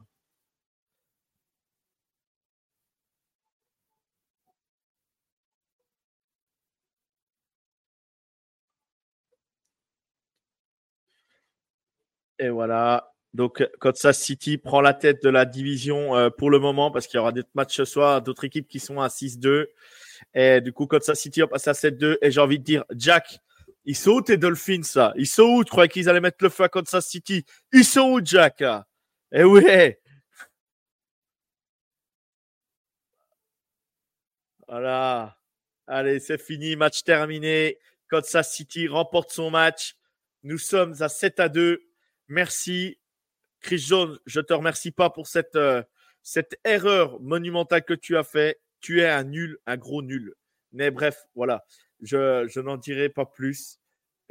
Et 12.40 12.50
voilà. 12.50 13.12
Donc, 13.34 13.68
Kansas 13.80 14.18
City 14.18 14.58
prend 14.58 14.82
la 14.82 14.94
tête 14.94 15.22
de 15.22 15.30
la 15.30 15.46
division 15.46 16.16
euh, 16.16 16.30
pour 16.30 16.50
le 16.50 16.58
moment 16.58 16.90
parce 16.90 17.06
qu'il 17.06 17.18
y 17.18 17.22
aura 17.22 17.32
des 17.32 17.44
matchs 17.54 17.76
ce 17.76 17.86
soir, 17.86 18.22
d'autres 18.22 18.46
équipes 18.46 18.68
qui 18.68 18.80
sont 18.80 19.00
à 19.00 19.08
6-2. 19.08 19.68
Et 20.34 20.62
du 20.62 20.74
coup, 20.74 20.88
Kansas 20.88 21.20
City 21.20 21.42
va 21.42 21.48
passer 21.48 21.70
à 21.70 21.74
7-2. 21.74 22.18
Et 22.22 22.32
j'ai 22.32 22.42
envie 22.42 22.58
de 22.60 22.64
dire, 22.64 22.86
Jack, 22.96 23.40
ils 23.86 23.96
sont 23.96 24.12
où 24.12 24.22
tes 24.22 24.38
Dolphins, 24.38 24.84
ça? 24.84 25.14
Ils 25.16 25.28
sont 25.28 25.44
où? 25.44 25.64
Tu 25.64 25.70
croyais 25.70 25.90
qu'ils 25.90 26.10
allaient 26.10 26.22
mettre 26.22 26.44
le 26.44 26.50
feu 26.50 26.64
à 26.64 26.70
Kansas 26.70 27.06
City 27.06 27.46
Ils 27.72 27.86
sont 27.86 28.10
où, 28.12 28.22
Jack? 28.24 28.64
Eh 29.32 29.44
oui 29.44 29.64
Voilà. 34.68 35.38
Allez, 35.88 36.20
c'est 36.20 36.40
fini. 36.40 36.76
Match 36.76 37.04
terminé. 37.04 37.78
Kansas 38.10 38.52
City 38.52 38.88
remporte 38.88 39.32
son 39.32 39.50
match. 39.52 39.96
Nous 40.44 40.58
sommes 40.58 40.96
à 41.00 41.10
7 41.10 41.40
à 41.40 41.50
2. 41.50 41.89
Merci. 42.30 43.00
Chris 43.60 43.80
Jones, 43.80 44.20
je 44.28 44.40
te 44.40 44.54
remercie 44.54 44.92
pas 44.92 45.10
pour 45.10 45.28
cette, 45.28 45.56
euh, 45.56 45.84
cette 46.22 46.58
erreur 46.64 47.20
monumentale 47.22 47.84
que 47.84 47.96
tu 47.96 48.16
as 48.18 48.24
fait. 48.24 48.62
Tu 48.82 49.02
es 49.02 49.08
un 49.08 49.24
nul, 49.24 49.58
un 49.66 49.78
gros 49.78 50.04
nul. 50.04 50.36
Mais 50.72 50.92
bref, 50.92 51.26
voilà. 51.36 51.66
Je, 52.02 52.60
n'en 52.60 52.78
dirai 52.78 53.10
pas 53.10 53.26
plus. 53.26 53.80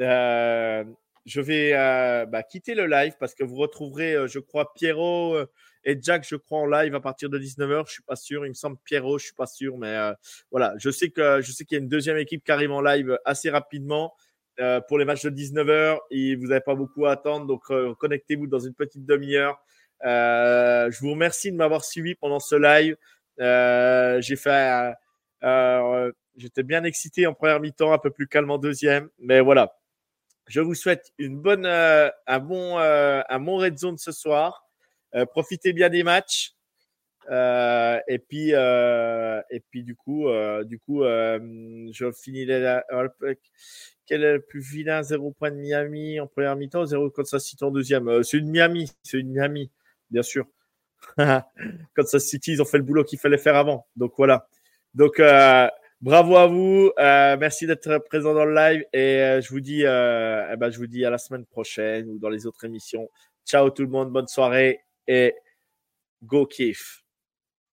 Euh, 0.01 0.85
je 1.27 1.41
vais 1.41 1.73
euh, 1.75 2.25
bah, 2.25 2.45
quitter 2.45 2.77
le 2.77 2.87
live 2.87 3.15
parce 3.19 3.35
que 3.35 3.43
vous 3.43 3.57
retrouverez, 3.57 4.29
je 4.29 4.39
crois, 4.39 4.73
Pierrot 4.75 5.37
et 5.85 5.99
Jack, 6.01 6.25
je 6.27 6.37
crois, 6.37 6.61
en 6.61 6.67
live 6.67 6.95
à 6.95 7.01
partir 7.01 7.29
de 7.29 7.39
19h. 7.39 7.89
Je 7.89 7.93
suis 7.95 8.03
pas 8.05 8.17
sûr. 8.17 8.47
Il 8.47 8.51
me 8.51 8.55
semble 8.55 8.79
Pierrot, 8.85 9.19
je 9.19 9.25
suis 9.25 9.35
pas 9.35 9.47
sûr. 9.47 9.77
Mais 9.77 10.13
voilà, 10.53 10.73
je 10.79 10.89
sais 10.89 11.11
que 11.11 11.43
je 11.43 11.51
sais 11.51 11.65
qu'il 11.65 11.77
y 11.77 11.81
a 11.81 11.83
une 11.83 11.91
deuxième 11.91 12.17
équipe 12.17 12.45
qui 12.45 12.53
arrive 12.53 12.71
en 12.71 12.81
live 12.81 13.19
assez 13.25 13.51
rapidement. 13.51 14.15
Euh, 14.61 14.81
pour 14.81 14.99
les 14.99 15.05
matchs 15.05 15.23
de 15.23 15.31
19h. 15.31 15.99
Et 16.11 16.35
vous 16.35 16.49
n'avez 16.49 16.61
pas 16.61 16.75
beaucoup 16.75 17.07
à 17.07 17.13
attendre, 17.13 17.47
donc 17.47 17.63
euh, 17.71 17.95
connectez-vous 17.95 18.49
dans 18.49 18.59
une 18.59 18.75
petite 18.75 19.07
demi-heure. 19.07 19.63
Euh, 20.05 20.91
je 20.91 20.99
vous 21.01 21.13
remercie 21.13 21.53
de 21.53 21.57
m'avoir 21.57 21.85
suivi 21.85 22.17
pendant 22.17 22.41
ce 22.41 22.57
live. 22.57 22.97
J'ai 24.21 24.37
fait, 24.37 24.95
j'étais 26.37 26.65
bien 26.65 26.83
excité 26.83 27.29
en 27.29 27.35
première 27.35 27.61
mi-temps, 27.61 27.93
un 27.93 27.99
peu 27.99 28.11
plus 28.11 28.27
calme 28.27 28.51
en 28.51 28.59
deuxième, 28.59 29.09
mais 29.21 29.41
voilà. 29.41 29.77
Je 30.49 30.61
vous 30.61 30.75
souhaite 30.75 31.13
une 31.19 31.39
bonne, 31.39 31.67
un 31.67 32.39
bon, 32.41 32.79
un 32.79 33.41
bon 33.41 33.59
red 33.59 33.79
zone 33.79 33.97
ce 33.97 34.11
soir. 34.11 34.67
profitez 35.31 35.73
bien 35.73 35.89
des 35.89 36.03
matchs. 36.03 36.58
Euh, 37.31 38.01
et 38.09 38.19
puis, 38.19 38.55
euh, 38.55 39.41
et 39.51 39.61
puis 39.61 39.83
du 39.83 39.95
coup, 39.95 40.29
euh, 40.29 40.65
du 40.65 40.79
coup, 40.79 41.03
je 41.03 42.11
finis 42.13 42.47
la, 42.47 42.85
quel 44.07 44.25
est 44.25 44.33
le 44.35 44.41
plus 44.41 44.61
vilain 44.61 45.03
Zéro 45.03 45.33
point 45.33 45.51
de 45.51 45.57
Miami 45.57 46.21
en 46.21 46.27
première 46.27 46.57
mi-temps, 46.57 46.87
zéro 46.87 47.11
Kansas 47.11 47.45
City 47.45 47.63
en 47.65 47.71
deuxième. 47.71 48.23
c'est 48.23 48.39
une 48.39 48.51
Miami, 48.51 48.91
c'est 49.03 49.19
une 49.19 49.31
Miami, 49.31 49.71
bien 50.11 50.23
sûr. 50.23 50.47
Kansas 51.95 52.25
City, 52.25 52.53
ils 52.53 52.63
ont 52.63 52.65
fait 52.65 52.79
le 52.79 52.85
boulot 52.85 53.05
qu'il 53.05 53.19
fallait 53.19 53.39
faire 53.39 53.57
avant. 53.57 53.87
Donc 53.97 54.15
voilà. 54.17 54.49
Donc 54.95 55.21
bravo 56.01 56.37
à 56.37 56.47
vous, 56.47 56.93
merci 56.97 57.67
d'être 57.67 57.99
présent 58.07 58.33
dans 58.33 58.47
le 58.47 58.55
live 58.55 58.85
et 58.95 59.41
je 59.43 59.49
vous 59.51 59.61
dis, 59.61 59.83
eh 59.83 60.57
ben, 60.57 60.71
je 60.71 60.79
vous 60.79 60.87
dis 60.87 61.05
à 61.05 61.11
la 61.11 61.19
semaine 61.19 61.45
prochaine 61.45 62.09
ou 62.09 62.19
dans 62.19 62.31
les 62.31 62.47
autres 62.47 62.65
émissions. 62.65 63.11
Ciao 63.45 63.69
tout 63.71 63.83
le 63.83 63.89
monde, 63.89 64.11
bonne 64.11 64.29
soirée 64.29 64.81
et 65.07 65.35
go 66.23 66.47
kiff. 66.47 67.03